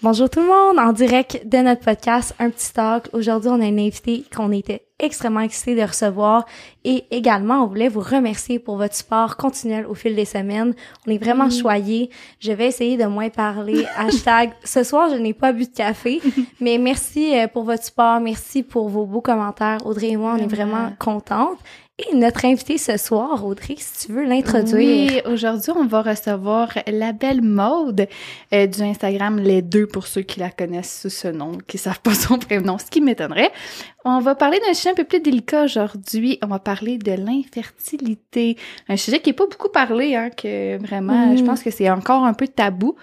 Bonjour 0.00 0.30
tout 0.30 0.38
le 0.38 0.46
monde, 0.46 0.78
en 0.78 0.92
direct 0.92 1.42
de 1.44 1.58
notre 1.58 1.80
podcast 1.80 2.32
Un 2.38 2.50
petit 2.50 2.72
talk. 2.72 3.08
Aujourd'hui, 3.12 3.50
on 3.50 3.60
a 3.60 3.64
une 3.64 3.80
invitée 3.80 4.22
qu'on 4.32 4.52
était 4.52 4.86
extrêmement 5.00 5.40
excité 5.40 5.74
de 5.74 5.82
recevoir 5.82 6.46
et 6.84 7.04
également, 7.10 7.64
on 7.64 7.66
voulait 7.66 7.88
vous 7.88 7.98
remercier 7.98 8.60
pour 8.60 8.76
votre 8.76 8.94
support 8.94 9.36
continuel 9.36 9.86
au 9.86 9.94
fil 9.94 10.14
des 10.14 10.24
semaines. 10.24 10.72
On 11.04 11.10
est 11.10 11.18
vraiment 11.18 11.50
choyés. 11.50 12.10
Je 12.38 12.52
vais 12.52 12.66
essayer 12.66 12.96
de 12.96 13.06
moins 13.06 13.28
parler. 13.28 13.86
Hashtag, 13.96 14.52
ce 14.62 14.84
soir, 14.84 15.10
je 15.10 15.16
n'ai 15.16 15.34
pas 15.34 15.50
bu 15.50 15.64
de 15.64 15.74
café, 15.74 16.20
mais 16.60 16.78
merci 16.78 17.36
euh, 17.36 17.48
pour 17.48 17.64
votre 17.64 17.82
support. 17.82 18.20
Merci 18.20 18.62
pour 18.62 18.88
vos 18.88 19.04
beaux 19.04 19.20
commentaires. 19.20 19.84
Audrey 19.84 20.10
et 20.10 20.16
moi, 20.16 20.36
on 20.38 20.40
est 20.40 20.46
vraiment 20.46 20.92
contentes. 21.00 21.58
Et 22.00 22.14
notre 22.14 22.44
invitée 22.44 22.78
ce 22.78 22.96
soir, 22.96 23.44
Audrey, 23.44 23.74
si 23.76 24.06
tu 24.06 24.12
veux 24.12 24.22
l'introduire. 24.24 25.24
Oui, 25.24 25.32
aujourd'hui, 25.32 25.72
on 25.74 25.84
va 25.84 26.02
recevoir 26.02 26.68
la 26.86 27.10
belle 27.12 27.42
mode 27.42 28.06
euh, 28.54 28.68
du 28.68 28.82
Instagram 28.82 29.40
Les 29.40 29.62
Deux 29.62 29.88
pour 29.88 30.06
ceux 30.06 30.20
qui 30.22 30.38
la 30.38 30.50
connaissent 30.50 31.00
sous 31.02 31.10
ce 31.10 31.26
nom, 31.26 31.58
qui 31.66 31.76
savent 31.76 31.98
pas 32.00 32.14
son 32.14 32.38
prénom, 32.38 32.78
ce 32.78 32.84
qui 32.88 33.00
m'étonnerait. 33.00 33.50
On 34.04 34.20
va 34.20 34.36
parler 34.36 34.60
d'un 34.64 34.74
sujet 34.74 34.90
un 34.90 34.94
peu 34.94 35.02
plus 35.02 35.18
délicat 35.18 35.64
aujourd'hui. 35.64 36.38
On 36.40 36.46
va 36.46 36.60
parler 36.60 36.98
de 36.98 37.10
l'infertilité. 37.12 38.56
Un 38.88 38.96
sujet 38.96 39.18
qui 39.18 39.30
est 39.30 39.32
pas 39.32 39.46
beaucoup 39.46 39.68
parlé, 39.68 40.14
hein, 40.14 40.30
que 40.30 40.78
vraiment, 40.78 41.36
je 41.36 41.42
Mm. 41.42 41.46
pense 41.46 41.64
que 41.64 41.72
c'est 41.72 41.90
encore 41.90 42.24
un 42.24 42.32
peu 42.34 42.46
tabou. 42.46 42.94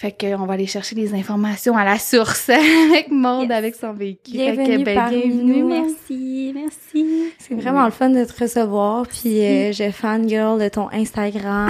Fait 0.00 0.16
qu'on 0.18 0.46
va 0.46 0.54
aller 0.54 0.64
chercher 0.66 0.94
des 0.94 1.12
informations 1.12 1.76
à 1.76 1.84
la 1.84 1.98
source 1.98 2.48
avec 2.90 3.10
Maude, 3.10 3.42
Yes. 3.50 3.50
avec 3.50 3.74
son 3.74 3.92
vécu. 3.92 4.30
Fait 4.32 4.56
que, 4.56 4.56
Bienvenue 4.56 4.84
ben, 4.84 4.94
parmi 4.94 5.20
bienvenue. 5.26 5.56
nous. 5.62 5.68
Merci, 5.68 6.52
merci. 6.54 7.24
C'est 7.38 7.54
vraiment 7.54 7.84
le 7.84 7.90
fun 7.90 8.08
de 8.08 8.24
te 8.24 8.42
recevoir. 8.42 9.06
Puis 9.06 9.44
euh, 9.44 9.72
je 9.72 9.90
fangirl 9.90 10.58
de 10.58 10.70
ton 10.70 10.88
Instagram, 10.90 11.68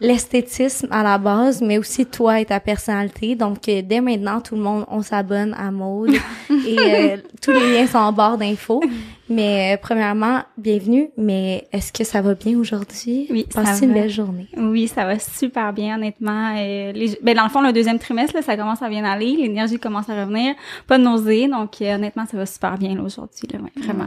l'esthétisme 0.00 0.88
à 0.90 1.02
la 1.02 1.18
base, 1.18 1.60
mais 1.62 1.78
aussi 1.78 2.06
toi 2.06 2.40
et 2.40 2.44
ta 2.44 2.60
personnalité. 2.60 3.34
Donc 3.34 3.68
euh, 3.68 3.82
dès 3.82 4.00
maintenant, 4.00 4.40
tout 4.40 4.54
le 4.56 4.62
monde, 4.62 4.84
on 4.88 5.02
s'abonne 5.02 5.54
à 5.58 5.70
Maude 5.70 6.14
et 6.66 6.78
euh, 6.78 7.16
tous 7.42 7.50
les 7.52 7.74
liens 7.74 7.86
sont 7.86 7.98
en 7.98 8.12
barre 8.12 8.38
d'infos. 8.38 8.82
Mais 9.30 9.74
euh, 9.74 9.78
premièrement, 9.82 10.40
bienvenue. 10.56 11.10
Mais 11.18 11.68
est-ce 11.72 11.92
que 11.92 12.02
ça 12.02 12.22
va 12.22 12.34
bien 12.34 12.56
aujourd'hui? 12.58 13.26
Oui, 13.30 13.44
ça 13.50 13.62
Passez 13.62 13.84
une 13.84 13.92
va. 13.92 14.00
belle 14.00 14.10
journée? 14.10 14.48
Oui, 14.56 14.88
ça 14.88 15.04
va 15.04 15.18
super 15.18 15.72
bien, 15.74 15.96
honnêtement. 15.96 16.54
Euh, 16.56 16.92
les- 16.92 17.18
ben, 17.22 17.36
dans 17.36 17.44
le 17.44 17.50
fond, 17.50 17.60
le 17.60 17.72
deuxième 17.74 17.98
trimestre, 17.98 18.34
là, 18.36 18.40
ça 18.42 18.56
commence 18.56 18.80
à 18.80 18.88
bien 18.88 19.04
aller. 19.04 19.36
L'énergie 19.36 19.78
commence 19.78 20.08
à 20.08 20.18
revenir. 20.24 20.54
Pas 20.86 20.96
de 20.96 21.04
nausée. 21.04 21.46
Donc, 21.46 21.82
euh, 21.82 21.96
honnêtement, 21.96 22.24
ça 22.30 22.38
va 22.38 22.46
super 22.46 22.78
bien 22.78 22.94
là, 22.94 23.02
aujourd'hui. 23.02 23.46
Là, 23.52 23.58
ouais, 23.58 23.82
vraiment. 23.84 24.06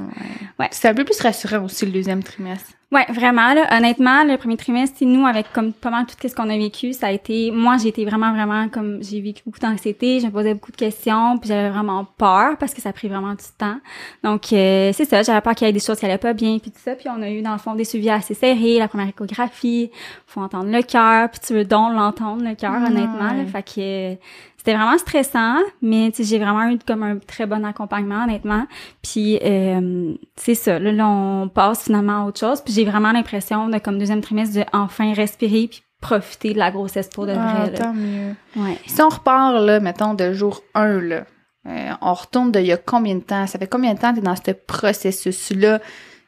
Ouais. 0.59 0.69
C'est 0.71 0.87
un 0.87 0.95
peu 0.95 1.03
plus 1.03 1.19
rassurant 1.21 1.65
aussi 1.65 1.85
le 1.85 1.91
deuxième 1.91 2.23
trimestre. 2.23 2.71
Ouais, 2.91 3.05
vraiment. 3.07 3.53
Là, 3.53 3.77
honnêtement, 3.77 4.25
le 4.25 4.35
premier 4.35 4.57
trimestre, 4.57 4.97
nous, 5.05 5.25
avec 5.25 5.53
comme 5.53 5.71
pas 5.71 5.89
mal 5.89 6.05
tout 6.05 6.27
ce 6.27 6.35
qu'on 6.35 6.49
a 6.49 6.57
vécu, 6.57 6.91
ça 6.91 7.07
a 7.07 7.11
été... 7.11 7.49
Moi, 7.49 7.77
j'ai 7.77 7.87
été 7.87 8.03
vraiment, 8.03 8.33
vraiment, 8.33 8.67
comme 8.67 9.01
j'ai 9.01 9.21
vécu 9.21 9.43
beaucoup 9.45 9.59
d'anxiété, 9.59 10.19
je 10.19 10.25
me 10.25 10.31
posais 10.31 10.53
beaucoup 10.53 10.73
de 10.73 10.77
questions, 10.77 11.37
puis 11.37 11.47
j'avais 11.47 11.69
vraiment 11.69 12.03
peur 12.17 12.57
parce 12.57 12.73
que 12.73 12.81
ça 12.81 12.89
a 12.89 12.93
pris 12.93 13.07
vraiment 13.07 13.31
du 13.31 13.45
temps. 13.57 13.77
Donc, 14.25 14.51
euh, 14.51 14.91
c'est 14.93 15.05
ça, 15.05 15.23
j'avais 15.23 15.39
peur 15.39 15.55
qu'il 15.55 15.67
y 15.67 15.69
ait 15.69 15.73
des 15.73 15.79
choses 15.79 15.99
qui 15.99 16.05
allaient 16.05 16.17
pas 16.17 16.33
bien, 16.33 16.59
puis 16.59 16.69
tout 16.69 16.81
ça. 16.83 16.95
Puis 16.95 17.07
on 17.07 17.21
a 17.21 17.29
eu, 17.29 17.41
dans 17.41 17.53
le 17.53 17.59
fond, 17.59 17.75
des 17.75 17.85
suivis 17.85 18.09
assez 18.09 18.33
serrés, 18.33 18.77
la 18.79 18.89
première 18.89 19.07
échographie, 19.07 19.89
faut 20.27 20.41
entendre 20.41 20.69
le 20.69 20.81
cœur, 20.81 21.29
puis 21.29 21.39
tu 21.39 21.53
veux 21.53 21.63
donc 21.63 21.93
l'entendre, 21.93 22.43
le 22.43 22.55
cœur, 22.55 22.75
honnêtement. 22.75 23.31
là. 23.31 23.45
fait 23.45 23.63
que... 23.63 24.15
c'était 24.63 24.75
vraiment 24.75 24.97
stressant, 24.99 25.55
mais 25.81 26.11
j'ai 26.19 26.37
vraiment 26.37 26.69
eu 26.69 26.77
comme 26.85 27.01
un 27.01 27.17
très 27.17 27.47
bon 27.47 27.65
accompagnement, 27.65 28.25
honnêtement. 28.25 28.67
Puis 29.01 29.39
euh, 29.43 30.13
c'est 30.35 30.53
ça, 30.53 30.77
là, 30.77 30.91
là, 30.91 31.07
on 31.07 31.49
passe 31.49 31.85
finalement 31.85 32.21
à 32.23 32.27
autre 32.27 32.39
chose. 32.39 32.61
Puis 32.61 32.71
j'ai 32.71 32.85
vraiment 32.85 33.11
l'impression 33.11 33.69
de 33.69 33.79
comme 33.79 33.97
deuxième 33.97 34.21
trimestre 34.21 34.55
de 34.57 34.63
enfin 34.71 35.13
respirer 35.15 35.67
puis 35.67 35.81
profiter 35.99 36.53
de 36.53 36.59
la 36.59 36.69
grossesse 36.69 37.09
pour 37.09 37.25
de 37.25 37.31
Ah, 37.31 37.55
vrai. 37.63 37.71
là. 37.71 37.77
tant 37.79 37.93
mieux. 37.95 38.35
Ouais. 38.55 38.77
Si 38.85 39.01
on 39.01 39.09
repart, 39.09 39.55
là, 39.65 39.79
mettons, 39.79 40.13
de 40.13 40.31
jour 40.31 40.61
1, 40.75 41.01
là, 41.01 41.23
euh, 41.67 41.91
on 42.01 42.13
retourne 42.13 42.51
de 42.51 42.59
il 42.59 42.67
y 42.67 42.71
a 42.71 42.77
combien 42.77 43.15
de 43.15 43.21
temps? 43.21 43.47
Ça 43.47 43.57
fait 43.57 43.65
combien 43.67 43.95
de 43.95 43.99
temps 43.99 44.09
que 44.11 44.15
tu 44.17 44.21
es 44.21 44.23
dans 44.23 44.35
ce 44.35 44.51
processus-là? 44.51 45.79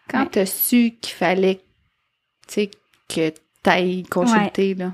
Quand 0.10 0.22
Ouais. 0.22 0.30
tu 0.32 0.40
as 0.40 0.46
su 0.48 0.94
qu'il 1.02 1.14
fallait, 1.14 1.62
tu 2.48 2.54
sais, 2.56 2.72
que 3.08 3.30
tu 3.30 3.70
ailles 3.70 4.04
consulter, 4.04 4.74
là? 4.74 4.92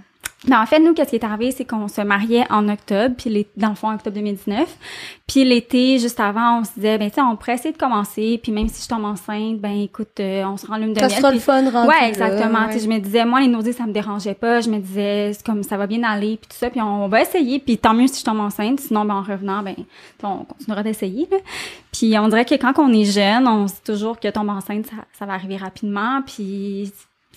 Ben, 0.48 0.62
en 0.62 0.66
fait, 0.66 0.80
nous, 0.80 0.94
qu'est-ce 0.94 1.10
qui 1.10 1.18
est 1.18 1.24
arrivé, 1.26 1.52
c'est 1.52 1.66
qu'on 1.66 1.90
se 1.90 2.00
mariait 2.00 2.46
en 2.50 2.70
octobre, 2.70 3.14
puis 3.18 3.30
les- 3.30 3.48
dans 3.58 3.68
le 3.70 3.76
fond, 3.76 3.90
en 3.90 3.96
octobre 3.96 4.16
2019. 4.16 4.74
Puis 5.28 5.44
l'été, 5.44 6.00
juste 6.00 6.18
avant, 6.22 6.60
on 6.60 6.64
se 6.64 6.72
disait, 6.76 6.98
ben, 6.98 7.10
tu 7.10 7.16
sais, 7.16 7.22
on 7.22 7.36
pourrait 7.36 7.56
essayer 7.56 7.74
de 7.74 7.78
commencer, 7.78 8.40
puis 8.42 8.54
même 8.54 8.70
si 8.70 8.82
je 8.84 8.88
tombe 8.88 9.04
enceinte, 9.04 9.60
ben, 9.60 9.82
écoute, 9.82 10.18
euh, 10.22 10.46
on 10.46 10.56
se 10.56 10.66
rend 10.66 10.78
lune 10.78 10.94
de 10.94 11.00
Ça 11.00 11.08
miel. 11.08 11.18
sera 11.18 11.32
le 11.34 11.40
fun 11.40 11.70
rendu 11.70 11.90
Ouais, 11.90 12.08
exactement. 12.08 12.68
ouais. 12.68 12.80
Je 12.80 12.88
me 12.88 13.00
disais, 13.00 13.26
moi, 13.26 13.42
les 13.42 13.48
nausées, 13.50 13.74
ça 13.74 13.86
me 13.86 13.92
dérangeait 13.92 14.34
pas. 14.34 14.62
Je 14.62 14.70
me 14.70 14.80
disais, 14.80 15.34
c'est 15.34 15.46
comme 15.46 15.62
ça 15.62 15.76
va 15.76 15.88
bien 15.88 16.04
aller, 16.04 16.38
puis 16.38 16.48
tout 16.50 16.58
ça. 16.58 16.70
Puis 16.70 16.82
on 16.82 17.10
va 17.10 17.22
essayer. 17.22 17.60
Puis 17.60 17.78
tant 17.78 17.94
mieux 17.94 18.08
si 18.08 18.22
je 18.22 18.26
tombe 18.26 18.40
enceinte. 18.40 18.80
Sinon, 18.80 19.04
ben, 19.04 19.16
en 19.16 19.22
revenant, 19.24 19.62
ben, 19.62 19.76
on 20.24 20.46
continuera 20.46 20.84
d'essayer. 20.84 21.28
là. 21.30 21.38
Puis 21.92 22.18
on 22.18 22.30
dirait 22.30 22.46
que 22.46 22.56
quand 22.56 22.80
on 22.80 22.94
est 22.94 23.04
jeune, 23.04 23.46
on 23.46 23.68
se 23.68 23.74
dit 23.74 23.82
toujours 23.86 24.18
que 24.20 24.30
tomber 24.30 24.52
enceinte, 24.52 24.86
ça, 24.86 24.96
ça 25.20 25.26
va 25.26 25.34
arriver 25.34 25.58
rapidement. 25.58 26.22
Puis 26.26 26.94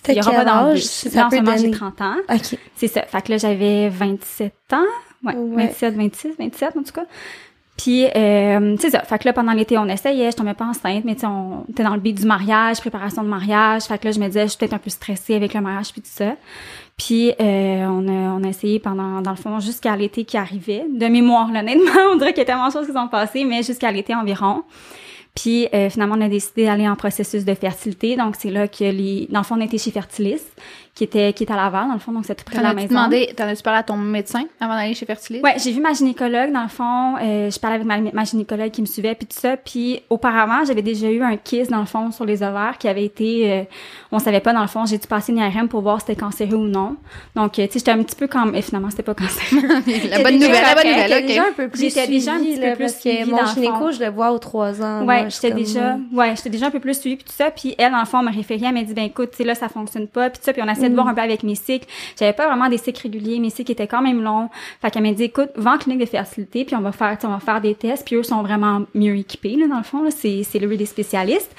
il 0.09 0.15
y 0.17 0.19
aura 0.21 0.31
pas 0.31 0.45
d'embûche. 0.45 1.05
Là, 1.13 1.25
en 1.25 1.29
peut 1.29 1.37
ce 1.37 1.41
moment, 1.41 1.57
j'ai 1.57 1.63
donner? 1.63 1.77
30 1.77 2.01
ans. 2.01 2.15
OK. 2.29 2.57
C'est 2.75 2.87
ça. 2.87 3.01
Fait 3.03 3.21
que 3.21 3.31
là, 3.31 3.37
j'avais 3.37 3.89
27 3.89 4.53
ans. 4.73 4.81
Ouais, 5.23 5.35
Ouais. 5.35 5.67
27, 5.67 5.95
26, 5.95 6.27
27 6.37 6.77
en 6.77 6.83
tout 6.83 6.91
cas. 6.91 7.05
Puis, 7.77 8.05
euh, 8.15 8.75
c'est 8.79 8.91
ça. 8.91 8.99
Fait 9.01 9.17
que 9.17 9.25
là, 9.27 9.33
pendant 9.33 9.51
l'été, 9.53 9.77
on 9.79 9.87
essayait. 9.87 10.29
Je 10.29 10.35
tombais 10.37 10.53
pas 10.53 10.65
enceinte, 10.65 11.05
mais 11.05 11.15
tu 11.15 11.21
sais, 11.21 11.27
on 11.27 11.65
était 11.69 11.83
dans 11.83 11.95
le 11.95 11.99
but 11.99 12.13
du 12.13 12.25
mariage, 12.25 12.79
préparation 12.79 13.23
de 13.23 13.27
mariage. 13.29 13.83
Fait 13.83 13.97
que 13.97 14.05
là, 14.05 14.11
je 14.11 14.19
me 14.19 14.27
disais, 14.27 14.43
je 14.43 14.49
suis 14.49 14.57
peut-être 14.59 14.73
un 14.73 14.77
peu 14.79 14.91
stressée 14.91 15.33
avec 15.35 15.55
le 15.55 15.61
mariage 15.61 15.91
puis 15.91 16.01
tout 16.01 16.09
ça. 16.11 16.35
Puis, 16.97 17.31
euh, 17.31 17.33
on, 17.87 18.07
a, 18.07 18.11
on 18.39 18.43
a 18.43 18.47
essayé 18.47 18.77
pendant, 18.79 19.21
dans 19.21 19.31
le 19.31 19.37
fond, 19.37 19.59
jusqu'à 19.59 19.95
l'été 19.95 20.23
qui 20.23 20.37
arrivait. 20.37 20.85
De 20.87 21.07
mémoire, 21.07 21.51
là, 21.51 21.61
honnêtement, 21.61 21.91
on 22.11 22.17
dirait 22.17 22.33
qu'il 22.33 22.41
y 22.41 22.43
a 22.43 22.45
tellement 22.45 22.67
de 22.67 22.73
choses 22.73 22.85
qui 22.85 22.93
sont 22.93 23.07
passées, 23.07 23.43
mais 23.43 23.63
jusqu'à 23.63 23.91
l'été 23.91 24.13
environ. 24.13 24.63
Puis 25.35 25.67
euh, 25.73 25.89
finalement, 25.89 26.15
on 26.17 26.21
a 26.21 26.29
décidé 26.29 26.65
d'aller 26.65 26.87
en 26.87 26.95
processus 26.95 27.43
de 27.43 27.53
fertilité. 27.53 28.15
Donc, 28.15 28.35
c'est 28.37 28.51
là 28.51 28.67
que 28.67 28.83
les... 28.83 29.27
Dans 29.31 29.39
le 29.39 29.45
fond, 29.45 29.55
on 29.57 29.61
était 29.61 29.77
chez 29.77 29.91
Fertilis, 29.91 30.41
qui 30.95 31.03
était 31.03 31.33
qui 31.33 31.43
est 31.43 31.51
à 31.51 31.55
Laval, 31.55 31.87
dans 31.87 31.93
le 31.93 31.99
fond, 31.99 32.11
donc 32.11 32.23
c'est 32.25 32.35
tout 32.35 32.43
près 32.45 32.59
de 32.59 32.63
la 32.63 32.73
maison. 32.73 32.89
demandé, 32.89 33.33
t'en 33.35 33.47
as-tu 33.47 33.63
parlé 33.63 33.79
à 33.79 33.83
ton 33.83 33.97
médecin 33.97 34.43
avant 34.59 34.75
d'aller 34.75 34.93
chez 34.93 35.07
Fertilis? 35.07 35.41
Ouais, 35.41 35.55
j'ai 35.57 35.71
vu 35.71 35.81
ma 35.81 35.93
gynécologue 35.93 36.51
dans 36.51 36.61
le 36.61 36.69
fond. 36.69 37.15
Euh, 37.17 37.49
je 37.49 37.59
parlais 37.59 37.77
avec 37.77 37.87
ma, 37.87 37.99
ma 38.11 38.23
gynécologue 38.23 38.69
qui 38.69 38.81
me 38.81 38.85
suivait 38.85 39.15
puis 39.15 39.25
tout 39.25 39.39
ça. 39.39 39.57
Puis 39.57 40.01
auparavant, 40.11 40.65
j'avais 40.65 40.83
déjà 40.83 41.09
eu 41.09 41.23
un 41.23 41.35
kiss 41.35 41.69
dans 41.69 41.79
le 41.79 41.85
fond 41.85 42.11
sur 42.11 42.25
les 42.25 42.43
ovaires 42.43 42.77
qui 42.77 42.87
avait 42.87 43.05
été, 43.05 43.51
euh, 43.51 43.63
on 44.11 44.19
savait 44.19 44.39
pas 44.39 44.53
dans 44.53 44.61
le 44.61 44.67
fond. 44.67 44.85
J'ai 44.85 44.99
dû 44.99 45.07
passer 45.07 45.31
une 45.31 45.39
IRM 45.39 45.67
pour 45.67 45.81
voir 45.81 45.99
si 45.99 46.05
c'était 46.07 46.19
cancéreux 46.19 46.57
ou 46.57 46.67
non. 46.67 46.95
Donc 47.35 47.57
euh, 47.57 47.65
tu 47.65 47.73
sais, 47.73 47.79
j'étais 47.79 47.91
un 47.91 48.03
petit 48.03 48.15
peu 48.15 48.27
comme, 48.27 48.53
et 48.53 48.61
finalement 48.61 48.91
c'était 48.91 49.01
pas 49.01 49.15
cancéreux. 49.15 49.61
la 50.09 50.21
bonne 50.21 50.35
nouvelle, 50.35 50.61
la 50.61 50.75
bonne 50.75 50.87
nouvelle, 50.91 51.09
t'es 51.09 51.17
ok. 51.21 51.25
déjà 51.25 51.43
un 51.43 51.53
peu 51.53 51.67
plus 51.69 51.79
J'étais 51.79 52.07
déjà 52.07 52.33
un 52.33 52.39
petit 52.39 52.55
peu 52.57 52.65
là, 52.65 52.75
plus 52.75 52.83
parce 52.83 52.95
que 52.95 52.99
suivie, 52.99 53.31
mon 53.31 53.45
gynéco, 53.47 53.91
je 53.91 53.99
le 53.99 54.09
vois 54.09 54.31
aux 54.31 54.39
trois 54.39 54.79
ans. 54.83 55.07
Ouais, 55.07 55.27
j'étais 55.29 55.51
déjà, 55.51 55.97
ouais, 56.13 56.35
j'étais 56.35 56.51
déjà 56.51 56.67
un 56.67 56.71
peu 56.71 56.79
plus 56.79 56.99
suivie 56.99 57.15
puis 57.15 57.25
tout 57.25 57.33
ça. 57.35 57.49
Puis 57.49 57.73
elle, 57.79 57.93
dans 57.93 57.99
le 57.99 58.05
fond, 58.05 58.21
m'a 58.21 58.29
référé, 58.29 58.61
elle 58.67 58.73
m'a 58.75 58.83
dit, 58.83 58.93
ben 58.93 59.05
écoute, 59.05 59.31
tu 59.31 59.37
sais 59.37 59.43
là, 59.43 59.55
ça 59.55 59.69
fonctionne 59.69 60.07
pas 60.07 60.29
puis 60.29 60.39
tout 60.39 60.45
ça. 60.45 60.53
Puis 60.53 60.61
on 60.61 60.67
de 60.89 60.95
voir 60.95 61.07
un 61.07 61.13
peu 61.13 61.21
avec 61.21 61.43
mes 61.43 61.55
cycles. 61.55 61.87
J'avais 62.17 62.33
pas 62.33 62.47
vraiment 62.47 62.69
des 62.69 62.77
cycles 62.77 63.03
réguliers, 63.03 63.39
mes 63.39 63.49
cycles 63.49 63.71
étaient 63.71 63.87
quand 63.87 64.01
même 64.01 64.21
longs. 64.21 64.49
Fait 64.81 64.91
qu'elle 64.91 65.03
m'a 65.03 65.11
dit, 65.11 65.23
écoute, 65.23 65.49
va 65.55 65.73
en 65.73 65.77
clinique 65.77 66.01
de 66.01 66.05
fertilité 66.05 66.65
puis 66.65 66.75
on 66.75 66.81
va 66.81 66.91
faire, 66.91 67.17
on 67.23 67.29
va 67.29 67.39
faire 67.39 67.61
des 67.61 67.75
tests. 67.75 68.05
Puis 68.05 68.15
eux 68.15 68.23
sont 68.23 68.41
vraiment 68.41 68.83
mieux 68.93 69.15
équipés 69.15 69.55
là, 69.55 69.67
dans 69.67 69.77
le 69.77 69.83
fond. 69.83 70.03
C'est 70.09 70.43
c'est 70.43 70.59
le 70.59 70.73
des 70.75 70.85
spécialistes. 70.85 71.55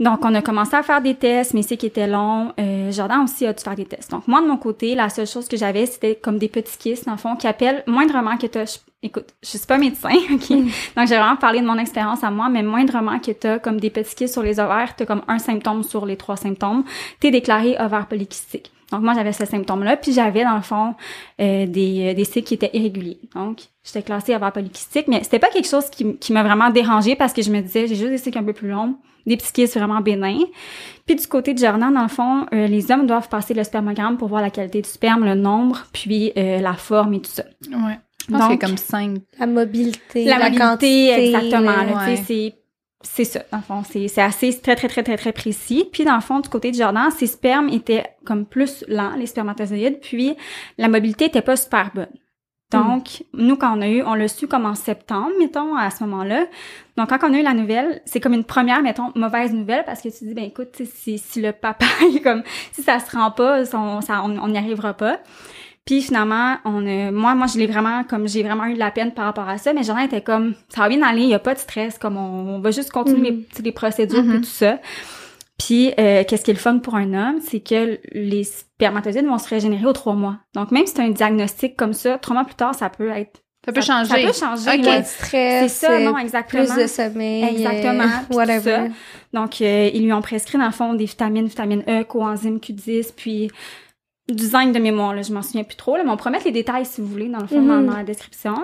Donc, 0.00 0.24
on 0.24 0.34
a 0.34 0.42
commencé 0.42 0.74
à 0.74 0.82
faire 0.82 1.02
des 1.02 1.14
tests, 1.14 1.54
mais 1.54 1.62
c'est 1.62 1.76
qui 1.76 1.86
était 1.86 2.06
long. 2.06 2.52
Euh, 2.58 2.90
Jordan 2.90 3.20
aussi 3.20 3.46
a 3.46 3.52
dû 3.52 3.62
faire 3.62 3.76
des 3.76 3.84
tests. 3.84 4.10
Donc, 4.10 4.26
moi, 4.26 4.40
de 4.40 4.46
mon 4.46 4.56
côté, 4.56 4.94
la 4.94 5.08
seule 5.08 5.26
chose 5.26 5.46
que 5.46 5.56
j'avais, 5.56 5.86
c'était 5.86 6.16
comme 6.16 6.38
des 6.38 6.48
petits 6.48 6.78
kystes, 6.78 7.06
dans 7.06 7.12
le 7.12 7.18
fond, 7.18 7.36
qui 7.36 7.46
appellent 7.46 7.84
moindrement 7.86 8.36
que 8.36 8.46
t'as... 8.46 8.80
Écoute, 9.04 9.34
je 9.42 9.48
suis 9.48 9.58
pas 9.66 9.78
médecin, 9.78 10.10
OK? 10.32 10.48
Donc, 10.50 11.08
j'ai 11.08 11.16
vraiment 11.16 11.36
parlé 11.36 11.60
de 11.60 11.66
mon 11.66 11.78
expérience 11.78 12.24
à 12.24 12.30
moi, 12.30 12.48
mais 12.48 12.62
moindrement 12.62 13.18
que 13.18 13.32
t'as 13.32 13.58
comme 13.58 13.78
des 13.78 13.90
petits 13.90 14.14
kystes 14.14 14.32
sur 14.32 14.42
les 14.42 14.60
ovaires, 14.60 14.96
t'as 14.96 15.04
comme 15.04 15.22
un 15.28 15.38
symptôme 15.38 15.82
sur 15.82 16.06
les 16.06 16.16
trois 16.16 16.36
symptômes, 16.36 16.84
t'es 17.20 17.30
déclaré 17.30 17.76
ovaire 17.78 18.06
polykystique. 18.06 18.72
Donc, 18.90 19.02
moi, 19.02 19.14
j'avais 19.14 19.32
ce 19.32 19.44
symptôme-là, 19.44 19.96
puis 19.96 20.12
j'avais, 20.12 20.44
dans 20.44 20.56
le 20.56 20.62
fond, 20.62 20.94
euh, 21.40 21.66
des, 21.66 22.10
euh, 22.10 22.14
des 22.14 22.24
cycles 22.24 22.46
qui 22.46 22.54
étaient 22.54 22.70
irréguliers. 22.72 23.20
Donc, 23.34 23.60
j'étais 23.84 24.02
classée 24.02 24.34
ovaire 24.34 24.52
polykystique, 24.52 25.08
mais 25.08 25.22
c'était 25.22 25.38
pas 25.38 25.48
quelque 25.48 25.68
chose 25.68 25.88
qui, 25.90 26.16
qui 26.16 26.32
m'a 26.32 26.42
vraiment 26.42 26.70
dérangée 26.70 27.16
parce 27.16 27.32
que 27.32 27.42
je 27.42 27.50
me 27.50 27.60
disais, 27.60 27.86
j'ai 27.86 27.94
juste 27.94 28.10
des 28.10 28.18
cycles 28.18 28.38
un 28.38 28.44
peu 28.44 28.52
plus 28.52 28.68
longs, 28.68 28.96
des 29.26 29.36
petits 29.36 29.52
kystes 29.52 29.76
vraiment 29.76 30.00
bénins. 30.00 30.40
Puis 31.06 31.16
du 31.16 31.26
côté 31.26 31.54
de 31.54 31.58
Jordan, 31.58 31.92
dans 31.92 32.02
le 32.02 32.08
fond, 32.08 32.46
euh, 32.52 32.66
les 32.66 32.90
hommes 32.90 33.06
doivent 33.06 33.28
passer 33.28 33.54
le 33.54 33.64
spermogramme 33.64 34.16
pour 34.16 34.28
voir 34.28 34.42
la 34.42 34.50
qualité 34.50 34.82
du 34.82 34.88
sperme, 34.88 35.24
le 35.24 35.34
nombre, 35.34 35.84
puis 35.92 36.32
euh, 36.36 36.60
la 36.60 36.74
forme 36.74 37.14
et 37.14 37.20
tout 37.20 37.30
ça. 37.30 37.44
Ouais. 37.70 37.98
Je 38.20 38.32
pense 38.32 38.40
Donc, 38.48 38.62
a 38.62 38.66
comme 38.66 38.76
cinq. 38.76 39.18
La 39.38 39.46
mobilité, 39.46 40.24
la, 40.24 40.38
la, 40.38 40.44
mobilité, 40.44 40.64
quantité. 40.64 41.26
exactement. 41.26 41.82
là. 41.82 42.06
ouais. 42.06 42.22
c'est 42.24 42.54
c'est 43.04 43.24
ça, 43.24 43.42
dans 43.50 43.58
le 43.58 43.64
fond. 43.64 43.82
C'est 43.88 44.06
c'est 44.06 44.22
assez 44.22 44.56
très, 44.60 44.76
très, 44.76 44.86
très, 44.86 45.02
très, 45.02 45.16
très 45.16 45.32
précis. 45.32 45.88
Puis, 45.92 46.04
dans 46.04 46.14
le 46.14 46.20
fond, 46.20 46.38
du 46.38 46.48
côté 46.48 46.70
de 46.70 46.76
Jordan, 46.76 47.10
ses 47.10 47.26
spermes 47.26 47.68
étaient 47.68 48.04
comme 48.24 48.46
plus 48.46 48.84
lents, 48.86 49.16
les 49.16 49.26
spermatozoïdes, 49.26 49.98
puis 50.00 50.36
la 50.78 50.88
mobilité 50.88 51.24
était 51.24 51.42
pas 51.42 51.56
super 51.56 51.90
bonne. 51.92 52.06
Donc, 52.72 53.24
nous, 53.32 53.56
quand 53.56 53.76
on 53.76 53.80
a 53.80 53.88
eu, 53.88 54.02
on 54.02 54.14
l'a 54.14 54.28
su 54.28 54.46
comme 54.46 54.66
en 54.66 54.74
septembre, 54.74 55.30
mettons, 55.38 55.76
à 55.76 55.90
ce 55.90 56.04
moment-là. 56.04 56.46
Donc, 56.96 57.08
quand 57.08 57.18
on 57.22 57.34
a 57.34 57.38
eu 57.38 57.42
la 57.42 57.54
nouvelle, 57.54 58.02
c'est 58.04 58.20
comme 58.20 58.34
une 58.34 58.44
première, 58.44 58.82
mettons, 58.82 59.12
mauvaise 59.14 59.52
nouvelle 59.52 59.84
parce 59.84 60.00
que 60.00 60.08
tu 60.08 60.24
dis, 60.24 60.34
ben 60.34 60.44
écoute, 60.44 60.82
si, 60.84 61.18
si 61.18 61.40
le 61.40 61.52
papa, 61.52 61.86
est 62.14 62.20
comme, 62.20 62.42
si 62.72 62.82
ça 62.82 62.98
se 62.98 63.16
rend 63.16 63.30
pas, 63.30 63.62
on 63.74 64.00
ça, 64.00 64.22
on 64.24 64.38
on 64.38 64.48
n'y 64.48 64.58
arrivera 64.58 64.94
pas. 64.94 65.18
Puis 65.84 66.00
finalement, 66.00 66.56
on 66.64 66.86
a, 66.86 67.10
moi, 67.10 67.34
moi, 67.34 67.46
je 67.48 67.58
l'ai 67.58 67.66
vraiment, 67.66 68.04
comme 68.04 68.28
j'ai 68.28 68.42
vraiment 68.44 68.66
eu 68.66 68.74
de 68.74 68.78
la 68.78 68.92
peine 68.92 69.12
par 69.12 69.24
rapport 69.24 69.48
à 69.48 69.58
ça, 69.58 69.72
mais 69.72 69.82
Jordan 69.82 70.04
était 70.04 70.20
comme, 70.20 70.54
ça 70.68 70.82
va 70.82 70.88
bien 70.88 71.02
aller, 71.02 71.22
il 71.22 71.28
y 71.28 71.34
a 71.34 71.40
pas 71.40 71.54
de 71.54 71.58
stress, 71.58 71.98
comme 71.98 72.16
on, 72.16 72.56
on 72.56 72.60
va 72.60 72.70
juste 72.70 72.90
continuer 72.92 73.32
Mhm. 73.32 73.44
les, 73.64 73.72
procédures 73.72 74.20
et 74.20 74.40
tout 74.40 74.44
ça. 74.44 74.78
Puis, 75.66 75.92
euh, 75.98 76.24
qu'est-ce 76.24 76.44
qui 76.44 76.50
est 76.50 76.54
le 76.54 76.60
fun 76.60 76.78
pour 76.78 76.94
un 76.94 77.12
homme, 77.14 77.40
c'est 77.40 77.60
que 77.60 77.98
les 78.12 78.44
spermatozoïdes 78.44 79.26
vont 79.26 79.38
se 79.38 79.48
régénérer 79.48 79.84
aux 79.86 79.92
trois 79.92 80.14
mois. 80.14 80.38
Donc, 80.54 80.70
même 80.70 80.86
si 80.86 80.94
c'est 80.94 81.02
un 81.02 81.10
diagnostic 81.10 81.76
comme 81.76 81.92
ça, 81.92 82.18
trois 82.18 82.34
mois 82.34 82.44
plus 82.44 82.54
tard, 82.54 82.74
ça 82.74 82.88
peut 82.90 83.10
être... 83.10 83.40
Ça 83.64 83.70
peut 83.72 83.80
Ça 83.80 84.04
changer. 84.04 84.26
peut 84.26 84.32
changer, 84.32 84.70
Ok. 84.80 84.86
ouais. 84.86 85.04
Stress. 85.04 85.28
C'est 85.72 85.86
ça, 85.86 85.98
non, 86.00 86.18
exactement. 86.18 86.64
Plus 86.64 86.82
de 86.82 86.86
sommeil. 86.88 87.44
Exactement, 87.44 88.02
euh, 88.04 88.34
whatever. 88.34 88.88
ça. 88.88 88.88
Donc, 89.32 89.60
euh, 89.60 89.88
ils 89.94 90.02
lui 90.02 90.12
ont 90.12 90.20
prescrit, 90.20 90.58
dans 90.58 90.66
le 90.66 90.72
fond, 90.72 90.94
des 90.94 91.04
vitamines, 91.04 91.46
vitamine 91.46 91.84
E, 91.88 92.02
coenzyme 92.02 92.56
Q10, 92.58 93.12
puis 93.16 93.50
du 94.28 94.44
zinc 94.44 94.72
de 94.72 94.80
mémoire, 94.80 95.14
là, 95.14 95.22
je 95.22 95.32
m'en 95.32 95.42
souviens 95.42 95.62
plus 95.62 95.76
trop, 95.76 95.96
là, 95.96 96.02
mais 96.02 96.10
on 96.10 96.16
pourrait 96.16 96.30
mettre 96.32 96.46
les 96.46 96.50
détails, 96.52 96.86
si 96.86 97.00
vous 97.00 97.06
voulez, 97.06 97.28
dans 97.28 97.38
le 97.40 97.46
fond, 97.46 97.62
dans, 97.62 97.76
Mhm. 97.80 97.86
dans 97.86 97.96
la 97.96 98.02
description. 98.04 98.54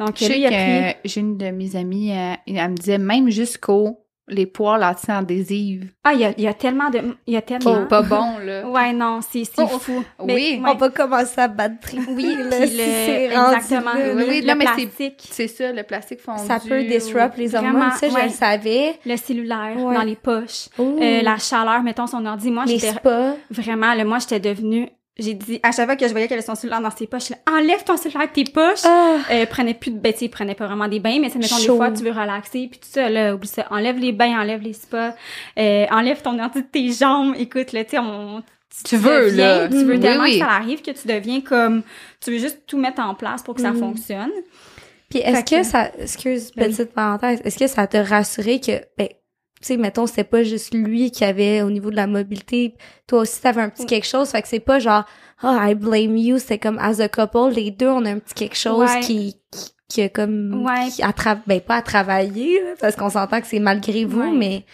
Donc, 0.00 0.16
Je 0.16 0.24
sais 0.24 0.32
lui, 0.32 0.40
il 0.40 0.46
a 0.46 0.92
pris... 0.92 0.96
j'ai 1.04 1.20
une 1.20 1.36
de 1.36 1.50
mes 1.50 1.76
amies, 1.76 2.12
euh, 2.12 2.32
elle 2.46 2.70
me 2.70 2.76
disait 2.76 2.96
même 2.98 3.28
jusqu'au 3.30 3.98
les 4.28 4.46
poils 4.46 4.82
anti-adhésives. 4.84 5.90
Ah, 6.04 6.12
il 6.14 6.20
y 6.20 6.24
a, 6.24 6.32
il 6.36 6.44
y 6.44 6.48
a 6.48 6.54
tellement 6.54 6.90
de... 6.90 7.00
Il 7.26 7.34
y 7.34 7.36
a 7.36 7.42
tellement... 7.42 7.76
C'est 7.82 7.88
pas 7.88 8.02
bon, 8.02 8.38
là. 8.44 8.66
Ouais, 8.68 8.92
non, 8.92 9.20
c'est 9.28 9.42
Oh, 9.58 9.62
oh, 9.74 9.78
fou. 9.78 10.04
oui. 10.20 10.62
On 10.66 10.74
va 10.74 10.88
commencer 10.90 11.40
à 11.40 11.48
battre. 11.48 11.88
Oui, 12.10 12.34
là, 12.50 12.66
si 12.66 12.76
le- 12.76 13.34
rendu 13.36 13.56
exactement. 13.56 13.92
là, 13.94 14.00
Oui, 14.14 14.20
là. 14.20 14.24
oui, 14.28 14.40
le 14.42 14.54
mais 14.54 14.66
c'est- 14.66 14.72
plastique, 14.86 15.28
C'est 15.30 15.48
ça, 15.48 15.72
le 15.72 15.82
plastique 15.82 16.20
fondu. 16.20 16.46
Ça 16.46 16.58
peut 16.66 16.82
disrupt 16.84 17.36
les 17.36 17.54
hormones. 17.54 17.90
Ça, 17.98 18.08
je 18.08 18.14
ouais. 18.14 18.24
le 18.24 18.30
savais. 18.30 18.98
le 19.04 19.16
cellulaire 19.16 19.76
Ouais. 19.76 19.94
dans 19.94 20.02
les 20.02 20.16
poches, 20.16 20.68
euh, 20.78 21.22
la 21.22 21.36
chaleur, 21.38 21.82
mettons 21.82 22.06
son 22.06 22.24
ordi. 22.26 22.50
Moi, 22.50 22.64
j'étais 22.66 22.92
vraiment, 23.50 23.94
là, 23.94 24.04
moi, 24.04 24.18
j'étais 24.18 24.40
devenue... 24.40 24.88
J'ai 25.20 25.34
dit, 25.34 25.58
à 25.64 25.72
chaque 25.72 25.86
fois 25.86 25.96
que 25.96 26.06
je 26.06 26.12
voyais 26.12 26.28
qu'il 26.28 26.34
avait 26.34 26.46
son 26.46 26.54
cellulaire 26.54 26.80
dans 26.80 26.92
ses 26.92 27.08
poches, 27.08 27.32
enlève 27.50 27.82
ton 27.82 27.96
cellulaire 27.96 28.28
de 28.28 28.32
tes 28.32 28.44
poches. 28.44 28.84
Ah. 28.84 29.16
Euh, 29.32 29.46
prenait 29.46 29.74
plus 29.74 29.90
de 29.90 29.98
ben, 29.98 30.12
tu 30.12 30.20
sais, 30.20 30.28
prenait 30.28 30.54
pas 30.54 30.66
vraiment 30.66 30.86
des 30.86 31.00
bains, 31.00 31.18
mais 31.20 31.28
ça 31.28 31.38
mettons 31.40 31.58
des 31.58 31.66
fois 31.66 31.90
tu 31.90 32.04
veux 32.04 32.12
relaxer 32.12 32.68
puis 32.70 32.78
tout 32.78 32.88
ça 32.88 33.08
là, 33.08 33.34
oublie 33.34 33.48
ça, 33.48 33.66
enlève 33.70 33.98
les 33.98 34.12
bains, 34.12 34.38
enlève 34.40 34.62
les 34.62 34.74
spas, 34.74 35.14
euh, 35.58 35.86
enlève 35.90 36.22
ton 36.22 36.38
ordi 36.38 36.62
de 36.62 36.66
tes 36.66 36.92
jambes. 36.92 37.34
Écoute 37.36 37.72
là, 37.72 37.82
tu 37.84 37.90
sais 37.90 37.98
on 37.98 38.42
Tu 38.84 38.96
veux, 38.96 39.30
deviens- 39.30 39.58
là. 39.62 39.68
tu 39.68 39.84
veux 39.84 39.98
tellement 39.98 40.22
oui. 40.22 40.38
que 40.38 40.44
ça 40.44 40.50
arrive 40.52 40.82
que 40.82 40.92
tu 40.92 41.08
deviens 41.08 41.40
comme 41.40 41.82
tu 42.20 42.30
veux 42.30 42.38
juste 42.38 42.60
tout 42.68 42.78
mettre 42.78 43.00
en 43.02 43.14
place 43.16 43.42
pour 43.42 43.54
que 43.56 43.60
ça 43.62 43.72
Mhm. 43.72 43.78
fonctionne. 43.80 44.30
Puis 45.10 45.18
est-ce 45.20 45.42
que 45.44 45.56
que- 45.60 45.62
ça, 45.66 45.90
excuse, 45.98 46.52
Ben 46.54 46.66
oui. 46.68 46.76
petite 46.76 46.92
parenthèse, 46.92 47.40
est-ce 47.44 47.58
que 47.58 47.66
ça 47.66 47.86
t'a 47.88 48.04
rassuré 48.04 48.60
que, 48.60 48.72
ben, 48.96 49.08
tu 49.60 49.66
sais, 49.66 49.76
mettons, 49.76 50.06
c'était 50.06 50.24
pas 50.24 50.42
juste 50.42 50.72
lui 50.74 51.10
qui 51.10 51.24
avait 51.24 51.62
au 51.62 51.70
niveau 51.70 51.90
de 51.90 51.96
la 51.96 52.06
mobilité, 52.06 52.74
toi 53.06 53.20
aussi 53.20 53.40
t'avais 53.40 53.62
un 53.62 53.68
petit 53.70 53.86
quelque 53.86 54.06
chose, 54.06 54.28
fait 54.30 54.42
que 54.42 54.48
c'est 54.48 54.60
pas 54.60 54.78
genre, 54.78 55.04
oh, 55.42 55.56
I 55.60 55.74
blame 55.74 56.16
you, 56.16 56.38
c'est 56.38 56.58
comme 56.58 56.78
as 56.78 57.00
a 57.00 57.08
couple, 57.08 57.54
les 57.54 57.70
deux 57.70 57.88
on 57.88 58.04
a 58.04 58.10
un 58.10 58.18
petit 58.18 58.34
quelque 58.34 58.56
chose 58.56 58.88
Ouais. 58.88 59.00
qui, 59.00 59.36
qui, 59.50 59.70
qui 59.88 60.02
a 60.02 60.08
comme, 60.08 60.64
Ouais. 60.64 60.88
qui 60.90 61.02
a 61.02 61.12
ben 61.46 61.60
pas 61.60 61.76
à 61.76 61.82
travailler, 61.82 62.60
là, 62.62 62.70
parce 62.80 62.94
qu'on 62.96 63.10
s'entend 63.10 63.40
que 63.40 63.46
c'est 63.46 63.58
malgré 63.58 64.04
vous, 64.04 64.20
Ouais. 64.20 64.30
mais 64.36 64.64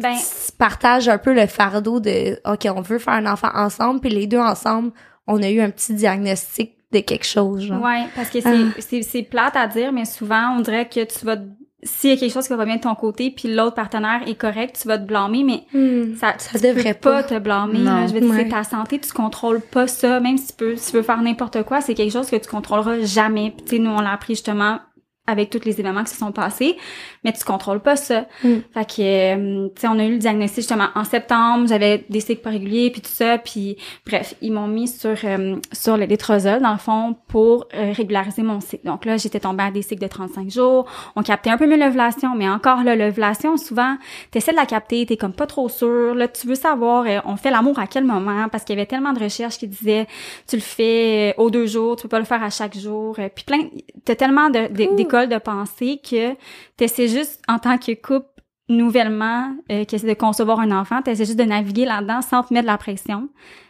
Ben 0.00 0.14
partage 0.58 1.08
un 1.08 1.18
peu 1.18 1.32
le 1.34 1.46
fardeau 1.46 1.98
de, 2.00 2.38
ok, 2.48 2.68
on 2.76 2.80
veut 2.80 2.98
faire 2.98 3.14
un 3.14 3.26
enfant 3.26 3.50
ensemble, 3.54 4.00
puis 4.00 4.10
les 4.10 4.26
deux 4.26 4.38
ensemble, 4.38 4.92
on 5.26 5.42
a 5.42 5.50
eu 5.50 5.60
un 5.60 5.70
petit 5.70 5.94
diagnostic 5.94 6.76
de 6.92 7.00
quelque 7.00 7.26
chose, 7.26 7.62
genre. 7.62 7.82
ouais, 7.82 8.04
parce 8.14 8.30
que 8.30 8.40
c'est 8.40 8.48
Ah. 8.48 8.74
c'est 8.78 9.02
c'est 9.02 9.22
plate 9.22 9.56
à 9.56 9.66
dire 9.66 9.90
mais 9.92 10.04
souvent 10.04 10.56
on 10.56 10.60
dirait 10.60 10.88
que 10.88 11.02
tu 11.04 11.24
vas 11.26 11.36
s'il 11.84 12.10
y 12.10 12.12
a 12.12 12.16
quelque 12.16 12.32
chose 12.32 12.44
qui 12.44 12.50
va 12.50 12.56
pas 12.58 12.64
bien 12.64 12.76
de 12.76 12.80
ton 12.80 12.94
côté 12.94 13.30
puis 13.30 13.54
l'autre 13.54 13.74
partenaire 13.74 14.22
est 14.26 14.34
correct, 14.34 14.78
tu 14.80 14.88
vas 14.88 14.98
te 14.98 15.04
blâmer 15.06 15.44
mais 15.44 15.64
Hmm. 15.78 16.16
ça, 16.16 16.34
Ça 16.38 16.58
tu 16.58 16.64
devrait 16.66 16.94
peux 16.94 17.10
pas. 17.10 17.22
te 17.22 17.38
blâmer. 17.38 17.78
Là. 17.78 18.06
Je 18.06 18.14
veux 18.14 18.20
dire, 18.20 18.30
Ouais. 18.30 18.44
c'est 18.44 18.48
ta 18.48 18.64
santé, 18.64 18.98
tu 18.98 19.12
contrôles 19.12 19.60
pas 19.60 19.86
ça. 19.86 20.18
Même 20.20 20.38
si 20.38 20.48
tu 20.48 20.52
peux, 20.54 20.76
si 20.76 20.90
tu 20.90 20.96
veux 20.96 21.02
faire 21.02 21.20
n'importe 21.22 21.62
quoi, 21.64 21.80
c'est 21.80 21.94
quelque 21.94 22.12
chose 22.12 22.28
que 22.30 22.36
tu 22.36 22.48
contrôleras 22.48 23.00
jamais. 23.00 23.52
Puis, 23.56 23.64
tu 23.64 23.76
sais, 23.76 23.78
nous, 23.82 23.90
on 23.90 24.00
l'a 24.00 24.12
appris 24.12 24.34
justement 24.34 24.78
avec 25.26 25.50
tous 25.50 25.64
les 25.64 25.80
événements 25.80 26.04
qui 26.04 26.10
se 26.12 26.18
sont 26.18 26.32
passés, 26.32 26.76
mais 27.24 27.32
tu 27.32 27.44
contrôles 27.44 27.80
pas 27.80 27.96
ça. 27.96 28.26
Mm. 28.42 28.48
Fait 28.74 28.84
que, 28.84 29.00
euh, 29.00 29.68
tu 29.74 29.80
sais, 29.80 29.88
on 29.88 29.98
a 29.98 30.04
eu 30.04 30.12
le 30.12 30.18
diagnostic 30.18 30.56
justement 30.58 30.88
en 30.94 31.04
septembre, 31.04 31.66
j'avais 31.68 32.04
des 32.10 32.20
cycles 32.20 32.42
pas 32.42 32.50
réguliers, 32.50 32.90
puis 32.90 33.00
tout 33.00 33.10
ça, 33.12 33.38
puis 33.38 33.76
bref, 34.06 34.34
ils 34.42 34.52
m'ont 34.52 34.66
mis 34.66 34.88
sur 34.88 35.16
euh, 35.24 35.56
sur 35.72 35.96
le 35.96 36.04
létrozole, 36.04 36.60
dans 36.60 36.72
le 36.72 36.78
fond, 36.78 37.16
pour 37.28 37.66
euh, 37.74 37.92
régulariser 37.92 38.42
mon 38.42 38.60
cycle. 38.60 38.84
Donc 38.86 39.04
là, 39.06 39.16
j'étais 39.16 39.40
tombée 39.40 39.64
à 39.64 39.70
des 39.70 39.82
cycles 39.82 40.02
de 40.02 40.08
35 40.08 40.50
jours, 40.50 40.86
on 41.16 41.22
captait 41.22 41.50
un 41.50 41.56
peu 41.56 41.66
mieux 41.66 41.78
l'ovulation, 41.78 42.34
mais 42.34 42.48
encore 42.48 42.82
là, 42.84 42.94
l'ovulation, 42.94 43.56
souvent, 43.56 43.96
t'essaies 44.30 44.52
de 44.52 44.56
la 44.56 44.66
capter, 44.66 45.06
t'es 45.06 45.16
comme 45.16 45.32
pas 45.32 45.46
trop 45.46 45.68
sûr, 45.68 46.14
là, 46.14 46.28
tu 46.28 46.46
veux 46.46 46.54
savoir, 46.54 47.04
euh, 47.06 47.20
on 47.24 47.36
fait 47.36 47.50
l'amour 47.50 47.78
à 47.78 47.86
quel 47.86 48.04
moment, 48.04 48.48
parce 48.50 48.64
qu'il 48.64 48.76
y 48.76 48.78
avait 48.78 48.86
tellement 48.86 49.12
de 49.12 49.20
recherches 49.22 49.58
qui 49.58 49.68
disaient, 49.68 50.06
tu 50.46 50.56
le 50.56 50.62
fais 50.62 51.34
aux 51.38 51.50
deux 51.50 51.66
jours, 51.66 51.96
tu 51.96 52.02
peux 52.02 52.08
pas 52.08 52.18
le 52.18 52.24
faire 52.26 52.42
à 52.42 52.50
chaque 52.50 52.76
jour, 52.76 53.16
puis 53.34 53.44
plein, 53.44 53.60
t'as 54.04 54.14
tellement 54.14 54.50
de- 54.50 54.68
de- 54.68 54.94
De 55.14 55.38
pensée 55.38 56.00
que 56.02 56.34
t'essaies 56.76 57.08
juste, 57.08 57.40
en 57.48 57.58
tant 57.58 57.78
que 57.78 57.92
couple, 57.94 58.28
nouvellement, 58.68 59.54
euh, 59.70 59.84
qui 59.84 59.94
essaie 59.94 60.08
de 60.08 60.14
concevoir 60.14 60.60
un 60.60 60.70
enfant, 60.72 61.02
t'essaies 61.02 61.24
juste 61.24 61.38
de 61.38 61.44
naviguer 61.44 61.84
là-dedans 61.84 62.22
sans 62.22 62.42
te 62.42 62.52
mettre 62.52 62.66
de 62.66 62.72
la 62.72 62.78
pression. 62.78 63.28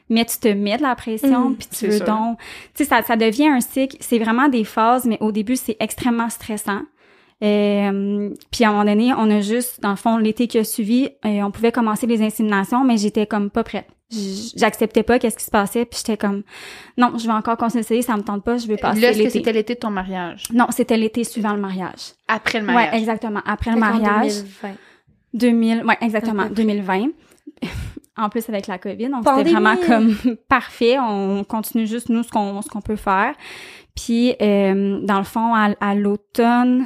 Mais 0.09 0.25
tu 0.25 0.39
te 0.39 0.49
mets 0.49 0.77
de 0.77 0.83
la 0.83 0.95
pression, 0.95 1.51
Mm, 1.51 1.57
puis 1.57 1.69
tu 1.69 1.87
veux 1.89 2.01
donc... 2.01 2.39
Tu 2.75 2.85
sais, 2.85 2.85
ça, 2.85 3.03
ça 3.03 3.17
devient 3.17 3.49
un 3.49 3.61
cycle, 3.61 3.97
c'est 4.01 4.19
vraiment 4.19 4.49
des 4.49 4.65
phases, 4.65 5.07
mais 5.07 5.19
au 5.21 5.33
début, 5.33 5.57
c'est 5.57 5.77
extrêmement 5.81 6.29
stressant. 6.29 6.83
Euh, 7.43 8.31
puis 8.51 8.65
à 8.65 8.69
un 8.69 8.73
moment 8.73 8.85
donné, 8.85 9.13
on 9.15 9.31
a 9.31 9.41
juste, 9.41 9.81
dans 9.81 9.91
le 9.91 9.97
fond, 9.97 10.17
l'été 10.19 10.47
qui 10.47 10.59
a 10.59 10.65
suivi, 10.65 11.09
euh, 11.25 11.43
on 11.43 11.51
pouvait 11.51 11.73
commencer 11.73 12.07
les 12.07 12.23
inséminations, 12.23 12.85
mais 12.85 12.97
j'étais 12.97 13.27
comme 13.27 13.51
pas 13.51 13.65
prête. 13.65 13.89
J'acceptais 14.57 15.03
pas 15.03 15.19
qu'est-ce 15.19 15.37
qui 15.37 15.45
se 15.45 15.51
passait, 15.51 15.85
puis 15.87 15.99
j'étais 15.99 16.17
comme 16.17 16.43
non, 16.97 17.13
je 17.19 17.27
vais 17.27 17.33
encore 17.33 17.57
continuer 17.57 17.83
d'essayer, 17.83 18.03
ça 18.03 18.17
me 18.17 18.23
tente 18.23 18.45
pas, 18.45 18.59
je 18.59 18.67
veux 18.69 18.77
passer 18.77 19.01
Là, 19.01 19.09
est-ce 19.11 19.19
que 19.19 19.25
l'été. 19.25 19.39
c'était 19.39 19.53
l'été 19.53 19.75
de 19.75 19.79
ton 19.81 19.91
mariage? 19.91 20.45
Non, 20.53 20.67
c'était 20.71 20.97
l'été 20.97 21.25
suivant 21.25 21.55
le 21.55 21.61
mariage. 21.61 22.13
Après 22.29 22.61
le 22.61 22.67
mariage. 22.67 22.93
Ouais, 22.93 22.99
exactement. 22.99 23.41
Après 23.47 23.71
le 23.73 23.79
mariage, 23.79 24.35
2020. 24.43 24.75
2000, 25.35 25.85
ouais, 25.85 25.99
exactement, 26.01 26.43
À 26.45 26.47
peu 26.49 26.55
près. 26.55 26.65
2020. 26.65 27.07
en 28.17 28.29
plus 28.29 28.49
avec 28.49 28.67
la 28.69 28.79
COVID, 28.79 29.09
donc 29.09 29.25
Pandémie. 29.25 29.51
c'était 29.51 29.61
vraiment 29.61 29.77
comme 29.87 30.37
parfait. 30.49 30.97
On 31.01 31.43
continue 31.43 31.87
juste 31.87 32.09
nous 32.11 32.23
ce 32.23 32.31
qu'on 32.31 32.63
ce 32.63 32.69
qu'on 32.69 32.81
peut 32.83 32.97
faire. 32.97 33.35
Puis 33.97 34.35
euh, 34.41 35.01
dans 35.03 35.19
le 35.19 35.25
fond, 35.25 35.55
à, 35.55 35.71
à 35.81 35.95
l'automne, 35.95 36.85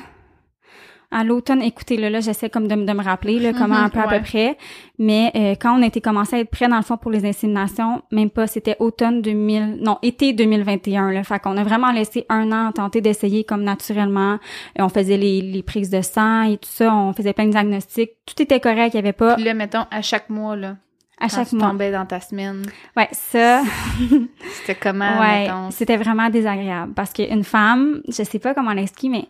à 1.10 1.25
l'automne, 1.25 1.62
écoutez, 1.62 1.96
là, 1.96 2.10
là 2.10 2.20
j'essaie 2.20 2.50
comme 2.50 2.69
de, 2.69 2.75
me- 2.75 2.84
de 2.84 2.93
me 2.93 3.02
rappeler 3.02 3.38
là, 3.38 3.52
comment 3.52 3.76
Mhm, 3.76 3.84
un 3.84 3.88
peu 3.88 4.00
à 4.00 4.08
peu 4.08 4.20
près. 4.20 4.58
Mais 4.99 5.32
euh, 5.34 5.55
quand 5.58 5.78
on 5.78 5.82
était 5.82 6.00
commencé 6.02 6.37
à 6.37 6.40
être 6.40 6.50
prêt 6.50 6.69
dans 6.69 6.76
le 6.76 6.82
fond 6.82 6.96
pour 6.99 7.10
les 7.10 7.25
inséminations, 7.26 8.02
même 8.12 8.28
pas, 8.30 8.47
c'était 8.47 8.76
automne 8.78 9.23
2000, 9.23 9.78
non, 9.82 9.99
été 10.02 10.32
2021. 10.35 11.11
Là, 11.12 11.25
fait 11.25 11.38
qu'on 11.38 11.56
a 11.56 11.64
vraiment 11.64 11.92
laissé 11.92 12.26
un 12.28 12.52
an 12.52 12.73
tenter 12.73 13.00
d'essayer 13.00 13.44
comme 13.44 13.62
naturellement. 13.62 14.32
Euh, 14.78 14.82
on 14.85 14.88
faisait 14.90 15.16
les, 15.16 15.40
les 15.40 15.62
prises 15.62 15.88
de 15.90 16.02
sang 16.02 16.42
et 16.42 16.59
tout 16.59 16.68
ça, 16.71 16.94
on 16.94 17.12
faisait 17.14 17.32
plein 17.32 17.47
de 17.47 17.52
diagnostics. 17.52 18.11
Tout 18.26 18.42
était 18.42 18.61
correct, 18.61 18.90
il 18.92 18.97
y 18.97 19.00
avait 19.00 19.12
pas 19.14 19.35
Puis 19.37 19.44
là, 19.44 19.54
mettons, 19.54 19.87
à 19.90 20.02
chaque 20.02 20.28
mois, 20.28 20.56
là, 20.56 20.76
à 21.21 21.28
quand 21.28 21.37
chaque 21.37 21.49
tu 21.49 21.56
mois. 21.56 21.68
tombais 21.71 21.90
dans 21.90 22.04
ta 22.06 22.21
semaine, 22.21 22.62
Ouais, 22.97 23.09
ça, 23.12 23.62
c'était 24.61 24.75
comment, 24.80 25.21
ouais, 25.21 25.49
c'était 25.71 25.97
vraiment 25.97 26.28
désagréable 26.30 26.92
parce 26.94 27.12
qu'une 27.12 27.44
femme, 27.44 28.02
je 28.09 28.23
sais 28.23 28.38
pas 28.38 28.52
comment 28.54 28.73
l'expliquer, 28.73 29.09
mais 29.09 29.25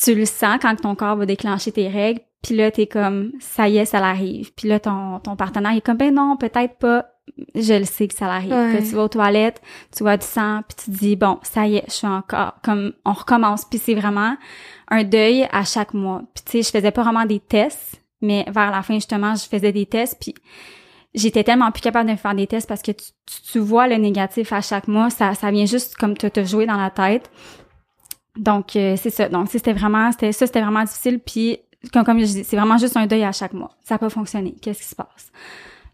tu 0.00 0.14
le 0.14 0.24
sens 0.24 0.58
quand 0.60 0.74
ton 0.76 0.94
corps 0.94 1.16
va 1.16 1.26
déclencher 1.26 1.72
tes 1.72 1.88
règles, 1.88 2.20
puis 2.42 2.56
là 2.56 2.70
t'es 2.70 2.86
comme 2.86 3.32
ça 3.40 3.68
y 3.68 3.78
est, 3.78 3.84
ça 3.84 4.00
l'arrive. 4.00 4.52
Puis 4.54 4.68
là 4.68 4.80
ton 4.80 5.20
ton 5.20 5.36
partenaire 5.36 5.72
il 5.72 5.78
est 5.78 5.82
comme 5.82 5.96
ben 5.96 6.14
non, 6.14 6.36
peut-être 6.36 6.76
pas. 6.78 7.06
Je 7.54 7.78
le 7.78 7.84
sais 7.84 8.08
que 8.08 8.14
ça 8.14 8.26
l'arrive. 8.26 8.52
Ouais. 8.52 8.82
Tu 8.82 8.94
vas 8.94 9.04
aux 9.04 9.08
toilettes, 9.08 9.62
tu 9.96 10.02
vois 10.02 10.16
du 10.16 10.26
sang, 10.26 10.62
puis 10.68 10.76
tu 10.84 10.90
te 10.90 10.98
dis 10.98 11.16
bon, 11.16 11.38
ça 11.42 11.66
y 11.66 11.76
est, 11.76 11.84
je 11.86 11.92
suis 11.92 12.06
encore 12.06 12.54
comme 12.64 12.92
on 13.04 13.12
recommence. 13.12 13.64
Puis 13.64 13.78
c'est 13.78 13.94
vraiment 13.94 14.36
un 14.88 15.04
deuil 15.04 15.46
à 15.52 15.64
chaque 15.64 15.94
mois. 15.94 16.22
Puis 16.34 16.44
tu 16.44 16.52
sais, 16.52 16.62
je 16.62 16.70
faisais 16.70 16.90
pas 16.90 17.02
vraiment 17.02 17.24
des 17.24 17.38
tests, 17.38 18.02
mais 18.20 18.44
vers 18.48 18.70
la 18.70 18.82
fin 18.82 18.94
justement, 18.94 19.34
je 19.34 19.44
faisais 19.44 19.72
des 19.72 19.86
tests 19.86 20.18
puis 20.20 20.34
j'étais 21.14 21.44
tellement 21.44 21.70
plus 21.70 21.82
capable 21.82 22.10
de 22.10 22.16
faire 22.16 22.34
des 22.34 22.46
tests 22.46 22.68
parce 22.68 22.82
que 22.82 22.92
tu, 22.92 23.04
tu, 23.26 23.52
tu 23.52 23.58
vois 23.58 23.86
le 23.86 23.96
négatif 23.96 24.52
à 24.52 24.60
chaque 24.60 24.88
mois, 24.88 25.10
ça, 25.10 25.34
ça 25.34 25.50
vient 25.50 25.66
juste 25.66 25.96
comme 25.96 26.16
te, 26.16 26.26
te 26.26 26.44
jouer 26.44 26.66
dans 26.66 26.76
la 26.76 26.90
tête. 26.90 27.30
Donc 28.36 28.76
euh, 28.76 28.96
c'est 28.96 29.10
ça. 29.10 29.28
Donc 29.28 29.48
c'était 29.50 29.72
vraiment, 29.72 30.10
c'était 30.12 30.32
ça, 30.32 30.46
c'était 30.46 30.62
vraiment 30.62 30.84
difficile. 30.84 31.18
Puis 31.18 31.58
comme, 31.92 32.04
comme 32.04 32.20
je 32.20 32.26
dis, 32.26 32.44
c'est 32.44 32.56
vraiment 32.56 32.78
juste 32.78 32.96
un 32.96 33.06
deuil 33.06 33.24
à 33.24 33.32
chaque 33.32 33.52
mois. 33.52 33.70
Ça 33.82 33.94
n'a 33.94 33.98
pas 33.98 34.10
fonctionné. 34.10 34.54
Qu'est-ce 34.60 34.80
qui 34.80 34.88
se 34.88 34.94
passe? 34.94 35.32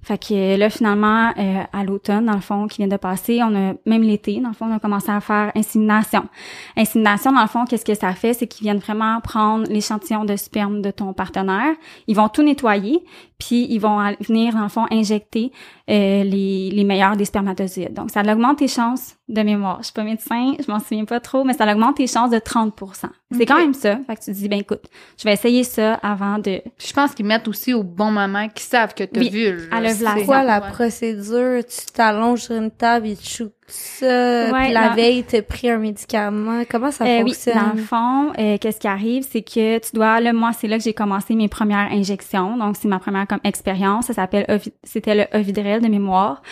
Fait 0.00 0.16
que 0.16 0.56
là, 0.56 0.70
finalement, 0.70 1.32
euh, 1.36 1.62
à 1.72 1.84
l'automne, 1.84 2.26
dans 2.26 2.34
le 2.34 2.40
fond, 2.40 2.68
qui 2.68 2.78
vient 2.78 2.88
de 2.88 2.96
passer, 2.96 3.40
on 3.42 3.54
a, 3.54 3.74
même 3.84 4.02
l'été, 4.02 4.40
dans 4.40 4.48
le 4.48 4.54
fond, 4.54 4.66
on 4.66 4.74
a 4.74 4.78
commencé 4.78 5.10
à 5.10 5.20
faire 5.20 5.50
insémination. 5.56 6.28
Insémination, 6.76 7.32
dans 7.32 7.42
le 7.42 7.48
fond, 7.48 7.64
qu'est-ce 7.64 7.84
que 7.84 7.94
ça 7.94 8.12
fait? 8.14 8.32
C'est 8.32 8.46
qu'ils 8.46 8.64
viennent 8.64 8.78
vraiment 8.78 9.20
prendre 9.20 9.68
l'échantillon 9.68 10.24
de 10.24 10.36
sperme 10.36 10.82
de 10.82 10.90
ton 10.92 11.12
partenaire. 11.12 11.74
Ils 12.06 12.14
vont 12.14 12.28
tout 12.28 12.42
nettoyer, 12.42 13.04
puis 13.38 13.66
ils 13.70 13.78
vont 13.78 13.98
venir, 14.20 14.54
dans 14.54 14.64
le 14.64 14.68
fond, 14.68 14.86
injecter 14.90 15.52
euh, 15.88 16.24
les, 16.24 16.70
les 16.72 16.84
meilleurs 16.84 17.16
des 17.16 17.24
spermatozoïdes. 17.24 17.94
Donc, 17.94 18.10
ça 18.10 18.22
augmente 18.22 18.58
tes 18.58 18.68
chances 18.68 19.16
de 19.28 19.42
mémoire. 19.42 19.78
Je 19.78 19.84
suis 19.84 19.92
pas 19.92 20.02
médecin, 20.02 20.54
je 20.58 20.70
m'en 20.70 20.80
souviens 20.80 21.04
pas 21.04 21.20
trop, 21.20 21.44
mais 21.44 21.52
ça 21.52 21.70
augmente 21.70 21.96
tes 21.96 22.06
chances 22.06 22.30
de 22.30 22.38
30% 22.38 23.06
C'est 23.36 23.46
quand 23.46 23.58
même 23.58 23.74
ça. 23.74 23.98
Fait 24.06 24.16
que 24.16 24.20
tu 24.20 24.32
te 24.32 24.36
dis, 24.36 24.48
ben 24.48 24.58
écoute, 24.58 24.84
je 25.16 25.24
vais 25.24 25.32
essayer 25.32 25.62
ça 25.62 25.94
avant 25.94 26.38
de... 26.38 26.60
Puis 26.76 26.88
je 26.88 26.92
pense 26.92 27.14
qu'ils 27.14 27.26
mettent 27.26 27.46
aussi 27.46 27.74
au 27.74 27.84
bon 27.84 28.10
moment, 28.10 28.48
qu'ils 28.48 28.66
savent 28.66 28.94
que 28.94 29.04
t'as 29.04 29.20
Oui, 29.20 29.30
vu. 29.30 29.68
C'est 29.86 30.24
quoi 30.24 30.42
la 30.42 30.60
procédure? 30.60 31.60
Tu 31.64 31.92
t'allonges 31.92 32.40
sur 32.40 32.56
une 32.56 32.70
table 32.70 33.06
et 33.06 33.16
tu 33.16 33.44
ça, 33.68 34.50
Ouais, 34.52 34.72
la 34.72 34.90
veille, 34.94 35.24
t'as 35.24 35.42
pris 35.42 35.68
un 35.70 35.78
médicament. 35.78 36.62
Comment 36.70 36.90
ça 36.90 37.04
Euh, 37.04 37.22
oui, 37.22 37.32
fonctionne? 37.34 37.54
dans 37.54 37.72
le 37.74 37.82
fond, 37.82 38.32
euh, 38.38 38.56
qu'est-ce 38.58 38.80
qui 38.80 38.88
arrive, 38.88 39.26
c'est 39.30 39.42
que 39.42 39.78
tu 39.78 39.90
dois, 39.94 40.20
là, 40.20 40.32
moi, 40.32 40.52
c'est 40.58 40.66
là 40.68 40.78
que 40.78 40.84
j'ai 40.84 40.94
commencé 40.94 41.34
mes 41.34 41.48
premières 41.48 41.90
injections. 41.92 42.56
Donc, 42.56 42.76
c'est 42.80 42.88
ma 42.88 42.98
première 42.98 43.26
comme 43.26 43.40
expérience. 43.44 44.06
Ça 44.06 44.14
s'appelle, 44.14 44.46
c'était 44.82 45.14
le 45.14 45.38
Ovidrel 45.38 45.82
de 45.82 45.88
mémoire. 45.88 46.42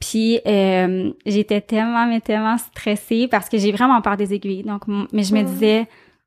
Puis, 0.00 0.40
euh, 0.46 1.10
j'étais 1.24 1.60
tellement, 1.60 2.06
mais 2.06 2.20
tellement 2.20 2.58
stressée 2.58 3.28
parce 3.30 3.48
que 3.48 3.56
j'ai 3.58 3.72
vraiment 3.72 4.00
peur 4.02 4.16
des 4.16 4.34
aiguilles. 4.34 4.64
Donc, 4.64 4.82
mais 5.12 5.22
je 5.22 5.34
me 5.34 5.42
disais, 5.42 5.86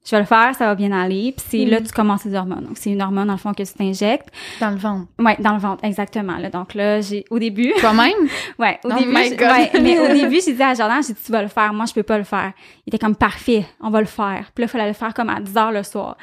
je 0.09 0.15
vais 0.15 0.21
le 0.21 0.25
faire, 0.25 0.55
ça 0.55 0.67
va 0.67 0.75
bien 0.75 0.91
aller. 0.93 1.33
Puis 1.35 1.45
c'est 1.49 1.65
là 1.65 1.81
Mm. 1.81 1.83
tu 1.83 1.91
commences 1.91 2.23
les 2.23 2.33
hormones. 2.33 2.63
Donc, 2.63 2.77
c'est 2.77 2.89
une 2.91 3.01
hormone, 3.01 3.27
dans 3.27 3.33
le 3.33 3.39
fond, 3.39 3.53
que 3.53 3.61
tu 3.63 3.73
t'injectes. 3.73 4.29
Dans 4.61 4.69
le 4.69 4.77
ventre. 4.77 5.07
Ouais, 5.19 5.35
dans 5.39 5.51
le 5.53 5.59
ventre, 5.59 5.83
exactement. 5.83 6.37
Là. 6.37 6.49
Donc 6.49 6.73
là, 6.75 7.01
j'ai, 7.01 7.25
au 7.29 7.39
début, 7.39 7.73
Toi-même? 7.79 8.13
Ouais, 8.59 8.79
au 8.85 8.89
Oh 8.91 8.97
début, 8.97 9.11
my 9.11 9.29
God. 9.35 9.41
ouais, 9.51 9.71
mais 9.81 9.99
au 9.99 10.07
début, 10.13 10.39
j'ai 10.45 10.53
dit 10.53 10.63
à 10.63 10.73
Jordan, 10.73 11.01
j'ai 11.05 11.13
dit, 11.13 11.19
tu 11.25 11.31
vas 11.31 11.41
le 11.41 11.49
faire. 11.49 11.73
Moi, 11.73 11.85
je 11.87 11.93
peux 11.93 12.03
pas 12.03 12.17
le 12.17 12.23
faire. 12.23 12.53
Il 12.85 12.89
était 12.91 12.99
comme 12.99 13.15
parfait, 13.17 13.65
on 13.81 13.89
va 13.89 13.99
le 13.99 14.05
faire. 14.07 14.49
Puis 14.55 14.63
là, 14.63 14.65
il 14.65 14.67
fallait 14.69 14.87
le 14.87 14.93
faire 14.93 15.13
comme 15.13 15.29
à 15.29 15.39
10 15.41 15.57
heures 15.57 15.71
le 15.71 15.83
soir. 15.83 16.15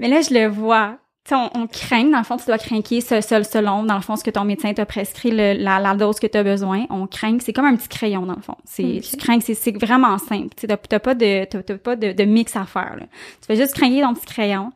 Mais 0.00 0.08
là, 0.08 0.20
je 0.22 0.32
le 0.32 0.46
vois. 0.46 0.96
On, 1.30 1.50
on 1.54 1.66
craint, 1.68 2.04
dans 2.10 2.18
le 2.18 2.24
fond, 2.24 2.36
tu 2.36 2.46
dois 2.46 2.58
craquer 2.58 3.00
ce, 3.00 3.20
ce- 3.20 3.44
selon, 3.44 3.84
dans 3.84 3.94
le 3.94 4.00
fond, 4.02 4.16
ce 4.16 4.24
que 4.24 4.30
ton 4.30 4.44
médecin 4.44 4.74
t'a 4.74 4.84
prescrit, 4.84 5.30
le- 5.30 5.52
la, 5.54 5.78
la 5.78 5.94
dose 5.94 6.18
que 6.18 6.26
tu 6.26 6.36
as 6.36 6.42
besoin. 6.42 6.84
On 6.90 7.06
craint, 7.06 7.38
c'est 7.40 7.52
comme 7.52 7.64
un 7.64 7.76
petit 7.76 7.88
crayon, 7.88 8.26
dans 8.26 8.34
le 8.34 8.42
fond. 8.42 8.56
C'est. 8.64 9.00
Tu 9.08 9.16
crains, 9.16 9.38
c'est, 9.40 9.54
c'est 9.54 9.70
vraiment 9.78 10.18
simple. 10.18 10.48
Tu 10.56 10.66
t'as 10.66 10.76
pas 10.98 11.14
de, 11.14 11.44
t'as, 11.44 11.62
t'as 11.62 11.78
pas 11.78 11.94
de, 11.96 12.12
de 12.12 12.24
mix 12.24 12.56
à 12.56 12.64
faire, 12.64 12.96
là. 12.98 13.06
Tu 13.40 13.46
fais 13.46 13.56
juste 13.56 13.74
craquer 13.74 14.00
ton 14.02 14.14
petit 14.14 14.26
crayon. 14.26 14.72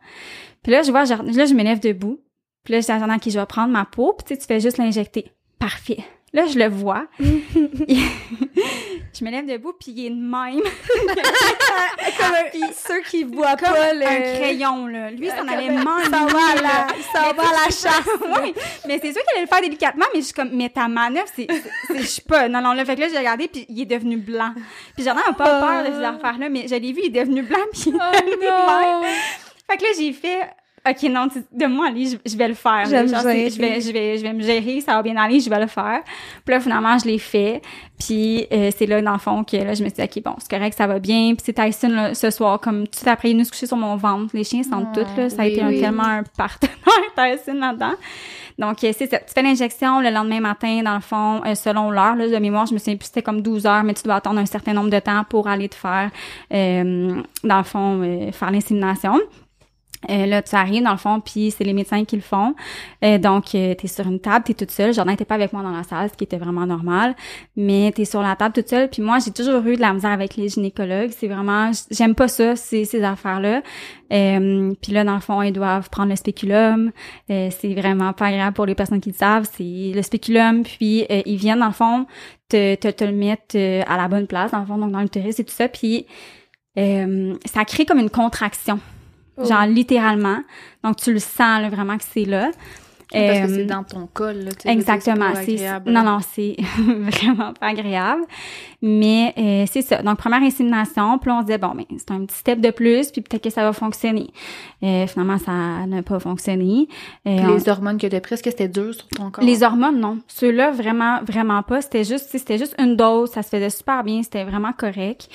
Puis 0.63 0.71
là, 0.71 0.83
je 0.83 0.91
vois, 0.91 1.03
là, 1.05 1.45
je 1.45 1.53
me 1.53 1.63
lève 1.63 1.79
debout. 1.81 2.19
Puis 2.63 2.73
là, 2.73 2.81
Jordan, 2.81 3.11
OK, 3.15 3.29
je 3.29 3.37
vais 3.37 3.45
prendre 3.45 3.71
ma 3.73 3.85
peau. 3.85 4.13
Puis 4.25 4.37
tu 4.37 4.45
fais 4.45 4.59
juste 4.61 4.77
l'injecter. 4.77 5.31
Parfait. 5.59 5.99
Là, 6.33 6.45
je 6.45 6.59
le 6.59 6.67
vois. 6.67 7.05
je 7.19 9.25
me 9.25 9.31
lève 9.31 9.45
debout, 9.45 9.73
puis 9.79 9.91
il 9.95 10.05
est 10.05 10.09
de 10.09 10.15
même. 10.15 10.61
comme 12.17 12.35
un- 12.35 12.71
ceux 12.73 13.01
qui 13.01 13.23
voient 13.23 13.55
Comme 13.55 13.73
pas 13.73 13.93
le... 13.93 14.05
un 14.05 14.35
crayon, 14.37 14.87
là. 14.87 15.11
Lui, 15.11 15.29
s'en 15.29 15.47
allait 15.47 15.67
il 15.67 15.79
manger. 15.83 16.05
s'en 16.05 16.25
va 16.25 16.39
à 16.51 16.55
la, 16.61 16.87
il 16.97 17.03
s'en 17.03 17.33
va 17.33 17.43
à 17.43 17.53
la 17.53 17.69
chasse. 17.69 18.09
oui, 18.43 18.53
mais 18.87 18.99
c'est 19.01 19.13
sûr 19.13 19.21
qu'elle 19.23 19.37
allait 19.37 19.41
le 19.41 19.47
faire 19.47 19.61
délicatement, 19.61 20.05
mais 20.13 20.19
je 20.19 20.25
suis 20.25 20.33
comme, 20.33 20.49
mais 20.53 20.69
ta 20.69 20.87
manœuvre, 20.87 21.27
c'est, 21.35 21.47
je 21.95 22.03
suis 22.03 22.21
pas. 22.21 22.47
Non, 22.49 22.61
non, 22.61 22.73
là, 22.73 22.85
fait 22.85 22.95
que 22.95 23.01
là, 23.01 23.07
j'ai 23.09 23.17
regardé, 23.17 23.47
puis 23.47 23.65
il 23.69 23.81
est 23.81 23.85
devenu 23.85 24.17
blanc. 24.17 24.53
Puis 24.95 25.05
Jordan 25.05 25.23
a 25.29 25.33
pas 25.33 25.59
peur 25.59 25.83
de 25.83 25.91
ces 25.97 26.03
affaires-là, 26.03 26.49
mais 26.49 26.67
je 26.67 26.75
l'ai 26.75 26.93
vu, 26.93 27.01
il 27.03 27.07
est 27.17 27.21
devenu 27.21 27.41
blanc, 27.43 27.59
puis 27.71 27.83
il 27.87 27.95
est 27.95 28.21
devenu 28.21 28.35
de 28.35 28.41
même. 29.03 29.13
Fait 29.69 29.77
que 29.77 29.83
là, 29.83 29.89
j'ai 29.97 30.13
fait, 30.13 30.41
OK, 30.89 31.03
non, 31.09 31.27
tu- 31.27 31.43
de 31.51 31.65
moi, 31.65 31.87
allez, 31.87 32.05
je, 32.05 32.17
je 32.25 32.37
vais 32.37 32.47
le 32.47 32.53
faire. 32.53 32.85
J'aime 32.89 33.07
Genre, 33.09 33.19
je 33.21 33.25
vais, 33.27 33.49
je 33.81 33.91
vais, 33.91 34.17
je 34.17 34.23
vais 34.23 34.33
me 34.33 34.41
gérer, 34.41 34.79
ça 34.79 34.93
va 34.93 35.01
bien 35.01 35.17
aller, 35.17 35.39
je 35.41 35.49
vais 35.49 35.59
le 35.59 35.67
faire. 35.67 36.01
Puis 36.45 36.53
là, 36.53 36.61
finalement, 36.61 36.97
je 36.97 37.05
l'ai 37.05 37.17
fait. 37.19 37.61
Puis 37.99 38.45
euh, 38.53 38.69
c'est 38.77 38.85
là, 38.85 39.01
dans 39.01 39.11
le 39.13 39.17
fond, 39.19 39.43
que 39.43 39.57
là, 39.57 39.73
je 39.73 39.83
me 39.83 39.89
suis 39.89 39.97
dit, 39.97 40.01
OK, 40.03 40.23
bon, 40.23 40.35
c'est 40.39 40.49
correct, 40.49 40.77
ça 40.77 40.87
va 40.87 40.99
bien. 40.99 41.33
Puis 41.35 41.43
c'est 41.45 41.53
Tyson, 41.53 41.89
là, 41.89 42.13
ce 42.13 42.29
soir, 42.29 42.59
comme 42.61 42.87
tout 42.87 42.99
après, 43.09 43.31
il 43.31 43.37
nous 43.37 43.43
coucher 43.45 43.65
sur 43.67 43.75
mon 43.75 43.97
ventre. 43.97 44.33
Les 44.33 44.43
chiens 44.45 44.63
sentent 44.63 44.97
Ah, 44.97 45.21
là. 45.21 45.29
Ça 45.29 45.41
a 45.41 45.45
oui, 45.45 45.51
été 45.53 45.61
un- 45.61 45.71
tellement 45.71 46.03
un 46.05 46.23
partenaire, 46.37 46.75
Tyson, 47.17 47.55
là-dedans. 47.55 47.93
Donc, 48.57 48.81
euh, 48.83 48.91
c'est 48.97 49.07
ça. 49.09 49.17
Tu 49.17 49.33
fais 49.33 49.41
l'injection 49.41 49.99
le 49.99 50.09
lendemain 50.09 50.39
matin, 50.39 50.81
dans 50.83 50.95
le 50.95 51.01
fond, 51.01 51.41
euh, 51.45 51.53
selon 51.53 51.91
l'heure, 51.91 52.15
là, 52.15 52.29
de 52.29 52.37
mémoire, 52.37 52.65
je 52.65 52.73
me 52.73 52.79
souviens 52.79 52.95
plus, 52.95 53.07
c'était 53.07 53.21
comme 53.23 53.41
12 53.41 53.65
heures, 53.65 53.83
mais 53.83 53.93
tu 53.93 54.03
dois 54.03 54.15
attendre 54.15 54.39
un 54.39 54.45
certain 54.45 54.73
nombre 54.73 54.89
de 54.89 54.99
temps 54.99 55.23
pour 55.29 55.47
aller 55.49 55.67
te 55.67 55.75
faire, 55.75 56.11
euh, 56.53 57.21
dans 57.43 57.57
le 57.57 57.63
fond, 57.63 58.01
euh, 58.03 58.31
faire 58.31 58.51
l'insémination. 58.51 59.19
Euh, 60.09 60.25
là, 60.25 60.41
tu 60.41 60.55
arrives 60.55 60.83
dans 60.83 60.91
le 60.91 60.97
fond, 60.97 61.19
puis 61.19 61.51
c'est 61.51 61.63
les 61.63 61.73
médecins 61.73 62.05
qui 62.05 62.15
le 62.15 62.21
font. 62.21 62.53
Euh, 63.03 63.17
donc, 63.17 63.55
euh, 63.55 63.73
tu 63.75 63.85
es 63.85 63.87
sur 63.87 64.05
une 64.05 64.19
table, 64.19 64.45
tu 64.45 64.51
es 64.51 64.55
toute 64.55 64.71
seule. 64.71 64.93
Jordan 64.93 65.13
n'était 65.13 65.25
pas 65.25 65.35
avec 65.35 65.53
moi 65.53 65.63
dans 65.63 65.71
la 65.71 65.83
salle, 65.83 66.09
ce 66.09 66.15
qui 66.15 66.23
était 66.23 66.37
vraiment 66.37 66.65
normal. 66.65 67.15
Mais 67.55 67.91
tu 67.95 68.03
es 68.03 68.05
sur 68.05 68.21
la 68.21 68.35
table 68.35 68.53
toute 68.53 68.69
seule. 68.69 68.89
Puis 68.89 69.01
moi, 69.01 69.17
j'ai 69.19 69.31
toujours 69.31 69.65
eu 69.65 69.75
de 69.75 69.81
la 69.81 69.93
misère 69.93 70.11
avec 70.11 70.35
les 70.35 70.49
gynécologues. 70.49 71.09
C'est 71.11 71.27
vraiment... 71.27 71.71
J'aime 71.89 72.15
pas 72.15 72.27
ça, 72.27 72.55
ces, 72.55 72.85
ces 72.85 73.03
affaires-là. 73.03 73.61
Euh, 74.13 74.73
puis 74.81 74.93
là, 74.93 75.03
dans 75.03 75.15
le 75.15 75.19
fond, 75.19 75.41
ils 75.41 75.51
doivent 75.51 75.89
prendre 75.89 76.09
le 76.09 76.15
spéculum. 76.15 76.91
Euh, 77.29 77.49
c'est 77.57 77.73
vraiment 77.73 78.13
pas 78.13 78.27
agréable 78.27 78.53
pour 78.53 78.65
les 78.65 78.75
personnes 78.75 79.01
qui 79.01 79.09
le 79.09 79.15
savent. 79.15 79.49
C'est 79.51 79.91
le 79.93 80.01
spéculum, 80.01 80.63
puis 80.63 81.05
euh, 81.09 81.21
ils 81.25 81.37
viennent, 81.37 81.59
dans 81.59 81.67
le 81.67 81.71
fond, 81.71 82.05
te, 82.49 82.75
te, 82.75 82.87
te 82.87 83.03
le 83.03 83.13
mettre 83.13 83.57
à 83.57 83.97
la 83.97 84.07
bonne 84.07 84.27
place, 84.27 84.51
dans 84.51 84.59
le 84.59 84.65
fond, 84.65 84.77
donc 84.77 84.91
dans 84.91 85.01
l'utérus 85.01 85.39
et 85.39 85.43
tout 85.43 85.53
ça. 85.53 85.67
Puis 85.67 86.05
ça 86.75 87.65
crée 87.65 87.85
comme 87.85 87.97
une 87.97 88.11
contraction. 88.11 88.79
Genre 89.43 89.65
littéralement. 89.67 90.43
Donc 90.83 90.97
tu 90.97 91.13
le 91.13 91.19
sens 91.19 91.61
là, 91.61 91.69
vraiment 91.69 91.97
que 91.97 92.03
c'est 92.03 92.25
là. 92.25 92.51
Parce 93.11 93.39
que 93.39 93.47
c'est 93.55 93.65
dans 93.65 93.83
ton 93.83 94.07
col, 94.13 94.35
là. 94.43 94.51
tu 94.51 94.67
Exactement. 94.67 95.33
C'est 95.35 95.57
non 95.91 96.03
non 96.03 96.19
c'est 96.19 96.55
vraiment 96.85 97.53
pas 97.53 97.67
agréable. 97.67 98.23
Mais 98.81 99.33
euh, 99.37 99.65
c'est 99.71 99.81
ça. 99.81 100.01
Donc 100.03 100.17
première 100.17 100.41
insémination, 100.41 101.17
puis 101.17 101.31
on 101.31 101.39
se 101.41 101.45
disait 101.45 101.57
bon 101.57 101.73
ben 101.73 101.85
c'est 101.97 102.11
un 102.11 102.25
petit 102.25 102.35
step 102.37 102.59
de 102.59 102.69
plus, 102.69 103.11
puis 103.11 103.21
peut-être 103.21 103.43
que 103.43 103.49
ça 103.49 103.63
va 103.63 103.73
fonctionner. 103.73 104.27
Euh, 104.83 105.07
finalement 105.07 105.37
ça 105.37 105.85
n'a 105.87 106.03
pas 106.03 106.19
fonctionné. 106.19 106.87
Euh, 107.25 107.37
on- 107.43 107.53
les 107.55 107.69
hormones 107.69 107.97
que 107.97 108.07
t'as 108.07 108.19
prises, 108.19 108.33
est-ce 108.39 108.43
que 108.43 108.51
c'était 108.51 108.67
dur 108.67 108.93
sur 108.93 109.07
ton 109.07 109.31
corps? 109.31 109.43
les 109.43 109.63
hormones, 109.63 109.99
non. 109.99 110.19
Ceux-là, 110.27 110.71
vraiment, 110.71 111.19
vraiment 111.23 111.63
pas. 111.63 111.81
C'était 111.81 112.03
juste, 112.03 112.29
tu 112.29 112.37
c'était 112.37 112.57
juste 112.57 112.75
une 112.77 112.95
dose. 112.95 113.31
Ça 113.31 113.41
se 113.41 113.49
faisait 113.49 113.69
super 113.69 114.03
bien. 114.03 114.21
C'était 114.21 114.43
vraiment 114.43 114.73
correct. 114.73 115.29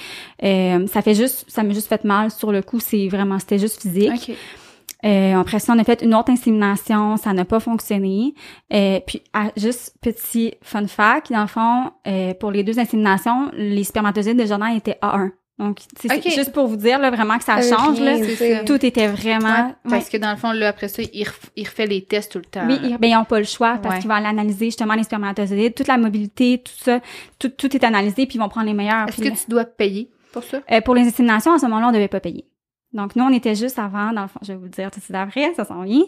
Euh, 0.44 0.86
ça 0.86 1.02
fait 1.02 1.14
juste, 1.14 1.44
ça 1.48 1.62
m'a 1.62 1.72
juste 1.72 1.88
fait 1.88 2.04
mal 2.04 2.30
sur 2.30 2.52
le 2.52 2.62
coup. 2.62 2.80
C'est 2.80 3.08
vraiment, 3.08 3.38
c'était 3.38 3.58
juste 3.58 3.80
physique. 3.82 4.10
OK. 4.28 4.36
Euh, 5.04 5.40
après 5.40 5.58
ça, 5.58 5.72
on 5.74 5.78
a 5.78 5.84
fait 5.84 6.02
une 6.02 6.14
autre 6.14 6.30
insémination. 6.30 7.16
Ça 7.16 7.32
n'a 7.32 7.44
pas 7.44 7.60
fonctionné. 7.60 8.34
Euh, 8.72 9.00
puis, 9.06 9.22
à- 9.32 9.50
juste 9.56 9.96
petit 10.00 10.54
fun 10.62 10.86
fact, 10.86 11.32
dans 11.32 11.40
le 11.42 11.46
fond, 11.48 11.90
euh, 12.06 12.34
pour 12.34 12.50
les 12.50 12.62
deux 12.62 12.78
inséminations, 12.78 13.50
les 13.54 13.84
spermatozoïdes 13.84 14.38
de 14.38 14.46
Jordan 14.46 14.74
étaient 14.76 14.98
A1. 15.02 15.30
Donc, 15.58 15.78
c'est 16.00 16.08
c'est 16.08 16.16
Ok. 16.16 16.32
juste 16.34 16.52
pour 16.52 16.66
vous 16.66 16.76
dire 16.76 16.98
là, 16.98 17.10
vraiment 17.10 17.36
que 17.38 17.44
ça 17.44 17.58
Euh, 17.58 17.62
change. 17.62 18.00
Là. 18.00 18.16
ça. 18.16 18.64
Tout 18.64 18.84
était 18.84 19.06
vraiment... 19.06 19.68
Ouais, 19.68 19.74
parce 19.90 20.04
ouais. 20.06 20.10
que 20.12 20.16
dans 20.16 20.30
le 20.30 20.36
fond, 20.36 20.50
là, 20.52 20.68
après 20.68 20.88
ça, 20.88 21.02
il, 21.12 21.24
ref- 21.24 21.50
il 21.56 21.64
refait 21.66 21.86
les 21.86 22.02
tests 22.04 22.32
tout 22.32 22.38
le 22.38 22.44
temps. 22.46 22.66
Oui, 22.66 22.78
ils, 22.82 22.96
ben, 22.98 23.08
ils 23.08 23.14
n'ont 23.14 23.24
pas 23.24 23.38
le 23.38 23.44
choix 23.44 23.78
parce 23.80 23.96
Ouais. 23.96 24.00
qu'ils 24.00 24.08
vont 24.08 24.16
aller 24.16 24.26
analyser 24.26 24.66
justement 24.66 24.94
les 24.94 25.04
spermatozoïdes, 25.04 25.74
toute 25.74 25.88
la 25.88 25.98
mobilité, 25.98 26.62
tout 26.64 26.72
ça, 26.82 27.00
tout, 27.38 27.50
tout 27.50 27.76
est 27.76 27.84
analysé, 27.84 28.26
puis 28.26 28.36
ils 28.36 28.40
vont 28.40 28.48
prendre 28.48 28.66
les 28.66 28.72
meilleurs. 28.74 29.06
Est-ce 29.08 29.18
que 29.22 29.28
tu 29.28 29.44
dois 29.50 29.64
payer 29.64 30.10
pour 30.32 30.42
ça? 30.42 30.58
euh, 30.72 30.80
pour 30.80 30.94
les 30.94 31.02
inséminations, 31.02 31.52
à 31.52 31.58
ce 31.58 31.66
moment-là, 31.66 31.88
on 31.88 31.92
devait 31.92 32.08
pas 32.08 32.20
payer. 32.20 32.46
Donc, 32.92 33.16
nous, 33.16 33.24
on 33.24 33.32
était 33.32 33.54
juste 33.54 33.78
avant, 33.78 34.12
dans 34.12 34.22
le 34.22 34.28
fond, 34.28 34.40
je 34.42 34.52
vais 34.52 34.58
vous 34.58 34.68
dire 34.68 34.90
tout 34.90 35.00
de 35.00 35.04
suite 35.04 35.16
après, 35.16 35.54
ça 35.54 35.64
s'en 35.64 35.82
vient. 35.82 36.04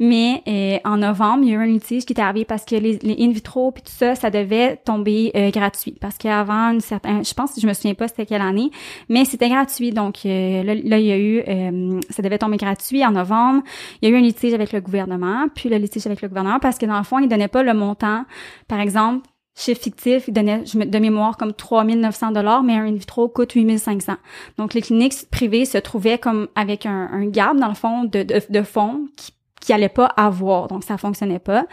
Mais 0.00 0.42
euh, 0.48 0.78
en 0.84 0.96
novembre, 0.96 1.44
il 1.44 1.50
y 1.50 1.52
a 1.52 1.54
eu 1.56 1.62
un 1.62 1.66
litige 1.66 2.04
qui 2.04 2.12
est 2.12 2.20
arrivé 2.20 2.44
parce 2.44 2.64
que 2.64 2.74
les, 2.74 2.98
les 3.02 3.16
in 3.20 3.30
vitro 3.30 3.70
puis 3.70 3.82
tout 3.82 3.92
ça, 3.92 4.14
ça 4.14 4.30
devait 4.30 4.76
tomber 4.76 5.30
euh, 5.36 5.50
gratuit. 5.50 5.96
Parce 6.00 6.18
qu'avant, 6.18 6.72
une 6.72 6.80
certaine, 6.80 7.24
je 7.24 7.34
pense, 7.34 7.58
je 7.60 7.66
me 7.66 7.72
souviens 7.72 7.94
pas 7.94 8.08
c'était 8.08 8.26
quelle 8.26 8.42
année, 8.42 8.70
mais 9.08 9.24
c'était 9.24 9.48
gratuit. 9.48 9.92
Donc 9.92 10.26
euh, 10.26 10.62
là, 10.64 10.74
là, 10.74 10.98
il 10.98 11.06
y 11.06 11.12
a 11.12 11.18
eu, 11.18 11.42
euh, 11.46 12.00
ça 12.10 12.22
devait 12.22 12.38
tomber 12.38 12.56
gratuit 12.56 13.04
en 13.04 13.12
novembre. 13.12 13.62
Il 14.02 14.08
y 14.08 14.12
a 14.12 14.14
eu 14.16 14.18
un 14.18 14.22
litige 14.22 14.54
avec 14.54 14.72
le 14.72 14.80
gouvernement, 14.80 15.46
puis 15.54 15.68
le 15.68 15.76
litige 15.76 16.06
avec 16.06 16.20
le 16.20 16.28
gouvernement 16.28 16.58
parce 16.58 16.78
que 16.78 16.86
dans 16.86 16.98
le 16.98 17.04
fond, 17.04 17.20
ils 17.20 17.28
donnaient 17.28 17.48
pas 17.48 17.62
le 17.62 17.74
montant. 17.74 18.24
Par 18.66 18.80
exemple, 18.80 19.28
chiffre 19.56 19.80
fictif, 19.82 20.24
il 20.28 20.34
donnait 20.34 20.64
de 20.64 20.98
mémoire 20.98 21.36
comme 21.36 21.52
3900 21.52 22.32
dollars, 22.32 22.62
mais 22.62 22.74
un 22.74 22.86
in 22.86 22.92
vitro 22.94 23.28
coûte 23.28 23.52
8500. 23.52 24.14
Donc 24.58 24.74
les 24.74 24.82
cliniques 24.82 25.30
privées 25.30 25.64
se 25.64 25.78
trouvaient 25.78 26.18
comme 26.18 26.48
avec 26.56 26.86
un, 26.86 27.08
un 27.12 27.26
gap 27.26 27.56
dans 27.56 27.68
le 27.68 27.74
fond 27.74 28.04
de, 28.04 28.22
de, 28.22 28.40
de 28.48 28.62
fonds 28.62 29.06
qui 29.16 29.32
qui 29.60 29.72
allait 29.72 29.88
pas 29.88 30.04
avoir, 30.06 30.68
donc 30.68 30.84
ça 30.84 30.98
fonctionnait 30.98 31.38
pas. 31.38 31.66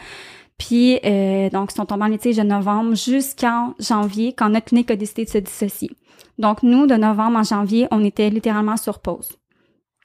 Puis 0.58 1.00
euh, 1.04 1.50
donc 1.50 1.72
ils 1.74 1.76
sont 1.76 1.86
tombés 1.86 2.04
en 2.04 2.08
litige 2.08 2.38
de 2.38 2.44
novembre 2.44 2.96
jusqu'en 2.96 3.74
janvier 3.80 4.32
quand 4.32 4.48
notre 4.50 4.68
clinique 4.68 4.90
a 4.92 4.96
décidé 4.96 5.26
de 5.26 5.30
se 5.30 5.40
dissocier. 5.40 5.92
Donc 6.38 6.64
nous 6.64 6.88
de 6.88 6.94
novembre 6.96 7.38
en 7.40 7.44
janvier, 7.44 7.88
on 7.92 8.02
était 8.06 8.30
littéralement 8.30 8.78
sur 8.78 9.00
pause. 9.00 9.32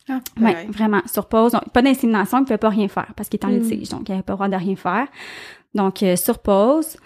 Ah, 0.09 0.21
Oui, 0.40 0.52
vraiment, 0.68 1.02
sur 1.06 1.26
pause. 1.28 1.52
Donc, 1.52 1.68
pas 1.73 1.83
d'insémination, 1.83 2.38
il 2.38 2.40
ne 2.42 2.47
pouvait 2.47 2.59
pas 2.59 2.68
rien 2.71 2.88
faire 2.88 3.12
parce 3.16 3.28
qu'il 3.28 3.38
est 3.40 3.45
en 3.45 3.50
Mm. 3.50 3.59
litige, 3.61 3.88
donc 3.90 4.09
il 4.09 4.12
n'avait 4.12 4.23
pas 4.23 4.33
le 4.33 4.37
droit 4.37 4.49
de 4.49 4.56
rien 4.56 4.76
faire. 4.76 5.06
Donc, 5.75 6.02
euh, 6.02 6.16
sur 6.16 6.38
pause. 6.38 6.97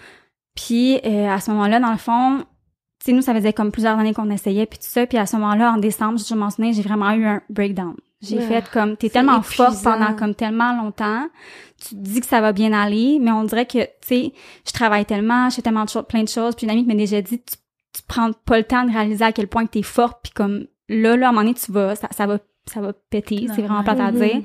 Puis, 0.54 0.99
euh, 1.04 1.28
à 1.28 1.40
ce 1.40 1.50
moment-là, 1.50 1.80
dans 1.80 1.92
le 1.92 1.97
fond, 1.99 2.38
tu 3.00 3.07
sais, 3.07 3.12
nous, 3.12 3.23
ça 3.23 3.35
faisait 3.35 3.52
comme 3.52 3.71
plusieurs 3.73 3.99
années 3.99 4.12
qu'on 4.12 4.30
essayait, 4.30 4.66
puis 4.66 4.78
tout 4.78 4.87
ça. 4.88 5.07
Puis 5.07 5.16
à 5.19 5.26
ce 5.26 5.37
moment-là, 5.37 5.73
en 5.73 5.78
décembre, 5.78 6.19
je 6.19 6.35
m'en 6.35 6.50
souviens, 6.50 6.73
j'ai 6.73 6.83
vraiment 6.83 7.11
eu 7.12 7.25
un 7.26 7.40
breakdown. 7.49 7.95
J'ai 8.21 8.37
Ouais. 8.37 8.42
fait 8.47 8.69
comme, 8.71 8.97
t'es 8.99 9.09
tellement 9.09 9.38
épuisant. 9.38 9.73
pendant 9.83 10.14
comme 10.14 10.35
tellement 10.35 10.76
longtemps, 10.76 11.26
tu 11.80 11.90
te 11.90 11.95
dis 11.95 12.21
que 12.21 12.26
ça 12.26 12.42
va 12.42 12.52
bien 12.52 12.73
aller, 12.75 13.19
mais 13.19 13.30
on 13.33 13.45
dirait 13.45 13.64
que, 13.64 13.78
tu 13.83 13.88
sais, 14.02 14.33
je 14.66 14.73
travaille 14.73 15.07
tellement, 15.07 15.49
je 15.49 15.54
fais 15.57 15.62
tellement 15.62 15.85
de 15.87 15.88
choses, 15.88 16.04
plein 16.07 16.23
de 16.23 16.28
choses, 16.28 16.54
puis 16.54 16.64
une 16.66 16.71
amie 16.71 16.85
m'a 16.85 16.95
déjà 16.95 17.23
dit, 17.23 17.38
tu, 17.40 17.57
tu 17.95 18.02
prends 18.07 18.30
pas 18.45 18.59
le 18.59 18.64
temps 18.64 18.85
de 18.85 18.92
réaliser 18.92 19.25
à 19.25 19.33
quel 19.33 19.49
point 19.49 19.64
que 19.64 19.71
t'es 19.71 19.83
forte, 19.83 20.19
puis 20.23 20.33
comme, 20.33 20.66
là, 20.90 21.16
là, 21.16 21.26
à 21.26 21.28
un 21.30 21.33
moment 21.33 21.42
donné, 21.45 21.54
tu 21.54 21.73
vas, 21.73 21.97
ça, 21.97 22.09
ça 22.11 22.26
va, 22.26 22.38
ça 22.66 22.83
va 22.83 22.92
péter, 22.92 23.47
c'est 23.54 23.62
vraiment 23.62 23.83
plate 23.83 24.00
à 24.00 24.12
dire. 24.12 24.42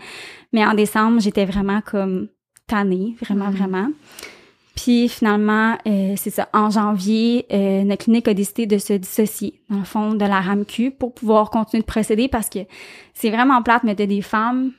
Mais 0.54 0.66
en 0.66 0.74
décembre, 0.74 1.20
j'étais 1.20 1.44
vraiment 1.44 1.82
comme 1.82 2.30
tannée, 2.68 3.18
vraiment, 3.22 3.48
Mhm. 3.50 3.56
vraiment. 3.56 3.88
Puis 4.76 5.08
finalement, 5.08 5.78
euh, 5.88 6.14
c'est 6.18 6.30
ça, 6.30 6.50
en 6.54 6.70
janvier, 6.70 7.46
euh, 7.52 7.84
notre 7.84 8.04
clinique 8.04 8.28
a 8.28 8.34
décidé 8.34 8.66
de 8.66 8.78
se 8.78 8.94
dissocier, 8.94 9.62
dans 9.70 9.80
le 9.80 9.86
fond, 9.86 10.14
de 10.14 10.26
la 10.26 10.42
RAMQ 10.42 10.92
pour 10.92 11.14
pouvoir 11.14 11.50
continuer 11.50 11.82
de 11.82 11.88
procéder 11.88 12.28
parce 12.28 12.50
que 12.50 12.60
c'est 13.14 13.30
vraiment 13.30 13.62
plate, 13.62 13.84
mais 13.84 13.96
t'as 13.96 14.06
des 14.06 14.22
femmes 14.22 14.74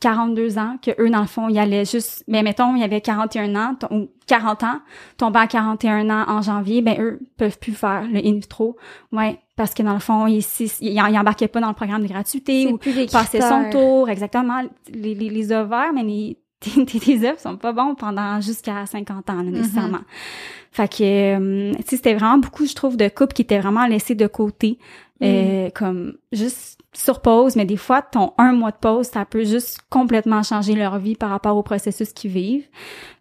42 0.00 0.58
ans, 0.58 0.76
que 0.80 0.92
eux, 1.02 1.10
dans 1.10 1.22
le 1.22 1.26
fond, 1.26 1.48
ils 1.48 1.58
allaient 1.58 1.84
juste, 1.84 2.22
ben, 2.28 2.44
mettons, 2.44 2.76
il 2.76 2.80
y 2.80 2.84
avait 2.84 3.00
41 3.00 3.56
ans, 3.56 3.74
ou 3.90 4.08
40 4.28 4.62
ans, 4.62 4.80
tombant 5.16 5.40
à 5.40 5.46
41 5.48 6.08
ans 6.08 6.24
en 6.28 6.40
janvier, 6.40 6.82
ben, 6.82 7.00
eux 7.00 7.20
peuvent 7.36 7.58
plus 7.58 7.72
faire 7.72 8.02
le 8.02 8.18
in 8.18 8.34
vitro. 8.34 8.76
Ouais. 9.10 9.40
Parce 9.56 9.74
que 9.74 9.82
dans 9.82 9.94
le 9.94 9.98
fond, 9.98 10.28
ils, 10.28 10.44
ils, 10.60 10.70
ils 10.80 11.18
embarquaient 11.18 11.48
pas 11.48 11.60
dans 11.60 11.68
le 11.68 11.74
programme 11.74 12.02
de 12.02 12.08
gratuité 12.08 12.68
ou 12.72 12.78
passaient 13.10 13.40
son 13.40 13.70
tour, 13.70 14.08
exactement. 14.08 14.62
Les, 14.92 15.16
les, 15.16 15.30
les 15.30 15.52
ovaires, 15.52 15.92
mais 15.92 16.04
les, 16.04 16.38
tes, 16.60 16.84
tes 16.84 17.28
œufs 17.28 17.38
sont 17.38 17.56
pas 17.56 17.72
bons 17.72 17.94
pendant 17.94 18.40
jusqu'à 18.40 18.84
50 18.86 19.30
ans, 19.30 19.36
là, 19.36 19.42
nécessairement. 19.44 19.98
Mm-hmm. 19.98 20.72
Fait 20.72 20.88
que, 20.88 21.02
euh, 21.02 21.72
tu 21.74 21.82
sais, 21.82 21.96
c'était 21.96 22.14
vraiment 22.14 22.38
beaucoup, 22.38 22.66
je 22.66 22.74
trouve, 22.74 22.96
de 22.96 23.08
couples 23.08 23.32
qui 23.32 23.42
étaient 23.42 23.60
vraiment 23.60 23.86
laissés 23.86 24.14
de 24.14 24.26
côté, 24.26 24.78
mm. 25.20 25.24
euh, 25.24 25.70
comme 25.74 26.14
juste 26.32 26.78
sur 26.92 27.20
pause, 27.20 27.56
mais 27.56 27.64
des 27.64 27.76
fois, 27.76 28.02
ton 28.02 28.32
un 28.38 28.52
mois 28.52 28.70
de 28.70 28.76
pause, 28.76 29.06
ça 29.06 29.24
peut 29.24 29.44
juste 29.44 29.80
complètement 29.90 30.42
changer 30.42 30.74
leur 30.74 30.98
vie 30.98 31.14
par 31.14 31.30
rapport 31.30 31.56
au 31.56 31.62
processus 31.62 32.12
qu'ils 32.12 32.30
vivent. 32.30 32.66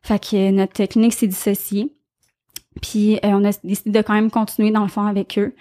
Fait 0.01 0.19
que 0.19 0.51
notre 0.51 0.85
clinique 0.85 1.13
s'est 1.13 1.27
dissociée. 1.27 1.93
Puis 2.81 3.15
euh, 3.15 3.29
on 3.31 3.43
a 3.43 3.51
décidé 3.63 3.91
de 3.91 4.01
quand 4.01 4.13
même 4.13 4.31
continuer 4.31 4.71
dans 4.71 4.83
le 4.83 4.87
fond 4.87 5.05
avec 5.05 5.37
eux. 5.37 5.53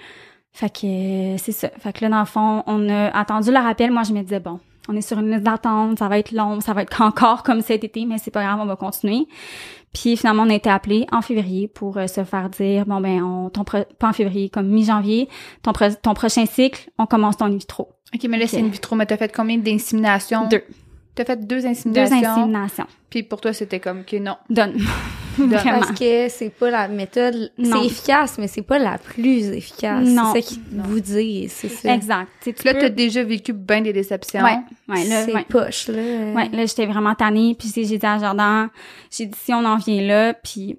Fait 0.53 0.71
que 0.71 1.37
c'est 1.39 1.53
ça. 1.53 1.71
Fait 1.79 1.93
que 1.93 2.03
là, 2.03 2.09
dans 2.09 2.21
le 2.21 2.27
fond, 2.27 2.63
on 2.67 2.89
a 2.89 3.09
attendu 3.09 3.51
le 3.51 3.59
rappel. 3.59 3.91
Moi, 3.91 4.05
je 4.05 4.13
me 4.13 4.23
disais, 4.23 4.41
bon, 4.41 4.59
on 4.89 4.97
est 4.97 5.01
sur 5.01 5.19
une 5.19 5.31
liste 5.31 5.43
d'attente, 5.43 5.99
ça 5.99 6.09
va 6.09 6.19
être 6.19 6.33
long, 6.33 6.61
ça 6.61 6.73
va 6.73 6.83
être 6.83 7.01
encore 7.01 7.43
comme 7.43 7.61
cet 7.61 7.85
été, 7.85 8.05
mais 8.05 8.19
c'est 8.19 8.31
pas 8.31 8.43
grave, 8.43 8.59
on 8.61 8.67
va 8.67 8.77
continuer. 8.77 9.27
Puis 9.93 10.17
finalement, 10.17 10.43
on 10.43 10.51
a 10.51 10.55
été 10.55 10.69
appelé 10.69 11.07
en 11.11 11.23
février 11.23 11.69
pour 11.69 11.97
euh, 11.97 12.07
se 12.07 12.23
faire 12.25 12.51
dire 12.51 12.85
bon 12.87 13.01
ben 13.01 13.23
on 13.23 13.51
ton 13.51 13.65
pas 13.65 13.87
en 14.03 14.13
février, 14.13 14.51
comme 14.51 14.69
mi-janvier, 14.69 15.29
ton 15.63 15.73
ton 15.73 16.15
prochain 16.15 16.45
cycle, 16.47 16.91
on 16.99 17.07
commence 17.07 17.39
ton 17.39 17.47
in 17.47 17.57
vitro. 17.57 17.89
OK, 18.15 18.25
mais 18.29 18.39
là 18.39 18.47
c'est 18.47 18.61
in 18.61 18.69
vitro, 18.69 18.95
mais 18.97 19.07
t'as 19.07 19.17
fait 19.17 19.35
combien 19.35 19.59
d'inséminations? 19.59 20.49
Deux. 20.49 20.63
T'as 21.15 21.25
fait 21.25 21.47
deux 21.47 21.67
inséminations. 21.67 22.21
Deux 22.21 22.27
inséminations. 22.27 22.87
Puis 23.09 23.23
pour 23.23 23.41
toi, 23.41 23.55
c'était 23.55 23.81
comme 23.81 24.05
que 24.05 24.17
non. 24.17 24.37
Donne. 24.51 24.77
Parce 25.51 25.93
que 25.93 26.29
c'est 26.29 26.51
pas 26.51 26.71
la 26.71 26.89
méthode, 26.89 27.53
c'est 27.63 27.85
efficace, 27.85 28.39
mais 28.39 28.49
c'est 28.49 28.63
pas 28.63 28.79
la 28.79 28.99
plus 28.99 29.49
efficace. 29.49 30.07
C'est 30.07 30.15
ça 30.15 30.41
qui 30.41 30.61
vous 30.73 31.01
dit, 31.01 31.49
c'est 31.49 31.69
ça. 31.69 31.95
Exact. 31.95 32.29
Tu 32.43 32.55
là, 32.65 32.75
t'as 32.75 32.89
déjà 32.89 33.23
vécu 33.23 33.53
bien 33.53 33.81
des 33.81 33.93
déceptions. 33.93 34.43
Ouais. 34.43 34.59
Ouais, 34.89 35.05
là, 35.05 35.25
c'est 35.25 35.47
poche, 35.49 35.89
là. 35.89 35.95
Ouais, 36.35 36.49
là, 36.51 36.67
j'étais 36.67 36.87
vraiment 36.87 37.15
tannée, 37.15 37.57
puis 37.59 37.73
j'ai 37.75 37.99
dit 37.99 38.07
à 38.07 38.19
Jordan, 38.19 38.69
j'ai 39.11 39.27
dit 39.27 39.39
si 39.39 39.53
on 39.53 39.65
en 39.65 39.77
vient 39.77 40.03
là, 40.03 40.35
puis 40.35 40.79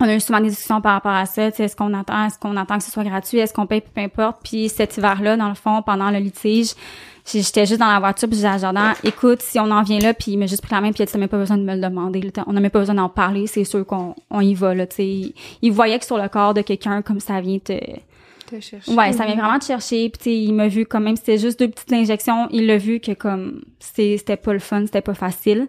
on 0.00 0.06
a 0.06 0.14
eu 0.14 0.20
souvent 0.20 0.40
des 0.40 0.48
discussions 0.48 0.80
par 0.80 0.94
rapport 0.94 1.12
à 1.12 1.26
ça, 1.26 1.50
tu 1.50 1.58
sais, 1.58 1.64
est-ce 1.64 1.76
qu'on 1.76 1.94
attend, 1.94 2.26
est-ce 2.26 2.38
qu'on 2.38 2.56
attend 2.56 2.78
que 2.78 2.84
ce 2.84 2.90
soit 2.90 3.04
gratuit, 3.04 3.38
est-ce 3.38 3.54
qu'on 3.54 3.66
paye, 3.66 3.80
peu 3.80 4.00
importe. 4.00 4.40
Puis 4.42 4.68
cet 4.68 4.96
hiver-là, 4.96 5.36
dans 5.36 5.48
le 5.48 5.54
fond, 5.54 5.82
pendant 5.82 6.10
le 6.10 6.18
litige, 6.18 6.72
j'étais 7.26 7.66
juste 7.66 7.80
dans 7.80 7.92
la 7.92 8.00
voiture 8.00 8.28
puis 8.28 8.38
j'ai 8.38 8.48
dit 8.48 8.58
Jordan 8.60 8.92
écoute 9.02 9.42
si 9.42 9.58
on 9.58 9.70
en 9.70 9.82
vient 9.82 9.98
là 9.98 10.14
puis 10.14 10.32
il 10.32 10.38
m'a 10.38 10.46
juste 10.46 10.62
pris 10.62 10.74
la 10.74 10.80
main 10.80 10.92
puis 10.92 11.02
il 11.02 11.02
a 11.02 11.06
dit 11.06 11.18
même 11.18 11.28
pas 11.28 11.38
besoin 11.38 11.56
de 11.56 11.62
me 11.62 11.74
le 11.74 11.80
demander 11.80 12.30
on 12.46 12.52
n'a 12.52 12.60
même 12.60 12.70
pas 12.70 12.80
besoin 12.80 12.94
d'en 12.94 13.08
parler 13.08 13.46
c'est 13.46 13.64
sûr 13.64 13.86
qu'on 13.86 14.14
on 14.30 14.40
y 14.40 14.54
va 14.54 14.74
là 14.74 14.86
tu 14.86 14.96
sais 14.96 15.34
il, 15.62 15.72
voyait 15.72 15.98
que 15.98 16.04
sur 16.04 16.18
le 16.18 16.28
corps 16.28 16.54
de 16.54 16.60
quelqu'un 16.60 17.02
comme 17.02 17.20
ça 17.20 17.40
vient 17.40 17.58
te 17.58 17.78
te 18.46 18.60
chercher. 18.60 18.92
Ouais, 18.92 19.12
ça 19.12 19.24
vient 19.24 19.36
vraiment 19.36 19.58
te 19.58 19.64
chercher. 19.64 20.10
Puis 20.10 20.44
il 20.44 20.52
m'a 20.52 20.68
vu 20.68 20.84
quand 20.84 21.00
même, 21.00 21.16
c'était 21.16 21.38
juste 21.38 21.58
deux 21.58 21.68
petites 21.68 21.92
injections. 21.92 22.46
Il 22.50 22.66
l'a 22.66 22.76
vu 22.76 23.00
que 23.00 23.12
comme 23.12 23.62
c'était 23.78 24.36
pas 24.36 24.52
le 24.52 24.58
fun, 24.58 24.82
c'était 24.84 25.00
pas 25.00 25.14
facile. 25.14 25.68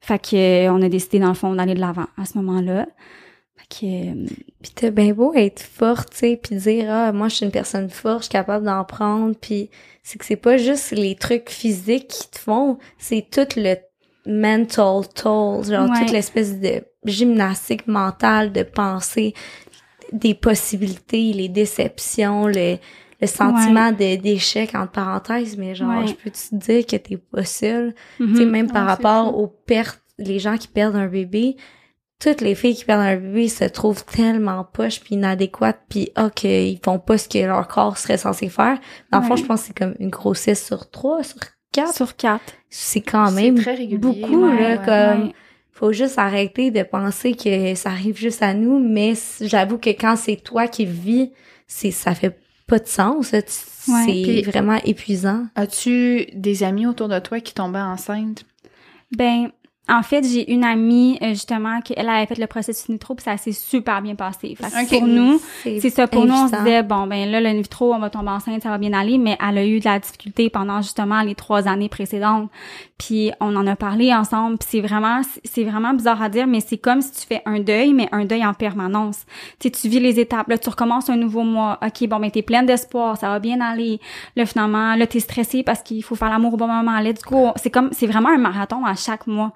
Fait 0.00 0.18
que 0.18 0.68
on 0.68 0.82
a 0.82 0.88
décidé 0.88 1.18
dans 1.20 1.28
le 1.28 1.34
fond 1.34 1.54
d'aller 1.54 1.74
de 1.74 1.80
l'avant 1.80 2.06
à 2.18 2.24
ce 2.24 2.36
moment-là. 2.38 2.86
Fait 3.72 3.86
que 3.86 4.26
puis 4.62 4.72
t'as 4.74 4.90
bien 4.90 5.12
beau 5.12 5.32
être 5.34 5.60
forte, 5.60 6.10
tu 6.10 6.18
sais, 6.18 6.40
puis 6.42 6.56
dire 6.56 6.86
ah 6.88 7.12
moi 7.12 7.28
je 7.28 7.36
suis 7.36 7.44
une 7.44 7.52
personne 7.52 7.88
forte, 7.88 8.20
je 8.20 8.24
suis 8.24 8.32
capable 8.32 8.66
d'en 8.66 8.84
prendre, 8.84 9.34
puis 9.34 9.70
c'est 10.02 10.18
que 10.18 10.24
c'est 10.24 10.36
pas 10.36 10.56
juste 10.56 10.92
les 10.92 11.14
trucs 11.14 11.50
physiques 11.50 12.08
qui 12.08 12.30
te 12.30 12.38
font, 12.38 12.78
c'est 12.98 13.26
tout 13.30 13.46
le 13.56 13.76
mental 14.26 15.08
toll, 15.14 15.64
genre 15.64 15.88
toute 15.98 16.12
l'espèce 16.12 16.58
de 16.60 16.84
gymnastique 17.04 17.86
mentale 17.86 18.52
de 18.52 18.62
pensée, 18.62 19.34
des 20.12 20.34
possibilités, 20.34 21.32
les 21.32 21.48
déceptions, 21.48 22.46
le, 22.46 22.76
le 23.20 23.26
sentiment 23.26 23.90
d'échec 23.92 24.74
entre 24.74 24.92
parenthèses, 24.92 25.56
mais 25.56 25.74
genre 25.74 26.06
je 26.06 26.14
peux 26.14 26.30
te 26.30 26.54
dire 26.54 26.86
que 26.86 26.96
t'es 26.96 27.16
pas 27.16 27.44
seule, 27.44 27.94
tu 28.18 28.36
sais 28.36 28.44
mm-hmm. 28.44 28.48
même 28.48 28.70
par 28.70 28.86
rapport 28.86 29.36
aux 29.36 29.48
pertes, 29.48 30.02
les 30.18 30.38
gens 30.38 30.56
qui 30.56 30.68
perdent 30.68 30.96
un 30.96 31.08
bébé, 31.08 31.56
toutes 32.22 32.40
les 32.40 32.54
filles 32.54 32.76
qui 32.76 32.84
perdent 32.84 33.00
un 33.00 33.16
bébé 33.16 33.48
se 33.48 33.64
trouvent 33.64 34.04
tellement 34.04 34.64
poches 34.64 35.00
puis 35.00 35.16
inadéquates 35.16 35.80
puis 35.88 36.10
ah 36.14 36.30
qu'ils 36.30 36.78
font 36.84 36.98
pas 36.98 37.18
ce 37.18 37.28
que 37.28 37.38
leur 37.38 37.66
corps 37.66 37.98
serait 37.98 38.16
censé 38.16 38.48
faire. 38.48 38.78
Dans 39.10 39.20
le 39.20 39.26
fond, 39.26 39.36
je 39.36 39.44
pense 39.44 39.62
que 39.62 39.66
c'est 39.68 39.78
comme 39.78 39.94
une 39.98 40.10
grossesse 40.10 40.64
sur 40.64 40.88
trois, 40.88 41.24
sur 41.24 41.38
quatre. 41.72 41.94
Sur 41.94 42.16
quatre. 42.16 42.52
C'est 42.70 43.00
quand 43.00 43.32
même 43.32 43.60
beaucoup, 43.98 44.46
là, 44.46 44.78
comme... 44.78 45.32
Faut 45.74 45.92
juste 45.92 46.18
arrêter 46.18 46.70
de 46.70 46.82
penser 46.84 47.34
que 47.34 47.74
ça 47.74 47.90
arrive 47.90 48.16
juste 48.16 48.42
à 48.42 48.54
nous, 48.54 48.78
mais 48.78 49.14
j'avoue 49.40 49.78
que 49.78 49.90
quand 49.90 50.14
c'est 50.16 50.36
toi 50.36 50.68
qui 50.68 50.84
vis, 50.84 51.32
c'est 51.66 51.90
ça 51.90 52.14
fait 52.14 52.38
pas 52.68 52.78
de 52.78 52.86
sens. 52.86 53.34
C'est 53.86 54.42
vraiment 54.42 54.78
épuisant. 54.84 55.46
As-tu 55.56 56.26
des 56.34 56.62
amis 56.62 56.86
autour 56.86 57.08
de 57.08 57.18
toi 57.18 57.40
qui 57.40 57.52
tombaient 57.52 57.80
enceintes? 57.80 58.44
Ben, 59.16 59.50
en 59.88 60.02
fait, 60.04 60.24
j'ai 60.24 60.50
une 60.52 60.62
amie 60.62 61.18
euh, 61.22 61.30
justement 61.30 61.80
qui 61.80 61.92
elle 61.96 62.08
avait 62.08 62.26
fait 62.26 62.38
le 62.38 62.46
processus 62.46 62.88
nitro 62.88 63.16
puis 63.16 63.24
ça 63.24 63.36
s'est 63.36 63.50
super 63.50 64.00
bien 64.00 64.14
passé. 64.14 64.54
Fait 64.54 64.98
pour 64.98 65.08
nous, 65.08 65.40
c'est 65.64 65.90
ça 65.90 66.06
pour 66.06 66.24
nous 66.24 66.34
on 66.34 66.46
se 66.48 66.56
disait 66.56 66.84
bon 66.84 67.08
ben 67.08 67.28
là 67.28 67.40
le 67.40 67.50
nitro 67.50 67.92
on 67.92 67.98
va 67.98 68.08
tomber 68.08 68.30
enceinte, 68.30 68.62
ça 68.62 68.70
va 68.70 68.78
bien 68.78 68.92
aller 68.92 69.18
mais 69.18 69.36
elle 69.44 69.58
a 69.58 69.66
eu 69.66 69.80
de 69.80 69.84
la 69.84 69.98
difficulté 69.98 70.50
pendant 70.50 70.80
justement 70.82 71.22
les 71.22 71.34
trois 71.34 71.66
années 71.66 71.88
précédentes. 71.88 72.48
Puis 72.96 73.32
on 73.40 73.56
en 73.56 73.66
a 73.66 73.74
parlé 73.74 74.14
ensemble, 74.14 74.58
puis 74.58 74.68
c'est 74.70 74.80
vraiment 74.80 75.20
c'est 75.42 75.64
vraiment 75.64 75.92
bizarre 75.94 76.22
à 76.22 76.28
dire 76.28 76.46
mais 76.46 76.60
c'est 76.60 76.78
comme 76.78 77.02
si 77.02 77.10
tu 77.10 77.26
fais 77.26 77.42
un 77.44 77.58
deuil 77.58 77.92
mais 77.92 78.08
un 78.12 78.24
deuil 78.24 78.46
en 78.46 78.54
permanence. 78.54 79.26
Tu 79.58 79.68
tu 79.72 79.88
vis 79.88 79.98
les 79.98 80.20
étapes, 80.20 80.48
là 80.48 80.58
tu 80.58 80.70
recommences 80.70 81.10
un 81.10 81.16
nouveau 81.16 81.42
mois. 81.42 81.80
OK, 81.84 82.08
bon 82.08 82.20
ben 82.20 82.30
t'es 82.30 82.42
pleine 82.42 82.66
d'espoir, 82.66 83.16
ça 83.16 83.28
va 83.28 83.40
bien 83.40 83.60
aller. 83.60 83.98
Là 84.36 84.46
finalement, 84.46 84.94
là 84.94 85.08
t'es 85.08 85.18
stressé 85.18 85.64
parce 85.64 85.82
qu'il 85.82 86.04
faut 86.04 86.14
faire 86.14 86.30
l'amour 86.30 86.54
au 86.54 86.56
bon 86.56 86.68
moment. 86.68 87.00
Let's 87.00 87.22
go. 87.22 87.50
C'est 87.56 87.70
comme 87.70 87.88
c'est 87.90 88.06
vraiment 88.06 88.28
un 88.28 88.38
marathon 88.38 88.84
à 88.86 88.94
chaque 88.94 89.26
mois. 89.26 89.52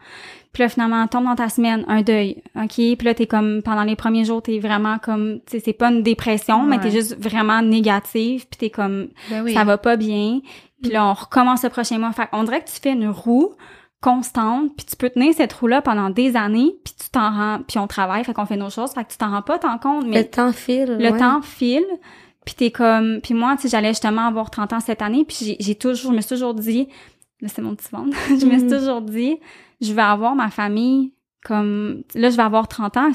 Puis 0.52 0.62
là, 0.62 0.68
finalement, 0.70 1.06
tombe 1.06 1.24
dans 1.24 1.34
ta 1.34 1.50
semaine, 1.50 1.84
un 1.86 2.00
deuil, 2.00 2.42
OK? 2.54 2.76
Puis 2.76 2.96
là, 3.02 3.14
t'es 3.14 3.26
comme, 3.26 3.62
pendant 3.62 3.82
les 3.82 3.94
premiers 3.94 4.24
jours, 4.24 4.42
t'es 4.42 4.58
vraiment 4.58 4.98
comme, 4.98 5.40
tu 5.46 5.58
sais, 5.58 5.62
c'est 5.62 5.74
pas 5.74 5.90
une 5.90 6.02
dépression, 6.02 6.62
mais 6.62 6.78
t'es 6.78 6.90
juste 6.90 7.16
vraiment 7.18 7.60
négative, 7.60 8.46
puis 8.48 8.58
t'es 8.58 8.70
comme, 8.70 9.08
ben 9.28 9.46
ça 9.52 9.64
va 9.64 9.76
pas 9.76 9.96
bien. 9.96 10.40
Puis 10.82 10.92
là, 10.92 11.06
on 11.06 11.12
recommence 11.12 11.62
le 11.62 11.68
prochain 11.68 11.98
mois. 11.98 12.12
Fait 12.12 12.28
on 12.32 12.44
dirait 12.44 12.62
que 12.62 12.70
tu 12.70 12.80
fais 12.80 12.92
une 12.92 13.08
roue 13.08 13.52
constante, 14.00 14.74
puis 14.76 14.86
tu 14.86 14.96
peux 14.96 15.10
tenir 15.10 15.34
cette 15.34 15.52
roue-là 15.52 15.82
pendant 15.82 16.10
des 16.10 16.36
années, 16.36 16.76
puis 16.84 16.94
tu 16.98 17.10
t'en 17.10 17.30
rends, 17.30 17.58
puis 17.66 17.78
on 17.78 17.86
travaille, 17.86 18.24
fait 18.24 18.32
qu'on 18.32 18.46
fait 18.46 18.56
nos 18.56 18.70
choses, 18.70 18.92
fait 18.92 19.04
que 19.04 19.10
tu 19.10 19.18
t'en 19.18 19.30
rends 19.30 19.42
pas 19.42 19.58
tant 19.58 19.78
compte, 19.78 20.06
mais... 20.06 20.22
Le 20.22 20.28
temps 20.30 20.52
file, 20.52 20.96
Le 20.98 21.18
temps 21.18 21.42
file, 21.42 21.86
puis 22.44 22.54
t'es 22.54 22.70
comme... 22.70 23.20
Puis 23.22 23.34
moi, 23.34 23.56
tu 23.56 23.62
sais, 23.62 23.68
j'allais 23.68 23.88
justement 23.88 24.26
avoir 24.26 24.50
30 24.50 24.74
ans 24.74 24.80
cette 24.80 25.02
année, 25.02 25.24
puis 25.24 25.56
j'ai 25.58 25.74
toujours, 25.74 26.12
je 26.12 26.16
me 26.16 26.20
suis 26.20 26.30
toujours 26.30 26.54
dit... 26.54 26.88
Là, 27.40 27.48
c'est 27.48 27.60
mon 27.60 27.74
petit 27.74 27.88
ventre. 27.92 28.16
je 28.28 28.46
me 28.46 28.58
suis 28.58 28.66
mm. 28.66 28.70
toujours 28.70 29.02
dit 29.02 29.38
je 29.80 29.92
vais 29.92 30.02
avoir 30.02 30.34
ma 30.34 30.50
famille 30.50 31.12
comme 31.44 32.02
là 32.14 32.30
je 32.30 32.36
vais 32.36 32.42
avoir 32.42 32.66
30 32.66 32.96
ans 32.96 33.10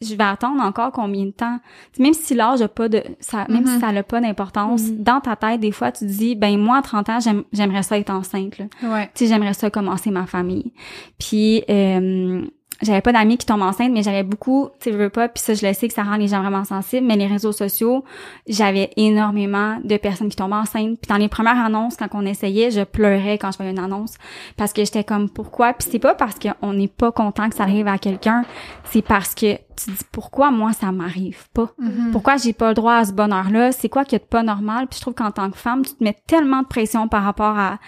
je 0.00 0.14
vais 0.14 0.24
attendre 0.24 0.62
encore 0.62 0.92
combien 0.92 1.26
de 1.26 1.30
temps? 1.30 1.58
Même 1.98 2.14
si 2.14 2.34
l'âge 2.34 2.62
a 2.62 2.68
pas 2.68 2.88
de 2.88 3.02
ça 3.18 3.46
même 3.48 3.66
si 3.66 3.76
mm-hmm. 3.76 3.80
ça 3.80 3.92
n'a 3.92 4.02
pas 4.04 4.20
d'importance 4.20 4.82
mm-hmm. 4.82 5.02
dans 5.02 5.20
ta 5.20 5.34
tête 5.34 5.60
des 5.60 5.72
fois 5.72 5.90
tu 5.90 6.06
te 6.06 6.10
dis 6.10 6.36
ben 6.36 6.56
moi 6.58 6.78
à 6.78 6.82
30 6.82 7.08
ans 7.08 7.18
j'aimerais 7.52 7.82
ça 7.82 7.98
être 7.98 8.10
enceinte 8.10 8.58
là 8.58 8.66
ouais. 8.84 9.10
tu 9.14 9.24
sais 9.24 9.26
j'aimerais 9.26 9.54
ça 9.54 9.70
commencer 9.70 10.10
ma 10.10 10.26
famille 10.26 10.72
puis 11.18 11.64
euh, 11.68 12.44
j'avais 12.82 13.00
pas 13.00 13.12
d'amis 13.12 13.38
qui 13.38 13.46
tombent 13.46 13.62
enceintes, 13.62 13.92
mais 13.92 14.02
j'avais 14.02 14.24
beaucoup, 14.24 14.68
tu 14.80 14.90
sais, 14.90 14.96
veux 14.96 15.08
pas, 15.08 15.28
puis 15.28 15.42
ça, 15.42 15.54
je 15.54 15.66
le 15.66 15.72
sais 15.72 15.88
que 15.88 15.94
ça 15.94 16.02
rend 16.02 16.16
les 16.16 16.28
gens 16.28 16.42
vraiment 16.42 16.64
sensibles, 16.64 17.06
mais 17.06 17.16
les 17.16 17.26
réseaux 17.26 17.52
sociaux, 17.52 18.04
j'avais 18.46 18.90
énormément 18.96 19.78
de 19.82 19.96
personnes 19.96 20.28
qui 20.28 20.36
tombent 20.36 20.52
enceintes. 20.52 20.98
Puis 21.00 21.08
dans 21.08 21.16
les 21.16 21.28
premières 21.28 21.58
annonces, 21.58 21.96
quand 21.96 22.08
on 22.12 22.26
essayait, 22.26 22.70
je 22.70 22.82
pleurais 22.82 23.38
quand 23.38 23.52
je 23.52 23.56
voyais 23.56 23.72
une 23.72 23.78
annonce, 23.78 24.14
parce 24.56 24.72
que 24.72 24.84
j'étais 24.84 25.04
comme, 25.04 25.30
pourquoi? 25.30 25.72
Puis 25.72 25.88
c'est 25.90 25.98
pas 25.98 26.14
parce 26.14 26.36
qu'on 26.38 26.72
n'est 26.72 26.88
pas 26.88 27.12
content 27.12 27.48
que 27.48 27.54
ça 27.54 27.62
arrive 27.62 27.86
à 27.86 27.98
quelqu'un, 27.98 28.44
c'est 28.84 29.02
parce 29.02 29.34
que 29.34 29.56
tu 29.74 29.90
dis 29.90 30.04
pourquoi 30.12 30.50
moi 30.50 30.72
ça 30.72 30.92
m'arrive 30.92 31.48
pas? 31.54 31.70
Mm-hmm. 31.80 32.10
pourquoi 32.12 32.36
j'ai 32.36 32.52
pas 32.52 32.68
le 32.68 32.74
droit 32.74 32.96
à 32.96 33.04
ce 33.06 33.12
bonheur 33.12 33.50
là 33.50 33.72
c'est 33.72 33.88
quoi 33.88 34.04
qui 34.04 34.14
est 34.14 34.18
pas 34.18 34.42
normal? 34.42 34.86
Puis 34.86 34.98
je 34.98 35.02
trouve 35.02 35.14
qu'en 35.14 35.30
tant 35.30 35.50
que 35.50 35.56
femme 35.56 35.82
tu 35.84 35.94
te 35.94 36.04
mets 36.04 36.16
tellement 36.26 36.60
de 36.60 36.66
pression 36.66 37.08
par 37.08 37.24
rapport 37.24 37.58
à 37.58 37.78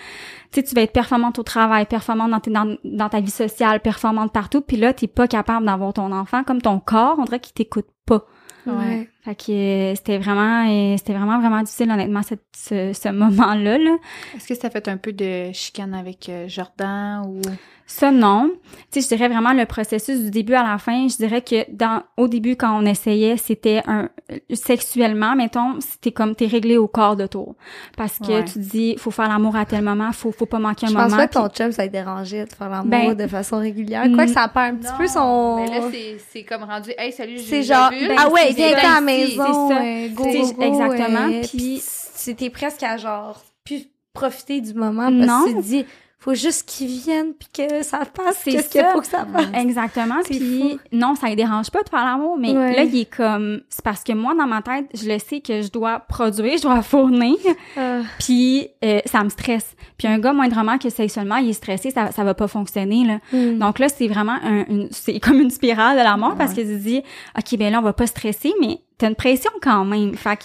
tu 0.55 0.61
sais 0.61 0.67
tu 0.67 0.75
vas 0.75 0.83
être 0.83 0.93
performante 0.93 1.39
au 1.39 1.43
travail 1.43 1.85
performante 1.87 2.49
dans, 2.49 2.77
dans, 2.85 3.09
ta 3.09 3.21
vie 3.21 3.31
sociale 3.31 3.81
performante 3.81 4.33
partout 4.33 4.61
puis 4.61 4.77
là 4.77 4.93
t'es 4.93 5.09
pas 5.09 5.27
capable 5.27 5.67
d'avoir 5.67 5.93
ton 5.93 6.13
enfant 6.13 6.45
comme 6.45 6.63
ton 6.63 6.79
corps 6.79 7.17
on 7.19 7.25
dirait 7.25 7.41
qu'il 7.41 7.55
t'écoute 7.55 7.89
pas. 8.07 8.25
Ouais. 8.67 9.09
Fait 9.23 9.35
que 9.35 9.53
euh, 9.53 9.95
c'était 9.95 10.17
vraiment 10.17 10.67
euh, 10.67 10.97
c'était 10.97 11.13
vraiment 11.13 11.39
vraiment 11.39 11.63
difficile 11.63 11.91
honnêtement 11.91 12.23
cette, 12.23 12.45
ce, 12.57 12.93
ce 12.95 13.09
moment 13.11 13.55
là 13.55 13.77
là. 13.77 13.97
Est-ce 14.35 14.47
que 14.49 14.55
ça 14.55 14.71
fait 14.71 14.89
un 14.89 14.97
peu 14.97 15.13
de 15.13 15.53
chicane 15.53 15.93
avec 15.93 16.29
euh, 16.29 16.49
Jordan 16.49 17.27
ou? 17.27 17.41
Ça, 17.87 18.11
non. 18.11 18.51
Tu 18.91 19.01
sais, 19.03 19.09
je 19.11 19.15
dirais 19.17 19.29
vraiment 19.29 19.53
le 19.53 19.67
processus 19.67 20.21
du 20.21 20.31
début 20.31 20.55
à 20.55 20.63
la 20.63 20.79
fin. 20.79 21.07
Je 21.09 21.17
dirais 21.17 21.43
que 21.43 21.71
dans 21.71 22.03
au 22.17 22.29
début, 22.29 22.57
quand 22.57 22.77
on 22.81 22.87
essayait, 22.87 23.37
c'était 23.37 23.83
un 23.87 24.09
sexuellement, 24.53 25.35
mettons, 25.37 25.79
t'es 26.01 26.11
comme 26.13 26.35
t'es 26.35 26.47
réglé 26.47 26.77
au 26.77 26.89
corps 26.89 27.17
de 27.17 27.27
tour. 27.27 27.55
Parce 27.97 28.19
que 28.19 28.27
Ouais. 28.33 28.45
tu 28.45 28.59
dis 28.59 28.97
faut 28.99 29.11
faire 29.11 29.29
l'amour 29.29 29.57
à 29.57 29.65
tel 29.67 29.83
moment, 29.83 30.13
faut 30.13 30.33
faut 30.33 30.47
pas 30.47 30.59
manquer 30.59 30.87
un 30.87 30.91
Je 30.91 30.95
moment. 30.95 31.07
pense 31.09 31.17
pas 31.17 31.27
que 31.29 31.33
ton 31.35 31.49
chum, 31.49 31.73
ça 31.73 31.85
ait 31.85 31.89
dérangé 31.89 32.45
de 32.45 32.53
faire 32.53 32.69
l'amour 32.71 32.91
Ben, 32.91 33.15
de 33.15 33.27
façon 33.27 33.59
régulière. 33.59 34.07
Quoi 34.15 34.25
que 34.27 34.33
ça 34.33 34.49
perd 34.49 34.75
un 34.75 34.77
petit 34.77 34.93
peu 34.97 35.07
son... 35.07 35.57
Mais 35.57 35.79
là, 35.79 35.85
c'est- 35.91 36.17
c'est 36.33 36.43
comme 36.45 36.63
rendu, 36.65 36.91
hey, 36.97 37.13
salut, 37.13 37.39
j'ai 37.39 37.45
C'est 37.45 37.63
genre, 37.65 37.91
ah 38.17 38.29
ouais, 38.31 38.53
viens 38.53 38.69
c'est 38.71 38.75
à 38.87 38.95
la 38.95 39.01
maison, 39.01 39.69
c'est 39.69 39.75
ça. 39.75 39.81
ouais, 39.81 40.11
go, 40.15 40.25
C'est 40.25 40.41
go, 40.41 40.53
go, 40.55 40.63
exactement, 40.63 41.27
ouais. 41.29 41.41
puis- 41.43 41.81
c'était 41.83 42.51
presque 42.51 42.83
à 42.83 42.97
genre, 42.97 43.43
plus 43.65 43.87
profiter 44.13 44.61
du 44.61 44.75
moment 44.75 45.11
parce 45.13 45.27
Non. 45.27 45.45
que 45.45 45.51
tu 45.51 45.57
te 45.57 45.63
dis, 45.63 45.87
faut 46.25 46.35
juste 46.35 46.67
qu'ils 46.69 46.87
viennent 46.87 47.35
puis 47.35 47.49
que 47.69 47.83
ça 47.83 47.99
passe, 48.07 48.39
C'est 48.43 48.53
qu'est-ce 48.53 48.71
qu'il 48.71 48.85
faut 48.93 49.01
que 49.01 49.07
ça 49.07 49.27
passe. 49.31 49.47
Exactement. 49.55 50.23
Puis 50.25 50.41
fou. 50.41 50.79
non, 50.93 51.15
ça 51.15 51.29
ne 51.29 51.35
dérange 51.35 51.71
pas 51.71 51.83
de 51.83 51.89
faire 51.91 52.05
l'amour, 52.05 52.39
mais 52.39 52.53
Ouais. 52.57 52.77
là, 52.77 52.83
il 52.85 52.99
est 52.99 53.15
comme... 53.15 53.61
C'est 53.69 53.85
parce 53.85 54.03
que 54.03 54.13
moi, 54.15 54.35
dans 54.35 54.47
ma 54.47 54.63
tête, 54.63 54.87
je 54.95 55.09
le 55.09 55.19
sais 55.19 55.41
que 55.41 55.61
je 55.61 55.71
dois 55.71 56.01
produire, 56.01 56.57
je 56.57 56.63
dois 56.63 56.81
fournir, 56.83 57.37
Ah. 57.77 58.01
puis 58.19 58.69
euh, 58.85 59.01
ça 59.05 59.23
me 59.23 59.29
stresse. 59.29 59.77
Puis 59.99 60.09
un 60.09 60.19
gars, 60.19 60.33
moindrement 60.33 60.79
que 60.79 60.89
sexuellement, 60.89 61.37
il 61.37 61.51
est 61.51 61.53
stressé, 61.55 61.91
ça, 61.91 62.11
ça 62.11 62.25
va 62.25 62.33
pas 62.35 62.49
fonctionner, 62.49 63.05
là. 63.05 63.19
Hmm. 63.33 63.59
Donc 63.59 63.79
là, 63.79 63.89
c'est 63.89 64.09
vraiment 64.09 64.39
un, 64.43 64.65
une, 64.69 64.89
c'est 64.93 65.21
comme 65.21 65.41
une 65.41 65.51
spirale 65.51 65.99
de 65.99 66.03
la 66.03 66.17
mort 66.17 66.37
parce 66.37 66.55
que 66.55 66.61
tu 66.63 66.79
dis, 66.79 67.03
OK, 67.39 67.59
ben 67.59 67.71
là, 67.71 67.81
on 67.81 67.83
va 67.83 67.93
pas 67.93 68.07
stresser, 68.07 68.53
mais 68.61 68.79
t'as 68.99 69.09
une 69.09 69.15
pression 69.15 69.51
quand 69.63 69.85
même. 69.85 70.15
Fait 70.15 70.37
que, 70.37 70.45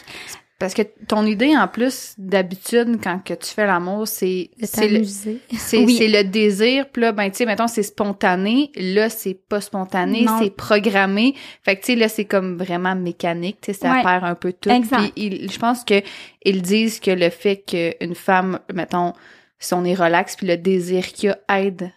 Parce 0.60 0.74
que 0.74 0.82
ton 1.08 1.26
idée, 1.26 1.56
en 1.56 1.70
plus, 1.70 2.16
d'habitude, 2.18 3.00
quand 3.02 3.20
que 3.24 3.34
tu 3.34 3.48
fais 3.48 3.66
l'amour, 3.66 4.08
c'est, 4.10 4.50
c'est 4.62 4.90
le, 4.90 5.04
c'est, 5.06 5.78
Oui. 5.78 5.98
le 6.12 6.24
désir, 6.24 6.90
puis 6.92 7.02
là, 7.04 7.14
ben, 7.14 7.30
tu 7.32 7.38
sais, 7.38 7.46
mettons, 7.46 7.68
c'est 7.70 7.82
spontané. 7.82 8.70
Là, 8.76 9.10
c'est 9.10 9.36
pas 9.36 9.62
spontané, 9.62 10.26
c'est 10.42 10.50
programmé. 10.50 11.34
Fait 11.64 11.78
que, 11.78 11.82
tu 11.82 11.94
sais, 11.94 11.96
là, 11.96 12.10
c'est 12.10 12.26
comme 12.26 12.58
vraiment 12.58 12.94
mécanique, 12.94 13.60
tu 13.62 13.72
sais, 13.74 13.80
ça 13.80 13.92
Ouais. 13.94 14.04
perd 14.04 14.26
un 14.26 14.36
peu 14.36 14.52
tout. 14.52 14.70
Exact. 14.70 15.14
Puis, 15.16 15.48
je 15.50 15.58
pense 15.60 15.86
que 15.86 16.02
ils 16.44 16.62
disent 16.62 17.00
que 17.00 17.12
le 17.12 17.30
fait 17.30 17.58
qu'une 17.66 18.14
femme, 18.16 18.60
mettons, 18.74 19.14
si 19.60 19.74
on 19.74 19.86
est 19.86 19.96
relax, 19.96 20.36
puis 20.36 20.46
le 20.48 20.58
désir 20.58 21.08
qu'il 21.08 21.30
y 21.30 21.32
a 21.56 21.60
aide 21.62 21.92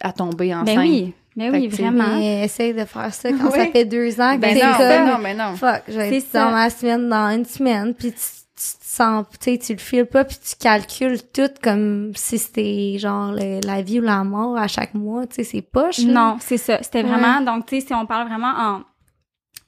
à 0.00 0.12
tomber 0.12 0.52
enceinte. 0.52 0.74
ben 0.76 0.80
oui, 0.80 1.12
Fait 1.38 1.50
oui, 1.50 1.68
vraiment. 1.68 2.16
Mais 2.18 2.44
essaye 2.44 2.74
de 2.74 2.84
faire 2.84 3.12
ça 3.14 3.30
quand 3.30 3.50
Oui. 3.52 3.58
ça 3.58 3.66
fait 3.66 3.84
deux 3.84 4.20
ans 4.20 4.34
que 4.36 4.40
Ben 4.42 4.54
non, 4.58 4.72
comme, 4.72 4.78
ben 4.88 5.06
non, 5.06 5.18
ben 5.22 5.36
non. 5.36 5.56
fuck, 5.56 5.82
je 5.88 5.92
vais 5.98 6.16
être 6.16 6.32
dans 6.34 6.50
ma 6.50 6.68
semaine 6.70 7.08
dans 7.08 7.30
une 7.36 7.44
semaine, 7.46 7.94
puis 7.94 8.12
tu, 8.12 8.18
tu 8.18 8.78
te 8.78 8.84
sens, 8.84 9.24
tu 9.40 9.50
sais, 9.52 9.58
tu 9.58 9.72
le 9.72 9.78
files 9.78 10.04
pas, 10.06 10.24
puis 10.24 10.36
tu 10.36 10.54
calcules 10.56 11.18
tout 11.32 11.48
comme 11.62 12.12
si 12.14 12.38
c'était 12.38 12.96
genre 12.98 13.32
le- 13.32 13.60
la 13.66 13.80
vie 13.82 13.98
ou 14.00 14.02
la 14.02 14.22
mort 14.24 14.56
à 14.58 14.68
chaque 14.68 14.92
mois, 14.94 15.26
tu 15.26 15.36
sais, 15.36 15.44
c'est 15.44 15.62
poche. 15.62 16.00
Non, 16.00 16.36
c'est 16.40 16.58
ça. 16.58 16.78
C'était 16.82 17.02
Ouais. 17.02 17.08
vraiment, 17.08 17.40
donc, 17.40 17.66
tu 17.66 17.80
sais, 17.80 17.86
si 17.86 17.94
on 17.94 18.04
parle 18.06 18.28
vraiment 18.28 18.52
en, 18.56 18.80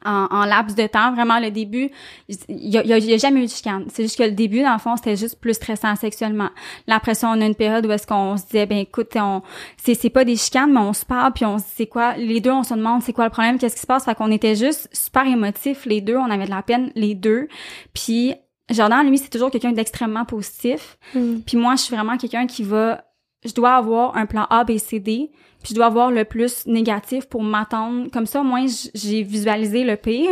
en, 0.05 0.27
en 0.31 0.45
laps 0.45 0.75
de 0.77 0.87
temps, 0.87 1.13
vraiment, 1.15 1.39
le 1.41 1.51
début, 1.51 1.91
il 2.29 2.37
y 2.49 2.79
a, 2.79 2.85
y 2.85 2.93
a- 2.93 2.99
y 2.99 3.15
a 3.15 3.17
jamais 3.17 3.41
eu 3.41 3.47
de 3.47 3.51
chicane. 3.51 3.85
C'est 3.93 4.03
juste 4.03 4.19
que 4.19 4.23
le 4.25 4.33
début, 4.33 4.63
dans 4.63 4.73
le 4.73 4.79
fond, 4.79 4.97
c'était 4.97 5.17
juste 5.17 5.41
plus 5.41 5.55
stressant 5.55 5.97
sexuellement. 5.97 6.51
Là, 6.87 6.97
après 6.97 7.15
ça, 7.15 7.29
on 7.29 7.41
a 7.41 7.47
une 7.47 7.55
période 7.55 7.87
où 7.87 7.93
est-ce 7.93 8.07
qu'on 8.07 8.37
se 8.37 8.45
disait, 8.45 8.67
ben, 8.67 8.79
écoute, 8.79 9.11
on, 9.17 9.43
c'est, 9.77 9.95
c'est 9.95 10.11
pas 10.11 10.25
des 10.25 10.37
chicanes, 10.37 10.73
mais 10.73 10.81
on 10.81 10.93
se 10.93 11.05
parle, 11.05 11.33
puis 11.33 11.45
on 11.45 11.59
se 11.59 11.65
dit, 11.65 11.71
c'est 11.77 11.87
quoi, 11.87 12.17
les 12.17 12.41
deux, 12.41 12.51
on 12.53 12.63
se 12.63 12.75
demande 12.75 13.03
c'est 13.03 13.13
quoi 13.13 13.25
le 13.25 13.31
problème, 13.31 13.59
qu'est-ce 13.59 13.75
qui 13.77 13.83
se 13.83 13.87
passe? 13.87 14.05
Fait 14.05 14.15
qu'on 14.15 14.31
était 14.31 14.55
juste 14.57 14.89
super 14.93 15.27
émotifs, 15.27 15.87
les 15.87 16.01
deux, 16.01 16.17
on 16.17 16.31
avait 16.31 16.47
de 16.47 16.51
la 16.51 16.63
peine, 16.63 16.91
les 16.95 17.15
deux. 17.15 17.49
Puis, 17.93 18.35
Jordan, 18.71 19.07
lui, 19.07 19.19
c'est 19.19 19.29
toujours 19.29 19.51
quelqu'un 19.51 19.73
d'extrêmement 19.73 20.25
positif. 20.25 20.97
Hmm. 21.15 21.41
Puis 21.47 21.57
moi, 21.57 21.77
je 21.77 21.83
suis 21.83 21.95
vraiment 21.95 22.17
quelqu'un 22.17 22.47
qui 22.47 22.63
va, 22.63 23.05
je 23.45 23.53
dois 23.53 23.75
avoir 23.75 24.17
un 24.17 24.27
plan 24.27 24.47
A, 24.51 24.65
B, 24.65 24.77
C, 24.79 25.01
D, 25.01 25.31
puis 25.63 25.71
je 25.71 25.75
dois 25.75 25.87
avoir 25.87 26.11
le 26.11 26.25
plus 26.25 26.67
négatif 26.67 27.27
pour 27.27 27.43
m'attendre. 27.43 28.11
Comme 28.13 28.27
ça, 28.27 28.41
au 28.41 28.45
moins, 28.45 28.67
j'ai 28.95 29.23
visualisé 29.23 29.85
le 29.85 29.97
pire. 29.97 30.31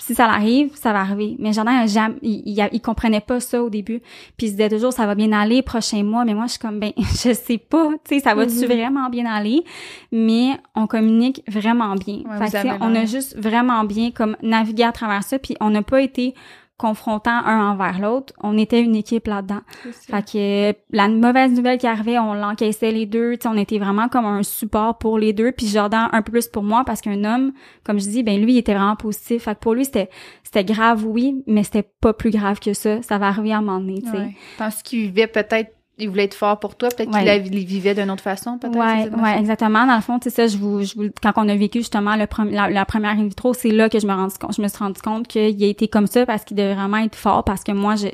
Si 0.00 0.14
ça 0.14 0.26
arrive, 0.26 0.70
ça 0.76 0.92
va 0.92 1.00
arriver. 1.00 1.34
Mais 1.40 1.52
Jordan, 1.52 1.74
a 1.74 1.86
jamais, 1.88 2.14
il, 2.22 2.42
il, 2.46 2.68
il 2.70 2.80
comprenait 2.80 3.20
pas 3.20 3.40
ça 3.40 3.60
au 3.60 3.68
début. 3.68 3.98
Puis 4.36 4.46
il 4.46 4.50
se 4.50 4.52
disait 4.52 4.68
toujours, 4.68 4.92
ça 4.92 5.06
va 5.06 5.16
bien 5.16 5.32
aller, 5.32 5.60
prochain 5.60 6.04
mois. 6.04 6.24
Mais 6.24 6.34
moi, 6.34 6.46
je 6.46 6.52
suis 6.52 6.60
comme, 6.60 6.78
ben, 6.78 6.92
je 6.98 7.32
sais 7.34 7.58
pas, 7.58 7.88
tu 8.08 8.14
sais, 8.14 8.20
ça 8.20 8.36
va-tu 8.36 8.54
Mhm. 8.60 8.66
vraiment 8.66 9.08
bien 9.10 9.26
aller? 9.26 9.64
Mais 10.12 10.50
on 10.76 10.86
communique 10.86 11.42
vraiment 11.48 11.96
bien. 11.96 12.18
Ouais, 12.30 12.46
fait 12.48 12.62
que, 12.62 12.68
on 12.80 12.94
a 12.94 13.06
juste 13.06 13.36
vraiment 13.36 13.82
bien 13.82 14.12
comme 14.12 14.36
navigué 14.40 14.84
à 14.84 14.92
travers 14.92 15.24
ça. 15.24 15.36
Puis 15.40 15.56
on 15.60 15.70
n'a 15.70 15.82
pas 15.82 16.00
été 16.00 16.32
confrontant 16.78 17.44
un 17.44 17.72
envers 17.72 17.98
l'autre. 18.00 18.32
On 18.40 18.56
était 18.56 18.80
une 18.80 18.94
équipe 18.94 19.26
là-dedans. 19.26 19.60
Fait 20.08 20.24
que 20.24 20.78
la 20.90 21.08
mauvaise 21.08 21.52
nouvelle 21.52 21.76
qui 21.76 21.88
arrivait, 21.88 22.18
on 22.18 22.34
l'encaissait 22.34 22.92
les 22.92 23.04
deux. 23.04 23.36
Tu 23.36 23.48
on 23.48 23.56
était 23.56 23.78
vraiment 23.78 24.08
comme 24.08 24.24
un 24.24 24.44
support 24.44 24.96
pour 24.96 25.18
les 25.18 25.32
deux. 25.32 25.52
Puis 25.52 25.66
Jordan 25.66 26.08
un 26.12 26.22
peu 26.22 26.32
plus 26.32 26.46
pour 26.46 26.62
moi 26.62 26.84
parce 26.86 27.00
qu'un 27.00 27.24
homme, 27.24 27.52
comme 27.84 27.98
je 27.98 28.08
dis, 28.08 28.22
ben 28.22 28.40
lui, 28.40 28.54
il 28.54 28.58
était 28.58 28.74
vraiment 28.74 28.96
positif. 28.96 29.42
Fait 29.42 29.54
que 29.56 29.60
pour 29.60 29.74
lui, 29.74 29.84
c'était 29.84 30.08
c'était 30.44 30.64
grave, 30.64 31.04
oui, 31.04 31.42
mais 31.46 31.64
c'était 31.64 31.88
pas 32.00 32.12
plus 32.12 32.30
grave 32.30 32.60
que 32.60 32.72
ça. 32.72 33.02
Ça 33.02 33.18
va 33.18 33.26
arriver 33.26 33.52
à 33.52 33.58
un 33.58 33.62
moment 33.62 33.80
donné, 33.80 34.00
tu 34.00 34.10
sais. 34.10 34.16
Ouais. 34.16 34.36
Penses-tu 34.56 34.82
qu'il 34.84 35.00
vivait 35.00 35.26
peut-être, 35.26 35.72
il 35.98 36.08
voulait 36.08 36.24
être 36.24 36.34
fort 36.34 36.58
pour 36.60 36.76
toi, 36.76 36.88
peut-être 36.90 37.12
Ouais. 37.12 37.42
qu'il 37.42 37.64
vivait 37.66 37.94
d'une 37.94 38.10
autre 38.10 38.22
façon, 38.22 38.58
peut-être? 38.58 38.76
Ouais, 38.78 39.08
c'est 39.12 39.20
ouais, 39.20 39.38
exactement. 39.38 39.86
Dans 39.86 39.96
le 39.96 40.00
fond, 40.02 40.18
tu 40.18 40.30
sais 40.30 40.36
ça, 40.36 40.46
je 40.46 40.56
vous, 40.56 40.82
je 40.82 40.94
vous, 40.94 41.08
quand 41.22 41.32
on 41.36 41.48
a 41.48 41.56
vécu 41.56 41.78
justement 41.78 42.16
le 42.16 42.26
la, 42.50 42.70
la 42.70 42.84
première 42.84 43.12
in 43.18 43.24
vitro, 43.24 43.52
c'est 43.54 43.70
là 43.70 43.88
que 43.88 43.98
je 43.98 44.06
me 44.06 44.12
rendu 44.12 44.34
compte, 44.38 44.54
je 44.56 44.62
me 44.62 44.68
suis 44.68 44.78
rendu 44.78 45.00
compte 45.00 45.26
qu'il 45.28 45.62
a 45.62 45.66
été 45.66 45.88
comme 45.88 46.06
ça 46.06 46.24
parce 46.26 46.44
qu'il 46.44 46.56
devait 46.56 46.74
vraiment 46.74 46.98
être 46.98 47.16
fort 47.16 47.42
parce 47.44 47.64
que 47.64 47.72
moi, 47.72 47.96
je- 47.96 48.06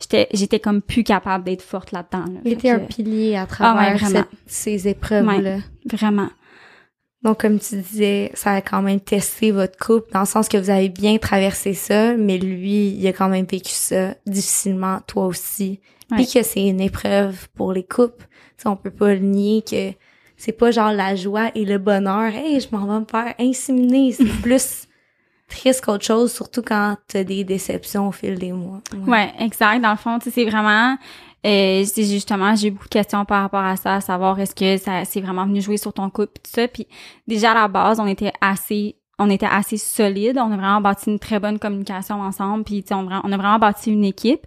j'étais, 0.00 0.28
j'étais 0.32 0.60
comme 0.60 0.80
plus 0.82 1.04
capable 1.04 1.44
d'être 1.44 1.62
forte 1.62 1.92
là-dedans. 1.92 2.24
là. 2.32 2.40
Il 2.44 2.50
Fait 2.52 2.56
était 2.56 2.70
un 2.70 2.78
pilier 2.80 3.36
à 3.36 3.40
Ah 3.60 3.74
ouais, 3.74 3.96
travers 3.96 4.06
cette- 4.08 4.28
ces 4.46 4.88
épreuves-là. 4.88 5.58
Vraiment. 5.92 6.28
Donc, 7.22 7.40
comme 7.40 7.58
tu 7.58 7.76
disais, 7.76 8.30
ça 8.34 8.52
a 8.52 8.60
quand 8.62 8.80
même 8.80 9.00
testé 9.00 9.50
votre 9.50 9.78
couple, 9.78 10.10
dans 10.12 10.20
le 10.20 10.26
sens 10.26 10.48
que 10.48 10.56
vous 10.56 10.70
avez 10.70 10.88
bien 10.88 11.18
traversé 11.18 11.74
ça, 11.74 12.14
mais 12.14 12.38
lui, 12.38 12.88
il 12.88 13.06
a 13.06 13.12
quand 13.12 13.28
même 13.28 13.44
vécu 13.44 13.72
ça 13.72 14.14
difficilement, 14.26 15.00
toi 15.06 15.26
aussi. 15.26 15.80
Ouais. 16.10 16.16
Puis 16.16 16.26
que 16.32 16.42
c'est 16.42 16.66
une 16.66 16.80
épreuve 16.80 17.48
pour 17.54 17.72
les 17.72 17.84
couples. 17.84 18.24
Tu 18.56 18.62
sais, 18.62 18.68
on 18.68 18.76
peut 18.76 18.90
pas 18.90 19.12
le 19.12 19.20
nier 19.20 19.62
que 19.62 19.92
c'est 20.38 20.52
pas 20.52 20.70
genre 20.70 20.92
la 20.92 21.14
joie 21.14 21.50
et 21.54 21.66
le 21.66 21.76
bonheur. 21.76 22.34
Hey, 22.34 22.58
je 22.58 22.68
m'en 22.74 22.86
vais 22.86 23.00
me 23.00 23.04
faire 23.04 23.34
inséminer. 23.38 24.12
C'est 24.12 24.24
plus 24.42 24.88
triste 25.46 25.84
qu'autre 25.84 26.04
chose, 26.04 26.32
surtout 26.32 26.62
quand 26.62 26.96
t'as 27.06 27.24
des 27.24 27.44
déceptions 27.44 28.08
au 28.08 28.12
fil 28.12 28.38
des 28.38 28.52
mois. 28.52 28.80
Ouais, 29.06 29.30
exact. 29.38 29.80
Dans 29.80 29.90
le 29.90 29.96
fond, 29.96 30.18
tu 30.18 30.30
sais, 30.30 30.30
c'est 30.30 30.50
vraiment, 30.50 30.96
euh, 31.46 31.84
c'est 31.84 32.04
justement, 32.04 32.54
j'ai 32.54 32.70
beaucoup 32.70 32.84
de 32.84 32.90
questions 32.90 33.24
par 33.24 33.42
rapport 33.42 33.64
à 33.64 33.76
ça, 33.76 33.94
à 33.96 34.00
savoir 34.00 34.38
est-ce 34.38 34.54
que 34.54 34.76
ça, 34.76 35.04
c'est 35.04 35.20
vraiment 35.20 35.46
venu 35.46 35.62
jouer 35.62 35.78
sur 35.78 35.92
ton 35.92 36.10
couple, 36.10 36.34
tout 36.42 36.50
ça. 36.50 36.68
Puis 36.68 36.86
déjà 37.26 37.52
à 37.52 37.54
la 37.54 37.68
base, 37.68 37.98
on 37.98 38.06
était 38.06 38.32
assez, 38.40 38.96
on 39.20 39.30
était 39.30 39.46
assez 39.46 39.76
solide. 39.76 40.38
On 40.38 40.50
a 40.50 40.56
vraiment 40.56 40.80
bâti 40.80 41.10
une 41.10 41.18
très 41.18 41.38
bonne 41.38 41.58
communication 41.58 42.20
ensemble. 42.20 42.64
Puis 42.64 42.84
on, 42.90 43.06
on 43.06 43.32
a 43.32 43.36
vraiment 43.36 43.58
bâti 43.58 43.92
une 43.92 44.04
équipe. 44.04 44.40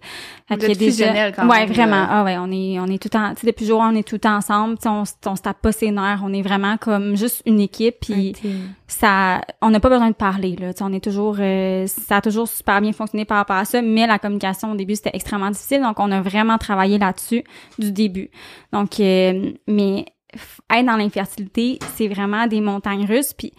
Fait 0.48 0.56
Vous 0.56 0.64
êtes 0.66 0.78
fusionnels 0.78 1.32
quand 1.34 1.48
ouais, 1.48 1.60
même, 1.60 1.72
vraiment. 1.72 1.96
là. 1.96 2.08
Ah 2.10 2.24
ouais, 2.24 2.36
on 2.38 2.50
est, 2.50 2.78
on 2.80 2.86
est 2.86 2.98
tout 3.02 3.06
le 3.06 3.18
temps, 3.18 3.34
tu 3.34 3.40
sais, 3.40 3.46
depuis 3.46 3.64
toujours, 3.64 3.80
on 3.80 3.94
est 3.94 4.06
tout 4.06 4.16
le 4.16 4.20
temps 4.20 4.36
ensemble. 4.36 4.76
Tu 4.76 4.82
sais, 4.82 4.88
on, 4.88 5.04
on 5.26 5.36
se 5.36 5.42
tape 5.42 5.62
pas 5.62 5.72
ses 5.72 5.90
nerfs. 5.90 6.20
On 6.24 6.32
est 6.32 6.42
vraiment 6.42 6.76
comme 6.76 7.16
juste 7.16 7.42
une 7.46 7.60
équipe. 7.60 7.96
Puis 8.00 8.34
ça 8.86 9.40
on 9.62 9.70
n'a 9.70 9.80
pas 9.80 9.88
besoin 9.88 10.10
de 10.10 10.14
parler 10.14 10.56
là 10.56 10.72
Tu 10.72 10.78
sais, 10.78 10.84
on 10.84 10.92
est 10.92 11.02
toujours 11.02 11.36
euh, 11.38 11.86
ça 11.86 12.16
a 12.16 12.20
toujours 12.20 12.48
super 12.48 12.80
bien 12.80 12.92
fonctionné 12.92 13.24
par 13.24 13.38
rapport 13.38 13.56
à 13.56 13.64
ça 13.64 13.82
mais 13.82 14.06
la 14.06 14.18
communication 14.18 14.72
au 14.72 14.74
début 14.74 14.96
c'était 14.96 15.10
extrêmement 15.14 15.50
difficile 15.50 15.82
donc 15.82 15.98
on 15.98 16.10
a 16.12 16.20
vraiment 16.20 16.58
travaillé 16.58 16.98
là-dessus 16.98 17.44
du 17.78 17.92
début 17.92 18.30
donc 18.72 19.00
euh, 19.00 19.52
mais 19.66 20.06
être 20.72 20.86
dans 20.86 20.96
l'infertilité 20.96 21.78
c'est 21.94 22.08
vraiment 22.08 22.46
des 22.46 22.60
montagnes 22.60 23.06
russes 23.06 23.32
puis 23.32 23.52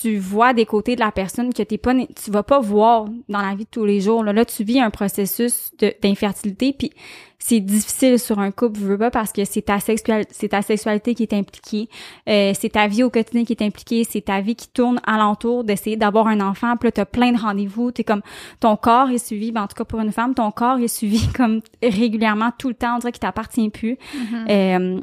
tu 0.00 0.18
vois 0.18 0.52
des 0.52 0.66
côtés 0.66 0.94
de 0.94 1.00
la 1.00 1.12
personne 1.12 1.52
que 1.52 1.62
t'es 1.62 1.78
pas 1.78 1.94
tu 1.94 2.30
vas 2.30 2.42
pas 2.42 2.60
voir 2.60 3.06
dans 3.28 3.40
la 3.40 3.54
vie 3.54 3.64
de 3.64 3.70
tous 3.70 3.84
les 3.84 4.00
jours 4.00 4.24
là, 4.24 4.32
là 4.32 4.44
tu 4.44 4.64
vis 4.64 4.80
un 4.80 4.90
processus 4.90 5.72
d'infertilité 6.02 6.72
puis 6.72 6.90
c'est 7.42 7.60
difficile 7.60 8.18
sur 8.18 8.38
un 8.38 8.50
couple, 8.50 8.78
je 8.80 8.84
veux 8.84 8.98
pas 8.98 9.10
parce 9.10 9.32
que 9.32 9.44
c'est 9.46 9.62
ta 9.62 9.80
sexualité, 9.80 10.30
c'est 10.30 10.48
ta 10.48 10.60
sexualité 10.60 11.14
qui 11.14 11.22
est 11.22 11.32
impliquée, 11.32 11.88
euh, 12.28 12.52
c'est 12.54 12.68
ta 12.68 12.86
vie 12.86 13.02
au 13.02 13.08
quotidien 13.08 13.44
qui 13.44 13.54
est 13.54 13.62
impliquée, 13.62 14.04
c'est 14.04 14.20
ta 14.20 14.42
vie 14.42 14.54
qui 14.54 14.68
tourne 14.68 15.00
alentour 15.04 15.64
d'essayer 15.64 15.96
d'avoir 15.96 16.26
un 16.26 16.40
enfant, 16.40 16.76
puis 16.76 16.88
là 16.88 16.92
t'as 16.92 17.06
plein 17.06 17.32
de 17.32 17.38
rendez-vous, 17.38 17.92
t'es 17.92 18.04
comme 18.04 18.20
ton 18.60 18.76
corps 18.76 19.08
est 19.08 19.24
suivi, 19.26 19.52
ben 19.52 19.62
en 19.62 19.66
tout 19.68 19.74
cas 19.74 19.84
pour 19.84 20.00
une 20.00 20.12
femme, 20.12 20.34
ton 20.34 20.50
corps 20.50 20.78
est 20.78 20.88
suivi 20.88 21.26
comme 21.34 21.62
régulièrement 21.82 22.50
tout 22.58 22.68
le 22.68 22.74
temps, 22.74 22.96
on 22.96 22.98
dirait 22.98 23.12
qu'il 23.12 23.20
t'appartient 23.20 23.70
plus. 23.70 23.96
Euh, 24.48 25.00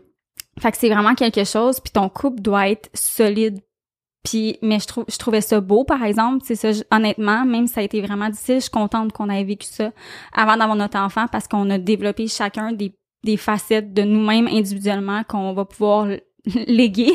fait 0.59 0.71
que 0.71 0.77
c'est 0.77 0.89
vraiment 0.89 1.15
quelque 1.15 1.43
chose, 1.43 1.79
puis 1.79 1.91
ton 1.91 2.09
couple 2.09 2.41
doit 2.41 2.69
être 2.69 2.89
solide. 2.93 3.59
Puis, 4.27 4.57
mais 4.61 4.79
je 4.79 4.87
trouve, 4.87 5.05
je 5.07 5.17
trouvais 5.17 5.39
ça 5.39 5.61
beau, 5.61 5.85
par 5.85 6.03
exemple. 6.03 6.43
C'est 6.43 6.55
ça, 6.55 6.69
honnêtement, 6.91 7.45
même 7.45 7.65
si 7.65 7.73
ça 7.75 7.79
a 7.79 7.83
été 7.83 8.01
vraiment 8.01 8.29
difficile, 8.29 8.55
je 8.55 8.61
suis 8.61 8.69
contente 8.69 9.13
qu'on 9.13 9.29
ait 9.29 9.43
vécu 9.43 9.67
ça 9.67 9.91
avant 10.33 10.57
d'avoir 10.57 10.75
notre 10.75 10.97
enfant 10.97 11.27
parce 11.31 11.47
qu'on 11.47 11.69
a 11.69 11.77
développé 11.77 12.27
chacun 12.27 12.73
des, 12.73 12.93
des 13.23 13.37
facettes 13.37 13.93
de 13.93 14.01
nous-mêmes 14.01 14.47
individuellement 14.47 15.23
qu'on 15.23 15.53
va 15.53 15.63
pouvoir 15.63 16.07
l- 16.55 16.65
léguer 16.67 17.13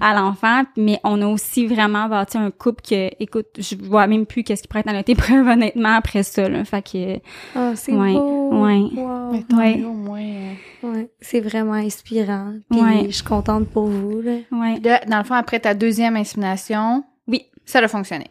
à 0.00 0.14
l'enfant. 0.14 0.62
Mais 0.76 0.98
on 1.04 1.20
a 1.22 1.26
aussi 1.26 1.66
vraiment 1.66 2.08
bâti 2.08 2.36
un 2.38 2.50
couple 2.50 2.82
que, 2.88 3.10
écoute, 3.22 3.46
je 3.58 3.76
vois 3.76 4.06
même 4.06 4.26
plus 4.26 4.42
qu'est-ce 4.44 4.62
qui 4.62 4.68
pourrait 4.68 4.80
être 4.80 4.86
dans 4.86 4.92
notre 4.94 5.10
épreuve, 5.10 5.46
honnêtement, 5.48 5.94
après 5.96 6.22
ça, 6.22 6.48
là. 6.48 6.64
Fait 6.64 6.82
que, 6.82 7.20
Ah, 7.54 7.72
c'est 7.76 7.92
Ouais, 7.92 8.12
beau. 8.12 8.64
ouais. 8.64 8.80
Wow. 8.96 9.32
Mais 9.32 9.42
tant 9.42 9.56
Ouais. 9.58 9.76
mieux, 9.76 9.86
au 9.86 9.92
moins. 9.92 10.54
Ouais, 10.82 11.10
c'est 11.20 11.40
vraiment 11.40 11.72
inspirant. 11.74 12.54
Puis 12.70 12.80
Ouais. 12.80 13.04
je 13.08 13.14
suis 13.16 13.24
contente 13.24 13.68
pour 13.68 13.86
vous. 13.86 14.20
Là. 14.20 14.36
ouais. 14.52 14.80
Là, 14.82 15.00
dans 15.08 15.18
le 15.18 15.24
fond, 15.24 15.34
après 15.34 15.60
ta 15.60 15.74
deuxième 15.74 16.16
insémination, 16.16 17.04
Oui. 17.26 17.42
ça 17.64 17.80
a 17.80 17.88
fonctionné. 17.88 18.26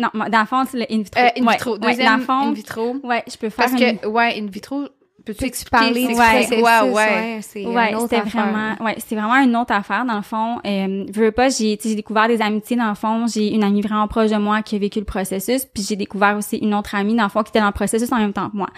Non, 0.00 0.08
moi, 0.14 0.28
dans 0.28 0.38
le 0.40 0.46
fond, 0.46 0.64
c'est 0.70 0.78
le 0.78 0.84
in 0.92 0.98
vitro. 1.02 1.20
Euh, 1.20 1.28
in 1.36 1.50
vitro. 1.52 1.72
ouais, 1.72 1.78
Deuxième 1.80 2.06
dans 2.12 2.16
le 2.18 2.22
fond, 2.22 2.32
in 2.48 2.52
vitro. 2.52 2.96
ouais, 3.02 3.24
je 3.28 3.36
peux 3.36 3.50
faire 3.50 3.66
Parce 3.68 3.82
une- 3.82 3.98
que, 3.98 4.06
ouais, 4.06 4.40
in 4.40 4.46
vitro, 4.46 4.84
peux-tu 5.32 5.44
expliquer? 5.46 6.14
Ouais, 6.14 6.46
ouais. 6.60 6.92
Ouais, 6.92 7.38
c'est 7.42 7.66
Ouais, 7.66 7.94
autre 7.94 8.08
c'était 8.10 8.20
vraiment, 8.28 8.74
ouais, 8.80 8.94
c'était 8.98 9.16
vraiment 9.16 9.36
une 9.42 9.56
autre 9.56 9.72
affaire 9.72 10.04
dans 10.04 10.16
le 10.16 10.22
fond. 10.22 10.58
Euh, 10.66 11.04
veux 11.12 11.32
pas, 11.32 11.48
j'ai, 11.48 11.78
j'ai 11.82 11.94
découvert 11.94 12.28
des 12.28 12.40
amitiés 12.42 12.76
dans 12.76 12.88
le 12.88 12.94
fond. 12.94 13.26
J'ai 13.26 13.54
une 13.54 13.62
amie 13.64 13.82
vraiment 13.82 14.08
proche 14.08 14.30
de 14.30 14.36
moi 14.36 14.62
qui 14.62 14.76
a 14.76 14.78
vécu 14.78 14.98
le 14.98 15.04
processus, 15.04 15.64
puis 15.64 15.82
j'ai 15.88 15.96
découvert 15.96 16.36
aussi 16.36 16.56
une 16.56 16.74
autre 16.74 16.94
amie 16.94 17.14
dans 17.14 17.24
le 17.24 17.28
fond 17.28 17.42
qui 17.42 17.50
était 17.50 17.60
dans 17.60 17.66
le 17.66 17.72
processus 17.72 18.10
en 18.12 18.18
même 18.18 18.32
temps 18.32 18.50
que 18.50 18.56
moi. 18.56 18.68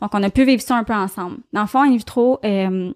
Donc 0.00 0.10
on 0.14 0.22
a 0.22 0.30
pu 0.30 0.44
vivre 0.44 0.62
ça 0.62 0.76
un 0.76 0.84
peu 0.84 0.94
ensemble. 0.94 1.38
Dans 1.52 1.62
le 1.62 1.66
fond, 1.66 1.82
in 1.82 1.96
vitro, 1.96 2.38
euh, 2.44 2.92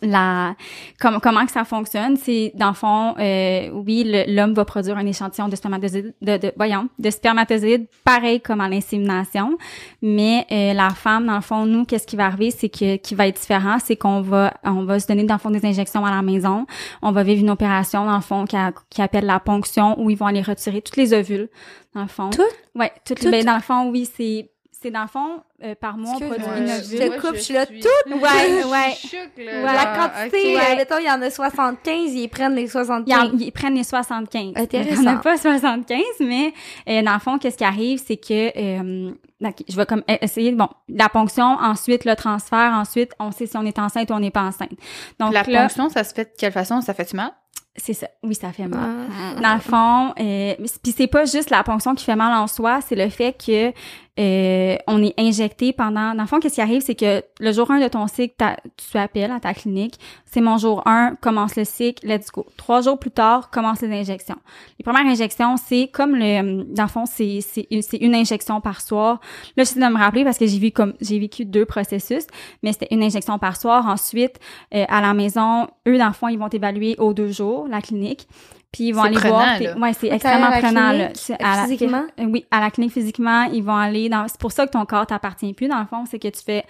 la 0.00 0.54
comme, 1.00 1.20
comment 1.20 1.44
que 1.44 1.52
ça 1.52 1.64
fonctionne, 1.64 2.16
c'est 2.16 2.52
dans 2.54 2.68
le 2.68 2.74
fond, 2.74 3.14
euh, 3.18 3.70
oui, 3.72 4.04
l'homme 4.28 4.54
va 4.54 4.64
produire 4.64 4.96
un 4.96 5.06
échantillon 5.06 5.48
de 5.48 5.56
spermatozoïdes, 5.56 6.14
de, 6.22 6.36
de 6.36 6.52
voyons, 6.56 6.88
de 6.98 7.10
spermatozoïdes, 7.10 7.86
pareil 8.04 8.40
comme 8.40 8.60
à 8.60 8.68
l'insémination, 8.68 9.56
mais 10.00 10.46
euh, 10.50 10.72
la 10.74 10.90
femme, 10.90 11.26
dans 11.26 11.36
le 11.36 11.40
fond, 11.42 11.66
nous, 11.66 11.84
qu'est-ce 11.84 12.06
qui 12.06 12.16
va 12.16 12.26
arriver, 12.26 12.50
c'est 12.50 12.68
que 12.68 12.96
qui 12.96 13.14
va 13.14 13.26
être 13.26 13.40
différent, 13.40 13.78
c'est 13.82 13.96
qu'on 13.96 14.20
va 14.22 14.54
on 14.64 14.84
va 14.84 14.98
se 15.00 15.06
donner 15.06 15.24
dans 15.24 15.34
le 15.34 15.40
fond 15.40 15.50
des 15.50 15.64
injections 15.66 16.04
à 16.06 16.10
la 16.10 16.22
maison, 16.22 16.66
on 17.02 17.12
va 17.12 17.22
vivre 17.22 17.40
une 17.40 17.50
opération 17.50 18.04
dans 18.06 18.16
le 18.16 18.22
fond 18.22 18.44
qui, 18.44 18.56
a- 18.56 18.72
qui 18.90 19.02
appelle 19.02 19.26
la 19.26 19.40
ponction 19.40 20.00
où 20.00 20.10
ils 20.10 20.16
vont 20.16 20.26
aller 20.26 20.42
retirer 20.42 20.80
toutes 20.82 20.96
les 20.96 21.12
ovules 21.12 21.48
dans 21.94 22.02
le 22.02 22.08
fond. 22.08 22.30
Toutes? 22.30 22.44
Ouais, 22.74 22.90
toutes. 23.04 23.20
Toutes? 23.20 23.30
Ben, 23.30 23.44
dans 23.44 23.56
le 23.56 23.60
fond, 23.60 23.90
oui, 23.90 24.08
c'est 24.16 24.48
c'est 24.82 24.90
dans 24.90 25.02
le 25.02 25.08
fond 25.08 25.42
euh, 25.62 25.74
par 25.74 25.96
mois 25.96 26.14
on 26.16 26.18
produit 26.18 26.44
une 26.58 26.66
je- 26.66 26.72
ovule. 26.72 27.02
je 27.02 27.08
te 27.08 27.20
coupe, 27.20 27.36
je 27.36 27.40
suis 27.40 27.54
là 27.54 27.66
toute. 27.66 27.76
Ouais, 28.08 28.64
ouais. 28.64 29.44
La 29.44 29.72
La 29.72 29.86
quantité, 29.86 30.56
euh, 30.56 30.76
mettons, 30.76 30.98
il 30.98 31.06
y 31.06 31.10
en 31.10 31.22
a 31.22 31.30
75, 31.30 32.12
ils 32.14 32.28
prennent 32.28 32.54
les 32.54 32.62
Ils, 32.64 32.70
75. 32.70 33.18
en- 33.34 33.38
ils 33.38 33.52
prennent 33.52 33.74
les 33.74 33.84
75. 33.84 34.52
Intéressant. 34.56 35.00
On 35.00 35.02
n'a 35.04 35.16
pas 35.16 35.36
75, 35.36 36.02
mais 36.20 36.52
euh, 36.88 37.02
dans 37.02 37.14
le 37.14 37.20
fond, 37.20 37.38
qu'est-ce 37.38 37.56
qui 37.58 37.64
arrive, 37.64 38.02
c'est 38.04 38.16
que 38.16 38.58
euh, 38.58 39.12
je 39.68 39.76
vais 39.76 39.86
comme 39.86 40.02
essayer 40.20 40.52
bon 40.52 40.68
la 40.88 41.08
ponction, 41.08 41.44
ensuite 41.44 42.04
le 42.04 42.14
transfert, 42.16 42.72
ensuite 42.74 43.12
on 43.18 43.30
sait 43.32 43.46
si 43.46 43.56
on 43.56 43.64
est 43.64 43.78
enceinte 43.78 44.10
ou 44.10 44.14
on 44.14 44.20
n'est 44.20 44.30
pas 44.30 44.42
enceinte. 44.42 44.70
Donc 45.18 45.32
La 45.32 45.42
là, 45.42 45.62
ponction, 45.62 45.88
ça 45.88 46.04
se 46.04 46.12
fait 46.14 46.24
de 46.24 46.30
quelle 46.38 46.52
façon? 46.52 46.80
Ça 46.80 46.94
fait-tu 46.94 47.16
mal? 47.16 47.32
c'est 47.74 47.94
ça. 47.94 48.06
Oui, 48.22 48.34
ça 48.34 48.52
fait 48.52 48.66
mal. 48.68 48.80
Ah. 49.10 49.40
Dans 49.40 49.54
le 49.54 49.60
fond, 49.60 50.14
euh, 50.22 50.54
puis 50.82 50.92
c'est 50.94 51.06
pas 51.06 51.24
juste 51.24 51.48
la 51.48 51.62
ponction 51.64 51.94
qui 51.94 52.04
fait 52.04 52.14
mal 52.16 52.30
en 52.36 52.46
soi, 52.46 52.80
c'est 52.86 52.94
le 52.94 53.08
fait 53.08 53.32
que 53.32 53.72
euh, 54.18 54.76
on 54.86 55.02
est 55.02 55.14
injecté 55.18 55.72
pendant. 55.72 56.14
Dans 56.14 56.22
le 56.22 56.28
fond, 56.28 56.38
qu'est-ce 56.38 56.56
qui 56.56 56.60
arrive, 56.60 56.82
c'est 56.82 56.94
que 56.94 57.22
le 57.40 57.52
jour 57.52 57.70
1 57.70 57.80
de 57.80 57.88
ton 57.88 58.06
cycle, 58.06 58.34
tu 58.76 58.98
appelles 58.98 59.30
à 59.30 59.40
ta 59.40 59.54
clinique, 59.54 59.98
c'est 60.26 60.42
mon 60.42 60.58
jour 60.58 60.82
1, 60.86 61.16
commence 61.20 61.56
le 61.56 61.64
cycle, 61.64 62.06
let's 62.06 62.30
go. 62.30 62.44
Trois 62.58 62.82
jours 62.82 62.98
plus 62.98 63.10
tard, 63.10 63.50
commence 63.50 63.80
les 63.80 63.90
injections. 63.90 64.36
Les 64.78 64.82
premières 64.82 65.10
injections, 65.10 65.56
c'est 65.56 65.88
comme 65.88 66.14
le, 66.14 66.62
dans 66.64 66.82
le 66.82 66.88
fond, 66.88 67.04
c'est 67.06 67.40
une, 67.70 68.14
injection 68.14 68.60
par 68.60 68.82
soir. 68.82 69.18
Là, 69.56 69.64
j'essaie 69.64 69.80
de 69.80 69.86
me 69.86 69.98
rappeler 69.98 70.24
parce 70.24 70.36
que 70.36 70.46
j'ai 70.46 70.58
vu 70.58 70.72
vécu 71.20 71.46
deux 71.46 71.64
processus, 71.64 72.26
mais 72.62 72.72
c'était 72.72 72.88
une 72.90 73.02
injection 73.02 73.38
par 73.38 73.56
soir. 73.56 73.86
Ensuite, 73.86 74.38
euh, 74.74 74.84
à 74.88 75.00
la 75.00 75.14
maison, 75.14 75.68
eux, 75.88 75.96
dans 75.96 76.08
le 76.08 76.12
fond, 76.12 76.28
ils 76.28 76.38
vont 76.38 76.50
t'évaluer 76.50 76.96
aux 76.98 77.14
deux 77.14 77.32
jours, 77.32 77.66
la 77.66 77.80
clinique. 77.80 78.28
Puis 78.72 78.84
ils 78.84 78.92
vont 78.92 79.02
C'est 79.02 79.08
aller 79.08 79.16
prenant, 79.16 79.34
voir. 79.34 79.60
là. 79.60 79.78
Ouais, 79.78 79.92
c'est 79.92 80.08
extrêmement 80.08 80.46
allé 80.46 80.56
à 80.56 80.60
la 80.60 80.66
prenant. 80.68 80.92
Là. 80.92 81.08
clinique, 81.08 81.42
à 81.42 81.56
la- 81.56 81.62
physiquement? 81.64 82.02
oui, 82.20 82.46
à 82.50 82.60
la 82.60 82.70
clinique 82.70 82.92
physiquement, 82.92 83.42
ils 83.52 83.62
vont 83.62 83.76
aller 83.76 84.08
dans. 84.08 84.26
C'est 84.28 84.40
pour 84.40 84.50
ça 84.52 84.66
que 84.66 84.72
ton 84.72 84.84
corps 84.86 85.06
t'appartient 85.06 85.52
plus 85.52 85.68
dans 85.68 85.78
le 85.80 85.86
fond, 85.86 86.04
c'est 86.10 86.18
que 86.18 86.28
tu 86.28 86.40
fais 86.42 86.64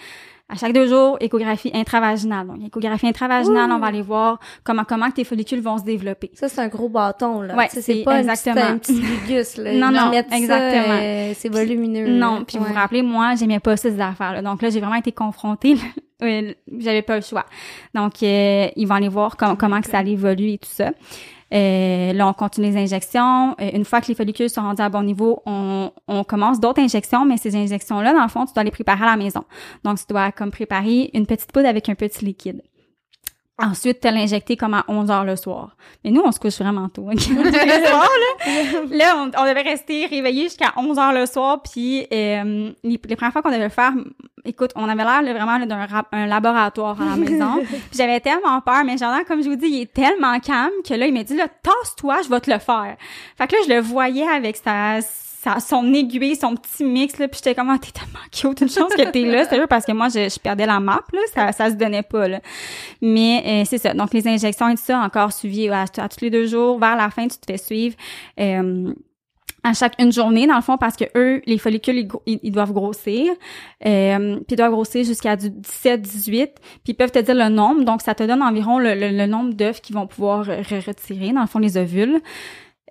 à 0.48 0.56
chaque 0.56 0.72
deux 0.74 0.86
jours 0.88 1.16
échographie 1.20 1.70
intravaginale. 1.72 2.48
Donc 2.48 2.58
échographie 2.66 3.06
intravaginale, 3.06 3.70
Ouh. 3.70 3.74
on 3.74 3.78
va 3.78 3.86
aller 3.86 4.02
voir 4.02 4.38
comment 4.64 4.82
comment 4.84 5.08
que 5.10 5.14
tes 5.14 5.24
follicules 5.24 5.60
vont 5.62 5.78
se 5.78 5.84
développer. 5.84 6.30
Ça, 6.34 6.48
c'est 6.48 6.60
un 6.60 6.66
gros 6.68 6.88
bâton, 6.88 7.40
là. 7.40 7.54
Ouais, 7.54 7.68
c'est 7.70 8.02
pas 8.02 8.18
exactement. 8.18 8.60
Un 8.60 8.78
petit 8.78 9.00
gugus, 9.00 9.56
là. 9.58 9.72
Non, 9.74 9.90
non, 9.92 10.10
exactement. 10.12 10.98
euh, 11.00 11.32
c'est 11.36 11.48
volumineux. 11.48 12.08
Non, 12.08 12.40
là. 12.40 12.44
puis 12.46 12.58
vous 12.58 12.64
Ouais. 12.64 12.70
vous 12.70 12.74
rappelez, 12.76 13.02
moi, 13.02 13.34
j'aimais 13.36 13.60
pas 13.60 13.76
ces 13.76 13.98
affaires-là. 14.00 14.42
Donc 14.42 14.60
là, 14.60 14.70
j'ai 14.70 14.80
vraiment 14.80 14.96
été 14.96 15.12
confrontée. 15.12 15.76
Euh, 16.22 16.52
J'avais 16.78 17.02
pas 17.02 17.16
le 17.16 17.22
choix. 17.22 17.44
Donc, 17.96 18.22
euh, 18.22 18.68
ils 18.76 18.86
vont 18.86 18.94
aller 18.94 19.08
voir 19.08 19.36
com- 19.36 19.56
comment 19.58 19.80
que 19.80 19.88
ça 19.90 19.98
allait 19.98 20.12
évoluer 20.12 20.52
et 20.52 20.58
tout 20.58 20.68
ça. 20.70 20.92
Euh, 21.52 22.12
là, 22.12 22.28
on 22.28 22.32
continue 22.32 22.68
les 22.70 22.76
injections. 22.76 23.54
Euh, 23.60 23.70
une 23.74 23.84
fois 23.84 24.00
que 24.00 24.08
les 24.08 24.14
follicules 24.14 24.48
sont 24.48 24.62
rendus 24.62 24.82
à 24.82 24.88
bon 24.88 25.02
niveau, 25.02 25.42
on, 25.44 25.90
on 26.08 26.24
commence 26.24 26.60
d'autres 26.60 26.80
injections, 26.80 27.24
mais 27.24 27.36
ces 27.36 27.54
injections-là, 27.54 28.12
dans 28.14 28.22
le 28.22 28.28
fond, 28.28 28.46
tu 28.46 28.54
dois 28.54 28.64
les 28.64 28.70
préparer 28.70 29.04
à 29.04 29.10
la 29.10 29.16
maison. 29.16 29.44
Donc, 29.84 29.98
tu 29.98 30.04
dois 30.08 30.32
comme 30.32 30.50
préparer 30.50 31.10
une 31.12 31.26
petite 31.26 31.52
poudre 31.52 31.68
avec 31.68 31.88
un 31.88 31.94
petit 31.94 32.24
liquide. 32.24 32.62
Ensuite, 33.58 34.00
tu 34.00 34.08
l'injecter 34.10 34.56
comme 34.56 34.74
à 34.74 34.84
11 34.88 35.10
heures 35.10 35.24
le 35.24 35.36
soir. 35.36 35.76
Mais 36.02 36.10
nous, 36.10 36.22
on 36.24 36.32
se 36.32 36.40
couche 36.40 36.58
vraiment 36.58 36.88
tôt. 36.88 37.08
le 37.12 37.18
soir, 37.20 38.08
là, 38.08 38.52
là 38.90 39.16
on, 39.18 39.30
on 39.40 39.46
devait 39.46 39.62
rester 39.62 40.06
réveillé 40.06 40.44
jusqu'à 40.44 40.72
11 40.76 40.98
heures 40.98 41.12
le 41.12 41.26
soir. 41.26 41.62
Puis 41.62 42.06
euh, 42.12 42.72
les, 42.82 43.00
les 43.04 43.16
premières 43.16 43.32
fois 43.32 43.42
qu'on 43.42 43.50
devait 43.50 43.64
le 43.64 43.68
faire, 43.68 43.92
écoute, 44.44 44.70
on 44.74 44.88
avait 44.88 45.04
l'air 45.04 45.22
vraiment 45.22 45.64
d'un 45.66 45.86
rap- 45.86 46.08
un 46.12 46.26
laboratoire 46.26 47.00
à 47.00 47.04
la 47.10 47.16
maison. 47.16 47.58
puis 47.68 47.78
j'avais 47.94 48.20
tellement 48.20 48.60
peur, 48.62 48.84
mais 48.84 48.96
Jordan, 48.96 49.22
comme 49.28 49.42
je 49.42 49.48
vous 49.50 49.56
dis, 49.56 49.66
il 49.66 49.82
est 49.82 49.92
tellement 49.92 50.40
calme 50.40 50.72
que 50.88 50.94
là, 50.94 51.06
il 51.06 51.12
m'a 51.12 51.22
dit, 51.22 51.36
là, 51.36 51.46
tasse-toi, 51.48 52.22
je 52.24 52.30
vais 52.30 52.40
te 52.40 52.50
le 52.50 52.58
faire. 52.58 52.96
Fait 53.36 53.46
que 53.46 53.54
là, 53.54 53.62
je 53.68 53.72
le 53.74 53.80
voyais 53.80 54.26
avec 54.26 54.56
sa... 54.56 54.98
son 55.60 55.92
aiguille, 55.94 56.36
son 56.36 56.54
petit 56.56 56.84
mix, 56.84 57.18
là, 57.18 57.28
puis 57.28 57.38
j'étais 57.42 57.54
comme, 57.54 57.70
ah, 57.70 57.78
t'es 57.80 57.90
tellement 57.90 58.18
cute, 58.30 58.60
une 58.60 58.68
chance 58.68 58.94
que 58.94 59.10
t'es 59.10 59.22
là, 59.22 59.44
sérieux, 59.48 59.66
parce 59.68 59.84
que 59.84 59.92
moi, 59.92 60.08
je, 60.08 60.28
je 60.28 60.38
perdais 60.38 60.66
la 60.66 60.78
map, 60.80 61.00
là, 61.12 61.20
ça, 61.34 61.52
ça 61.52 61.70
se 61.70 61.74
donnait 61.74 62.02
pas, 62.02 62.28
là. 62.28 62.40
Mais 63.00 63.42
euh, 63.46 63.64
c'est 63.68 63.78
ça. 63.78 63.94
Donc 63.94 64.14
les 64.14 64.26
injections 64.28 64.68
et 64.68 64.74
tout 64.76 64.82
ça 64.84 64.98
encore 65.00 65.32
suivi 65.32 65.68
à, 65.68 65.82
à 65.82 66.08
tous 66.08 66.20
les 66.20 66.30
deux 66.30 66.46
jours. 66.46 66.78
Vers 66.78 66.96
la 66.96 67.10
fin, 67.10 67.26
tu 67.26 67.38
te 67.38 67.50
fais 67.50 67.58
suivre 67.58 67.96
euh, 68.38 68.92
à 69.64 69.74
chaque 69.74 69.94
une 70.00 70.10
journée 70.12 70.46
dans 70.46 70.56
le 70.56 70.62
fond 70.62 70.76
parce 70.76 70.96
que 70.96 71.04
eux, 71.16 71.40
les 71.46 71.56
follicules 71.58 72.08
ils, 72.26 72.38
ils- 72.42 72.50
doivent 72.50 72.72
grossir. 72.72 73.32
Euh, 73.86 74.36
puis 74.36 74.44
ils 74.50 74.56
doivent 74.56 74.72
grossir 74.72 75.04
jusqu'à 75.04 75.36
du 75.36 75.50
17-18. 75.50 76.30
Puis 76.30 76.50
ils 76.88 76.94
peuvent 76.94 77.12
te 77.12 77.18
dire 77.20 77.34
le 77.34 77.48
nombre. 77.48 77.84
Donc 77.84 78.02
ça 78.02 78.14
te 78.14 78.22
donne 78.24 78.42
environ 78.42 78.78
le, 78.78 78.94
le- 78.94 79.16
le 79.16 79.26
nombre 79.26 79.54
d'œufs 79.54 79.80
qu'ils 79.80 79.94
vont 79.96 80.06
pouvoir 80.06 80.46
re- 80.46 80.84
retirer 80.86 81.32
dans 81.32 81.42
le 81.42 81.46
fond 81.46 81.58
les 81.60 81.76
ovules. 81.76 82.20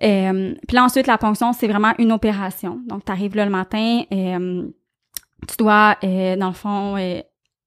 Euh, 0.02 0.54
puis 0.66 0.74
là 0.74 0.84
ensuite 0.84 1.06
la 1.06 1.18
ponction 1.18 1.52
c'est 1.52 1.68
vraiment 1.68 1.92
une 1.98 2.12
opération. 2.12 2.80
Donc 2.86 3.04
tu 3.04 3.12
arrives 3.12 3.36
là 3.36 3.44
le 3.44 3.50
matin. 3.50 4.02
euh, 4.12 4.68
tu 5.48 5.56
dois 5.58 5.96
euh, 6.04 6.36
dans 6.36 6.48
le 6.48 6.54
fond 6.54 6.96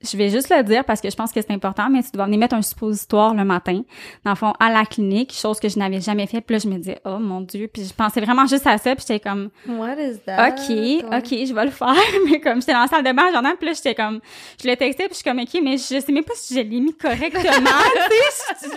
je 0.09 0.17
vais 0.17 0.29
juste 0.29 0.49
le 0.49 0.63
dire 0.63 0.83
parce 0.85 1.01
que 1.01 1.09
je 1.09 1.15
pense 1.15 1.31
que 1.31 1.41
c'est 1.41 1.51
important, 1.51 1.89
mais 1.89 2.01
tu 2.03 2.11
dois 2.13 2.25
venir 2.25 2.39
mettre 2.39 2.55
un 2.55 2.61
suppositoire 2.61 3.33
le 3.33 3.43
matin, 3.45 3.81
dans 4.23 4.31
le 4.31 4.35
fond, 4.37 4.53
à 4.59 4.69
la 4.71 4.85
clinique, 4.85 5.33
chose 5.33 5.59
que 5.59 5.67
je 5.69 5.77
n'avais 5.79 6.01
jamais 6.01 6.27
fait. 6.27 6.41
Puis 6.41 6.55
là, 6.55 6.59
je 6.63 6.67
me 6.67 6.77
disais, 6.77 6.99
oh 7.05 7.17
mon 7.19 7.41
Dieu. 7.41 7.69
Puis 7.71 7.85
je 7.85 7.93
pensais 7.93 8.21
vraiment 8.21 8.45
juste 8.45 8.65
à 8.67 8.77
ça. 8.77 8.95
Puis 8.95 9.05
j'étais 9.07 9.19
comme, 9.19 9.49
What 9.67 9.95
is 9.99 10.19
that? 10.25 10.49
OK. 10.49 11.05
OK, 11.17 11.29
je 11.47 11.53
vais 11.53 11.65
le 11.65 11.71
faire. 11.71 11.93
mais 12.29 12.39
comme 12.39 12.61
j'étais 12.61 12.73
dans 12.73 12.81
la 12.81 12.87
salle 12.87 13.03
de 13.03 13.11
bain, 13.11 13.23
j'en 13.33 13.43
ai, 13.49 13.55
puis 13.55 13.67
là, 13.67 13.73
j'étais 13.73 13.95
comme, 13.95 14.19
je 14.61 14.67
le 14.67 14.75
textais, 14.75 15.05
puis 15.05 15.11
je 15.11 15.15
suis 15.15 15.23
comme, 15.23 15.39
OK, 15.39 15.59
mais 15.63 15.77
je 15.77 15.99
sais 15.99 16.11
même 16.11 16.23
pas 16.23 16.33
si 16.35 16.53
je 16.55 16.59
l'ai 16.61 16.79
mis 16.79 16.93
correctement. 16.93 17.41
tu 17.43 18.15
sais, 18.15 18.55
je- 18.63 18.67
je- 18.67 18.75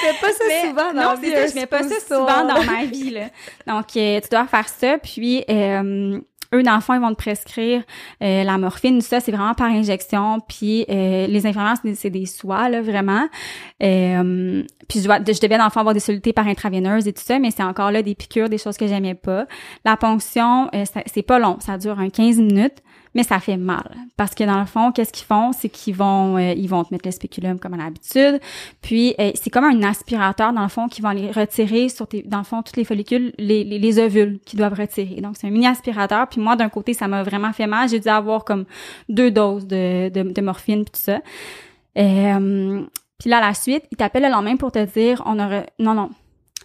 fais 0.00 0.20
pas 0.20 0.32
ça 0.32 0.44
mais 0.48 0.62
souvent 0.68 0.92
dans 0.92 1.14
non, 1.14 1.20
vie, 1.20 1.30
je 1.30 1.54
mets 1.54 1.66
pas 1.66 1.82
ça 1.82 2.00
souvent 2.00 2.44
dans 2.44 2.62
ma 2.64 2.84
vie, 2.84 3.10
là. 3.10 3.26
Donc, 3.66 3.84
euh, 3.96 4.20
tu 4.20 4.28
dois 4.30 4.46
faire 4.46 4.68
ça, 4.68 4.98
puis 4.98 5.44
euh, 5.48 6.18
eux, 6.56 6.62
dans 6.62 6.78
ils 6.78 7.00
vont 7.00 7.10
te 7.10 7.16
prescrire 7.16 7.82
euh, 8.22 8.44
la 8.44 8.58
morphine, 8.58 9.00
ça, 9.00 9.20
c'est 9.20 9.32
vraiment 9.32 9.54
par 9.54 9.68
injection, 9.68 10.40
puis 10.48 10.84
euh, 10.88 11.26
les 11.26 11.46
infirmières, 11.46 11.76
c'est 11.94 12.10
des, 12.10 12.20
des 12.20 12.28
là, 12.44 12.82
vraiment. 12.82 13.28
Euh, 13.82 14.62
puis 14.88 15.00
je, 15.00 15.40
devais, 15.40 15.58
dans 15.58 15.64
avoir 15.66 15.94
des 15.94 16.00
solutés 16.00 16.32
par 16.32 16.46
intraveineuse 16.46 17.08
et 17.08 17.12
tout 17.12 17.22
ça, 17.22 17.38
mais 17.38 17.50
c'est 17.50 17.62
encore 17.62 17.90
là 17.90 18.02
des 18.02 18.14
piqûres, 18.14 18.48
des 18.48 18.58
choses 18.58 18.76
que 18.76 18.86
j'aimais 18.86 19.14
pas. 19.14 19.46
La 19.84 19.96
ponction, 19.96 20.68
euh, 20.74 20.84
c'est 21.06 21.22
pas 21.22 21.38
long, 21.38 21.58
ça 21.60 21.78
dure 21.78 21.98
un 21.98 22.10
15 22.10 22.38
minutes, 22.38 22.82
mais 23.16 23.22
ça 23.22 23.40
fait 23.40 23.56
mal. 23.56 23.96
Parce 24.18 24.34
que 24.34 24.44
dans 24.44 24.60
le 24.60 24.66
fond, 24.66 24.92
qu'est-ce 24.92 25.10
qu'ils 25.10 25.24
font? 25.24 25.50
C'est 25.52 25.70
qu'ils 25.70 25.96
vont 25.96 26.36
euh, 26.36 26.52
ils 26.52 26.68
vont 26.68 26.84
te 26.84 26.92
mettre 26.92 27.08
le 27.08 27.12
spéculum 27.12 27.58
comme 27.58 27.72
à 27.72 27.78
l'habitude. 27.78 28.38
Puis 28.82 29.14
euh, 29.18 29.32
c'est 29.34 29.48
comme 29.48 29.64
un 29.64 29.82
aspirateur, 29.84 30.52
dans 30.52 30.62
le 30.62 30.68
fond, 30.68 30.86
qui 30.86 31.00
va 31.00 31.14
les 31.14 31.30
retirer 31.30 31.88
sur 31.88 32.06
tes, 32.06 32.22
dans 32.22 32.38
le 32.38 32.44
fond, 32.44 32.62
toutes 32.62 32.76
les 32.76 32.84
follicules, 32.84 33.32
les, 33.38 33.64
les, 33.64 33.78
les 33.78 33.98
ovules 33.98 34.38
qu'ils 34.44 34.58
doivent 34.58 34.78
retirer. 34.78 35.22
Donc 35.22 35.36
c'est 35.38 35.46
un 35.46 35.50
mini 35.50 35.66
aspirateur. 35.66 36.28
Puis 36.28 36.42
moi, 36.42 36.56
d'un 36.56 36.68
côté, 36.68 36.92
ça 36.92 37.08
m'a 37.08 37.22
vraiment 37.22 37.54
fait 37.54 37.66
mal. 37.66 37.88
J'ai 37.88 38.00
dû 38.00 38.08
avoir 38.08 38.44
comme 38.44 38.66
deux 39.08 39.30
doses 39.30 39.66
de, 39.66 40.10
de, 40.10 40.40
morphine 40.42 40.84
puis 40.84 40.92
tout 40.92 41.00
ça. 41.00 41.22
Euh, 41.96 42.82
puis 43.18 43.30
là, 43.30 43.38
à 43.38 43.48
la 43.48 43.54
suite, 43.54 43.84
ils 43.90 43.96
t'appellent 43.96 44.24
le 44.24 44.30
lendemain 44.30 44.56
pour 44.56 44.72
te 44.72 44.84
dire 44.84 45.22
on 45.24 45.38
a 45.38 45.48
re- 45.48 45.66
non, 45.78 45.94
non. 45.94 46.10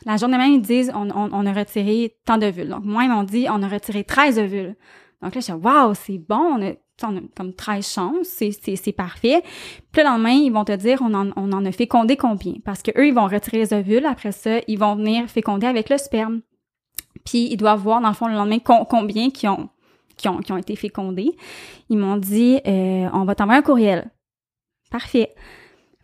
La 0.06 0.18
journée 0.18 0.38
même, 0.38 0.52
ils 0.52 0.62
disent 0.62 0.92
on, 0.94 1.10
on, 1.12 1.30
on 1.32 1.46
a 1.46 1.54
retiré 1.54 2.14
tant 2.26 2.38
d'ovules. 2.38 2.68
Donc 2.68 2.84
moi, 2.84 3.06
ils 3.06 3.10
m'ont 3.10 3.24
dit 3.24 3.48
on 3.50 3.64
a 3.64 3.70
retiré 3.70 4.04
13 4.04 4.38
ovules. 4.38 4.76
Donc 5.22 5.36
là, 5.36 5.42
je 5.42 5.46
dis, 5.46 5.52
waouh, 5.52 5.94
c'est 5.94 6.18
bon, 6.18 6.58
on 6.58 6.62
a, 6.68 6.72
on 7.04 7.18
a 7.18 7.20
comme 7.36 7.54
13 7.54 7.88
chances, 7.88 8.28
c'est, 8.28 8.92
parfait. 8.92 9.44
Puis 9.92 10.02
le 10.02 10.08
lendemain, 10.08 10.32
ils 10.32 10.52
vont 10.52 10.66
te 10.66 10.76
dire, 10.76 11.00
on 11.02 11.14
en, 11.14 11.30
on 11.36 11.52
en 11.52 11.66
a 11.66 11.72
fécondé 11.72 12.18
combien? 12.18 12.54
Parce 12.66 12.82
que 12.82 12.92
eux, 12.98 13.08
ils 13.08 13.14
vont 13.14 13.28
retirer 13.28 13.58
les 13.58 13.74
ovules. 13.74 14.06
Après 14.06 14.32
ça, 14.32 14.60
ils 14.68 14.78
vont 14.78 14.96
venir 14.96 15.28
féconder 15.30 15.68
avec 15.68 15.90
le 15.90 15.98
sperme. 15.98 16.42
Puis 17.26 17.48
ils 17.52 17.58
doivent 17.58 17.82
voir, 17.82 18.02
dans 18.02 18.08
le 18.10 18.14
fond, 18.16 18.28
le 18.28 18.34
lendemain, 18.34 18.60
com- 18.60 18.86
combien 18.90 19.30
qui 19.30 19.48
ont, 19.48 19.70
qui 20.18 20.28
ont, 20.28 20.38
qui 20.40 20.52
ont 20.52 20.58
été 20.58 20.76
fécondés. 20.76 21.32
Ils 21.90 21.98
m'ont 21.98 22.18
dit, 22.18 22.60
euh, 22.68 23.08
on 23.14 23.26
va 23.26 23.36
t'envoyer 23.36 23.60
un 23.60 23.64
courriel. 23.64 24.10
Parfait. 24.90 25.34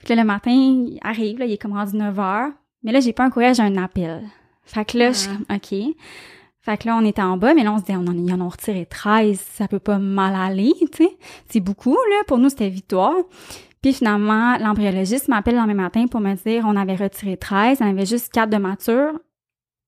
Puis 0.03 0.15
là, 0.15 0.21
le 0.21 0.27
matin, 0.27 0.51
il 0.51 0.99
arrive, 1.01 1.39
là, 1.39 1.45
il 1.45 1.53
est 1.53 1.57
comme 1.57 1.73
rendu 1.73 1.95
9 1.95 2.19
heures. 2.19 2.49
Mais 2.83 2.91
là, 2.91 2.99
j'ai 2.99 3.13
pas 3.13 3.23
un 3.25 3.29
courriel, 3.29 3.55
j'ai 3.55 3.63
un 3.63 3.77
appel. 3.77 4.23
Fait 4.63 4.85
que 4.85 4.97
là, 4.97 5.11
je 5.11 5.17
suis 5.17 5.29
comme, 5.29 5.45
OK. 5.55 5.95
Fait 6.67 6.77
que 6.77 6.85
là, 6.85 6.97
on 7.01 7.05
était 7.05 7.21
en 7.21 7.37
bas, 7.37 7.53
mais 7.53 7.63
là, 7.63 7.71
on 7.71 7.77
se 7.77 7.85
disait, 7.85 7.97
on 7.97 8.07
en, 8.07 8.17
ils 8.17 8.33
en 8.33 8.41
ont 8.41 8.49
retiré 8.49 8.85
13, 8.85 9.39
ça 9.39 9.69
peut 9.69 9.79
pas 9.79 9.99
mal 9.99 10.35
aller, 10.35 10.73
tu 10.91 11.05
sais. 11.05 11.17
C'est 11.47 11.61
beaucoup, 11.61 11.93
là. 11.93 12.23
Pour 12.27 12.39
nous, 12.39 12.49
c'était 12.49 12.67
victoire. 12.67 13.15
Puis 13.81 13.93
finalement, 13.93 14.57
l'embryologiste 14.57 15.29
m'appelle 15.29 15.53
le 15.53 15.61
lendemain 15.61 15.83
matin 15.83 16.07
pour 16.07 16.19
me 16.19 16.33
dire, 16.33 16.65
on 16.67 16.75
avait 16.75 16.97
retiré 16.97 17.37
13, 17.37 17.77
on 17.79 17.89
avait 17.89 18.05
juste 18.05 18.33
4 18.33 18.49
de 18.49 18.57
mature, 18.57 19.13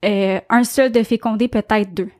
euh, 0.05 0.39
un 0.49 0.63
seul 0.63 0.89
de 0.93 1.03
fécondé, 1.03 1.49
peut-être 1.49 1.93
deux. 1.93 2.11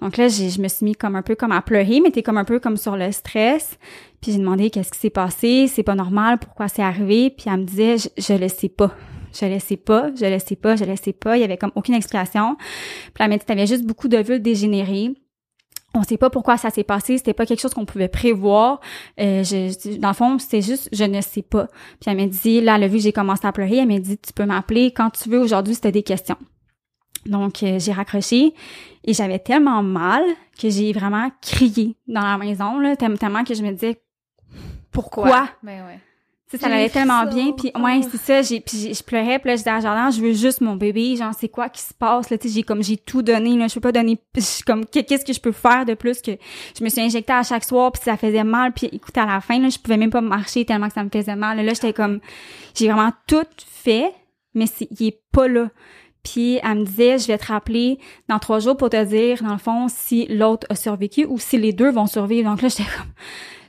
Donc 0.00 0.16
là, 0.16 0.28
je 0.28 0.62
me 0.62 0.68
suis 0.68 0.84
mis 0.84 0.94
comme 0.94 1.16
un 1.16 1.22
peu 1.22 1.34
comme 1.34 1.50
à 1.50 1.60
pleurer, 1.60 1.98
mais 2.00 2.12
t'es 2.12 2.22
comme 2.22 2.38
un 2.38 2.44
peu 2.44 2.60
comme 2.60 2.76
sur 2.76 2.96
le 2.96 3.10
stress. 3.10 3.78
Puis 4.20 4.30
j'ai 4.30 4.38
demandé 4.38 4.70
qu'est-ce 4.70 4.92
qui 4.92 5.00
s'est 5.00 5.10
passé, 5.10 5.66
c'est 5.66 5.82
pas 5.82 5.96
normal, 5.96 6.38
pourquoi 6.38 6.68
c'est 6.68 6.82
arrivé. 6.82 7.30
Puis 7.30 7.46
elle 7.52 7.62
me 7.62 7.64
disait, 7.64 7.98
je, 7.98 8.08
je 8.16 8.34
le 8.34 8.46
sais 8.46 8.68
pas. 8.68 8.94
Je 9.32 9.46
le 9.46 9.58
sais 9.58 9.76
pas, 9.76 10.10
je 10.14 10.26
le 10.26 10.38
sais 10.38 10.56
pas, 10.56 10.76
je 10.76 10.84
le 10.84 10.96
sais 10.96 11.12
pas. 11.12 11.36
Il 11.36 11.40
y 11.40 11.44
avait 11.44 11.56
comme 11.56 11.72
aucune 11.74 11.94
explication. 11.94 12.56
Puis 12.56 13.14
elle 13.20 13.28
m'a 13.28 13.38
dit, 13.38 13.44
t'avais 13.44 13.66
juste 13.66 13.84
beaucoup 13.84 14.08
d'ovules 14.08 14.42
dégénérés. 14.42 15.14
On 15.92 16.04
sait 16.04 16.16
pas 16.16 16.30
pourquoi 16.30 16.56
ça 16.56 16.70
s'est 16.70 16.84
passé, 16.84 17.18
c'était 17.18 17.34
pas 17.34 17.46
quelque 17.46 17.60
chose 17.60 17.74
qu'on 17.74 17.84
pouvait 17.84 18.08
prévoir. 18.08 18.80
Euh, 19.18 19.42
je, 19.42 19.98
dans 19.98 20.08
le 20.08 20.14
fond, 20.14 20.38
c'était 20.38 20.62
juste 20.62 20.88
je 20.92 21.02
ne 21.02 21.20
sais 21.20 21.42
pas. 21.42 21.66
Puis 22.00 22.10
elle 22.10 22.16
m'a 22.16 22.26
dit 22.26 22.60
là, 22.60 22.76
elle 22.76 22.84
a 22.84 22.88
vu 22.88 23.00
j'ai 23.00 23.12
commencé 23.12 23.44
à 23.44 23.50
pleurer, 23.50 23.78
elle 23.78 23.88
m'a 23.88 23.98
dit 23.98 24.16
tu 24.16 24.32
peux 24.32 24.46
m'appeler 24.46 24.92
quand 24.92 25.10
tu 25.10 25.28
veux 25.28 25.40
aujourd'hui 25.40 25.74
si 25.74 25.80
des 25.80 26.04
questions. 26.04 26.36
Donc 27.26 27.64
euh, 27.64 27.80
j'ai 27.80 27.90
raccroché 27.90 28.54
et 29.04 29.12
j'avais 29.14 29.40
tellement 29.40 29.82
mal 29.82 30.22
que 30.60 30.70
j'ai 30.70 30.92
vraiment 30.92 31.28
crié 31.42 31.96
dans 32.06 32.22
la 32.22 32.38
maison 32.38 32.78
là, 32.78 32.94
tellement 32.94 33.42
que 33.42 33.54
je 33.54 33.62
me 33.62 33.72
disais 33.72 34.00
pourquoi? 34.92 35.48
Ben 35.62 35.86
ouais. 35.86 36.00
Sais, 36.50 36.58
ça 36.58 36.66
allait 36.66 36.88
tellement 36.88 37.24
bien 37.26 37.52
puis 37.52 37.70
ouais 37.80 38.00
c'est 38.10 38.16
ça 38.20 38.42
j'ai 38.42 38.60
puis 38.60 38.92
je 38.92 39.02
pleurais 39.02 39.38
puis 39.38 39.48
là 39.50 39.54
je 39.56 39.60
disais 39.60 39.70
à 39.70 39.80
Jordan 39.80 40.12
je 40.12 40.20
veux 40.20 40.32
juste 40.32 40.60
mon 40.60 40.76
bébé 40.76 41.16
genre 41.16 41.32
c'est 41.38 41.48
quoi 41.48 41.68
qui 41.68 41.80
se 41.80 41.94
passe 41.94 42.30
là 42.30 42.38
tu 42.38 42.48
sais 42.48 42.54
j'ai 42.54 42.62
comme 42.62 42.82
j'ai 42.82 42.96
tout 42.96 43.22
donné 43.22 43.56
là 43.56 43.68
je 43.68 43.74
peux 43.74 43.80
pas 43.80 43.92
donner 43.92 44.18
comme 44.66 44.84
qu'est- 44.86 45.04
qu'est-ce 45.04 45.24
que 45.24 45.32
je 45.32 45.40
peux 45.40 45.52
faire 45.52 45.84
de 45.86 45.94
plus 45.94 46.20
que 46.22 46.32
je 46.78 46.82
me 46.84 46.88
suis 46.88 47.00
injectée 47.00 47.32
à 47.32 47.42
chaque 47.42 47.64
soir 47.64 47.92
puis 47.92 48.02
ça 48.04 48.16
faisait 48.16 48.44
mal 48.44 48.72
puis 48.72 48.88
écoute 48.92 49.16
à 49.16 49.26
la 49.26 49.40
fin 49.40 49.58
là 49.60 49.68
je 49.68 49.78
pouvais 49.78 49.96
même 49.96 50.10
pas 50.10 50.20
marcher 50.20 50.64
tellement 50.64 50.88
que 50.88 50.94
ça 50.94 51.04
me 51.04 51.10
faisait 51.10 51.36
mal 51.36 51.64
là 51.64 51.72
j'étais 51.72 51.92
comme 51.92 52.20
j'ai 52.74 52.88
vraiment 52.88 53.12
tout 53.26 53.46
fait 53.66 54.12
mais 54.54 54.66
c'est 54.66 54.88
il 54.98 55.06
est 55.08 55.20
pas 55.32 55.46
là 55.48 55.68
puis 56.22 56.58
elle 56.62 56.80
me 56.80 56.84
disait, 56.84 57.16
je 57.18 57.28
vais 57.28 57.38
te 57.38 57.46
rappeler 57.46 57.98
dans 58.28 58.38
trois 58.38 58.58
jours 58.58 58.76
pour 58.76 58.90
te 58.90 59.02
dire, 59.04 59.42
dans 59.42 59.52
le 59.54 59.58
fond, 59.58 59.86
si 59.88 60.26
l'autre 60.26 60.66
a 60.68 60.74
survécu 60.74 61.24
ou 61.24 61.38
si 61.38 61.56
les 61.56 61.72
deux 61.72 61.90
vont 61.90 62.06
survivre. 62.06 62.50
Donc 62.50 62.60
là, 62.60 62.68
j'étais 62.68 62.82
comme, 62.82 63.10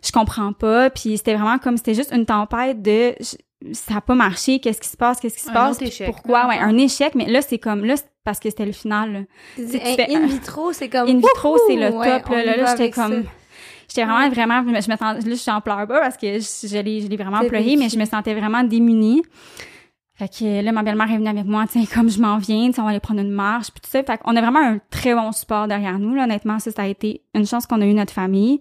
je 0.06 0.12
comprends 0.12 0.54
pas. 0.54 0.90
Puis 0.90 1.18
c'était 1.18 1.36
vraiment 1.36 1.58
comme, 1.58 1.78
c'était 1.78 1.94
juste 1.94 2.12
une 2.14 2.26
tempête 2.26 2.82
de, 2.82 3.14
je- 3.20 3.74
ça 3.74 3.98
a 3.98 4.02
pas 4.02 4.16
marché, 4.16 4.60
qu'est-ce 4.60 4.82
qui 4.82 4.90
se 4.90 4.98
passe, 4.98 5.20
qu'est-ce 5.20 5.36
qui 5.38 5.44
se 5.44 5.50
Un 5.50 5.54
passe, 5.54 5.82
échec. 5.82 6.08
pourquoi, 6.08 6.48
ouais, 6.48 6.58
un 6.58 6.78
échec. 6.78 7.14
Mais 7.16 7.26
là, 7.28 7.42
c'est 7.42 7.60
comme, 7.60 7.86
là, 7.86 7.96
parce 8.24 8.40
que 8.40 8.50
c'était 8.50 8.66
le 8.66 8.72
final. 8.72 9.14
là. 9.14 9.20
Tu 9.56 9.68
fais 9.80 10.08
in 10.16 10.26
vitro, 10.28 10.74
c'est 10.74 10.90
comme. 10.90 11.08
In 11.08 11.18
vitro, 11.18 11.58
c'est 11.68 11.76
le! 11.76 11.92
Ouais, 11.96 12.20
top. 12.22 12.30
Là, 12.30 12.44
là, 12.46 12.58
là, 12.58 12.66
j'étais 12.76 12.90
comme, 12.92 13.24
ça. 13.24 13.30
j'étais 13.88 14.04
vraiment, 14.06 14.30
vraiment, 14.30 14.64
je 14.64 14.90
me 14.90 14.96
là, 15.00 15.20
je 15.24 15.34
suis 15.36 15.52
en 15.52 15.62
pleurs 15.62 15.88
pas 15.88 16.00
parce 16.00 16.18
que 16.18 16.40
je, 16.40 16.68
je 16.68 16.78
l'ai, 16.80 17.02
je 17.02 17.08
l'ai 17.08 17.18
vraiment 17.18 17.40
pleuré, 17.46 17.76
mais 17.78 17.90
je 17.90 17.98
me 17.98 18.06
sentais 18.06 18.34
vraiment 18.34 18.64
démunie. 18.64 19.22
Fait 20.22 20.30
que 20.30 20.62
là, 20.64 20.72
ma 20.72 20.84
belle-mère 20.84 21.10
est 21.12 21.18
venue 21.18 21.30
avec 21.30 21.46
moi, 21.46 21.66
sais, 21.68 21.80
comme 21.92 22.08
je 22.08 22.22
m'en 22.22 22.38
viens, 22.38 22.70
on 22.78 22.84
va 22.84 22.90
aller 22.90 23.00
prendre 23.00 23.22
une 23.22 23.32
marche, 23.32 23.72
puis 23.72 23.82
tout 23.82 23.90
ça. 23.90 24.04
Fait 24.04 24.20
qu'on 24.20 24.36
a 24.36 24.42
vraiment 24.42 24.60
un 24.60 24.78
très 24.92 25.16
bon 25.16 25.32
support 25.32 25.68
derrière 25.68 25.98
nous, 25.98 26.14
là. 26.14 26.26
Honnêtement, 26.26 26.60
ça, 26.60 26.70
ça 26.70 26.84
a 26.84 26.88
été 26.88 27.24
une 27.34 27.48
chance 27.48 27.66
qu'on 27.66 27.82
a 27.82 27.86
eu 27.88 27.94
notre 27.96 28.14
famille. 28.14 28.60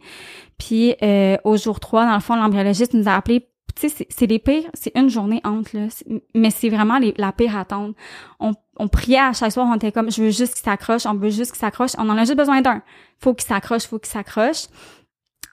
Puis 0.59 0.95
euh, 1.03 1.37
au 1.45 1.59
jour 1.59 1.79
3, 1.79 2.07
dans 2.07 2.15
le 2.15 2.21
fond, 2.21 2.35
l'embryologiste 2.35 2.95
nous 2.95 3.07
a 3.09 3.13
appelé 3.15 3.47
tu 3.79 3.89
sais, 3.91 4.07
c'est- 4.09 4.27
les 4.27 4.39
pires, 4.39 4.71
c'est 4.73 4.91
une 4.97 5.11
journée 5.11 5.43
entre, 5.45 5.77
là. 5.77 5.87
Mais 6.35 6.51
c'est 6.51 6.71
vraiment 6.71 6.99
la 7.19 7.33
pire 7.33 7.57
attente. 7.59 7.95
On, 8.41 8.53
on 8.79 8.89
priait 8.89 9.19
à 9.19 9.33
chaque 9.35 9.53
soir, 9.53 9.67
on 9.71 9.75
était 9.77 9.93
comme, 9.93 10.11
je 10.11 10.23
veux 10.23 10.31
juste 10.31 10.55
qu'il 10.55 10.65
s'accroche, 10.65 11.05
on 11.05 11.15
veut 11.15 11.29
juste 11.31 11.53
qu'il 11.53 11.61
s'accroche, 11.61 11.91
on 11.99 12.09
en 12.09 12.17
a 12.17 12.25
juste 12.25 12.37
besoin 12.39 12.63
d'un. 12.63 12.83
Faut 13.19 13.35
qu'il 13.35 13.47
s'accroche, 13.47 13.83
faut 13.87 13.99
qu'il 13.99 14.11
s'accroche. 14.11 14.65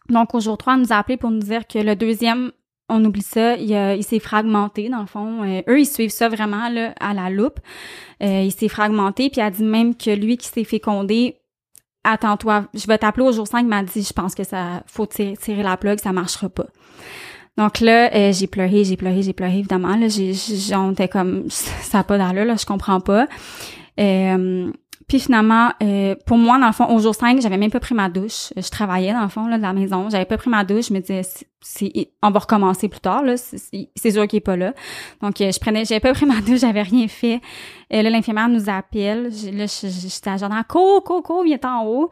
Donc, 0.10 0.34
au 0.34 0.40
jour 0.40 0.58
3, 0.58 0.76
on 0.76 0.78
nous 0.78 0.94
a 0.94 0.96
appelé 0.96 1.18
pour 1.18 1.32
nous 1.32 1.40
dire 1.42 1.68
que 1.68 1.80
le 1.80 1.96
deuxième, 1.98 2.52
on 2.90 3.04
oublie 3.04 3.22
ça, 3.22 3.56
il, 3.56 4.04
s'est 4.04 4.20
fragmenté, 4.20 4.90
dans 4.90 5.02
le 5.02 5.08
fond. 5.08 5.44
Euh, 5.44 5.62
eux, 5.68 5.80
ils 5.80 5.86
suivent 5.86 6.10
ça 6.10 6.30
vraiment 6.30 6.70
à 7.00 7.14
la 7.14 7.30
loupe. 7.30 7.60
Euh, 8.24 8.44
il 8.44 8.52
s'est 8.52 8.70
fragmenté, 8.70 9.30
puis 9.30 9.42
elle 9.42 9.48
a 9.48 9.52
dit 9.52 9.64
même 9.64 9.96
que 9.96 10.12
lui 10.12 10.38
qui 10.38 10.48
s'est 10.48 10.64
fécondé, 10.64 11.38
attends-toi, 12.04 12.68
je 12.74 12.88
vais 12.88 12.98
t'appeler 12.98 13.26
au 13.26 13.32
jour 13.32 13.48
5, 13.48 13.60
il 13.60 13.68
m'a 13.68 13.84
dit, 13.84 14.04
je 14.04 14.14
pense 14.14 14.36
que 14.36 14.44
ça, 14.44 14.84
faut 14.88 15.06
tirer, 15.06 15.64
la 15.64 15.78
plug, 15.78 16.00
ça 16.00 16.14
marchera 16.14 16.50
pas. 16.50 16.68
Donc 17.58 17.80
là, 17.82 18.14
euh, 18.14 18.32
j'ai 18.32 18.48
pleuré, 18.48 18.84
j'ai 18.84 18.96
pleuré, 18.96 19.22
j'ai 19.22 19.34
pleuré, 19.34 19.60
évidemment. 19.60 19.96
Là, 19.98 20.08
j'ai, 20.08 20.34
on 20.76 20.92
était 20.92 21.08
comme, 21.08 21.50
ça 21.50 22.00
a 22.00 22.04
pas 22.04 22.18
d'allure, 22.18 22.46
là, 22.46 22.56
je 22.56 22.66
comprends 22.66 23.02
pas. 23.02 23.28
Euh, 24.00 24.72
puis 25.08 25.22
finalement, 25.22 25.72
euh, 25.82 26.16
pour 26.26 26.38
moi, 26.38 26.60
dans 26.60 26.68
le 26.68 26.74
fond, 26.74 26.94
au 26.94 27.00
jour 27.00 27.16
5, 27.16 27.42
j'avais 27.42 27.56
même 27.56 27.72
pas 27.72 27.80
pris 27.80 27.96
ma 27.96 28.10
douche. 28.10 28.52
Je 28.58 28.70
travaillais, 28.70 29.14
dans 29.14 29.22
le 29.22 29.30
fond, 29.30 29.48
là, 29.48 29.58
de 29.58 29.62
la 29.62 29.72
maison. 29.72 30.10
J'avais 30.10 30.26
pas 30.26 30.38
pris 30.38 30.50
ma 30.50 30.66
douche. 30.66 30.90
Je 30.90 30.94
me 30.94 31.00
disais, 31.00 31.22
on 32.22 32.30
va 32.30 32.40
recommencer 32.40 32.90
plus 32.90 33.00
tard, 33.00 33.24
là. 33.24 33.36
C'est 33.38 34.12
sûr 34.12 34.28
qu'il 34.28 34.38
est 34.38 34.42
pas 34.42 34.58
là. 34.58 34.74
Donc, 35.22 35.40
euh, 35.40 35.50
je 35.50 35.60
prenais, 35.60 35.86
j'avais 35.86 36.02
pas 36.02 36.14
pris 36.14 36.26
ma 36.26 36.42
douche, 36.42 36.60
j'avais 36.60 36.82
rien 36.82 37.08
fait. 37.08 37.40
Et 37.90 38.02
là, 38.02 38.10
l'infirmière 38.10 38.50
nous 38.50 38.70
appelle. 38.70 39.24
Là, 39.54 39.66
je- 39.66 39.88
je- 39.88 40.08
j'étais 40.10 40.30
à 40.30 40.38
Jordan, 40.38 40.62
cours, 40.68 41.04
cours, 41.04 41.24
cours, 41.24 41.44
viens 41.44 41.58
en 41.64 41.86
haut. 41.86 42.10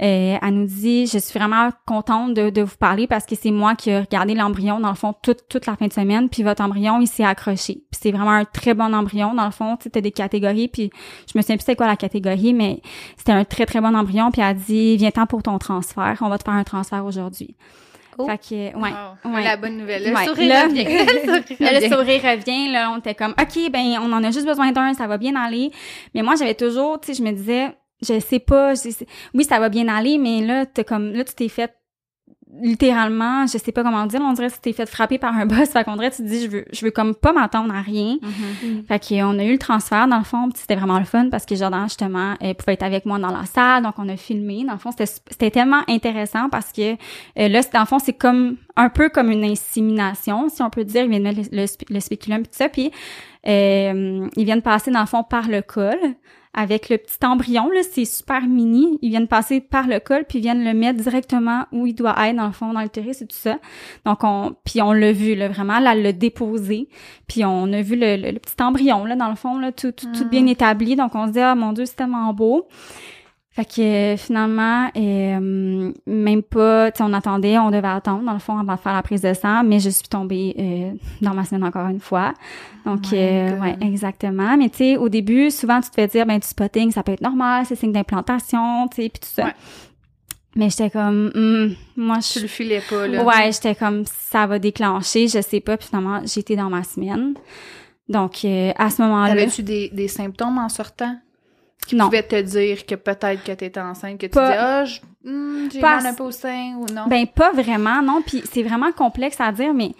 Euh, 0.00 0.36
elle 0.40 0.54
nous 0.54 0.66
dit, 0.66 1.06
je 1.06 1.18
suis 1.18 1.38
vraiment 1.38 1.68
contente 1.86 2.32
de, 2.32 2.50
de 2.50 2.62
vous 2.62 2.76
parler 2.78 3.06
parce 3.06 3.26
que 3.26 3.34
c'est 3.34 3.50
moi 3.50 3.74
qui 3.74 3.90
ai 3.90 3.98
regardé 4.00 4.34
l'embryon, 4.34 4.80
dans 4.80 4.88
le 4.88 4.94
fond, 4.94 5.14
toute, 5.22 5.48
toute 5.48 5.66
la 5.66 5.76
fin 5.76 5.86
de 5.86 5.92
semaine, 5.92 6.28
puis 6.28 6.42
votre 6.42 6.62
embryon, 6.62 7.00
il 7.00 7.06
s'est 7.08 7.24
accroché. 7.24 7.82
Puis 7.90 8.00
c'est 8.00 8.12
vraiment 8.12 8.30
un 8.30 8.44
très 8.44 8.74
bon 8.74 8.94
embryon, 8.94 9.34
dans 9.34 9.44
le 9.44 9.50
fond, 9.50 9.76
t'as 9.76 10.00
des 10.00 10.12
catégories, 10.12 10.68
puis 10.68 10.90
je 11.30 11.36
me 11.36 11.42
souviens 11.42 11.56
plus 11.56 11.64
c'est 11.64 11.76
quoi 11.76 11.86
la 11.86 11.96
catégorie, 11.96 12.54
mais 12.54 12.80
c'était 13.16 13.32
un 13.32 13.44
très, 13.44 13.66
très 13.66 13.80
bon 13.80 13.94
embryon, 13.94 14.30
puis 14.30 14.40
elle 14.40 14.48
a 14.48 14.54
dit, 14.54 14.96
viens-t'en 14.96 15.26
pour 15.26 15.42
ton 15.42 15.58
transfert, 15.58 16.16
on 16.22 16.28
va 16.28 16.38
te 16.38 16.44
faire 16.44 16.54
un 16.54 16.64
transfert 16.64 17.04
aujourd'hui. 17.04 17.54
Oh. 18.20 18.26
Fait 18.26 18.38
que, 18.38 18.54
ouais. 18.76 18.90
Wow. 19.24 19.32
ouais. 19.34 19.44
La 19.44 19.56
bonne 19.56 19.76
nouvelle. 19.76 20.04
Le 20.08 20.14
Ouais. 20.14 20.24
sourire 20.26 20.48
Là- 20.48 20.64
revient. 20.64 20.84
Le 21.60 21.88
sourire 21.88 22.22
revient. 22.22 22.72
là, 22.72 22.90
on 22.92 22.98
était 22.98 23.14
comme, 23.14 23.34
OK, 23.40 23.70
ben, 23.70 23.98
on 24.02 24.12
en 24.12 24.24
a 24.24 24.30
juste 24.30 24.46
besoin 24.46 24.72
d'un, 24.72 24.92
ça 24.94 25.06
va 25.06 25.18
bien 25.18 25.36
aller. 25.36 25.70
Mais 26.14 26.22
moi, 26.22 26.34
j'avais 26.36 26.54
toujours, 26.54 27.00
tu 27.00 27.08
sais, 27.12 27.14
je 27.14 27.22
me 27.22 27.32
disais, 27.32 27.68
je 28.02 28.18
sais 28.20 28.38
pas, 28.40 28.74
je 28.74 28.90
sais- 28.90 29.06
oui, 29.34 29.44
ça 29.44 29.58
va 29.60 29.68
bien 29.68 29.88
aller, 29.88 30.18
mais 30.18 30.40
là, 30.40 30.66
t'es 30.66 30.84
comme, 30.84 31.12
là, 31.12 31.24
tu 31.24 31.34
t'es 31.34 31.48
fait 31.48 31.72
littéralement, 32.62 33.46
je 33.46 33.58
sais 33.58 33.72
pas 33.72 33.82
comment 33.82 34.06
dire, 34.06 34.20
on 34.22 34.32
dirait 34.32 34.48
que 34.48 34.54
tu 34.54 34.60
t'es 34.60 34.72
fait 34.72 34.88
frapper 34.88 35.18
par 35.18 35.36
un 35.36 35.46
boss, 35.46 35.68
fait 35.68 35.84
qu'on 35.84 35.94
dirait, 35.96 36.10
tu 36.10 36.18
te 36.18 36.22
dis, 36.28 36.42
je 36.44 36.48
veux, 36.48 36.64
je 36.72 36.84
veux 36.84 36.90
comme 36.90 37.14
pas 37.14 37.32
m'attendre 37.32 37.74
à 37.74 37.80
rien. 37.82 38.16
Mhm. 38.22 38.84
Fait 38.88 39.08
qu'on 39.08 39.38
a 39.38 39.44
eu 39.44 39.52
le 39.52 39.58
transfert, 39.58 40.08
dans 40.08 40.18
le 40.18 40.24
fond, 40.24 40.48
puis 40.50 40.58
c'était 40.60 40.74
vraiment 40.76 40.98
le 40.98 41.04
fun 41.04 41.28
parce 41.30 41.44
que 41.46 41.54
Jordan, 41.54 41.84
justement, 41.84 42.34
elle 42.40 42.54
pouvait 42.54 42.72
être 42.74 42.82
avec 42.82 43.04
moi 43.06 43.18
dans 43.18 43.30
la 43.36 43.44
salle, 43.44 43.82
donc 43.82 43.94
on 43.98 44.08
a 44.08 44.16
filmé. 44.16 44.64
Dans 44.64 44.72
le 44.72 44.78
fond, 44.78 44.90
c'était 44.90 45.06
c'était 45.30 45.50
tellement 45.50 45.82
intéressant 45.88 46.48
parce 46.48 46.72
que 46.72 46.92
euh, 46.92 47.48
là, 47.48 47.62
c'est- 47.62 47.72
dans 47.72 47.80
le 47.80 47.86
fond, 47.86 47.98
c'est 47.98 48.14
comme 48.14 48.56
un 48.76 48.88
peu 48.88 49.08
comme 49.08 49.30
une 49.30 49.44
insémination, 49.44 50.48
si 50.48 50.62
on 50.62 50.70
peut 50.70 50.84
dire. 50.84 51.04
Ils 51.04 51.10
viennent 51.10 51.22
mettre 51.24 51.40
le, 51.52 51.56
le, 51.58 51.64
sp- 51.64 51.86
le 51.92 52.00
spéculum 52.00 52.38
puis 52.42 52.48
tout 52.50 52.56
ça, 52.58 52.68
puis 52.68 52.90
euh, 53.46 54.26
ils 54.36 54.44
viennent 54.44 54.62
passer, 54.62 54.90
dans 54.90 55.00
le 55.00 55.06
fond, 55.06 55.22
par 55.22 55.48
le 55.48 55.62
col 55.62 55.98
avec 56.54 56.88
le 56.88 56.98
petit 56.98 57.24
embryon, 57.24 57.70
là, 57.70 57.80
c'est 57.88 58.04
super 58.04 58.42
mini. 58.42 58.98
Ils 59.02 59.10
viennent 59.10 59.28
passer 59.28 59.60
par 59.60 59.86
le 59.86 60.00
col, 60.00 60.24
puis 60.28 60.38
ils 60.38 60.42
viennent 60.42 60.64
le 60.64 60.74
mettre 60.74 61.00
directement 61.02 61.66
où 61.72 61.86
il 61.86 61.94
doit 61.94 62.14
être, 62.26 62.36
dans 62.36 62.46
le 62.46 62.52
fond, 62.52 62.72
dans 62.72 62.80
l'utérus 62.80 63.22
et 63.22 63.26
tout 63.26 63.36
ça. 63.36 63.58
Donc, 64.04 64.24
on, 64.24 64.54
puis 64.64 64.82
on 64.82 64.92
l'a 64.92 65.12
vu, 65.12 65.34
là, 65.34 65.48
vraiment, 65.48 65.78
là, 65.78 65.92
elle 65.92 66.02
l'a 66.02 66.12
déposé. 66.12 66.88
Puis 67.28 67.44
on 67.44 67.72
a 67.72 67.82
vu 67.82 67.94
le, 67.96 68.16
le- 68.16 68.30
le 68.32 68.38
petit 68.38 68.60
embryon, 68.62 69.04
là, 69.04 69.14
dans 69.16 69.28
le 69.28 69.36
fond, 69.36 69.58
là, 69.58 69.72
tout, 69.72 69.92
tout, 69.92 70.06
tout 70.12 70.28
bien 70.28 70.46
établi. 70.46 70.96
Donc, 70.96 71.14
on 71.14 71.26
se 71.28 71.32
dit, 71.32 71.40
ah, 71.40 71.54
mon 71.54 71.72
Dieu, 71.72 71.84
c'est 71.86 71.96
tellement 71.96 72.32
beau. 72.32 72.66
Fait 73.58 73.64
que 73.64 74.14
finalement, 74.16 74.88
euh, 74.96 75.92
même 76.06 76.42
pas, 76.44 76.92
on 77.00 77.12
attendait, 77.12 77.58
on 77.58 77.72
devait 77.72 77.88
attendre, 77.88 78.22
dans 78.22 78.34
le 78.34 78.38
fond, 78.38 78.56
avant 78.56 78.76
de 78.76 78.78
faire 78.78 78.92
la 78.92 79.02
prise 79.02 79.22
de 79.22 79.34
sang, 79.34 79.64
mais 79.64 79.80
je 79.80 79.90
suis 79.90 80.06
tombée 80.06 80.54
euh, 80.56 80.92
dans 81.22 81.34
ma 81.34 81.44
semaine 81.44 81.64
encore 81.64 81.88
une 81.88 81.98
fois. 81.98 82.34
Donc, 82.86 83.10
My 83.10 83.18
euh, 83.18 83.58
ouais, 83.58 83.76
exactement. 83.80 84.56
Mais 84.56 84.68
tu 84.68 84.76
sais, 84.76 84.96
au 84.96 85.08
début, 85.08 85.50
souvent, 85.50 85.80
tu 85.80 85.90
te 85.90 85.96
fais 85.96 86.06
dire, 86.06 86.24
ben, 86.24 86.38
du 86.38 86.46
spotting, 86.46 86.92
ça 86.92 87.02
peut 87.02 87.10
être 87.10 87.20
normal, 87.20 87.66
c'est 87.66 87.74
signe 87.74 87.90
d'implantation, 87.90 88.86
tu 88.86 89.02
sais, 89.02 89.08
puis 89.08 89.18
tout 89.22 89.28
ça. 89.28 89.46
Ouais. 89.46 89.54
Mais 90.54 90.70
j'étais 90.70 90.90
comme, 90.90 91.32
hmm, 91.34 91.74
moi, 91.96 92.18
je 92.20 92.34
Tu 92.34 92.40
le 92.42 92.46
filais 92.46 92.82
pas, 92.88 93.08
là. 93.08 93.24
Ouais, 93.24 93.50
j'étais 93.50 93.74
comme 93.74 94.04
ça 94.06 94.46
va 94.46 94.60
déclencher, 94.60 95.26
je 95.26 95.40
sais 95.40 95.60
pas. 95.60 95.76
Puis 95.76 95.88
finalement, 95.88 96.20
j'étais 96.24 96.54
dans 96.54 96.70
ma 96.70 96.84
semaine. 96.84 97.34
Donc 98.08 98.44
euh, 98.44 98.72
à 98.76 98.88
ce 98.88 99.02
moment-là, 99.02 99.32
Avais-tu 99.32 99.64
des, 99.64 99.90
des 99.90 100.08
symptômes 100.08 100.58
en 100.58 100.68
sortant? 100.68 101.16
Qui 101.88 101.96
Non. 101.96 102.04
pouvaient 102.04 102.22
te 102.22 102.40
dire 102.40 102.84
que 102.84 102.94
peut-être 102.94 103.42
que 103.42 103.52
t'étais 103.52 103.80
enceinte, 103.80 104.18
que 104.18 104.26
tu 104.26 104.32
Pas- 104.32 104.50
dis, 104.50 104.56
ah, 104.58 104.84
je- 104.84 105.00
hmm, 105.24 105.70
j'ai 105.72 105.80
Pas- 105.80 105.96
mal 105.96 106.06
un 106.06 106.14
peu 106.14 106.24
au 106.24 106.30
sein 106.30 106.74
ou 106.76 106.84
non? 106.92 107.06
ben 107.08 107.26
pas 107.26 107.50
vraiment, 107.52 108.02
non. 108.02 108.20
Puis 108.24 108.42
c'est 108.52 108.62
vraiment 108.62 108.92
complexe 108.92 109.40
à 109.40 109.50
dire, 109.52 109.72
mais 109.72 109.92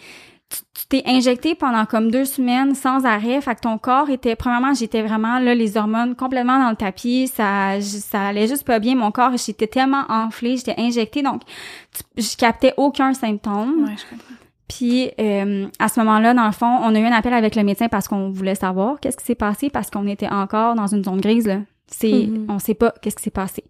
tu 0.51 0.59
tu 0.75 0.87
t'es 0.89 1.03
injecté 1.07 1.55
pendant 1.55 1.85
comme 1.87 2.11
deux 2.11 2.25
semaines 2.25 2.75
sans 2.75 3.05
arrêt, 3.05 3.41
fait 3.43 3.55
que 3.55 3.61
ton 3.61 3.77
corps 3.77 4.09
était 4.09 4.35
premièrement 4.37 4.73
j'étais 4.73 5.03
vraiment 5.03 5.39
là 5.39 5.55
les 5.55 5.77
hormones 5.77 6.15
complètement 6.15 6.59
dans 6.59 6.71
le 6.71 6.77
tapis, 6.77 7.27
ça 7.29 7.79
ça 7.83 8.29
allait 8.29 8.47
juste 8.47 8.65
pas 8.65 8.79
bien, 8.79 8.95
mon 8.95 9.11
corps 9.11 9.33
j'étais 9.37 9.67
tellement 9.67 10.05
enflé, 10.09 10.57
j'étais 10.57 10.75
injectée 10.79 11.21
donc 11.23 11.43
tu- 11.45 12.23
je 12.23 12.37
captais 12.37 12.73
aucun 12.79 13.13
symptôme. 13.13 13.85
Ouais, 13.85 13.95
je 13.99 14.05
comprends. 14.09 14.35
Puis 14.69 15.11
euh, 15.21 15.67
à 15.79 15.89
ce 15.89 16.01
moment-là, 16.01 16.33
dans 16.33 16.47
le 16.47 16.53
fond, 16.53 16.79
on 16.83 16.95
a 16.95 16.99
eu 16.99 17.05
un 17.05 17.13
appel 17.13 17.35
avec 17.35 17.55
le 17.55 17.63
médecin 17.65 17.89
parce 17.89 18.09
qu'on 18.09 18.31
voulait 18.31 18.55
savoir 18.55 19.01
qu'est-ce 19.01 19.17
qui 19.19 19.25
s'est 19.25 19.35
passé 19.35 19.69
parce 19.69 19.91
qu'on 19.91 20.07
était 20.07 20.29
encore 20.29 20.75
dans 20.77 20.87
une 20.87 21.05
zone 21.05 21.21
grise 21.21 21.47
là. 21.47 21.59
C'est, 21.91 22.27
Mhm. 22.27 22.47
on 22.49 22.59
sait 22.59 22.75
pas 22.75 22.93
qu'est-ce 23.03 23.17
qui 23.17 23.23
s'est 23.23 23.31
passé. 23.31 23.65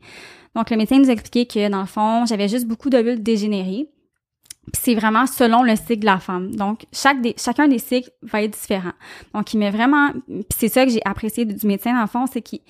Donc, 0.55 0.71
le 0.71 0.77
médecin 0.77 0.99
nous 0.99 1.09
a 1.09 1.12
expliqué 1.12 1.47
que, 1.47 1.69
dans 1.71 1.81
le 1.81 1.87
fond, 1.87 2.25
j'avais 2.27 2.49
juste 2.49 2.66
beaucoup 2.66 2.91
d'ovules 2.91 3.23
dégénérés. 3.23 3.89
Puis 4.73 4.83
c'est 4.85 4.95
vraiment 4.95 5.27
selon 5.27 5.62
le 5.62 5.77
cycle 5.77 6.01
de 6.01 6.05
la 6.07 6.19
femme. 6.19 6.55
Donc, 6.55 6.85
chaque 6.93 7.23
des, 7.23 7.35
chacun 7.39 7.69
des 7.69 7.79
cycles 7.79 8.11
va 8.23 8.43
être 8.43 8.53
différent. 8.59 8.93
Donc, 9.35 9.55
il 9.55 9.59
m'a 9.59 9.71
vraiment... 9.71 10.11
Puis 10.27 10.45
c'est 10.57 10.69
ça 10.69 10.85
que 10.85 10.91
j'ai 10.91 11.01
apprécié 11.07 11.45
du 11.47 11.66
médecin, 11.66 11.95
dans 11.95 12.03
le 12.03 12.07
fond, 12.07 12.27
c'est 12.31 12.43
qu'il 12.43 12.61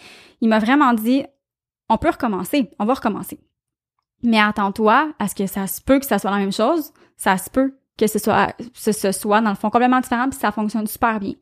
il 0.40 0.48
m'a 0.48 0.58
vraiment 0.60 0.92
dit, 0.92 1.24
on 1.88 1.96
peut 1.98 2.10
recommencer, 2.10 2.70
on 2.78 2.84
va 2.84 2.94
recommencer. 2.94 3.40
Mais 4.22 4.38
attends-toi 4.40 5.12
à 5.18 5.28
ce 5.28 5.34
que 5.34 5.46
ça 5.46 5.66
se 5.66 5.80
peut 5.80 5.98
que 5.98 6.06
ça 6.06 6.18
soit 6.18 6.30
la 6.30 6.38
même 6.38 6.52
chose, 6.52 6.92
ça 7.16 7.36
se 7.38 7.50
peut 7.50 7.74
que 7.98 8.06
ce 8.06 8.18
soit, 8.18 8.54
ce, 8.74 8.92
ce 8.92 9.12
soit 9.12 9.40
dans 9.40 9.50
le 9.50 9.56
fond 9.56 9.70
complètement 9.70 10.00
différent, 10.00 10.28
puis 10.30 10.38
ça 10.38 10.52
fonctionne 10.52 10.86
super 10.86 11.18
bien. 11.20 11.34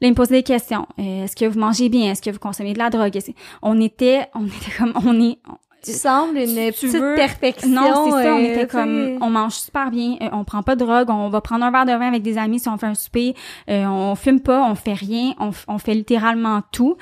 Là, 0.00 0.08
il 0.08 0.10
me 0.10 0.14
posait 0.14 0.36
des 0.36 0.42
questions. 0.42 0.86
Euh, 0.98 1.24
Est-ce 1.24 1.36
que 1.36 1.44
vous 1.44 1.58
mangez 1.60 1.88
bien? 1.90 2.10
Est-ce 2.12 2.22
que 2.22 2.30
vous 2.30 2.38
consommez 2.38 2.72
de 2.72 2.78
la 2.78 2.88
drogue? 2.90 3.16
On 3.62 3.80
était, 3.80 4.26
on 4.34 4.46
était 4.46 4.70
comme, 4.78 4.94
on 5.06 5.20
est, 5.20 5.38
Tu 5.84 5.92
sembles 5.92 6.38
une 6.38 6.46
tu 6.72 6.72
petite 6.88 6.96
veux- 6.96 7.14
perfection. 7.16 7.68
non, 7.68 8.04
c'est 8.06 8.22
ça, 8.22 8.34
on 8.34 8.38
euh, 8.38 8.52
était 8.52 8.66
comme, 8.66 9.18
on 9.20 9.30
mange 9.30 9.52
super 9.54 9.90
bien, 9.90 10.16
euh, 10.22 10.28
on 10.32 10.44
prend 10.44 10.62
pas 10.62 10.74
de 10.74 10.84
drogue, 10.84 11.08
on 11.10 11.28
va 11.28 11.40
prendre 11.42 11.64
un 11.64 11.70
verre 11.70 11.84
de 11.86 11.92
vin 11.92 12.08
avec 12.08 12.22
des 12.22 12.38
amis 12.38 12.60
si 12.60 12.68
on 12.68 12.76
fait 12.78 12.86
un 12.86 12.94
souper, 12.94 13.34
euh, 13.68 13.84
on 13.86 14.14
fume 14.14 14.40
pas, 14.40 14.62
on 14.62 14.74
fait 14.74 14.92
rien, 14.94 15.34
on, 15.38 15.50
on 15.68 15.78
fait 15.78 15.94
littéralement 15.94 16.60
tout. 16.72 16.96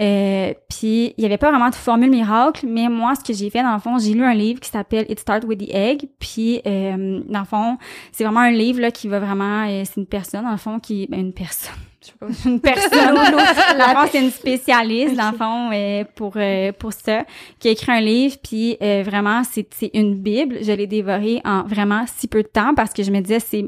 Euh, 0.00 0.54
puis 0.68 1.12
il 1.16 1.22
y 1.22 1.26
avait 1.26 1.38
pas 1.38 1.50
vraiment 1.50 1.70
de 1.70 1.74
formule 1.74 2.10
miracle, 2.10 2.66
mais 2.68 2.88
moi 2.88 3.14
ce 3.16 3.24
que 3.24 3.36
j'ai 3.36 3.50
fait 3.50 3.62
dans 3.62 3.74
le 3.74 3.80
fond, 3.80 3.98
j'ai 3.98 4.12
lu 4.12 4.22
un 4.22 4.34
livre 4.34 4.60
qui 4.60 4.70
s'appelle 4.70 5.06
It 5.08 5.18
Starts 5.18 5.44
with 5.44 5.58
the 5.58 5.74
Egg, 5.74 6.08
puis 6.20 6.60
euh, 6.66 7.20
dans 7.26 7.40
le 7.40 7.44
fond, 7.44 7.78
c'est 8.12 8.22
vraiment 8.22 8.40
un 8.40 8.52
livre 8.52 8.80
là 8.80 8.92
qui 8.92 9.08
va 9.08 9.18
vraiment 9.18 9.66
euh, 9.66 9.82
c'est 9.84 9.96
une 9.96 10.06
personne 10.06 10.44
dans 10.44 10.52
le 10.52 10.56
fond 10.56 10.78
qui 10.78 11.08
ben 11.08 11.18
une 11.18 11.32
personne, 11.32 11.74
je 12.00 12.06
sais 12.06 12.12
pas, 12.18 12.48
une 12.48 12.60
personne, 12.60 13.16
fond, 13.16 14.08
c'est 14.12 14.22
une 14.22 14.30
spécialiste 14.30 15.16
dans 15.16 15.32
le 15.32 15.36
fond 15.36 15.70
euh, 15.72 16.04
pour 16.14 16.34
euh, 16.36 16.70
pour 16.72 16.92
ça 16.92 17.24
qui 17.58 17.66
a 17.66 17.72
écrit 17.72 17.90
un 17.90 18.00
livre 18.00 18.36
puis 18.40 18.76
euh, 18.80 19.02
vraiment 19.04 19.42
c'est 19.42 19.66
c'est 19.74 19.90
une 19.94 20.14
bible, 20.14 20.58
je 20.62 20.70
l'ai 20.70 20.86
dévoré 20.86 21.40
en 21.44 21.64
vraiment 21.64 22.04
si 22.06 22.28
peu 22.28 22.44
de 22.44 22.48
temps 22.48 22.72
parce 22.76 22.92
que 22.92 23.02
je 23.02 23.10
me 23.10 23.20
disais 23.20 23.40
c'est 23.40 23.64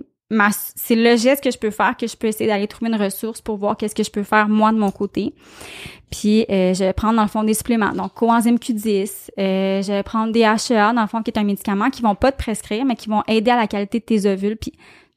c'est 0.76 0.94
le 0.94 1.16
geste 1.16 1.42
que 1.42 1.50
je 1.50 1.58
peux 1.58 1.70
faire 1.70 1.96
que 1.96 2.06
je 2.06 2.16
peux 2.16 2.28
essayer 2.28 2.46
d'aller 2.48 2.68
trouver 2.68 2.90
une 2.90 3.00
ressource 3.00 3.40
pour 3.40 3.56
voir 3.56 3.76
qu'est-ce 3.76 3.94
que 3.94 4.04
je 4.04 4.10
peux 4.10 4.22
faire 4.22 4.48
moi 4.48 4.72
de 4.72 4.78
mon 4.78 4.90
côté. 4.90 5.34
Puis 6.10 6.46
euh, 6.50 6.72
je 6.72 6.84
vais 6.84 6.92
prendre 6.92 7.16
dans 7.16 7.22
le 7.22 7.28
fond 7.28 7.42
des 7.42 7.54
suppléments. 7.54 7.92
Donc 7.92 8.14
coenzyme 8.14 8.56
Q10, 8.56 9.30
euh, 9.38 9.82
je 9.82 9.92
vais 9.92 10.02
prendre 10.02 10.32
des 10.32 10.40
HEA 10.40 10.92
dans 10.92 11.02
le 11.02 11.08
fond 11.08 11.22
qui 11.22 11.30
est 11.30 11.38
un 11.38 11.44
médicament 11.44 11.90
qui 11.90 12.02
vont 12.02 12.14
pas 12.14 12.30
te 12.30 12.38
prescrire 12.38 12.84
mais 12.84 12.96
qui 12.96 13.08
vont 13.08 13.22
aider 13.26 13.50
à 13.50 13.56
la 13.56 13.66
qualité 13.66 13.98
de 13.98 14.04
tes 14.04 14.26
ovules. 14.26 14.56
Puis 14.56 14.72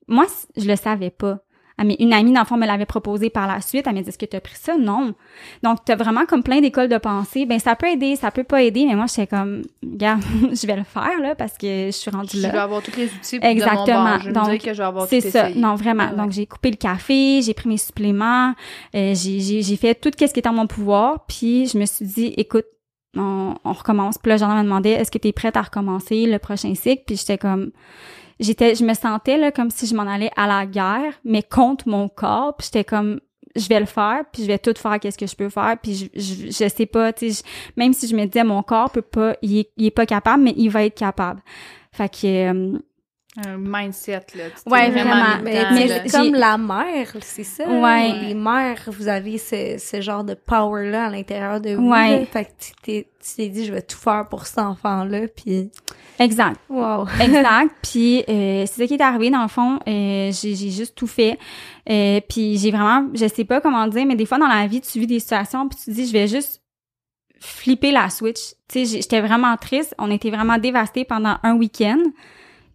moi 0.08 0.26
je 0.58 0.68
le 0.68 0.76
savais 0.76 1.12
pas. 1.12 1.43
Ah, 1.78 1.84
une 2.00 2.14
amie 2.14 2.32
dans 2.32 2.42
le 2.42 2.46
fond 2.46 2.56
me 2.58 2.68
l'avait 2.68 2.86
proposé 2.86 3.30
par 3.32 3.48
la 3.48 3.60
suite. 3.60 3.88
Elle 3.88 3.96
m'a 3.96 4.02
dit 4.02 4.10
est-ce 4.10 4.18
que 4.18 4.26
tu 4.26 4.36
as 4.38 4.42
pris 4.42 4.56
ça? 4.56 4.78
Non. 4.78 5.16
Donc 5.64 5.80
tu 5.86 5.92
as 5.92 5.96
vraiment 5.96 6.26
comme 6.26 6.44
plein 6.44 6.62
d'écoles 6.62 6.88
de 6.88 6.98
pensée. 7.00 7.46
Ben 7.46 7.58
ça 7.60 7.76
peut 7.76 7.88
aider, 7.88 8.16
ça 8.16 8.30
peut 8.32 8.44
pas 8.44 8.62
aider, 8.62 8.86
mais 8.86 8.96
moi 8.96 9.06
j'étais 9.08 9.28
comme 9.28 9.64
regarde, 9.84 10.22
je 10.54 10.68
vais 10.68 10.76
le 10.76 10.84
faire 10.84 11.20
là 11.20 11.34
parce 11.36 11.58
que 11.58 11.88
je 11.88 11.92
suis 11.92 12.12
rendue 12.12 12.38
Je 12.38 12.42
là. 12.44 12.50
vais 12.50 12.58
avoir 12.60 12.82
tous 12.84 12.96
les 12.96 13.06
outils 13.08 13.40
pour 13.40 13.50
Exactement. 13.50 13.86
de 13.86 13.92
mon 13.94 14.04
bord. 14.10 14.20
Je 14.22 14.32
Donc, 14.32 14.46
me 14.46 14.52
dire 14.52 14.62
que 14.62 14.74
je 14.74 14.78
vais 14.78 14.88
avoir 14.88 15.08
C'est 15.08 15.22
ça, 15.22 15.50
essayé. 15.50 15.60
non 15.62 15.76
vraiment. 15.76 16.10
Ouais. 16.10 16.16
Donc 16.16 16.32
j'ai 16.32 16.46
coupé 16.46 16.70
le 16.70 16.78
café, 16.78 17.42
j'ai 17.42 17.54
pris 17.56 17.70
mes 17.70 17.78
suppléments, 17.78 18.54
euh, 18.96 19.14
j'ai 19.16 19.40
j'ai 19.40 19.62
j'ai 19.64 19.76
fait 19.76 19.96
tout 19.96 20.12
ce 20.18 20.26
qui 20.26 20.40
était 20.40 20.48
en 20.48 20.54
mon 20.54 20.68
pouvoir, 20.68 21.26
puis 21.28 21.68
je 21.68 21.78
me 21.80 21.86
suis 21.86 22.06
dit 22.06 22.34
écoute, 22.38 22.66
on, 23.16 23.56
on 23.64 23.74
recommence. 23.74 24.18
Puis 24.18 24.30
là, 24.30 24.38
Jean 24.38 24.56
me 24.56 24.64
demandait 24.64 24.92
est-ce 24.92 25.12
que 25.12 25.18
tu 25.18 25.28
es 25.28 25.32
prête 25.34 25.56
à 25.58 25.62
recommencer 25.64 26.26
le 26.26 26.40
prochain 26.40 26.74
cycle? 26.76 27.04
Puis 27.06 27.16
j'étais 27.18 27.38
comme 27.38 27.72
j'étais 28.44 28.76
je 28.76 28.84
me 28.84 28.94
sentais 28.94 29.38
là 29.38 29.52
comme 29.52 29.70
si 29.70 29.88
je 29.88 29.96
m'en 29.96 30.04
allais 30.04 30.32
à 30.36 30.48
la 30.48 30.66
guerre, 30.66 31.14
mais 31.24 31.44
contre 31.44 31.88
mon 31.88 32.10
corps, 32.10 32.56
puis 32.58 32.66
j'étais 32.66 32.84
comme 32.84 33.20
je 33.56 33.68
vais 33.68 33.80
le 33.80 33.86
faire, 33.86 34.24
puis 34.32 34.44
je 34.44 34.48
vais 34.48 34.58
tout 34.58 34.74
faire 34.76 35.00
qu'est-ce 35.00 35.18
que 35.18 35.28
je 35.28 35.36
peux 35.36 35.50
faire, 35.50 35.78
puis 35.82 35.94
je, 35.96 36.06
je, 36.20 36.46
je 36.48 36.70
sais 36.70 36.86
pas, 36.86 37.14
tu 37.14 37.32
sais, 37.32 37.44
même 37.78 37.94
si 37.94 38.08
je 38.08 38.16
me 38.16 38.26
disais 38.26 38.44
mon 38.44 38.64
corps 38.64 38.90
peut 38.90 39.02
pas, 39.02 39.36
il 39.42 39.60
est, 39.60 39.70
il 39.78 39.86
est 39.86 39.92
pas 39.92 40.06
capable, 40.06 40.44
mais 40.44 40.54
il 40.58 40.70
va 40.70 40.84
être 40.86 40.98
capable. 40.98 41.42
Fait 41.92 42.10
que 42.10 42.28
euh, 42.52 42.80
Un 43.36 43.58
mindset, 43.58 44.26
là. 44.36 44.44
Tu 44.52 44.72
Ouais, 44.72 44.92
vraiment. 44.92 45.40
Mais, 45.44 45.54
là-dedans, 45.56 45.76
mais 45.76 45.88
là. 45.88 46.00
c'est 46.06 46.18
comme 46.18 46.36
la 46.36 46.58
mère, 46.60 47.08
c'est 47.22 47.44
ça. 47.44 47.68
Ouais. 47.68 48.14
Les 48.22 48.36
mères, 48.36 48.84
vous 48.88 49.08
avez 49.08 49.40
ce, 49.40 49.78
ce 49.80 50.02
genre 50.02 50.24
de 50.24 50.36
power-là 50.36 51.06
à 51.06 51.10
l'intérieur 51.10 51.60
de 51.60 51.74
vous. 51.74 51.90
Ouais. 51.90 52.20
là. 52.20 52.26
Fait 52.28 52.46
que 52.46 52.52
tu 52.60 52.72
t'es, 52.84 53.08
tu 53.20 53.36
t'es 53.36 53.50
dit, 53.50 53.66
je 53.66 53.74
vais 53.74 53.82
tout 53.82 53.98
faire 53.98 54.28
pour 54.30 54.46
cet 54.46 54.60
enfant-là, 54.60 55.28
puis 55.36 55.72
exact. 56.20 56.60
wow. 56.70 57.08
Exact. 57.20 57.76
Puis 57.82 58.24
euh, 58.30 58.66
c'est 58.68 58.82
ça 58.82 58.88
qui 58.88 58.94
est 58.94 59.02
arrivé 59.02 59.32
dans 59.32 59.42
le 59.42 59.48
fond. 59.48 59.80
Euh, 59.88 60.32
j'ai 60.32 60.54
j'ai 60.54 60.70
juste 60.70 60.94
tout 60.96 61.08
fait. 61.08 61.40
Euh, 61.90 62.22
puis 62.30 62.60
j'ai 62.60 62.70
vraiment, 62.70 63.08
je 63.16 63.28
sais 63.28 63.46
pas 63.46 63.62
comment 63.62 63.88
dire, 63.88 64.06
mais 64.06 64.16
des 64.16 64.28
fois 64.28 64.38
dans 64.38 64.48
la 64.48 64.68
vie, 64.68 64.80
tu 64.80 65.00
vis 65.00 65.08
des 65.08 65.20
situations 65.20 65.68
puis 65.68 65.80
tu 65.80 65.86
te 65.86 65.92
dis, 65.92 66.06
je 66.06 66.14
vais 66.14 66.28
juste 66.28 66.62
flipper 67.40 67.92
la 67.92 68.12
switch. 68.12 68.54
Tu 68.70 68.86
sais, 68.86 68.98
j'étais 69.00 69.22
vraiment 69.22 69.58
triste. 69.58 69.96
On 69.98 70.12
était 70.12 70.30
vraiment 70.30 70.60
dévastés 70.60 71.04
pendant 71.04 71.38
un 71.42 71.56
week-end. 71.56 72.00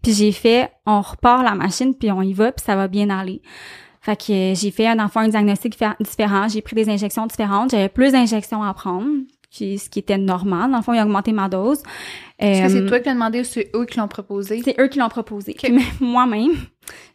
Puis 0.03 0.13
j'ai 0.13 0.33
fait, 0.33 0.71
on 0.87 1.01
repart 1.01 1.43
la 1.43 1.55
machine 1.55 1.95
puis 1.95 2.11
on 2.11 2.23
y 2.23 2.33
va 2.33 2.53
puis 2.53 2.65
ça 2.65 2.77
va 2.77 2.89
bien 2.89 3.11
aller. 3.11 3.43
Fait 4.01 4.17
que 4.17 4.33
euh, 4.53 4.55
j'ai 4.55 4.71
fait 4.71 4.87
un 4.87 4.99
enfant 5.01 5.21
un 5.21 5.29
diagnostic 5.29 5.77
différent. 6.01 6.49
J'ai 6.49 6.63
pris 6.63 6.77
des 6.77 6.89
injections 6.89 7.27
différentes. 7.27 7.71
J'avais 7.73 7.89
plus 7.89 8.13
d'injections 8.13 8.63
à 8.63 8.73
prendre. 8.75 9.09
Ce 9.51 9.89
qui 9.89 9.99
était 9.99 10.19
normal. 10.19 10.71
Dans 10.71 10.77
le 10.77 10.83
fond, 10.83 10.93
il 10.93 10.99
a 10.99 11.05
augmenté 11.05 11.33
ma 11.33 11.49
dose. 11.49 11.83
Est-ce 12.39 12.61
que 12.61 12.67
Euh, 12.67 12.81
c'est 12.83 12.87
toi 12.87 13.01
qui 13.01 13.07
l'as 13.07 13.15
demandé 13.15 13.41
ou 13.41 13.45
c'est 13.45 13.71
eux 13.75 13.87
qui 13.87 13.99
l'ont 13.99 14.07
proposé? 14.07 14.61
c'est 14.63 14.79
eux 14.79 14.89
qui 14.89 14.99
l'ont 14.99 15.09
proposé. 15.09 15.55
Puis 15.61 15.73
même 15.73 15.83
moi-même, 16.01 16.53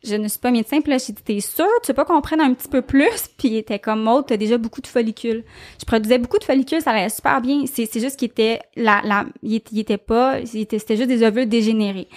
je 0.03 0.15
ne 0.15 0.28
suis 0.28 0.39
pas 0.39 0.51
médecin. 0.51 0.82
Puis 0.82 0.91
là, 0.91 0.97
j'ai 0.97 1.13
dit, 1.13 1.24
t'es 1.24 1.39
sûre? 1.39 1.65
Tu 1.84 1.88
veux 1.89 1.93
pas 1.93 2.05
qu'on 2.05 2.21
prenne 2.21 2.41
un 2.41 2.53
petit 2.53 2.67
peu 2.67 2.82
plus? 2.82 3.28
Puis 3.38 3.49
il 3.49 3.57
était 3.57 3.80
comme, 3.80 4.01
Maud, 4.03 4.26
t'as 4.28 4.38
déjà 4.38 4.57
beaucoup 4.57 4.82
de 4.82 4.88
follicules. 4.88 5.43
Je 5.80 5.86
produisais 5.86 6.17
beaucoup 6.17 6.38
de 6.38 6.43
follicules, 6.43 6.82
ça 6.82 6.91
allait 6.91 7.09
super 7.09 7.41
bien. 7.41 7.65
C'est, 7.65 7.88
juste 7.99 8.17
qu'il 8.17 8.30
était, 8.30 8.59
la, 8.76 9.01
la, 9.03 9.26
il 9.41 9.55
était, 9.55 9.97
pas, 9.97 10.45
c'était 10.45 10.97
juste 10.97 11.07
des 11.07 11.24
ovules 11.24 11.47
dégénérés. 11.47 12.07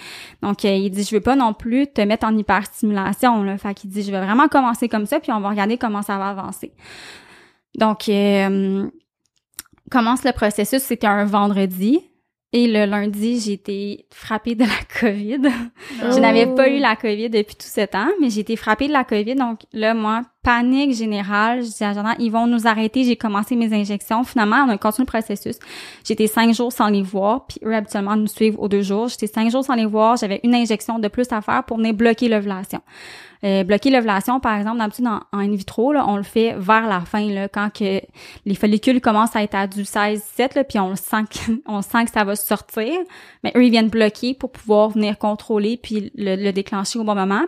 Donc, 0.41 0.65
euh, 0.65 0.69
il 0.69 0.89
dit, 0.89 1.03
je 1.03 1.15
veux 1.15 1.21
pas 1.21 1.35
non 1.35 1.53
plus 1.53 1.87
te 1.87 2.01
mettre 2.01 2.25
en 2.25 2.37
hyperstimulation, 2.37 3.43
là. 3.43 3.57
Fait 3.57 3.73
qu'il 3.73 3.89
dit, 3.89 4.03
je 4.03 4.11
vais 4.11 4.21
vraiment 4.21 4.47
commencer 4.47 4.89
comme 4.89 5.05
ça, 5.05 5.19
puis 5.19 5.31
on 5.31 5.39
va 5.39 5.49
regarder 5.49 5.77
comment 5.77 6.01
ça 6.01 6.17
va 6.17 6.29
avancer. 6.29 6.73
Donc, 7.75 8.09
euh, 8.09 8.87
commence 9.89 10.23
le 10.23 10.31
processus, 10.31 10.81
c'était 10.81 11.07
un 11.07 11.25
vendredi. 11.25 12.01
Et 12.53 12.67
le 12.67 12.85
lundi, 12.85 13.39
j'ai 13.41 13.53
été 13.53 14.05
frappée 14.11 14.55
de 14.55 14.63
la 14.63 14.99
COVID. 15.01 15.41
Je 15.99 16.15
Oh. 16.15 16.19
n'avais 16.19 16.47
pas 16.55 16.69
eu 16.69 16.79
la 16.79 16.95
COVID 16.95 17.29
depuis 17.29 17.55
tout 17.55 17.67
ce 17.67 17.85
temps, 17.85 18.07
mais 18.21 18.29
j'ai 18.29 18.39
été 18.41 18.55
frappée 18.55 18.87
de 18.87 18.93
la 18.93 19.03
COVID. 19.03 19.35
Donc 19.35 19.61
là, 19.73 19.93
moi, 19.93 20.21
panique 20.47 20.95
générale. 20.95 21.61
Je 21.61 21.67
dis 21.67 21.83
à 21.83 21.91
Jordan, 21.91 22.15
ils 22.19 22.31
vont 22.31 22.47
nous 22.47 22.67
arrêter. 22.67 23.03
J'ai 23.03 23.17
commencé 23.17 23.57
mes 23.57 23.73
injections. 23.73 24.23
Finalement, 24.23 24.63
on 24.65 24.69
a 24.69 24.77
continué 24.77 25.05
le 25.05 25.11
processus. 25.11 25.59
J'étais 26.05 26.27
cinq 26.27 26.53
jours 26.53 26.71
sans 26.71 26.87
les 26.87 27.01
voir, 27.01 27.47
puis 27.47 27.59
eux, 27.65 27.75
habituellement, 27.75 28.15
nous 28.15 28.27
suivent 28.27 28.57
aux 28.57 28.69
deux 28.69 28.81
jours. 28.81 29.09
J'étais 29.09 29.27
cinq 29.27 29.51
jours 29.51 29.65
sans 29.65 29.75
les 29.75 29.85
voir. 29.85 30.15
J'avais 30.15 30.39
une 30.45 30.55
injection 30.55 30.99
de 30.99 31.09
plus 31.09 31.29
à 31.31 31.41
faire 31.41 31.65
pour 31.65 31.75
venir 31.75 31.93
bloquer 31.93 32.29
l'ovulation. 32.29 32.79
Euh, 33.43 33.65
bloquer 33.65 33.89
l'ovulation, 33.89 34.39
par 34.39 34.57
exemple, 34.57 34.77
d'habitude, 34.77 35.07
en, 35.07 35.19
en 35.33 35.39
in 35.39 35.51
vitro, 35.51 35.91
là, 35.91 36.05
on 36.07 36.15
le 36.15 36.23
fait 36.23 36.55
vers 36.57 36.87
la 36.87 37.01
fin, 37.01 37.27
là, 37.29 37.49
quand 37.49 37.69
que 37.69 37.99
les 38.45 38.55
follicules 38.55 39.01
commencent 39.01 39.35
à 39.35 39.43
être 39.43 39.53
à 39.53 39.67
du 39.67 39.83
16-17, 39.83 40.55
là, 40.55 40.63
puis 40.63 40.79
on 40.79 40.91
le 40.91 40.95
sent 40.95 41.25
que, 41.29 41.51
on 41.65 41.81
sent 41.81 42.05
que 42.05 42.11
ça 42.11 42.23
va 42.23 42.37
sortir. 42.37 42.93
Mais 43.43 43.51
eux, 43.57 43.65
ils 43.65 43.71
viennent 43.71 43.89
bloquer 43.89 44.33
pour 44.33 44.53
pouvoir 44.53 44.91
venir 44.91 45.17
contrôler 45.17 45.75
puis 45.75 46.09
le, 46.15 46.37
le 46.37 46.53
déclencher 46.53 46.99
au 46.99 47.03
bon 47.03 47.15
moment. 47.15 47.43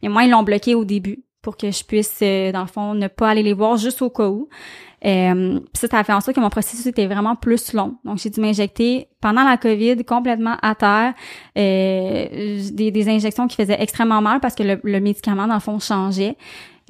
Mais 0.00 0.08
moi, 0.08 0.22
ils 0.22 0.30
l'ont 0.30 0.44
bloqué 0.44 0.76
au 0.76 0.84
début 0.84 1.25
pour 1.46 1.56
que 1.56 1.70
je 1.70 1.84
puisse, 1.84 2.18
euh, 2.22 2.50
dans 2.50 2.62
le 2.62 2.66
fond, 2.66 2.94
ne 2.94 3.06
pas 3.06 3.28
aller 3.28 3.44
les 3.44 3.52
voir 3.52 3.76
juste 3.76 4.02
au 4.02 4.10
cas 4.10 4.26
où. 4.26 4.48
Euh, 5.04 5.60
ça, 5.74 5.86
ça 5.86 5.98
a 6.00 6.02
fait 6.02 6.12
en 6.12 6.20
sorte 6.20 6.34
que 6.34 6.40
mon 6.40 6.50
processus 6.50 6.84
était 6.86 7.06
vraiment 7.06 7.36
plus 7.36 7.72
long. 7.72 7.94
Donc, 8.04 8.18
j'ai 8.18 8.30
dû 8.30 8.40
m'injecter 8.40 9.06
pendant 9.20 9.44
la 9.44 9.56
COVID 9.56 10.04
complètement 10.04 10.56
à 10.60 10.74
terre, 10.74 11.14
euh, 11.56 12.68
des, 12.72 12.90
des 12.90 13.08
injections 13.08 13.46
qui 13.46 13.54
faisaient 13.54 13.80
extrêmement 13.80 14.20
mal 14.20 14.40
parce 14.40 14.56
que 14.56 14.64
le, 14.64 14.80
le 14.82 14.98
médicament, 14.98 15.46
dans 15.46 15.54
le 15.54 15.60
fond, 15.60 15.78
changeait. 15.78 16.36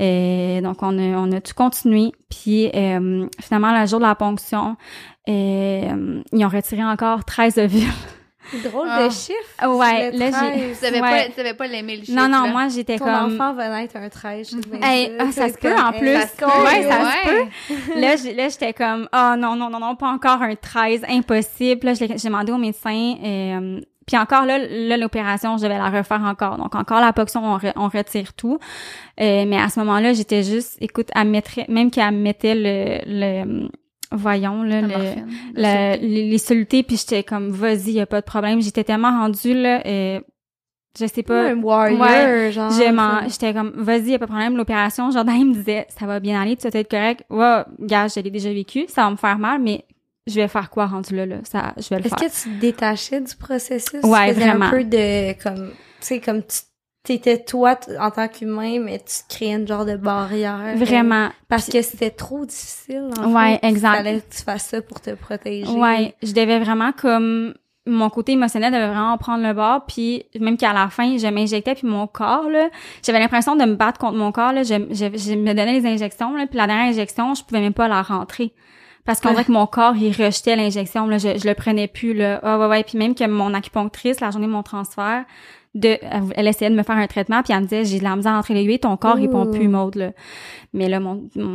Euh, 0.00 0.62
donc, 0.62 0.82
on 0.82 0.98
a, 0.98 1.18
on 1.18 1.30
a 1.32 1.42
tout 1.42 1.52
continué. 1.54 2.12
Puis, 2.30 2.70
euh, 2.74 3.26
finalement, 3.42 3.78
le 3.78 3.86
jour 3.86 3.98
de 3.98 4.06
la 4.06 4.14
ponction, 4.14 4.78
ils 5.26 6.22
ont 6.32 6.48
retiré 6.48 6.82
encore 6.82 7.26
13 7.26 7.58
ovules. 7.58 7.82
Drôle 8.64 8.88
Ah. 8.90 9.06
de 9.06 9.12
chiffre. 9.12 9.76
Ouais, 9.76 10.10
le 10.12 10.18
là, 10.18 10.26
j'ai... 10.26 10.30
13. 10.30 10.68
Tu 10.68 10.74
savais 10.86 11.00
Ouais. 11.00 11.10
pas, 11.10 11.24
tu 11.26 11.32
savais 11.32 11.54
pas 11.54 11.66
l'aimer 11.66 11.96
le 11.96 12.04
chiffre, 12.04 12.16
Non, 12.20 12.28
non, 12.28 12.44
là. 12.44 12.50
moi, 12.52 12.68
j'étais 12.68 12.96
Ton 12.98 13.04
comme... 13.06 13.34
enfant 13.34 13.54
va 13.54 13.68
naître 13.80 13.96
un 13.96 14.08
13. 14.08 14.50
je 14.50 14.56
Hey, 14.86 15.12
ah, 15.18 15.32
ça 15.32 15.48
se 15.48 15.54
peut, 15.58 15.74
en 15.78 15.92
plus. 15.92 16.12
Ça 16.14 16.26
se 16.28 16.36
peut, 16.36 16.44
Ouais, 16.46 16.82
ça 16.82 16.98
se 17.00 17.94
ouais. 17.94 18.34
là, 18.34 18.48
j'étais 18.48 18.72
comme, 18.72 19.08
oh 19.12 19.34
non, 19.38 19.56
non, 19.56 19.70
non, 19.70 19.80
non, 19.80 19.96
pas 19.96 20.08
encore 20.08 20.42
un 20.42 20.54
13, 20.54 21.02
impossible. 21.08 21.86
Là, 21.86 21.94
je 21.94 22.04
l'ai- 22.04 22.18
j'ai 22.18 22.28
demandé 22.28 22.52
au 22.52 22.58
médecin, 22.58 23.14
euh, 23.24 23.80
puis 24.06 24.16
encore 24.16 24.44
là, 24.46 24.58
là, 24.58 24.96
l'opération, 24.96 25.56
je 25.56 25.64
devais 25.64 25.78
la 25.78 25.90
refaire 25.90 26.22
encore. 26.22 26.56
Donc, 26.58 26.74
encore 26.76 27.00
la 27.00 27.12
ponction, 27.12 27.42
on, 27.44 27.58
re- 27.58 27.72
on 27.74 27.88
retire 27.88 28.34
tout. 28.34 28.58
Euh, 29.20 29.44
mais 29.46 29.58
à 29.60 29.68
ce 29.68 29.80
moment-là, 29.80 30.12
j'étais 30.12 30.44
juste, 30.44 30.76
écoute, 30.80 31.08
elle 31.14 31.24
me 31.26 31.30
mettrait, 31.32 31.64
même 31.68 31.90
qu'elle 31.90 32.12
me 32.12 32.20
mettait 32.22 32.54
le, 32.54 33.00
le, 33.06 33.68
voyons, 34.12 34.62
là, 34.62 34.80
le, 34.82 34.88
morphine, 34.88 35.26
la- 35.54 35.96
les, 35.96 36.30
les 36.30 36.38
solutés, 36.38 36.82
puis 36.82 36.96
j'étais 36.96 37.22
comme, 37.22 37.50
vas-y, 37.50 37.92
y 37.92 38.00
a 38.00 38.06
pas 38.06 38.20
de 38.20 38.26
problème. 38.26 38.60
J'étais 38.60 38.84
tellement 38.84 39.10
rendue, 39.10 39.54
là, 39.54 39.82
euh, 39.86 40.20
je 40.98 41.06
sais 41.06 41.22
pas. 41.22 41.50
Un 41.50 41.60
warrior, 41.62 42.00
Ouais. 42.00 42.52
genre. 42.52 42.70
J'étais 43.28 43.52
comme, 43.52 43.72
vas-y, 43.76 44.10
y 44.10 44.14
a 44.14 44.18
pas 44.18 44.26
de 44.26 44.30
problème, 44.30 44.56
l'opération. 44.56 45.10
Jordan, 45.10 45.36
il 45.38 45.46
me 45.46 45.54
disait, 45.54 45.86
ça 45.88 46.06
va 46.06 46.20
bien 46.20 46.40
aller, 46.40 46.56
tu 46.56 46.68
vas 46.68 46.78
être 46.78 46.90
correct. 46.90 47.24
Ouais, 47.30 47.62
gars, 47.80 48.08
je 48.08 48.20
l'ai 48.20 48.30
déjà 48.30 48.52
vécu, 48.52 48.84
ça 48.88 49.02
va 49.04 49.10
me 49.10 49.16
faire 49.16 49.38
mal, 49.38 49.60
mais 49.60 49.84
je 50.26 50.34
vais 50.40 50.48
faire 50.48 50.70
quoi 50.70 50.86
rendu 50.86 51.14
là, 51.14 51.26
là? 51.26 51.36
Ça, 51.44 51.72
je 51.76 51.88
vais 51.88 51.96
le 52.00 52.06
Est-ce 52.06 52.14
faire. 52.16 52.28
que 52.30 52.34
tu 52.34 52.50
te 52.54 52.60
détachais 52.60 53.20
du 53.20 53.36
processus? 53.36 54.02
Ouais, 54.02 54.32
tu 54.34 54.40
vraiment. 54.40 54.66
un 54.66 54.70
peu 54.70 54.84
de, 54.84 55.40
comme, 55.42 55.68
tu 55.70 55.74
sais, 56.00 56.20
comme 56.20 56.42
tu 56.42 56.58
t'étais 57.06 57.38
toi 57.42 57.78
en 58.00 58.10
tant 58.10 58.28
qu'humain, 58.28 58.80
mais 58.80 58.98
tu 58.98 59.14
créais 59.28 59.54
une 59.54 59.66
genre 59.66 59.84
de 59.84 59.96
barrière. 59.96 60.76
Vraiment. 60.76 61.28
Parce 61.48 61.68
que 61.68 61.80
c'était 61.82 62.10
trop 62.10 62.44
difficile, 62.44 63.10
en 63.20 63.32
Ouais, 63.32 63.58
fait. 63.62 63.68
exact. 63.68 63.94
Il 63.94 63.96
fallait 64.04 64.20
que 64.20 64.34
tu 64.36 64.42
fasses 64.42 64.66
ça 64.66 64.82
pour 64.82 65.00
te 65.00 65.10
protéger. 65.14 65.70
Ouais, 65.70 66.14
je 66.22 66.32
devais 66.32 66.58
vraiment 66.58 66.92
comme 66.92 67.54
mon 67.88 68.10
côté 68.10 68.32
émotionnel 68.32 68.72
devait 68.72 68.88
vraiment 68.88 69.16
prendre 69.16 69.46
le 69.46 69.52
bord 69.54 69.86
puis 69.86 70.24
même 70.40 70.56
qu'à 70.56 70.72
la 70.72 70.88
fin 70.88 71.16
je 71.18 71.26
m'injectais 71.28 71.76
puis 71.76 71.86
mon 71.86 72.08
corps 72.08 72.50
là 72.50 72.68
j'avais 73.04 73.20
l'impression 73.20 73.54
de 73.54 73.64
me 73.64 73.76
battre 73.76 74.00
contre 74.00 74.16
mon 74.16 74.32
corps 74.32 74.52
là 74.52 74.64
je, 74.64 74.74
je, 74.90 75.16
je 75.16 75.34
me 75.36 75.54
donnais 75.54 75.72
les 75.80 75.86
injections 75.86 76.34
là 76.36 76.48
puis 76.48 76.56
la 76.58 76.66
dernière 76.66 76.88
injection 76.88 77.34
je 77.34 77.44
pouvais 77.44 77.60
même 77.60 77.74
pas 77.74 77.86
la 77.86 78.02
rentrer 78.02 78.52
parce 79.04 79.20
qu'on 79.20 79.30
dirait 79.30 79.44
que 79.44 79.52
mon 79.52 79.68
corps 79.68 79.94
il 79.94 80.10
rejetait 80.10 80.56
l'injection 80.56 81.06
là 81.06 81.18
je, 81.18 81.38
je 81.38 81.46
le 81.46 81.54
prenais 81.54 81.86
plus 81.86 82.12
là 82.12 82.40
ah 82.42 82.58
ouais 82.58 82.66
ouais 82.66 82.82
puis 82.82 82.98
même 82.98 83.14
que 83.14 83.22
mon 83.24 83.54
acupunctrice 83.54 84.18
la 84.18 84.32
journée 84.32 84.48
de 84.48 84.52
mon 84.52 84.64
transfert 84.64 85.24
de 85.76 85.98
elle, 86.34 86.48
essayait 86.48 86.70
de 86.70 86.76
me 86.76 86.82
faire 86.82 86.96
un 86.96 87.06
traitement 87.06 87.42
puis 87.42 87.52
elle 87.52 87.60
me 87.60 87.66
disait 87.66 87.84
j'ai 87.84 87.98
de 87.98 88.04
la 88.04 88.16
misère 88.16 88.32
à 88.32 88.38
entrer 88.38 88.54
l'aiguille 88.54 88.78
ton 88.80 88.96
corps 88.96 89.18
il 89.18 89.26
répond 89.26 89.46
Ouh. 89.46 89.50
plus 89.50 89.68
mode 89.68 89.94
là 89.96 90.10
mais 90.72 90.88
là 90.88 90.98
mon, 91.00 91.28
mon 91.36 91.48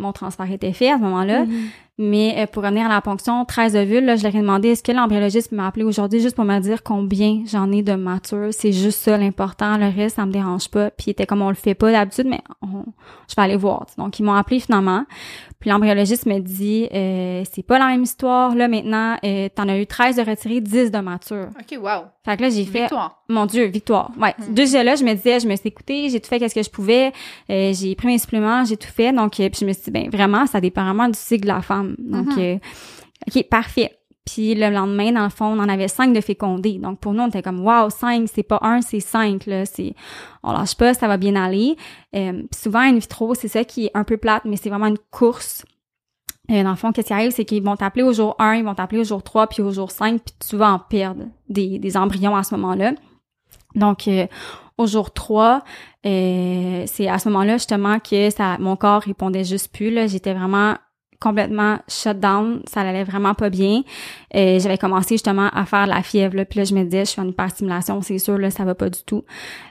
mon 0.00 0.12
transfert 0.12 0.50
était 0.50 0.72
fait 0.72 0.90
à 0.92 0.96
ce 0.96 1.02
moment-là 1.02 1.44
Mhm. 1.44 1.68
Mais 1.98 2.34
euh, 2.38 2.46
pour 2.46 2.62
revenir 2.62 2.86
à 2.86 2.88
la 2.88 3.00
ponction, 3.00 3.44
13 3.44 3.74
ovules, 3.76 4.04
là, 4.04 4.16
je 4.16 4.22
leur 4.22 4.34
ai 4.34 4.40
demandé 4.40 4.68
est-ce 4.68 4.82
que 4.82 4.92
l'embryologiste 4.92 5.50
peut 5.50 5.56
m'appeler 5.56 5.84
aujourd'hui 5.84 6.20
juste 6.20 6.36
pour 6.36 6.44
me 6.44 6.58
dire 6.60 6.82
combien 6.82 7.42
j'en 7.46 7.70
ai 7.72 7.82
de 7.82 7.94
mature. 7.94 8.48
C'est 8.52 8.72
juste 8.72 9.00
ça 9.00 9.16
l'important. 9.18 9.76
Le 9.76 9.86
reste, 9.94 10.16
ça 10.16 10.24
me 10.26 10.32
dérange 10.32 10.68
pas. 10.68 10.90
Puis 10.90 11.06
il 11.08 11.10
était 11.10 11.26
comme 11.26 11.42
on 11.42 11.48
le 11.48 11.54
fait 11.56 11.74
pas 11.74 11.90
d'habitude, 11.90 12.26
mais 12.28 12.40
on- 12.62 12.84
je 13.28 13.34
vais 13.36 13.42
aller 13.42 13.56
voir. 13.56 13.86
Donc 13.98 14.18
ils 14.18 14.22
m'ont 14.22 14.34
appelé 14.34 14.60
finalement. 14.60 15.04
Puis 15.60 15.70
l'embryologiste 15.70 16.26
me 16.26 16.38
dit 16.38 16.88
euh, 16.94 17.42
c'est 17.52 17.64
pas 17.64 17.78
la 17.80 17.86
même 17.88 18.02
histoire. 18.04 18.54
Là 18.54 18.68
maintenant, 18.68 19.16
euh, 19.24 19.48
t'en 19.54 19.68
as 19.68 19.78
eu 19.78 19.86
13 19.86 20.16
de 20.16 20.22
retirés, 20.22 20.60
10 20.60 20.90
de 20.92 20.98
mature. 20.98 21.48
OK, 21.58 21.78
wow. 21.82 22.04
Fait 22.24 22.36
que 22.36 22.42
là 22.42 22.50
j'ai 22.50 22.64
fait 22.64 22.82
Victoire. 22.82 23.22
mon 23.28 23.44
Dieu, 23.46 23.64
victoire. 23.64 24.12
Ouais. 24.20 24.34
Mm. 24.38 24.54
Déjà 24.54 24.84
là, 24.84 24.94
je 24.94 25.02
me 25.02 25.14
disais, 25.14 25.40
je 25.40 25.48
me 25.48 25.56
suis 25.56 25.68
écoutée, 25.68 26.08
j'ai 26.10 26.20
tout 26.20 26.28
fait 26.28 26.38
qu'est-ce 26.38 26.54
que 26.54 26.62
je 26.62 26.70
pouvais, 26.70 27.12
euh, 27.50 27.72
j'ai 27.74 27.94
pris 27.96 28.06
mes 28.06 28.18
suppléments, 28.18 28.64
j'ai 28.64 28.76
tout 28.76 28.86
fait. 28.88 29.12
Donc, 29.12 29.40
euh, 29.40 29.48
puis 29.48 29.60
je 29.62 29.66
me 29.66 29.72
suis 29.72 29.84
dit, 29.84 29.90
ben 29.90 30.08
vraiment, 30.10 30.46
ça 30.46 30.60
dépend 30.60 30.84
vraiment 30.84 31.08
du 31.08 31.18
cycle 31.18 31.42
de 31.42 31.48
la 31.48 31.60
femme. 31.62 31.87
Donc, 31.98 32.26
Mhm. 32.36 32.38
euh, 32.38 32.56
ok, 33.28 33.48
parfait. 33.48 33.94
Puis 34.24 34.54
le 34.54 34.68
lendemain, 34.68 35.12
dans 35.12 35.24
le 35.24 35.30
fond, 35.30 35.46
on 35.46 35.58
en 35.58 35.68
avait 35.70 35.88
cinq 35.88 36.12
de 36.12 36.20
fécondés. 36.20 36.78
Donc 36.78 37.00
pour 37.00 37.14
nous, 37.14 37.22
on 37.22 37.28
était 37.28 37.40
comme 37.42 37.60
wow, 37.66 37.88
cinq, 37.88 38.28
c'est 38.32 38.42
pas 38.42 38.58
un, 38.60 38.82
c'est 38.82 39.00
cinq. 39.00 39.46
Là, 39.46 39.64
c'est 39.64 39.94
on 40.42 40.52
lâche 40.52 40.74
pas, 40.74 40.92
ça 40.92 41.08
va 41.08 41.16
bien 41.16 41.34
aller. 41.34 41.76
Euh, 42.14 42.32
puis 42.50 42.60
souvent, 42.60 42.80
in 42.80 42.98
vitro, 42.98 43.34
c'est 43.34 43.48
ça 43.48 43.64
qui 43.64 43.86
est 43.86 43.90
un 43.94 44.04
peu 44.04 44.18
plate, 44.18 44.44
mais 44.44 44.56
c'est 44.56 44.68
vraiment 44.68 44.86
une 44.88 44.98
course. 45.10 45.64
Euh, 46.50 46.62
dans 46.62 46.70
le 46.70 46.76
fond, 46.76 46.92
qu'est-ce 46.92 47.06
qui 47.08 47.12
arrive, 47.14 47.30
c'est 47.30 47.44
qu'ils 47.46 47.62
vont 47.62 47.76
t'appeler 47.76 48.02
au 48.02 48.12
jour 48.12 48.34
1, 48.38 48.56
ils 48.56 48.64
vont 48.64 48.74
t'appeler 48.74 49.00
au 49.00 49.04
jour 49.04 49.22
3, 49.22 49.46
puis 49.46 49.62
au 49.62 49.70
jour 49.70 49.90
5, 49.90 50.20
puis 50.22 50.34
tu 50.46 50.56
vas 50.56 50.72
en 50.72 50.78
perdre 50.78 51.24
des, 51.48 51.78
des 51.78 51.96
embryons 51.96 52.36
à 52.36 52.42
ce 52.42 52.54
moment-là. 52.54 52.92
Donc, 53.74 54.08
euh, 54.08 54.26
au 54.78 54.86
jour 54.86 55.10
3, 55.12 55.62
euh, 56.06 56.82
c'est 56.86 57.08
à 57.08 57.18
ce 57.18 57.28
moment-là, 57.30 57.54
justement, 57.54 57.98
que 57.98 58.30
ça, 58.30 58.56
mon 58.58 58.76
corps 58.76 59.02
répondait 59.02 59.44
juste 59.44 59.72
plus. 59.74 59.90
Là. 59.90 60.06
J'étais 60.06 60.32
vraiment 60.34 60.74
complètement 61.20 61.78
shut 61.88 62.18
down, 62.20 62.62
ça 62.66 62.82
allait 62.82 63.04
vraiment 63.04 63.34
pas 63.34 63.50
bien. 63.50 63.82
J'avais 64.32 64.78
commencé 64.78 65.14
justement 65.14 65.48
à 65.52 65.64
faire 65.64 65.86
la 65.86 66.02
fièvre, 66.02 66.36
là, 66.36 66.44
puis 66.44 66.58
là 66.60 66.64
je 66.64 66.74
me 66.74 66.84
disais 66.84 67.04
je 67.04 67.10
suis 67.10 67.20
en 67.20 67.28
hyperstimulation, 67.28 68.00
c'est 68.02 68.18
sûr 68.18 68.38
là 68.38 68.50
ça 68.50 68.64
va 68.64 68.74
pas 68.74 68.90
du 68.90 69.02
tout. 69.04 69.24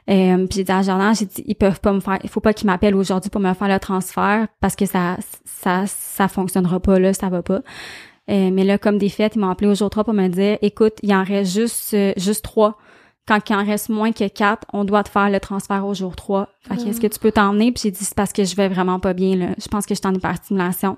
Euh, 0.09 0.47
puis 0.47 0.57
j'ai 0.57 0.63
dit 0.63 0.71
à 0.71 0.81
Jordan, 0.81 1.13
j'ai 1.15 1.25
dit 1.25 1.43
ils 1.45 1.55
peuvent 1.55 1.79
pas 1.79 1.91
me 1.91 1.99
faire, 1.99 2.19
il 2.23 2.29
faut 2.29 2.39
pas 2.39 2.53
qu'ils 2.53 2.67
m'appellent 2.67 2.95
aujourd'hui 2.95 3.29
pour 3.29 3.41
me 3.41 3.53
faire 3.53 3.67
le 3.67 3.79
transfert 3.79 4.47
parce 4.61 4.75
que 4.75 4.85
ça 4.85 5.17
ça 5.45 5.83
ça 5.85 6.27
fonctionnera 6.27 6.79
pas 6.79 6.99
là, 6.99 7.13
ça 7.13 7.29
va 7.29 7.41
pas. 7.41 7.61
Euh, 8.29 8.49
mais 8.51 8.63
là 8.63 8.77
comme 8.77 8.97
des 8.97 9.09
fêtes, 9.09 9.35
ils 9.35 9.39
m'ont 9.39 9.49
appelé 9.49 9.69
au 9.69 9.75
jour 9.75 9.89
3 9.89 10.03
pour 10.03 10.13
me 10.13 10.27
dire 10.27 10.57
écoute, 10.61 10.93
il 11.03 11.13
en 11.13 11.23
reste 11.23 11.53
juste 11.53 11.93
euh, 11.93 12.13
juste 12.17 12.43
trois. 12.43 12.77
Quand 13.27 13.39
il 13.49 13.55
en 13.55 13.65
reste 13.65 13.89
moins 13.89 14.11
que 14.11 14.27
quatre, 14.27 14.65
on 14.71 14.85
doit 14.85 15.03
te 15.03 15.09
faire 15.09 15.29
le 15.29 15.39
transfert 15.39 15.85
au 15.85 15.93
jour 15.93 16.15
3. 16.15 16.47
Fait 16.61 16.77
que, 16.77 16.87
est-ce 16.87 17.01
que 17.01 17.07
tu 17.07 17.19
peux 17.19 17.31
t'emmener? 17.31 17.71
Puis 17.71 17.83
j'ai 17.83 17.91
dit, 17.91 18.03
c'est 18.05 18.15
parce 18.15 18.31
que 18.31 18.45
je 18.45 18.55
vais 18.55 18.69
vraiment 18.69 18.99
pas 18.99 19.13
bien. 19.13 19.53
Je 19.57 19.67
pense 19.67 19.85
que 19.85 19.93
je 19.93 19.99
suis 19.99 20.07
en 20.07 20.13
hyperstimulation. 20.13 20.97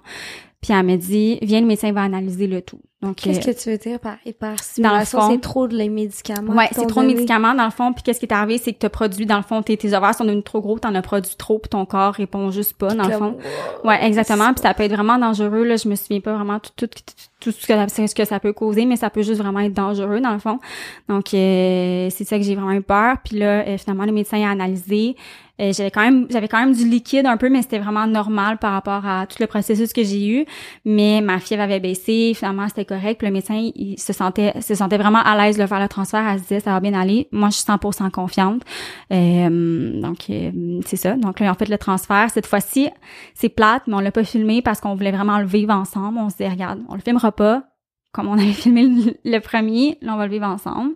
Puis 0.61 0.73
elle 0.73 0.86
m'a 0.86 0.97
dit, 0.97 1.39
viens, 1.41 1.61
le 1.61 1.67
médecin 1.67 1.91
va 1.91 2.03
analyser 2.03 2.47
le 2.47 2.61
tout. 2.61 2.82
Donc, 3.02 3.16
Qu'est-ce 3.16 3.39
euh, 3.39 3.54
que 3.54 3.58
tu 3.58 3.70
veux 3.70 3.78
dire 3.78 3.97
par 4.00 4.18
hyperstimulation? 4.26 5.32
C'est 5.32 5.39
trop 5.39 5.70
de 5.70 5.76
les 5.76 5.88
médicaments. 5.88 6.54
Ouais, 6.54 6.68
c'est 6.74 6.86
trop 6.86 7.02
de 7.02 7.08
médicaments 7.08 7.56
dans 7.56 7.64
le 7.64 7.72
fond. 7.72 7.93
Puis 7.93 8.04
qu'est-ce 8.04 8.20
qui 8.20 8.26
est 8.26 8.34
arrivé, 8.34 8.58
c'est 8.58 8.74
que 8.74 8.80
t'as 8.80 8.89
produit 8.89 9.26
dans 9.26 9.38
le 9.38 9.43
fond 9.43 9.62
tes, 9.62 9.78
tes 9.78 9.93
ovaires 9.93 10.14
sont 10.14 10.26
devenus 10.26 10.43
trop 10.43 10.60
gros, 10.60 10.80
t'en 10.80 10.93
as 10.93 11.02
produit 11.02 11.36
trop, 11.38 11.60
puis 11.60 11.70
ton 11.70 11.86
corps 11.86 12.14
répond 12.14 12.52
juste 12.52 12.74
pas 12.74 12.93
dans 12.93 13.08
le 13.08 13.14
fond. 13.14 13.38
Ouais, 13.86 14.04
exactement. 14.06 14.54
Puis 14.54 14.64
ça 14.64 14.74
peut 14.74 14.84
être 14.84 14.93
vraiment 14.93 15.18
dangereux. 15.18 15.64
Là, 15.64 15.78
je 15.78 15.88
me 15.88 15.95
souviens 15.95 16.20
pas 16.20 16.34
vraiment 16.34 16.60
tout, 16.60 16.72
tout, 16.76 16.88
tout, 16.88 17.14
tout 17.39 17.52
ce, 17.52 17.66
que, 17.66 18.08
ce 18.08 18.16
que 18.16 18.26
ça 18.26 18.39
peut 18.41 18.52
causer, 18.52 18.86
mais 18.86 18.97
ça 18.97 19.10
peut 19.10 19.22
juste 19.22 19.41
vraiment 19.41 19.62
être 19.62 19.74
dangereux 19.74 20.20
dans 20.20 20.34
le 20.34 20.39
fond. 20.39 20.60
Donc 21.08 21.34
euh, 21.34 22.10
c'est 22.10 22.26
ça 22.26 22.38
que 22.38 22.43
j'ai 22.43 22.56
vraiment 22.56 22.74
eu 22.74 22.82
peur. 22.82 23.16
Puis 23.24 23.38
là, 23.39 23.66
euh, 23.66 23.78
finalement, 23.78 24.06
le 24.06 24.12
médecin 24.12 24.45
a 24.45 24.52
analysé. 24.52 25.16
Euh, 25.62 25.74
j'avais 25.74 25.91
quand 25.91 26.02
même 26.02 26.28
j'avais 26.30 26.47
quand 26.47 26.60
même 26.60 26.74
du 26.74 26.88
liquide 26.88 27.26
un 27.26 27.36
peu 27.36 27.50
mais 27.50 27.62
c'était 27.62 27.80
vraiment 27.80 28.08
normal 28.08 28.58
par 28.60 28.72
rapport 28.72 29.06
à 29.06 29.28
tout 29.28 29.36
le 29.41 29.47
processus 29.47 29.91
que 29.91 30.06
j'ai 30.06 30.26
eu 30.26 30.45
mais 30.86 31.20
ma 31.20 31.38
fièvre 31.39 31.64
avait 31.64 31.82
baissé 31.82 32.32
finalement 32.34 32.70
c'était 32.70 32.86
correct. 32.90 33.22
Le 33.24 33.32
médecin 33.32 33.70
il 33.76 34.00
se 34.00 34.14
sentait 34.14 34.60
se 34.62 34.76
sentait 34.76 34.98
vraiment 34.98 35.20
à 35.20 35.38
l'aise 35.38 35.58
de 35.58 35.66
faire 35.66 35.80
le 35.80 35.88
transfert. 35.88 36.28
Elle 36.28 36.40
se 36.40 36.44
disait 36.44 36.60
ça 36.60 36.72
va 36.72 36.80
bien 36.80 36.94
aller. 36.94 37.28
Moi 37.32 37.50
je 37.50 37.56
suis 37.56 37.66
100% 37.66 38.12
confiante. 38.12 38.64
Euh, 39.12 40.02
donc 40.02 40.30
euh, 40.30 40.82
c'est 40.86 40.98
ça. 40.98 41.14
Donc 41.16 41.40
là 41.40 41.52
ont 41.52 41.56
fait 41.56 41.70
le 41.70 41.78
transfert 41.78 42.30
cette 42.30 42.48
fois-ci 42.48 42.90
c'est 43.34 43.50
plate 43.50 43.84
mais 43.88 43.96
on 43.96 44.00
l'a 44.00 44.12
pas 44.12 44.24
filmé 44.24 44.62
parce 44.62 44.82
qu'on 44.82 44.96
voulait 44.96 45.12
vraiment 45.12 45.40
le 45.40 45.46
vivre 45.46 45.74
ensemble. 45.74 46.18
On 46.18 46.30
se 46.30 46.38
dit 46.38 46.48
regarde 46.48 46.80
on 46.90 46.96
le 46.96 47.02
filmera 47.02 47.32
pas 47.32 47.64
comme 48.12 48.28
on 48.28 48.34
avait 48.34 48.54
filmé 48.54 48.84
le, 48.88 49.14
le 49.24 49.40
premier. 49.40 49.98
Là 50.02 50.16
on 50.16 50.18
va 50.18 50.26
le 50.26 50.32
vivre 50.32 50.48
ensemble. 50.48 50.96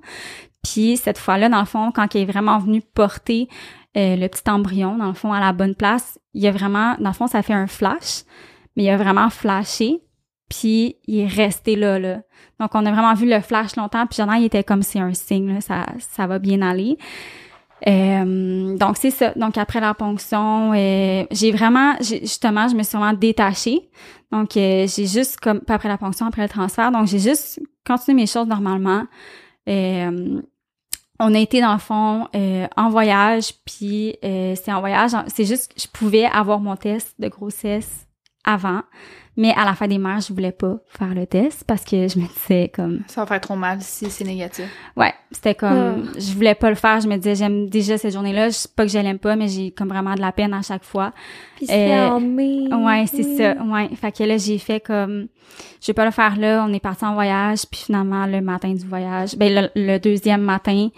Puis 0.63 0.97
cette 0.97 1.17
fois-là 1.17 1.49
dans 1.49 1.59
le 1.59 1.65
fond 1.65 1.91
quand 1.93 2.15
il 2.15 2.21
est 2.21 2.25
vraiment 2.25 2.57
venu 2.59 2.81
porter 2.81 3.47
euh, 3.95 4.15
le 4.15 4.27
petit 4.27 4.49
embryon, 4.49 4.97
dans 4.97 5.07
le 5.07 5.13
fond, 5.13 5.33
à 5.33 5.39
la 5.39 5.53
bonne 5.53 5.75
place, 5.75 6.19
il 6.33 6.41
y 6.41 6.47
a 6.47 6.51
vraiment, 6.51 6.95
dans 6.99 7.09
le 7.09 7.15
fond, 7.15 7.27
ça 7.27 7.43
fait 7.43 7.53
un 7.53 7.67
flash, 7.67 8.23
mais 8.75 8.85
il 8.85 8.89
a 8.89 8.97
vraiment 8.97 9.29
flashé, 9.29 10.01
puis 10.49 10.97
il 11.07 11.19
est 11.19 11.27
resté 11.27 11.75
là, 11.75 11.99
là. 11.99 12.21
Donc, 12.59 12.71
on 12.73 12.85
a 12.85 12.91
vraiment 12.91 13.13
vu 13.13 13.29
le 13.29 13.41
flash 13.41 13.75
longtemps, 13.75 14.05
puis 14.05 14.17
Jordan, 14.17 14.37
il 14.39 14.45
était 14.45 14.63
comme 14.63 14.83
c'est 14.83 14.99
un 14.99 15.13
signe, 15.13 15.53
là, 15.53 15.61
ça, 15.61 15.85
ça 15.99 16.27
va 16.27 16.39
bien 16.39 16.61
aller. 16.61 16.97
Euh, 17.87 18.77
donc, 18.77 18.97
c'est 18.97 19.11
ça. 19.11 19.33
Donc, 19.35 19.57
après 19.57 19.79
la 19.79 19.93
ponction, 19.93 20.73
euh, 20.73 21.25
j'ai 21.31 21.51
vraiment, 21.51 21.95
justement, 21.99 22.67
je 22.67 22.75
me 22.75 22.83
suis 22.83 22.97
vraiment 22.97 23.17
détachée. 23.17 23.89
Donc, 24.31 24.55
euh, 24.55 24.87
j'ai 24.87 25.05
juste, 25.05 25.39
comme, 25.39 25.59
pas 25.59 25.75
après 25.75 25.89
la 25.89 25.97
ponction, 25.97 26.27
après 26.27 26.43
le 26.43 26.49
transfert, 26.49 26.91
donc 26.91 27.07
j'ai 27.07 27.19
juste 27.19 27.59
continué 27.85 28.21
mes 28.21 28.27
choses 28.27 28.47
normalement. 28.47 29.03
Euh, 29.67 30.41
on 31.19 31.33
a 31.33 31.39
été 31.39 31.61
dans 31.61 31.73
le 31.73 31.79
fond 31.79 32.27
en 32.75 32.89
voyage, 32.89 33.53
puis 33.65 34.17
c'est 34.21 34.71
en 34.71 34.79
voyage, 34.79 35.11
c'est 35.27 35.45
juste 35.45 35.73
que 35.73 35.79
je 35.79 35.87
pouvais 35.87 36.25
avoir 36.25 36.59
mon 36.59 36.75
test 36.75 37.13
de 37.19 37.27
grossesse 37.27 38.02
avant, 38.45 38.81
mais 39.35 39.51
à 39.57 39.65
la 39.65 39.73
fin 39.73 39.87
des 39.87 39.97
mères, 39.97 40.19
je 40.21 40.31
voulais 40.31 40.51
pas 40.51 40.77
faire 40.87 41.15
le 41.15 41.25
test 41.25 41.63
parce 41.65 41.83
que 41.83 42.07
je 42.07 42.19
me 42.19 42.27
disais 42.27 42.71
comme 42.73 43.01
Ça 43.07 43.21
va 43.21 43.27
faire 43.27 43.41
trop 43.41 43.55
mal 43.55 43.79
si 43.81 44.09
c'est 44.11 44.23
négatif. 44.25 44.65
ouais, 44.95 45.11
c'était 45.31 45.55
comme 45.55 46.11
je 46.19 46.33
voulais 46.33 46.53
pas 46.53 46.69
le 46.69 46.75
faire, 46.75 47.01
je 47.01 47.07
me 47.07 47.17
disais 47.17 47.33
j'aime 47.35 47.67
déjà 47.67 47.97
cette 47.97 48.13
journée-là, 48.13 48.49
je 48.49 48.55
sais 48.55 48.69
pas 48.75 48.85
que 48.85 48.91
je 48.91 48.99
l'aime 48.99 49.17
pas 49.17 49.35
mais 49.35 49.47
j'ai 49.47 49.71
comme 49.71 49.87
vraiment 49.89 50.13
de 50.13 50.21
la 50.21 50.31
peine 50.31 50.53
à 50.53 50.61
chaque 50.61 50.83
fois. 50.83 51.13
Puis 51.55 51.65
c'est 51.65 51.93
Euh, 51.97 52.09
en 52.11 52.19
mai. 52.19 52.67
Ouais, 52.71 53.05
c'est 53.07 53.23
ça. 53.37 53.55
Ouais, 53.63 53.89
fait 53.95 54.11
que 54.11 54.23
là 54.23 54.37
j'ai 54.37 54.59
fait 54.59 54.79
comme 54.79 55.27
je 55.81 55.87
vais 55.87 55.93
pas 55.93 56.05
le 56.05 56.11
faire 56.11 56.37
là, 56.37 56.63
on 56.67 56.71
est 56.73 56.79
parti 56.79 57.03
en 57.03 57.15
voyage 57.15 57.65
puis 57.71 57.81
finalement 57.85 58.27
le 58.27 58.39
matin 58.41 58.71
du 58.73 58.85
voyage, 58.85 59.35
ben 59.35 59.51
le, 59.53 59.69
le 59.75 59.97
deuxième 59.99 60.41
matin, 60.41 60.89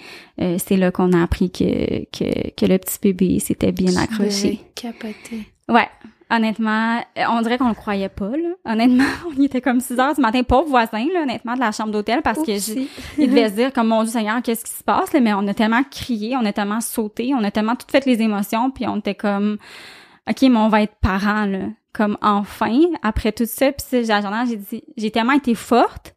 euh, 0.41 0.58
c'est 0.58 0.76
là 0.76 0.91
qu'on 0.91 1.14
a 1.14 1.24
appris 1.24 1.52
que 1.52 2.04
que 2.12 2.50
que 2.52 2.66
le 2.66 2.78
petit 2.80 3.00
bébé 3.02 3.39
s'était 3.39 3.72
bien 3.72 3.96
accroché. 3.96 4.60
Capoté. 4.76 5.48
Ouais. 5.70 5.88
Honnêtement, 6.32 6.97
euh, 7.17 7.23
on 7.30 7.41
dirait 7.41 7.59
qu'on 7.59 7.67
le 7.69 7.76
croyait 7.76 8.09
pas, 8.09 8.30
là. 8.30 8.49
Honnêtement, 8.65 9.03
on 9.28 9.39
y 9.39 9.45
était 9.45 9.61
comme 9.61 9.80
6 9.80 9.99
heures 9.99 10.15
du 10.15 10.21
matin, 10.21 10.41
pauvre 10.43 10.67
voisin, 10.69 11.05
là, 11.13 11.21
honnêtement, 11.21 11.53
de 11.53 11.59
la 11.59 11.71
chambre 11.71 11.91
d'hôtel, 11.91 12.21
parce 12.23 12.39
que 12.39 12.51
il 13.19 13.30
devait 13.30 13.49
se 13.49 13.53
dire 13.55 13.71
comme 13.73 13.89
mon 13.89 14.03
Dieu 14.03 14.11
Seigneur, 14.11 14.41
qu'est-ce 14.41 14.65
qui 14.65 14.71
se 14.71 14.84
passe 14.84 15.13
là? 15.13 15.19
Mais 15.19 15.34
on 15.34 15.47
a 15.47 15.53
tellement 15.53 15.84
crié, 15.84 16.36
on 16.36 16.45
a 16.45 16.51
tellement 16.53 16.82
sauté, 16.82 17.34
on 17.36 17.43
a 17.43 17.51
tellement 17.51 17.76
tout 17.76 17.88
fait 17.91 18.05
les 18.05 18.21
émotions, 18.21 18.71
puis 18.71 18.88
on 18.88 18.97
était 18.97 19.15
comme 19.15 19.57
ok, 20.30 20.41
mais 20.41 20.57
on 20.57 20.69
va 20.69 20.82
être 20.82 20.95
parents 21.01 21.45
là, 21.45 21.67
comme 21.93 22.17
enfin 22.21 22.80
après 23.03 23.32
tout 23.32 23.45
ça. 23.45 23.71
Puis 23.71 23.86
c'est 23.88 24.03
j'ai 24.05 24.57
dit, 24.57 24.84
j'ai 24.97 25.11
tellement 25.11 25.34
été 25.34 25.53
forte, 25.53 26.15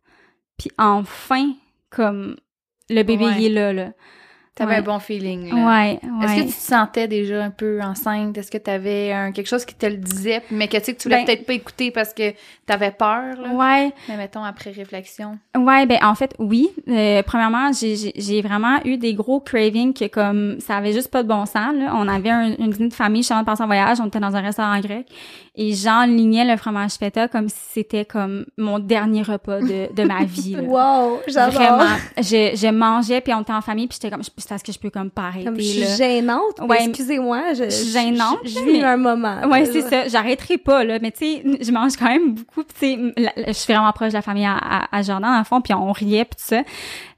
puis 0.56 0.70
enfin 0.78 1.52
comme 1.90 2.36
le 2.88 3.02
bébé 3.02 3.26
Ouais. 3.26 3.34
il 3.38 3.44
est 3.46 3.50
là 3.50 3.72
là. 3.72 3.92
T'avais 4.58 4.72
Ouais. 4.72 4.78
un 4.78 4.82
bon 4.82 4.98
feeling, 4.98 5.54
là. 5.54 5.66
Ouais, 5.68 5.92
Est-ce 5.94 6.34
que 6.34 6.40
ouais. 6.40 6.46
tu 6.46 6.52
te 6.52 6.60
sentais 6.60 7.06
déjà 7.08 7.44
un 7.44 7.50
peu 7.50 7.80
enceinte? 7.80 8.36
Est-ce 8.36 8.50
que 8.50 8.58
tu 8.58 8.68
avais 8.70 9.30
quelque 9.32 9.46
chose 9.46 9.64
qui 9.64 9.74
te 9.74 9.86
le 9.86 9.96
disait, 9.96 10.42
mais 10.50 10.66
que 10.68 10.76
tu 10.78 10.84
sais 10.84 10.94
que 10.94 10.98
tu 11.00 11.08
voulais 11.08 11.18
Ben- 11.20 11.26
peut-être 11.26 11.46
pas 11.46 11.52
écouter 11.52 11.90
parce 11.92 12.12
que 12.12 12.32
t'avais 12.66 12.90
peur, 12.90 13.36
là? 13.40 13.48
Ouais, 13.52 13.92
Mais 14.08 14.16
mettons, 14.16 14.42
après 14.42 14.70
réflexion. 14.72 15.38
ouais, 15.56 15.86
ben 15.86 15.98
en 16.02 16.14
fait 16.16 16.34
oui. 16.40 16.68
Euh, 16.88 17.22
premièrement, 17.22 17.70
j'ai- 17.72 18.42
vraiment 18.42 18.78
eu 18.84 18.96
des 18.96 19.14
gros 19.14 19.40
cravings 19.40 19.94
que 19.94 20.06
comme 20.08 20.58
ça 20.60 20.76
avait 20.76 20.92
juste 20.92 21.10
pas 21.10 21.22
de 21.22 21.28
bon 21.28 21.46
sens. 21.46 21.74
Là. 21.74 21.92
On 21.94 22.08
avait 22.08 22.30
un, 22.30 22.54
une 22.58 22.70
dîner 22.70 22.88
de 22.88 22.94
famille, 22.94 23.22
je 23.22 23.26
suis 23.26 23.34
en 23.34 23.44
en 23.48 23.66
voyage, 23.66 23.98
on 24.00 24.06
était 24.06 24.20
dans 24.20 24.34
un 24.36 24.40
restaurant 24.40 24.78
grec 24.80 25.06
et 25.56 25.72
j'enlignais 25.72 26.44
le 26.44 26.56
fromage 26.56 26.92
feta 26.92 27.26
comme 27.28 27.48
si 27.48 27.56
c'était 27.72 28.04
comme 28.04 28.44
mon 28.56 28.78
dernier 28.78 29.22
repas 29.22 29.60
de, 29.60 29.92
de 29.94 30.02
ma 30.04 30.24
vie. 30.24 30.54
là. 30.56 30.62
Wow, 30.62 31.20
j'adore. 31.26 31.54
Vraiment, 31.60 31.96
je, 32.16 32.52
je 32.54 32.70
mangeais 32.70 33.20
puis 33.20 33.32
on 33.34 33.40
était 33.42 33.52
en 33.52 33.60
famille 33.60 33.86
puis 33.88 33.98
j'étais 34.00 34.10
comme, 34.14 34.22
je- 34.22 34.30
parce 34.48 34.62
que 34.62 34.72
je 34.72 34.78
peux 34.78 34.90
comme 34.90 35.10
pas 35.10 35.24
arrêter 35.28 35.44
Comme 35.44 35.56
je 35.56 35.62
suis 35.62 35.80
là. 35.80 35.96
gênante. 35.96 36.60
mais 36.60 36.66
Ouais, 36.66 36.84
excusez-moi, 36.86 37.54
je, 37.54 37.64
je 37.64 37.70
suis 37.70 37.90
gênante, 37.92 38.38
Je, 38.44 38.48
je 38.50 38.58
vis 38.60 38.72
mais- 38.78 38.84
un 38.84 38.96
moment. 38.96 39.42
Ouais, 39.48 39.64
c'est 39.66 39.82
ça. 39.82 40.08
J'arrêterai 40.08 40.58
pas 40.58 40.84
là, 40.84 40.98
mais 41.00 41.10
tu 41.12 41.18
sais, 41.18 41.42
je 41.60 41.70
mange 41.72 41.96
quand 41.96 42.06
même 42.08 42.34
beaucoup. 42.34 42.62
Tu 42.62 42.74
sais, 42.76 42.98
je 43.46 43.52
suis 43.52 43.72
vraiment 43.72 43.92
proche 43.92 44.08
de 44.08 44.14
la 44.14 44.22
famille 44.22 44.46
à, 44.46 44.56
à, 44.56 44.96
à 44.96 45.02
Jordan 45.02 45.30
dans 45.32 45.38
le 45.38 45.44
fond, 45.44 45.60
puis 45.60 45.74
on 45.74 45.92
riait 45.92 46.24
puis 46.24 46.36
tout 46.36 46.44
ça. 46.54 46.62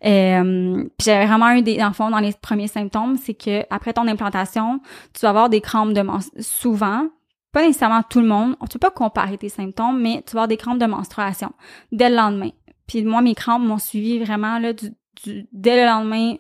Euh, 0.05 0.85
puis 0.99 1.05
j'avais 1.05 1.27
vraiment 1.27 1.51
eu 1.53 1.63
des 1.63 1.77
dans 1.77 1.89
le 1.89 1.93
fond 1.95 2.11
dans 2.11 2.19
les 2.19 2.33
premiers 2.41 2.69
symptômes, 2.69 3.17
c'est 3.23 3.35
que 3.35 3.63
après 3.71 3.93
ton 3.93 4.07
implantation, 4.09 4.81
tu 5.13 5.21
vas 5.23 5.31
avoir 5.31 5.49
des 5.49 5.61
crampes 5.61 5.93
de 5.93 6.03
souvent. 6.41 7.05
Pas 7.53 7.63
nécessairement 7.67 8.03
tout 8.09 8.21
le 8.21 8.29
monde. 8.29 8.55
Tu 8.71 8.79
peux 8.79 8.79
pas 8.79 8.91
comparer 8.93 9.37
tes 9.37 9.49
symptômes, 9.49 10.01
mais 10.01 10.23
tu 10.27 10.35
vas 10.35 10.43
avoir 10.43 10.49
des 10.49 10.57
crampes 10.57 10.79
de 10.79 10.87
menstruation 10.87 11.51
dès 11.91 12.09
le 12.09 12.15
lendemain. 12.17 12.51
Puis 12.87 13.03
moi, 13.03 13.23
mes 13.23 13.35
crampes 13.35 13.63
m'ont 13.63 13.79
suivi 13.79 14.19
vraiment 14.21 14.59
là 14.61 14.73
du, 14.73 14.91
du- 15.25 15.47
dès 15.53 15.77
le 15.81 15.85
lendemain 15.87 16.37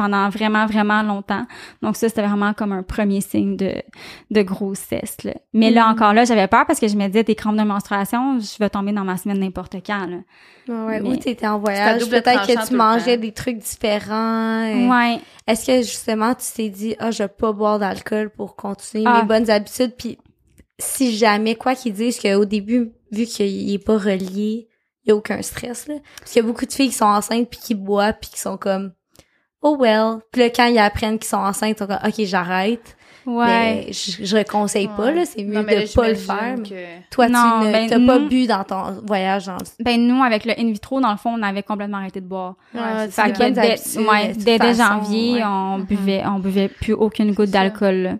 pendant 0.00 0.30
vraiment 0.30 0.64
vraiment 0.66 1.02
longtemps. 1.02 1.44
Donc 1.82 1.96
ça 1.96 2.08
c'était 2.08 2.22
vraiment 2.26 2.54
comme 2.54 2.72
un 2.72 2.82
premier 2.82 3.20
signe 3.20 3.56
de 3.56 3.74
de 4.30 4.42
grossesse 4.42 5.22
là. 5.24 5.34
Mais 5.52 5.70
là 5.70 5.84
Mhm. 5.86 5.92
encore 5.92 6.14
là, 6.14 6.24
j'avais 6.24 6.48
peur 6.48 6.64
parce 6.66 6.80
que 6.80 6.88
je 6.88 6.96
me 6.96 7.06
disais 7.08 7.22
des 7.22 7.34
crampes 7.34 7.56
de 7.58 7.62
menstruation, 7.64 8.38
je 8.38 8.56
vais 8.58 8.70
tomber 8.70 8.92
dans 8.92 9.04
ma 9.04 9.16
semaine 9.18 9.38
n'importe 9.40 9.76
quand 9.84 10.06
là. 10.06 10.16
Ouais, 10.68 11.00
Ou 11.02 11.16
t'étais 11.16 11.46
en 11.46 11.58
voyage, 11.58 12.08
peut-être 12.08 12.46
que 12.46 12.66
tu 12.68 12.74
mangeais 12.74 13.16
des 13.18 13.32
trucs 13.32 13.58
différents. 13.58 14.62
et- 14.64 14.88
Ouais. 14.88 15.20
Est-ce 15.46 15.66
que 15.66 15.76
justement 15.82 16.34
tu 16.34 16.46
t'es 16.56 16.68
dit 16.70 16.94
ah 16.98 17.10
je 17.10 17.22
vais 17.24 17.28
pas 17.28 17.52
boire 17.52 17.78
d'alcool 17.78 18.30
pour 18.30 18.56
continuer 18.56 19.04
Ah. 19.06 19.20
mes 19.20 19.28
bonnes 19.28 19.50
habitudes? 19.50 19.94
Puis 19.98 20.16
si 20.78 21.14
jamais 21.16 21.56
quoi 21.56 21.74
qu'ils 21.74 21.92
disent 21.92 22.18
qu'au 22.20 22.44
début 22.46 22.92
vu 23.12 23.26
qu'il 23.26 23.70
est 23.72 23.84
pas 23.84 23.98
relié 23.98 24.68
il 25.04 25.08
y 25.08 25.10
a 25.12 25.16
aucun 25.16 25.42
stress 25.42 25.88
là 25.88 25.94
parce 26.18 26.30
qu'il 26.32 26.42
y 26.42 26.44
a 26.44 26.48
beaucoup 26.48 26.64
de 26.66 26.72
filles 26.72 26.88
qui 26.90 26.94
sont 26.94 27.04
enceintes 27.06 27.48
puis 27.50 27.58
qui 27.60 27.74
boivent 27.74 28.16
puis 28.20 28.30
qui 28.30 28.38
sont 28.40 28.56
comme 28.56 28.92
oh 29.62 29.76
well 29.78 30.18
puis 30.32 30.42
là 30.42 30.50
quand 30.50 30.66
ils 30.66 30.78
apprennent 30.78 31.18
qu'ils 31.18 31.28
sont 31.28 31.36
enceintes 31.36 31.76
ils 31.76 31.78
sont 31.78 31.86
comme 31.86 31.98
ok 32.06 32.14
j'arrête 32.24 32.96
Ouais. 33.26 33.46
mais 33.86 33.92
je, 33.92 34.24
je 34.24 34.36
le 34.38 34.44
conseille 34.44 34.88
pas 34.88 35.04
Ouais. 35.04 35.14
là 35.14 35.24
c'est 35.26 35.44
mieux 35.44 35.52
Non, 35.52 35.62
mais 35.62 35.74
là, 35.76 35.82
de 35.86 35.92
pas 35.94 36.08
le 36.08 36.14
faire 36.14 36.54
mais 36.58 37.02
toi 37.10 37.28
Non, 37.28 37.60
tu 37.66 37.70
ben, 37.70 37.86
t'as 37.86 38.06
pas 38.06 38.18
nous- 38.18 38.28
bu 38.28 38.46
dans 38.46 38.64
ton 38.64 38.92
voyage 39.06 39.44
dans 39.46 39.56
le 39.56 39.84
Ben 39.84 40.00
nous 40.08 40.22
avec 40.22 40.46
le 40.46 40.58
in 40.58 40.72
vitro 40.72 41.00
dans 41.02 41.10
le 41.10 41.18
fond, 41.18 41.34
on 41.38 41.42
avait 41.42 41.62
complètement 41.62 41.98
arrêté 41.98 42.22
de 42.22 42.26
boire. 42.26 42.54
Ouais, 42.74 43.08
Fait 43.10 43.30
que 43.30 43.38
dès, 43.50 43.98
ouais, 44.00 44.32
de 44.32 44.42
dès, 44.42 44.74
janvier, 44.74 45.34
ouais. 45.34 45.44
on 45.44 45.78
Mhm. 45.78 45.84
buvait 45.84 46.22
on 46.26 46.38
buvait 46.38 46.68
plus 46.68 46.94
aucune 46.94 47.34
goutte 47.34 47.50
d'alcool. 47.50 47.94
là. 47.96 48.14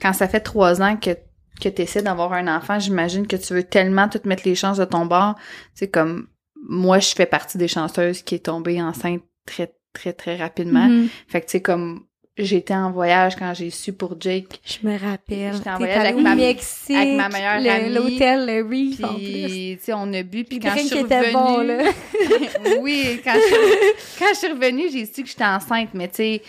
Quand 0.00 0.12
ça 0.12 0.28
fait 0.28 0.40
trois 0.40 0.82
ans 0.82 0.96
que 0.96 1.16
que 1.60 1.70
tu 1.70 1.82
essaies 1.82 2.02
d'avoir 2.02 2.34
un 2.34 2.54
enfant, 2.54 2.78
j'imagine 2.78 3.26
que 3.26 3.34
tu 3.36 3.54
veux 3.54 3.64
tellement 3.64 4.08
tout 4.08 4.20
mettre 4.26 4.42
les 4.44 4.54
chances 4.54 4.76
de 4.76 4.84
ton 4.84 5.06
bord. 5.06 5.36
C'est 5.74 5.88
comme 5.90 6.28
moi, 6.68 6.98
je 6.98 7.08
fais 7.14 7.26
partie 7.26 7.56
des 7.56 7.66
chanceuses 7.66 8.20
qui 8.22 8.34
est 8.36 8.44
tombée 8.44 8.80
enceinte 8.82 9.22
très 9.46 9.72
très 9.98 10.12
très 10.12 10.36
rapidement. 10.36 10.86
Mhm. 10.88 11.08
Fait 11.26 11.40
que 11.40 11.46
tu 11.46 11.52
sais 11.52 11.60
comme 11.62 12.04
j'étais 12.36 12.74
en 12.74 12.92
voyage 12.92 13.34
quand 13.36 13.52
j'ai 13.52 13.70
su 13.70 13.92
pour 13.92 14.14
Jake. 14.20 14.60
Je 14.64 14.86
me 14.86 14.96
rappelle. 14.96 15.54
J'étais 15.54 15.70
en 15.70 15.76
voyage 15.78 15.98
avec 16.06 16.16
ma- 16.22 16.34
Mexique, 16.36 16.96
avec 16.96 17.16
ma 17.16 17.28
meilleure 17.28 17.60
le- 17.60 17.70
amie. 17.70 17.94
L'hôtel, 17.94 18.46
le 18.46 18.62
Reef, 18.62 19.02
en 19.04 19.14
plus. 19.14 19.24
Puis 19.24 19.76
tu 19.78 19.84
sais 19.84 19.92
on 19.94 20.12
a 20.12 20.22
bu 20.22 20.44
puis 20.44 20.58
quand 20.62 20.72
je 20.76 20.82
suis 20.86 21.00
revenue, 21.00 21.66
là. 21.66 21.90
oui, 22.80 23.20
quand 23.24 23.34
je, 23.34 24.18
quand 24.18 24.26
je 24.34 24.38
suis 24.38 24.48
revenue, 24.48 24.84
j'ai 24.92 25.04
su 25.06 25.22
que 25.22 25.28
j'étais 25.28 25.44
enceinte, 25.44 25.90
mais 25.94 26.08
tu 26.08 26.14
sais, 26.16 26.42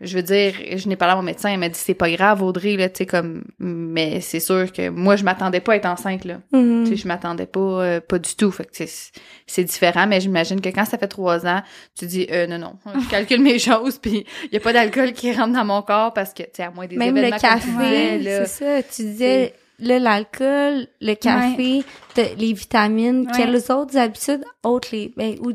je 0.00 0.14
veux 0.16 0.22
dire, 0.22 0.54
je 0.76 0.88
n'ai 0.88 0.94
parlé 0.96 1.12
à 1.12 1.16
mon 1.16 1.22
médecin, 1.22 1.50
il 1.50 1.58
m'a 1.58 1.68
dit 1.68 1.78
c'est 1.78 1.94
pas 1.94 2.08
grave, 2.10 2.42
Audrey, 2.42 2.76
là, 2.76 2.88
tu 2.88 2.98
sais, 2.98 3.06
comme, 3.06 3.42
mais 3.58 4.20
c'est 4.20 4.38
sûr 4.40 4.70
que 4.72 4.88
moi, 4.90 5.16
je 5.16 5.24
m'attendais 5.24 5.60
pas 5.60 5.72
à 5.72 5.76
être 5.76 5.86
enceinte, 5.86 6.24
là. 6.24 6.38
Mhm. 6.52 6.84
Tu 6.84 6.90
sais, 6.90 6.96
je 7.02 7.08
m'attendais 7.08 7.46
pas, 7.46 7.60
euh, 7.60 8.00
pas 8.00 8.18
du 8.18 8.34
tout. 8.36 8.50
Fait 8.52 8.64
que 8.64 8.70
c'est- 8.76 9.64
différent, 9.64 10.06
mais 10.06 10.20
j'imagine 10.20 10.60
que 10.60 10.68
quand 10.68 10.84
ça 10.84 10.98
fait 10.98 11.08
trois 11.08 11.46
ans, 11.46 11.62
tu 11.98 12.06
dis, 12.06 12.26
euh, 12.30 12.46
non, 12.46 12.58
non, 12.58 12.74
je 13.00 13.08
calcule 13.10 13.42
mes 13.42 13.58
choses, 13.58 13.98
puis 13.98 14.24
il 14.44 14.54
y 14.54 14.56
a 14.56 14.60
pas 14.60 14.72
d'alcool 14.72 15.12
qui 15.12 15.32
rentre 15.32 15.54
dans 15.54 15.64
mon 15.64 15.82
corps 15.82 16.12
parce 16.12 16.32
que, 16.32 16.42
tu 16.44 16.50
sais, 16.54 16.62
à 16.62 16.70
moins 16.70 16.86
des 16.86 16.96
Même 16.96 17.14
le 17.14 17.20
événements 17.20 17.38
café, 17.38 18.18
là. 18.18 18.44
c'est 18.44 18.64
ça. 18.64 18.82
Tu 18.84 19.02
disais, 19.02 19.54
là, 19.80 19.98
l'alcool, 19.98 20.86
le 21.00 21.14
café, 21.14 21.82
les 22.16 22.52
vitamines. 22.52 23.26
Ouais. 23.26 23.32
Quelles 23.36 23.56
autres 23.72 23.96
habitudes 23.96 24.44
autres 24.62 24.88
les, 24.92 25.12
ben, 25.16 25.36
ou 25.40 25.52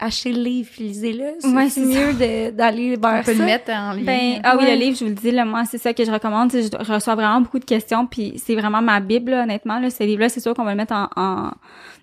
acheter 0.00 0.32
le 0.32 0.42
livre, 0.42 0.70
lisez-le. 0.78 1.34
C'est 1.40 1.48
Ouais, 1.48 1.68
mieux 1.78 2.50
d'aller 2.52 2.96
vers 2.96 3.20
On 3.20 3.22
peut 3.22 3.32
ça. 3.32 3.38
le 3.38 3.44
mettre 3.44 3.70
en 3.70 3.92
lien. 3.92 4.02
Ben, 4.02 4.40
ah 4.42 4.56
oui, 4.58 4.64
Ouais. 4.64 4.74
le 4.76 4.80
livre, 4.80 4.96
je 4.98 5.04
vous 5.04 5.10
le 5.10 5.16
dis, 5.16 5.30
là, 5.30 5.44
moi, 5.44 5.64
c'est 5.70 5.78
ça 5.78 5.94
que 5.94 6.04
je 6.04 6.10
recommande. 6.10 6.50
Je 6.52 6.92
reçois 6.92 7.14
vraiment 7.14 7.40
beaucoup 7.40 7.58
de 7.60 7.64
questions, 7.64 8.06
puis 8.06 8.34
c'est 8.44 8.54
vraiment 8.56 8.82
ma 8.82 9.00
bible, 9.00 9.30
là, 9.30 9.44
honnêtement. 9.44 9.78
Là, 9.78 9.90
ce 9.90 10.02
livre-là, 10.02 10.28
c'est 10.28 10.40
sûr 10.40 10.52
qu'on 10.54 10.64
va 10.64 10.72
le 10.72 10.76
mettre 10.76 10.92
en, 10.94 11.08
en- 11.16 11.50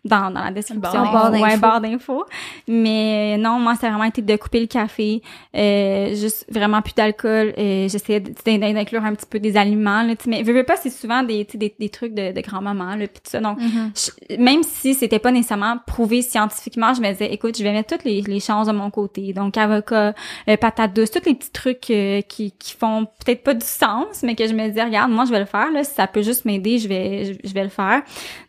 dans, 0.03 0.31
dans 0.31 0.43
la 0.43 0.51
description. 0.51 0.81
Barre 1.11 1.31
d'infos. 1.31 1.43
Ouais, 1.43 1.57
d'infos. 1.81 2.25
Mais 2.67 3.37
non, 3.37 3.59
moi, 3.59 3.75
ça 3.75 3.87
a 3.87 3.89
vraiment 3.91 4.05
été 4.05 4.21
de 4.21 4.35
couper 4.35 4.59
le 4.61 4.65
café, 4.67 5.21
euh, 5.55 6.15
juste 6.15 6.45
vraiment 6.49 6.81
plus 6.81 6.93
d'alcool. 6.95 7.53
Euh, 7.57 7.87
J'essayais 7.87 8.19
d'inclure 8.19 9.03
un 9.03 9.13
petit 9.13 9.25
peu 9.29 9.39
des 9.39 9.57
aliments, 9.57 10.01
là, 10.03 10.13
mais 10.27 10.43
veux, 10.43 10.53
veux 10.53 10.63
pas, 10.63 10.75
c'est 10.77 10.89
souvent 10.89 11.23
des, 11.23 11.43
des, 11.53 11.73
des 11.77 11.89
trucs 11.89 12.13
de, 12.13 12.31
de 12.31 12.41
grand-maman, 12.41 12.95
là, 12.95 13.07
puis 13.07 13.21
tout 13.23 13.29
ça. 13.29 13.39
Donc, 13.39 13.59
Mhm. 13.59 13.91
je- 13.95 14.35
même 14.37 14.63
si 14.63 14.93
c'était 14.93 15.19
pas 15.19 15.31
nécessairement 15.31 15.77
prouvé 15.85 16.21
scientifiquement, 16.21 16.93
je 16.93 17.01
me 17.01 17.11
disais, 17.11 17.31
écoute, 17.33 17.57
je 17.57 17.63
vais 17.63 17.71
mettre 17.71 17.95
toutes 17.95 18.05
les, 18.05 18.21
les 18.21 18.39
chances 18.39 18.67
de 18.67 18.73
mon 18.73 18.89
côté. 18.89 19.33
Donc, 19.33 19.57
avocat, 19.57 20.13
euh, 20.49 20.57
patate 20.57 20.93
douce, 20.93 21.11
tous 21.11 21.21
les 21.25 21.35
petits 21.35 21.51
trucs 21.51 21.89
euh, 21.91 22.21
qui, 22.21 22.51
qui 22.53 22.73
font 22.73 23.05
peut-être 23.23 23.43
pas 23.43 23.53
du 23.53 23.65
sens, 23.65 24.23
mais 24.23 24.35
que 24.35 24.47
je 24.47 24.53
me 24.53 24.67
disais, 24.67 24.83
regarde, 24.83 25.11
moi, 25.11 25.25
je 25.25 25.31
vais 25.31 25.39
le 25.39 25.45
faire. 25.45 25.71
Là, 25.71 25.83
si 25.83 25.93
ça 25.93 26.07
peut 26.07 26.21
juste 26.21 26.45
m'aider, 26.45 26.79
je 26.79 26.87
vais, 26.87 27.25
je, 27.25 27.33
je 27.47 27.53
vais 27.53 27.63
le 27.63 27.69
faire. 27.69 28.01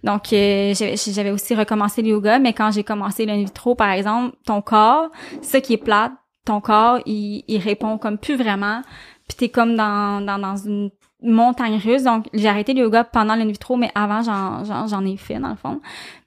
Donc, 0.05 0.33
euh, 0.33 0.73
j'avais 0.75 0.95
j'avais 0.97 1.31
aussi 1.51 2.03
le 2.03 2.09
yoga, 2.09 2.39
mais 2.39 2.53
quand 2.53 2.71
j'ai 2.71 2.85
commencé 2.85 3.27
le 3.27 3.35
vitro, 3.35 3.75
par 3.75 3.91
exemple, 3.91 4.37
ton 4.45 4.63
corps, 4.63 5.11
ça 5.41 5.61
qui 5.61 5.75
est 5.75 5.79
plate, 5.79 6.13
ton 6.45 6.61
corps, 6.61 7.01
il, 7.07 7.45
il 7.49 7.59
répond 7.59 7.99
comme 7.99 8.19
plus 8.19 8.37
vraiment. 8.37 8.83
Puis 9.29 9.37
t'es 9.37 9.49
comme 9.49 9.77
dans, 9.77 10.21
dans, 10.25 10.39
dans 10.39 10.57
une 10.57 10.91
montagne 11.23 11.79
russe. 11.83 12.03
Donc, 12.03 12.27
j'ai 12.33 12.49
arrêté 12.49 12.75
le 12.75 12.81
yoga 12.81 13.05
pendant 13.05 13.37
le 13.37 13.45
vitro, 13.45 13.77
mais 13.77 13.91
avant, 13.95 14.23
j'en 14.23 15.05
ai 15.07 15.17
fait, 15.17 15.39
dans 15.39 15.51
le 15.51 15.57
fond. 15.57 15.81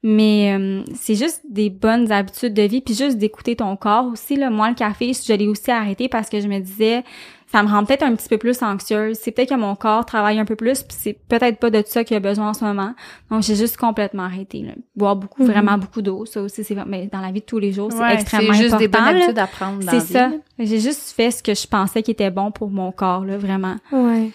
Mais 0.04 0.56
euh, 0.58 0.84
c'est 0.94 1.16
juste 1.16 1.42
des 1.50 1.70
bonnes 1.70 2.12
habitudes 2.12 2.54
de 2.54 2.64
vie, 2.64 2.82
puis 2.82 2.94
juste 2.94 3.18
d'écouter 3.18 3.56
ton 3.56 3.76
corps 3.76 4.06
aussi. 4.06 4.36
Là. 4.36 4.50
Moi, 4.50 4.70
le 4.70 4.76
café, 4.76 5.12
je 5.14 5.34
l'ai 5.34 5.48
aussi 5.48 5.72
arrêté 5.72 6.08
parce 6.08 6.30
que 6.30 6.40
je 6.40 6.48
me 6.48 6.60
disais, 6.60 7.04
ça 7.52 7.62
me 7.64 7.70
rend 7.70 7.86
peut-être 7.86 8.04
un 8.04 8.16
petit 8.16 8.28
peu 8.28 8.38
plus 8.38 8.62
anxieuse. 8.64 9.18
C'est 9.22 9.32
peut-être 9.32 9.50
que 9.50 9.56
mon 9.56 9.76
corps 9.76 10.06
travaille 10.06 10.40
un 10.40 10.46
peu 10.46 10.56
plus, 10.56 10.82
puis 10.84 10.98
c'est 11.00 11.14
peut-être 11.14 11.58
pas 11.60 11.70
de 11.70 11.84
ça 11.86 12.04
qu'il 12.04 12.18
a 12.18 12.20
besoin 12.20 12.50
en 12.50 12.54
ce 12.54 12.66
moment. 12.66 12.94
Donc, 13.30 13.44
j'ai 13.44 13.56
juste 13.56 13.78
complètement 13.78 14.24
arrêté. 14.24 14.60
Là. 14.62 14.74
Boire 14.96 15.16
beaucoup, 15.16 15.44
Mhm. 15.44 15.52
vraiment 15.52 15.78
beaucoup 15.78 16.02
d'eau, 16.02 16.26
ça 16.26 16.42
aussi, 16.42 16.64
c'est 16.64 16.76
mais 16.88 17.08
dans 17.12 17.22
la 17.22 17.32
vie 17.32 17.42
de 17.42 17.46
tous 17.46 17.60
les 17.60 17.72
jours, 17.72 17.92
c'est 17.92 18.00
Ouais, 18.00 18.14
extrêmement 18.16 18.54
c'est 18.54 18.64
juste 18.64 18.78
des 18.78 18.88
bonnes 18.88 19.02
important, 19.02 19.18
là. 19.18 19.24
habitudes 19.26 19.40
à 19.40 19.48
prendre 19.48 19.80
dans 19.86 19.92
C'est 19.92 19.98
la 19.98 20.04
vie, 20.04 20.14
ça. 20.14 20.28
là. 20.30 20.36
J'ai 20.66 20.80
juste 20.80 21.12
fait 21.16 21.32
ce 21.32 21.42
que 21.44 21.54
je 21.54 21.68
pensais 21.68 22.04
qui 22.04 22.12
était 22.12 22.32
bon 22.32 22.52
pour 22.52 22.70
mon 22.70 22.92
corps, 22.92 23.24
là, 23.26 23.38
vraiment. 23.38 23.76
Ouais. 23.92 24.32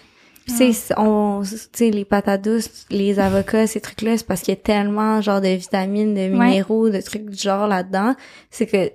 Puis 0.47 0.73
sais, 0.73 0.93
on, 0.97 1.41
tu 1.43 1.57
sais, 1.71 1.91
les 1.91 2.03
patates 2.03 2.43
douces, 2.43 2.85
les 2.89 3.19
avocats, 3.19 3.67
ces 3.67 3.79
trucs-là, 3.79 4.17
c'est 4.17 4.25
parce 4.25 4.41
qu'il 4.41 4.53
y 4.53 4.57
a 4.57 4.59
tellement, 4.59 5.21
genre, 5.21 5.39
de 5.39 5.47
vitamines, 5.49 6.15
de 6.15 6.27
minéraux, 6.29 6.89
de 6.89 6.99
trucs 6.99 7.29
du 7.29 7.37
genre 7.37 7.67
là-dedans. 7.67 8.15
C'est 8.49 8.65
que, 8.65 8.91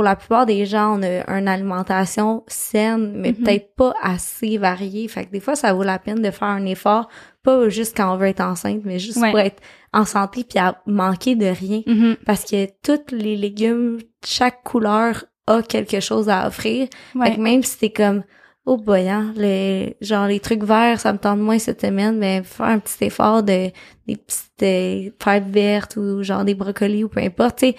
pour 0.00 0.04
la 0.06 0.16
plupart 0.16 0.46
des 0.46 0.64
gens, 0.64 0.98
on 0.98 1.02
a 1.02 1.38
une 1.38 1.46
alimentation 1.46 2.42
saine, 2.46 3.12
mais 3.16 3.32
Mhm. 3.32 3.44
peut-être 3.44 3.74
pas 3.74 3.92
assez 4.02 4.56
variée. 4.56 5.06
Fait 5.08 5.26
que 5.26 5.30
des 5.30 5.40
fois, 5.40 5.54
ça 5.56 5.74
vaut 5.74 5.82
la 5.82 5.98
peine 5.98 6.22
de 6.22 6.30
faire 6.30 6.48
un 6.48 6.64
effort, 6.64 7.10
pas 7.42 7.68
juste 7.68 7.94
quand 7.94 8.10
on 8.14 8.16
veut 8.16 8.28
être 8.28 8.40
enceinte, 8.40 8.80
mais 8.84 8.98
juste 8.98 9.18
Ouais. 9.18 9.28
pour 9.30 9.40
être 9.40 9.60
en 9.92 10.06
santé 10.06 10.42
puis 10.48 10.58
à 10.58 10.80
manquer 10.86 11.34
de 11.36 11.44
rien. 11.44 11.82
Mhm. 11.86 12.16
Parce 12.24 12.44
que 12.46 12.64
tous 12.82 13.14
les 13.14 13.36
légumes, 13.36 13.98
chaque 14.24 14.62
couleur 14.62 15.26
a 15.46 15.60
quelque 15.60 16.00
chose 16.00 16.30
à 16.30 16.46
offrir. 16.46 16.88
Fait 17.22 17.34
que 17.34 17.40
même 17.40 17.62
si 17.62 17.76
t'es 17.76 17.90
comme, 17.90 18.22
oh 18.64 18.78
boy, 18.78 19.06
hein, 19.06 19.34
les, 19.36 19.98
genre 20.00 20.26
les 20.28 20.40
trucs 20.40 20.62
verts, 20.64 20.98
ça 20.98 21.12
me 21.12 21.18
tente 21.18 21.40
moins 21.40 21.58
cette 21.58 21.82
semaine, 21.82 22.16
mais 22.16 22.42
faire 22.42 22.66
un 22.68 22.78
petit 22.78 23.04
effort 23.04 23.42
de 23.42 23.70
des 24.06 24.16
petites 24.16 24.62
euh, 24.62 25.40
vertes 25.46 25.96
ou 25.98 26.22
genre 26.22 26.46
des 26.46 26.54
brocolis 26.54 27.04
ou 27.04 27.08
peu 27.10 27.20
importe, 27.20 27.58
tu 27.58 27.66
sais. 27.66 27.76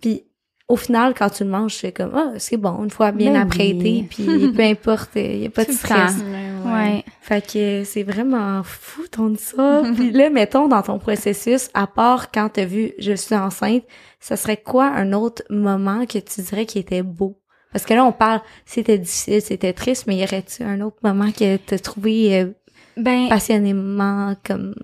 Puis 0.00 0.22
au 0.68 0.76
final, 0.76 1.14
quand 1.14 1.30
tu 1.30 1.44
le 1.44 1.50
manges, 1.50 1.74
c'est 1.74 1.92
comme, 1.92 2.12
ah, 2.14 2.32
c'est 2.38 2.56
bon, 2.56 2.82
une 2.84 2.90
fois 2.90 3.12
bien 3.12 3.32
Ben 3.32 3.42
apprêté, 3.42 3.74
oui. 3.74 4.06
puis 4.10 4.52
peu 4.52 4.62
importe, 4.62 5.10
il 5.16 5.42
y 5.42 5.46
a 5.46 5.50
pas 5.50 5.64
de 5.64 5.72
stress. 5.72 6.16
temps. 6.18 6.24
Ouais, 6.24 6.52
Ouais. 6.64 7.04
Fait 7.20 7.44
que 7.44 7.84
c'est 7.84 8.02
vraiment 8.02 8.62
fou 8.62 9.02
ton 9.10 9.34
ça. 9.36 9.82
Puis 9.94 10.12
là, 10.12 10.30
mettons 10.30 10.68
dans 10.68 10.82
ton 10.82 10.98
processus, 10.98 11.68
à 11.74 11.86
part 11.86 12.30
quand 12.30 12.50
t'as 12.50 12.64
vu 12.64 12.92
je 12.98 13.12
suis 13.14 13.34
enceinte, 13.34 13.84
ça 14.20 14.36
serait 14.36 14.56
quoi 14.56 14.86
un 14.86 15.12
autre 15.12 15.42
moment 15.50 16.06
que 16.06 16.18
tu 16.18 16.40
dirais 16.40 16.66
qui 16.66 16.78
était 16.78 17.02
beau? 17.02 17.40
Parce 17.72 17.84
que 17.84 17.94
là, 17.94 18.04
on 18.04 18.12
parle, 18.12 18.40
c'était 18.66 18.98
difficile, 18.98 19.40
c'était 19.40 19.72
triste, 19.72 20.06
mais 20.06 20.16
y 20.16 20.22
aurait-tu 20.24 20.62
un 20.62 20.80
autre 20.82 20.98
moment 21.02 21.32
que 21.32 21.56
t'as 21.56 21.78
trouvé 21.78 22.40
euh, 22.40 22.50
Ben, 22.96 23.28
passionnément 23.28 24.36
comme 24.44 24.74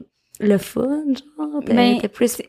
le 0.41 0.57
fun, 0.59 1.05
genre? 1.15 1.63
Ben, 1.67 2.01
plus... 2.09 2.41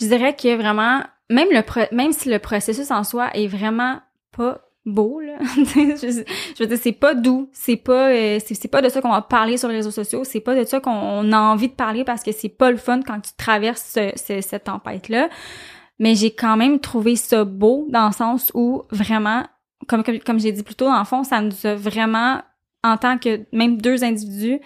je 0.00 0.06
dirais 0.06 0.34
que 0.34 0.56
vraiment, 0.56 1.02
même 1.30 1.48
le 1.50 1.62
pro- 1.62 1.88
même 1.92 2.12
si 2.12 2.28
le 2.30 2.38
processus 2.38 2.90
en 2.90 3.04
soi 3.04 3.30
est 3.34 3.46
vraiment 3.46 4.00
pas 4.36 4.60
beau 4.86 5.20
là, 5.20 5.34
je, 5.66 6.24
veux 6.60 6.66
dire 6.66 6.78
c'est 6.80 6.92
pas 6.92 7.14
doux, 7.14 7.50
c'est 7.52 7.76
pas 7.76 8.08
euh, 8.10 8.38
c'est 8.44 8.68
pas 8.70 8.80
de 8.80 8.88
ça 8.88 9.02
qu'on 9.02 9.10
va 9.10 9.20
parler 9.20 9.56
sur 9.58 9.68
les 9.68 9.76
réseaux 9.76 9.90
sociaux, 9.90 10.24
c'est 10.24 10.40
pas 10.40 10.54
de 10.54 10.64
ça 10.64 10.80
qu'on 10.80 11.30
a 11.32 11.38
envie 11.38 11.68
de 11.68 11.74
parler 11.74 12.04
parce 12.04 12.22
que 12.22 12.32
c'est 12.32 12.48
pas 12.48 12.70
le 12.70 12.78
fun 12.78 13.00
quand 13.02 13.20
tu 13.20 13.32
traverses 13.36 13.92
ce- 13.94 14.12
ce- 14.16 14.40
cette 14.40 14.64
tempête 14.64 15.08
là. 15.10 15.28
Mais 15.98 16.14
j'ai 16.14 16.30
quand 16.30 16.56
même 16.56 16.78
trouvé 16.78 17.16
ça 17.16 17.44
beau 17.44 17.86
dans 17.90 18.06
le 18.06 18.12
sens 18.12 18.50
où 18.54 18.82
vraiment 18.90 19.42
comme 19.88 20.02
comme, 20.04 20.18
comme 20.20 20.40
j'ai 20.40 20.52
dit 20.52 20.62
plus 20.62 20.74
tôt 20.76 20.86
dans 20.86 20.98
le 20.98 21.04
fond, 21.04 21.22
ça 21.24 21.40
nous 21.42 21.52
a 21.66 21.74
vraiment 21.74 22.40
en 22.84 22.96
tant 22.96 23.18
que 23.18 23.40
même 23.52 23.78
deux 23.82 24.04
individus 24.04 24.60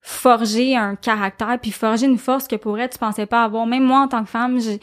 forger 0.00 0.76
un 0.76 0.94
caractère 0.94 1.58
puis 1.60 1.72
forger 1.72 2.06
une 2.06 2.18
force 2.18 2.46
que 2.46 2.54
pour 2.56 2.78
elle 2.78 2.88
tu 2.88 2.98
pensais 2.98 3.26
pas 3.26 3.42
avoir 3.42 3.66
même 3.66 3.82
moi 3.82 4.00
en 4.00 4.08
tant 4.08 4.22
que 4.22 4.30
femme 4.30 4.60
j'ai 4.60 4.78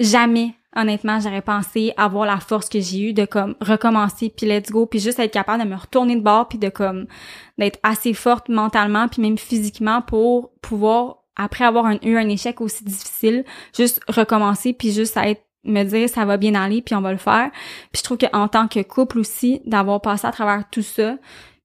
jamais 0.00 0.54
honnêtement 0.74 1.20
j'aurais 1.20 1.42
pensé 1.42 1.92
avoir 1.96 2.26
la 2.26 2.38
force 2.38 2.68
que 2.68 2.80
j'ai 2.80 3.10
eue 3.10 3.12
de 3.12 3.24
comme 3.24 3.54
recommencer 3.60 4.32
puis 4.34 4.46
let's 4.46 4.70
go 4.70 4.86
puis 4.86 4.98
juste 4.98 5.18
être 5.18 5.32
capable 5.32 5.62
de 5.62 5.68
me 5.68 5.76
retourner 5.76 6.16
de 6.16 6.20
bord 6.20 6.48
puis 6.48 6.58
de 6.58 6.68
comme 6.68 7.06
d'être 7.58 7.78
assez 7.82 8.14
forte 8.14 8.48
mentalement 8.48 9.06
puis 9.06 9.22
même 9.22 9.38
physiquement 9.38 10.02
pour 10.02 10.52
pouvoir 10.62 11.18
après 11.36 11.64
avoir 11.64 11.92
eu 12.02 12.16
un 12.16 12.28
échec 12.28 12.60
aussi 12.60 12.84
difficile 12.84 13.44
juste 13.76 14.00
recommencer 14.08 14.72
puis 14.72 14.92
juste 14.92 15.16
être 15.16 15.42
me 15.64 15.84
dire 15.84 16.08
ça 16.08 16.24
va 16.24 16.36
bien 16.36 16.54
aller 16.54 16.82
puis 16.82 16.94
on 16.94 17.00
va 17.00 17.12
le 17.12 17.18
faire. 17.18 17.50
Puis 17.92 17.98
je 18.00 18.02
trouve 18.02 18.18
qu'en 18.18 18.48
tant 18.48 18.68
que 18.68 18.80
couple 18.82 19.18
aussi 19.18 19.60
d'avoir 19.66 20.00
passé 20.00 20.26
à 20.26 20.32
travers 20.32 20.64
tout 20.70 20.82
ça 20.82 21.16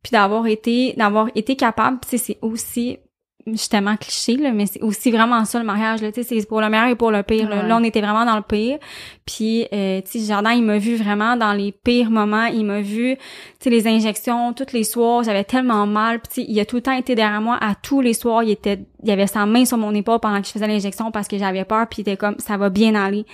puis 0.04 0.12
d'avoir 0.12 0.46
été 0.48 0.94
d'avoir 0.98 1.30
été 1.36 1.56
capable 1.56 2.00
c'est 2.06 2.38
aussi 2.42 3.00
justement 3.48 3.96
cliché 3.96 4.38
là 4.38 4.52
mais 4.52 4.66
c'est 4.66 4.82
aussi 4.82 5.12
vraiment 5.12 5.46
ça 5.46 5.60
le 5.60 5.66
mariage 5.66 6.02
là 6.02 6.12
tu 6.12 6.24
sais 6.24 6.40
c'est 6.40 6.48
pour 6.48 6.62
le 6.62 6.70
meilleur 6.70 6.88
et 6.88 6.96
pour 6.96 7.12
le 7.12 7.22
pire 7.22 7.48
là. 7.48 7.62
Ouais. 7.62 7.68
Là, 7.68 7.78
on 7.78 7.84
était 7.84 8.02
vraiment 8.02 8.26
dans 8.26 8.36
le 8.36 8.42
pire. 8.42 8.80
Puis 9.26 9.68
euh, 9.72 10.02
tu 10.02 10.20
sais 10.20 10.34
Jordan 10.34 10.58
il 10.58 10.64
m'a 10.64 10.78
vu 10.80 10.96
vraiment 10.96 11.38
dans 11.38 11.54
les 11.54 11.72
pires 11.72 12.10
moments. 12.10 12.46
Il 12.46 12.66
m'a 12.66 12.82
vu 12.82 13.18
tu 13.18 13.24
sais 13.60 13.70
les 13.70 13.88
injections 13.88 14.54
tous 14.54 14.74
les 14.74 14.84
soirs 14.84 15.24
j'avais 15.24 15.44
tellement 15.44 15.86
mal. 15.86 16.20
Puis 16.20 16.46
il 16.48 16.60
a 16.60 16.66
tout 16.66 16.78
le 16.78 16.82
temps 16.82 16.92
été 16.92 17.14
derrière 17.14 17.42
moi 17.42 17.58
à 17.62 17.76
tous 17.76 18.02
les 18.02 18.14
soirs. 18.14 18.44
Il 18.44 18.52
était 18.52 18.80
il 19.04 19.12
avait 19.12 19.28
sa 19.28 19.46
main 19.46 19.66
sur 19.66 19.78
mon 19.78 19.94
épaule 19.94 20.20
pendant 20.20 20.42
que 20.42 20.48
je 20.48 20.52
faisais 20.52 20.68
l'injection 20.68 21.12
parce 21.12 21.28
que 21.28 21.38
j'avais 21.38 21.66
peur. 21.66 21.88
Puis 21.88 22.00
il 22.00 22.02
était 22.02 22.18
comme 22.18 22.36
ça 22.40 22.58
va 22.58 22.70
bien 22.70 22.96
aller. 22.96 23.26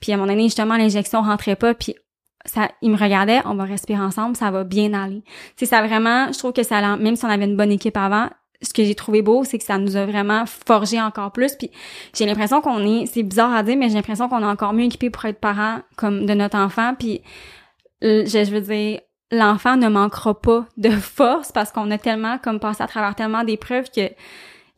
Puis 0.00 0.12
à 0.12 0.14
un 0.14 0.18
moment 0.18 0.32
donné 0.32 0.44
justement 0.44 0.76
l'injection 0.76 1.20
rentrait 1.22 1.56
pas. 1.56 1.74
Puis 1.74 1.94
ça, 2.44 2.68
il 2.82 2.90
me 2.90 2.96
regardait, 2.96 3.40
on 3.44 3.54
va 3.54 3.64
respirer 3.64 4.00
ensemble, 4.00 4.36
ça 4.36 4.50
va 4.50 4.64
bien 4.64 4.94
aller. 4.94 5.22
Tu 5.56 5.64
sais, 5.64 5.66
ça 5.66 5.82
vraiment, 5.86 6.32
je 6.32 6.38
trouve 6.38 6.52
que 6.52 6.62
ça, 6.62 6.96
même 6.96 7.16
si 7.16 7.24
on 7.24 7.28
avait 7.28 7.44
une 7.44 7.56
bonne 7.56 7.72
équipe 7.72 7.96
avant, 7.96 8.28
ce 8.60 8.72
que 8.72 8.84
j'ai 8.84 8.94
trouvé 8.94 9.22
beau, 9.22 9.44
c'est 9.44 9.58
que 9.58 9.64
ça 9.64 9.78
nous 9.78 9.96
a 9.96 10.04
vraiment 10.04 10.44
forgé 10.46 11.00
encore 11.00 11.32
plus. 11.32 11.54
Puis 11.56 11.70
j'ai 12.14 12.26
l'impression 12.26 12.60
qu'on 12.60 12.84
est, 12.84 13.06
c'est 13.06 13.22
bizarre 13.22 13.54
à 13.54 13.62
dire, 13.62 13.76
mais 13.76 13.88
j'ai 13.88 13.94
l'impression 13.94 14.28
qu'on 14.28 14.40
est 14.42 14.46
encore 14.46 14.72
mieux 14.72 14.84
équipé 14.84 15.10
pour 15.10 15.24
être 15.26 15.38
parent 15.38 15.80
comme 15.96 16.26
de 16.26 16.34
notre 16.34 16.58
enfant. 16.58 16.94
Puis 16.98 17.22
je, 18.02 18.26
je 18.26 18.50
veux 18.50 18.60
dire, 18.60 19.00
l'enfant 19.30 19.76
ne 19.76 19.88
manquera 19.88 20.40
pas 20.40 20.66
de 20.76 20.90
force 20.90 21.52
parce 21.52 21.70
qu'on 21.70 21.90
a 21.90 21.98
tellement 21.98 22.38
comme 22.38 22.60
passé 22.60 22.82
à 22.82 22.86
travers 22.86 23.14
tellement 23.14 23.44
d'épreuves 23.44 23.90
que 23.94 24.10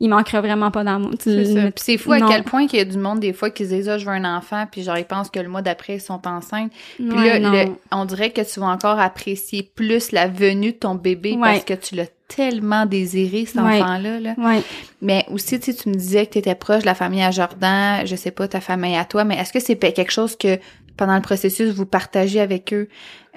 il 0.03 0.09
manquera 0.09 0.41
vraiment 0.41 0.71
pas 0.71 0.83
d'amour. 0.83 1.11
C'est 1.19 1.71
c'est 1.77 1.97
fou 1.97 2.11
à 2.11 2.19
Non. 2.19 2.27
quel 2.27 2.43
point 2.43 2.65
qu'il 2.67 2.79
y 2.79 2.81
a 2.81 2.85
du 2.85 2.97
monde 2.97 3.19
des 3.19 3.31
fois 3.33 3.51
qui 3.51 3.63
se 3.65 3.69
disent 3.69 3.87
ah 3.87 3.97
je 3.99 4.05
veux 4.05 4.11
un 4.11 4.25
enfant 4.37 4.65
puis 4.69 4.81
genre 4.83 4.97
ils 4.97 5.05
pensent 5.05 5.29
que 5.29 5.39
le 5.39 5.47
mois 5.47 5.61
d'après 5.61 5.95
ils 5.95 6.01
sont 6.01 6.27
enceintes. 6.27 6.71
Puis 6.97 7.07
Ouais, 7.11 7.39
là 7.39 7.65
le- 7.65 7.71
on 7.91 8.03
dirait 8.05 8.31
que 8.31 8.41
tu 8.41 8.59
vas 8.59 8.65
encore 8.67 8.99
apprécier 8.99 9.71
plus 9.75 10.11
la 10.11 10.27
venue 10.27 10.71
de 10.71 10.77
ton 10.77 10.95
bébé 10.95 11.33
Ouais. 11.33 11.39
parce 11.41 11.63
que 11.63 11.73
tu 11.75 11.95
l'as 11.95 12.07
tellement 12.27 12.85
désiré 12.85 13.45
cet 13.45 13.61
Ouais. 13.61 13.81
enfant 13.81 13.97
là. 13.99 14.17
Ouais. 14.37 14.61
Mais 15.01 15.25
aussi 15.31 15.59
tu 15.59 15.71
sais 15.71 15.77
tu 15.77 15.89
me 15.89 15.93
disais 15.95 16.25
que 16.25 16.31
tu 16.33 16.37
étais 16.39 16.55
proche 16.55 16.81
de 16.81 16.85
la 16.85 16.95
famille 16.95 17.21
à 17.21 17.29
Jordan, 17.31 18.05
je 18.05 18.15
sais 18.15 18.31
pas 18.31 18.47
ta 18.47 18.59
famille 18.61 18.95
à 18.95 19.05
toi 19.05 19.23
mais 19.23 19.35
est-ce 19.37 19.53
que 19.53 19.59
c'est 19.59 19.75
quelque 19.77 20.11
chose 20.11 20.35
que 20.35 20.57
pendant 21.01 21.15
le 21.15 21.21
processus 21.21 21.69
vous 21.73 21.85
partagez 21.87 22.39
avec 22.39 22.73
eux 22.73 22.87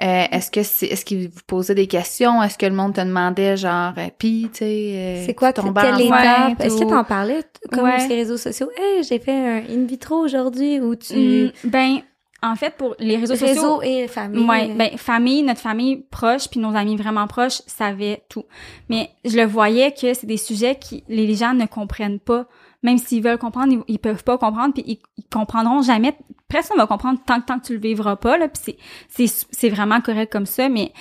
Euh, 0.02 0.24
est-ce 0.32 0.50
que 0.50 0.62
c'est 0.64 0.86
est-ce 0.86 1.04
qu'ils 1.04 1.28
vous 1.28 1.40
posaient 1.46 1.74
des 1.76 1.86
questions? 1.86 2.42
Est-ce 2.42 2.58
que 2.58 2.66
le 2.66 2.74
monde 2.74 2.94
te 2.94 3.00
demandait 3.00 3.56
genre 3.56 3.92
euh, 3.96 4.08
puis 4.18 4.48
tu 4.52 4.58
sais 4.58 4.64
euh, 4.96 5.24
C'est 5.26 5.34
quoi, 5.34 5.52
tu 5.52 5.60
t- 5.60 5.66
tombes 5.66 5.78
quelle 5.80 6.00
étape? 6.00 6.60
Est-ce 6.60 6.78
que 6.80 6.88
t'en 6.90 7.04
parlais, 7.04 7.42
comme 7.72 7.84
Ouais. 7.84 8.00
sur 8.00 8.08
les 8.10 8.16
réseaux 8.16 8.36
sociaux? 8.36 8.68
Hey, 8.76 9.04
j'ai 9.04 9.18
fait 9.20 9.32
un 9.32 9.62
in 9.70 9.84
vitro 9.86 10.16
aujourd'hui, 10.16 10.80
ou 10.80 10.96
tu... 10.96 11.14
Mm, 11.14 11.68
ben, 11.70 11.98
en 12.42 12.56
fait, 12.56 12.74
pour 12.76 12.94
les 12.98 13.16
réseaux, 13.16 13.36
sociaux, 13.36 13.78
réseau 13.78 13.82
et 13.82 14.08
famille. 14.08 14.44
Ouais, 14.44 14.68
ben 14.74 14.90
famille, 14.98 15.42
notre 15.44 15.60
famille 15.60 16.04
proche, 16.10 16.48
puis 16.50 16.58
nos 16.60 16.74
amis 16.76 16.96
vraiment 16.96 17.26
proches 17.28 17.62
savaient 17.66 18.22
tout. 18.28 18.44
Mais 18.90 19.10
je 19.24 19.36
le 19.36 19.44
voyais 19.46 19.92
que 19.92 20.12
c'est 20.12 20.26
des 20.26 20.36
sujets 20.36 20.74
qui 20.74 21.04
les 21.08 21.34
gens 21.36 21.54
ne 21.54 21.66
comprennent 21.66 22.18
pas. 22.20 22.46
Même 22.85 22.99
s'ils 22.99 23.22
veulent 23.22 23.39
comprendre, 23.39 23.72
ils, 23.72 23.95
ils 23.95 23.99
peuvent 23.99 24.22
pas 24.22 24.39
comprendre, 24.39 24.74
puis 24.74 24.85
ils, 24.87 25.24
comprendront 25.32 25.82
jamais. 25.82 26.14
Personne 26.49 26.76
va 26.76 26.87
comprendre 26.87 27.18
tant 27.26 27.41
que 27.41 27.47
tant 27.47 27.59
que 27.59 27.64
tu 27.66 27.72
le 27.72 27.80
vivras 27.80 28.14
pas 28.14 28.39
là. 28.39 28.47
Puis 28.49 28.76
c'est 29.09 29.26
c'est 29.51 29.68
vraiment 29.70 30.01
correct 30.01 30.30
comme 30.30 30.47
ça. 30.47 30.68
Mais 30.68 30.93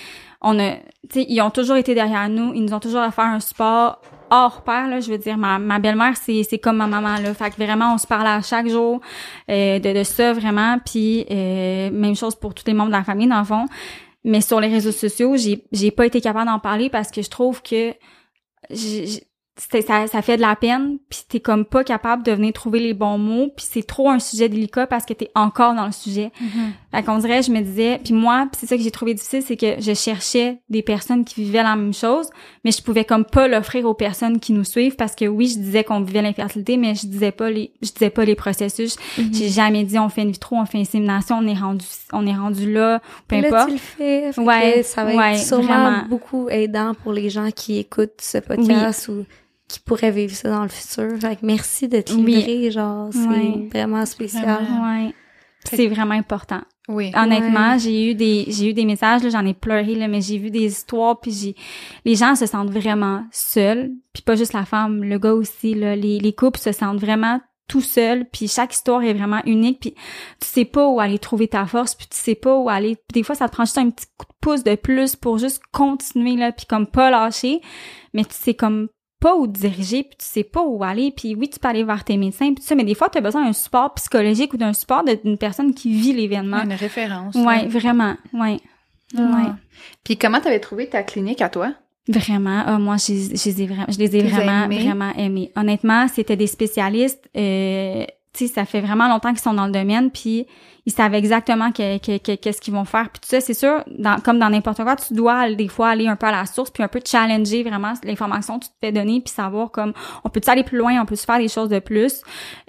on 0.41 0.57
a, 0.59 0.71
tu 0.73 0.79
sais, 1.11 1.25
ils 1.29 1.41
ont 1.41 1.51
toujours 1.51 1.75
été 1.75 1.93
derrière 1.93 2.27
nous. 2.29 2.53
Ils 2.55 2.63
nous 2.63 2.73
ont 2.73 2.79
toujours 2.79 3.01
à 3.01 3.11
faire 3.11 3.25
un 3.25 3.39
support 3.39 4.01
hors 4.31 4.63
pair 4.63 4.87
là. 4.87 4.99
Je 5.01 5.11
veux 5.11 5.17
dire, 5.19 5.37
ma 5.37 5.59
ma 5.59 5.77
belle-mère 5.77 6.15
c'est 6.17 6.41
c'est 6.43 6.57
comme 6.57 6.77
ma 6.77 6.87
maman 6.87 7.17
là. 7.21 7.33
Fait 7.33 7.51
que 7.51 7.57
vraiment 7.63 7.93
on 7.93 7.97
se 7.99 8.07
parle 8.07 8.25
à 8.27 8.41
chaque 8.41 8.67
jour 8.69 9.01
euh, 9.51 9.77
de 9.79 9.93
de 9.93 10.03
ça 10.03 10.33
vraiment. 10.33 10.79
Puis 10.83 11.25
euh, 11.29 11.91
même 11.91 12.15
chose 12.15 12.35
pour 12.35 12.53
tous 12.55 12.63
les 12.65 12.73
membres 12.73 12.89
de 12.91 12.95
la 12.97 13.03
famille 13.03 13.27
dans 13.27 13.39
le 13.39 13.45
fond. 13.45 13.65
Mais 14.23 14.39
sur 14.41 14.59
les 14.61 14.69
réseaux 14.69 14.93
sociaux, 14.93 15.35
j'ai 15.35 15.65
j'ai 15.73 15.91
pas 15.91 16.05
été 16.05 16.21
capable 16.21 16.45
d'en 16.47 16.59
parler 16.59 16.89
parce 16.89 17.11
que 17.11 17.21
je 17.21 17.29
trouve 17.29 17.61
que 17.61 17.93
j'ai- 18.69 19.23
ça, 19.55 20.07
ça 20.07 20.21
fait 20.23 20.37
de 20.37 20.41
la 20.41 20.55
peine, 20.55 20.97
puis 21.09 21.21
t'es 21.29 21.39
comme 21.39 21.63
pas 21.65 21.83
capable 21.83 22.23
de 22.23 22.31
venir 22.31 22.53
trouver 22.53 22.79
les 22.79 22.93
bons 22.95 23.19
mots, 23.19 23.49
puis 23.55 23.65
c'est 23.69 23.83
trop 23.85 24.09
un 24.09 24.17
sujet 24.17 24.49
délicat 24.49 24.87
parce 24.87 25.05
que 25.05 25.13
t'es 25.13 25.29
encore 25.35 25.75
dans 25.75 25.85
le 25.85 25.91
sujet. 25.91 26.31
Fait 26.91 27.03
qu'on 27.03 27.17
dirait, 27.19 27.41
je 27.43 27.51
me 27.51 27.61
disais, 27.61 27.99
puis 28.03 28.13
moi, 28.13 28.47
puis 28.51 28.59
c'est 28.59 28.67
ça 28.67 28.77
que 28.77 28.81
j'ai 28.83 28.91
trouvé 28.91 29.13
difficile, 29.13 29.41
c'est 29.45 29.55
que 29.57 29.79
je 29.79 29.93
cherchais 29.93 30.59
des 30.69 30.81
personnes 30.81 31.23
qui 31.25 31.43
vivaient 31.43 31.61
la 31.63 31.75
même 31.75 31.93
chose, 31.93 32.29
mais 32.63 32.71
je 32.71 32.81
pouvais 32.81 33.05
comme 33.05 33.25
pas 33.25 33.47
l'offrir 33.47 33.85
aux 33.85 33.93
personnes 33.93 34.39
qui 34.39 34.53
nous 34.53 34.63
suivent 34.63 34.95
parce 34.95 35.13
que 35.15 35.25
oui, 35.25 35.47
je 35.47 35.59
disais 35.59 35.83
qu'on 35.83 36.01
vivait 36.01 36.21
l'infertilité, 36.23 36.77
mais 36.77 36.95
je 36.95 37.05
disais 37.07 37.31
pas 37.31 37.49
les, 37.51 37.73
je 37.81 37.91
disais 37.91 38.09
pas 38.09 38.25
les 38.25 38.35
processus. 38.35 38.95
J'ai 39.31 39.49
jamais 39.49 39.83
dit 39.83 39.97
on 39.99 40.09
fait 40.09 40.21
une 40.23 40.31
vitro, 40.31 40.55
on 40.55 40.65
fait 40.65 40.79
insémination, 40.79 41.37
on 41.37 41.47
est 41.47 41.53
rendu, 41.59 41.85
on 42.11 42.25
est 42.25 42.35
rendu 42.35 42.71
là, 42.73 43.01
peu 43.27 43.39
Là, 43.39 43.47
importe. 43.47 43.67
tu 43.67 43.73
le 43.73 43.77
fais. 43.79 44.31
fait 44.33 44.41
Ouais, 44.41 44.73
que 44.77 44.83
ça 44.83 45.03
va 45.05 45.15
ouais, 45.15 45.33
être 45.33 45.39
sûrement 45.45 45.63
vraiment. 45.63 46.03
beaucoup 46.09 46.49
aidant 46.49 46.93
pour 47.03 47.13
les 47.13 47.29
gens 47.29 47.49
qui 47.51 47.77
écoutent 47.77 48.19
ce 48.21 48.37
podcast 48.39 49.07
ou 49.09 49.25
qui 49.73 49.79
pourraient 49.79 50.11
vivre 50.11 50.35
ça 50.35 50.51
dans 50.51 50.61
le 50.61 50.69
futur. 50.69 51.17
Fait 51.19 51.35
que 51.35 51.45
merci 51.45 51.87
de 51.87 51.99
te 52.01 52.13
Oui. 52.13 52.71
genre, 52.71 53.09
c'est 53.11 53.69
vraiment 53.71 54.05
spécial. 54.05 54.63
Vraiment. 54.63 55.05
Ouais. 55.05 55.13
C'est 55.65 55.87
vraiment 55.87 56.13
important. 56.13 56.61
Oui. 56.89 57.11
Honnêtement, 57.15 57.77
j'ai 57.79 58.11
eu 58.11 58.13
des 58.13 58.45
j'ai 58.49 58.69
eu 58.69 58.73
des 58.73 58.85
messages 58.85 59.23
là, 59.23 59.29
j'en 59.29 59.45
ai 59.45 59.53
pleuré 59.53 59.95
là, 59.95 60.07
mais 60.07 60.21
j'ai 60.21 60.37
vu 60.37 60.51
des 60.51 60.65
histoires 60.65 61.19
puis 61.19 61.31
j'ai 61.31 61.55
les 62.05 62.15
gens 62.15 62.35
se 62.35 62.45
sentent 62.45 62.69
vraiment 62.69 63.23
seuls, 63.31 63.91
puis 64.11 64.21
pas 64.21 64.35
juste 64.35 64.53
la 64.53 64.65
femme, 64.65 65.03
le 65.03 65.17
gars 65.17 65.33
aussi 65.33 65.73
là, 65.73 65.95
les 65.95 66.19
les 66.19 66.33
couples 66.33 66.59
se 66.59 66.73
sentent 66.73 66.99
vraiment 66.99 67.39
tout 67.69 67.79
seuls, 67.79 68.25
puis 68.29 68.49
chaque 68.49 68.73
histoire 68.73 69.01
est 69.01 69.13
vraiment 69.13 69.41
unique, 69.45 69.79
puis 69.79 69.91
tu 69.93 70.47
sais 70.47 70.65
pas 70.65 70.85
où 70.85 70.99
aller 70.99 71.17
trouver 71.17 71.47
ta 71.47 71.65
force, 71.65 71.95
puis 71.95 72.07
tu 72.07 72.17
sais 72.17 72.35
pas 72.35 72.57
où 72.57 72.67
aller. 72.69 72.97
Puis 72.97 73.21
des 73.21 73.23
fois 73.23 73.35
ça 73.35 73.47
te 73.47 73.53
prend 73.53 73.63
juste 73.63 73.77
un 73.77 73.89
petit 73.89 74.05
coup 74.17 74.25
de 74.25 74.35
pouce 74.41 74.63
de 74.65 74.75
plus 74.75 75.15
pour 75.15 75.37
juste 75.37 75.61
continuer 75.71 76.35
là, 76.35 76.51
puis 76.51 76.65
comme 76.65 76.85
pas 76.85 77.09
lâcher, 77.09 77.61
mais 78.13 78.25
tu 78.25 78.35
sais 78.35 78.53
comme 78.53 78.89
pas 79.23 79.37
où 79.37 79.47
te 79.47 79.57
diriger, 79.57 80.03
puis 80.03 80.17
tu 80.19 80.25
sais 80.25 80.43
pas 80.43 80.61
où 80.61 80.83
aller, 80.83 81.13
puis 81.15 81.33
oui, 81.33 81.49
tu 81.49 81.57
peux 81.57 81.69
aller 81.69 81.85
vers 81.85 82.03
tes 82.03 82.17
médecins, 82.17 82.47
puis 82.47 82.55
tout 82.55 82.67
ça, 82.67 82.75
mais 82.75 82.83
des 82.83 82.93
fois, 82.93 83.07
tu 83.07 83.19
as 83.19 83.21
besoin 83.21 83.45
d'un 83.45 83.53
support 83.53 83.93
psychologique 83.93 84.53
ou 84.53 84.57
d'un 84.57 84.73
support 84.73 85.05
d'une 85.05 85.37
personne 85.37 85.73
qui 85.73 85.93
vit 85.93 86.11
l'événement. 86.11 86.61
Une 86.61 86.73
référence. 86.73 87.33
Ouais, 87.35 87.61
là. 87.61 87.67
vraiment, 87.69 88.17
ouais. 88.33 88.59
Ah. 89.17 89.21
Ouais. 89.21 89.51
Puis 90.03 90.17
comment 90.17 90.41
t'avais 90.41 90.59
trouvé 90.59 90.89
ta 90.89 91.03
clinique 91.03 91.41
à 91.41 91.47
toi? 91.47 91.73
Vraiment, 92.09 92.63
ah, 92.65 92.77
moi, 92.79 92.97
je, 92.97 93.13
je 93.13 93.49
les 93.49 93.61
ai 93.61 93.65
vraiment, 93.65 93.85
je 93.87 93.97
les 93.97 94.17
ai 94.17 94.23
vraiment, 94.23 94.67
vraiment 94.67 95.13
aimés. 95.15 95.53
Honnêtement, 95.55 96.09
c'était 96.09 96.35
des 96.35 96.47
spécialistes, 96.47 97.29
euh, 97.37 98.05
tu 98.33 98.47
sais, 98.47 98.53
ça 98.53 98.65
fait 98.65 98.81
vraiment 98.81 99.07
longtemps 99.07 99.29
qu'ils 99.29 99.39
sont 99.41 99.53
dans 99.53 99.67
le 99.67 99.71
domaine, 99.71 100.09
puis 100.09 100.47
ils 100.85 100.91
savent 100.91 101.13
exactement 101.13 101.71
que- 101.71 101.97
que- 101.99 102.17
que- 102.17 102.35
qu'est-ce 102.35 102.59
qu'ils 102.59 102.73
vont 102.73 102.83
faire. 102.83 103.09
Puis 103.11 103.21
tout 103.21 103.27
ça, 103.29 103.39
c'est 103.39 103.53
sûr, 103.53 103.83
comme 104.25 104.39
dans 104.39 104.49
n'importe 104.49 104.83
quoi, 104.83 104.95
tu 104.95 105.13
dois 105.13 105.51
des 105.53 105.67
fois 105.67 105.89
aller 105.89 106.07
un 106.07 106.15
peu 106.15 106.25
à 106.25 106.31
la 106.31 106.45
source, 106.47 106.71
puis 106.71 106.81
un 106.83 106.87
peu 106.87 106.99
challenger 107.05 107.63
vraiment 107.63 107.93
l'information 108.03 108.57
que 108.59 108.65
tu 108.65 108.71
te 108.71 108.75
fais 108.81 108.91
donner, 108.91 109.21
puis 109.21 109.31
savoir 109.31 109.69
comme, 109.71 109.93
on 110.23 110.29
peut-tu 110.29 110.49
aller 110.49 110.63
plus 110.63 110.79
loin, 110.79 110.99
on 111.01 111.05
peut-tu 111.05 111.23
faire 111.25 111.37
des 111.37 111.47
choses 111.47 111.69
de 111.69 111.79
plus? 111.79 112.21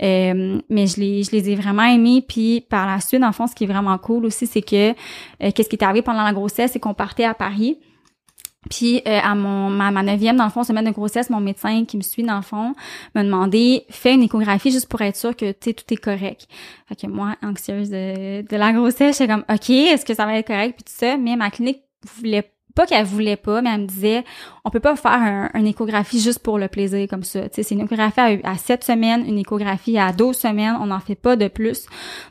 Euh, 0.03 0.61
mais 0.69 0.87
je 0.87 1.01
les, 1.01 1.23
je 1.23 1.31
les 1.33 1.51
ai 1.51 1.55
vraiment 1.57 1.85
aimés, 1.85 2.23
puis 2.27 2.61
par 2.61 2.87
la 2.87 3.01
suite, 3.01 3.25
en 3.25 3.33
fond, 3.33 3.47
ce 3.47 3.55
qui 3.55 3.65
est 3.65 3.69
vraiment 3.69 3.97
cool 3.99 4.27
aussi, 4.27 4.47
c'est 4.47 4.63
que, 4.63 4.91
euh, 4.91 4.95
qu'est-ce 5.55 5.69
qui 5.71 5.77
est 5.77 5.83
arrivé 5.83 6.03
pendant 6.03 6.25
la 6.25 6.33
grossesse, 6.35 6.73
c'est 6.73 6.81
qu'on 6.81 6.95
partait 6.95 7.25
à 7.25 7.35
Paris, 7.35 7.79
Puis 8.71 9.03
euh, 9.07 9.21
à 9.23 9.35
mon 9.35 9.71
ma, 9.71 9.91
ma 9.91 10.03
neuvième, 10.03 10.37
dans 10.37 10.45
le 10.45 10.51
fond, 10.51 10.63
semaine 10.63 10.85
de 10.85 10.91
grossesse, 10.91 11.31
mon 11.31 11.41
médecin 11.41 11.85
qui 11.85 11.97
me 11.97 12.03
suit, 12.03 12.23
dans 12.23 12.37
le 12.37 12.43
fond, 12.43 12.75
m'a 13.15 13.23
demandé 13.25 13.85
fais 13.91 14.15
une 14.15 14.23
échographie 14.23 14.71
juste 14.71 14.89
pour 14.89 15.01
être 15.03 15.17
sûr 15.17 15.37
que 15.37 15.53
tu 15.53 15.75
tout 15.75 15.85
est 15.93 15.97
correct. 15.97 16.49
Fait 16.89 16.97
que 16.97 17.07
moi, 17.07 17.37
anxieuse 17.43 17.91
de, 17.91 18.43
de 18.43 18.57
la 18.57 18.73
grossesse, 18.73 19.19
j'étais 19.19 19.33
comme 19.33 19.45
OK, 19.49 19.71
est-ce 19.71 20.05
que 20.05 20.15
ça 20.15 20.27
va 20.27 20.39
être 20.39 20.47
correct? 20.47 20.77
Puis 20.77 20.85
tout 20.85 20.99
ça, 20.99 21.17
mais 21.17 21.37
ma 21.37 21.51
clinique 21.51 21.83
voulait 22.19 22.54
pas 22.75 22.87
qu'elle 22.87 23.05
voulait 23.07 23.37
pas, 23.37 23.63
mais 23.63 23.71
elle 23.73 23.83
me 23.83 23.87
disait, 23.87 24.25
on 24.65 24.71
peut 24.71 24.81
pas 24.81 24.97
faire 24.97 25.13
un, 25.13 25.51
une 25.55 25.67
échographie 25.67 26.21
juste 26.21 26.41
pour 26.41 26.59
le 26.59 26.69
plaisir 26.69 27.07
comme 27.09 27.23
ça. 27.23 27.41
C'est 27.53 27.71
une 27.71 27.81
échographie 27.83 28.21
à, 28.21 28.51
à 28.51 28.57
7 28.57 28.83
semaines, 28.85 29.25
une 29.27 29.39
échographie 29.39 29.99
à 29.99 30.13
12 30.13 30.37
semaines, 30.37 30.77
on 30.81 30.87
n'en 30.87 31.01
fait 31.01 31.15
pas 31.15 31.37
de 31.37 31.49
plus. 31.49 31.87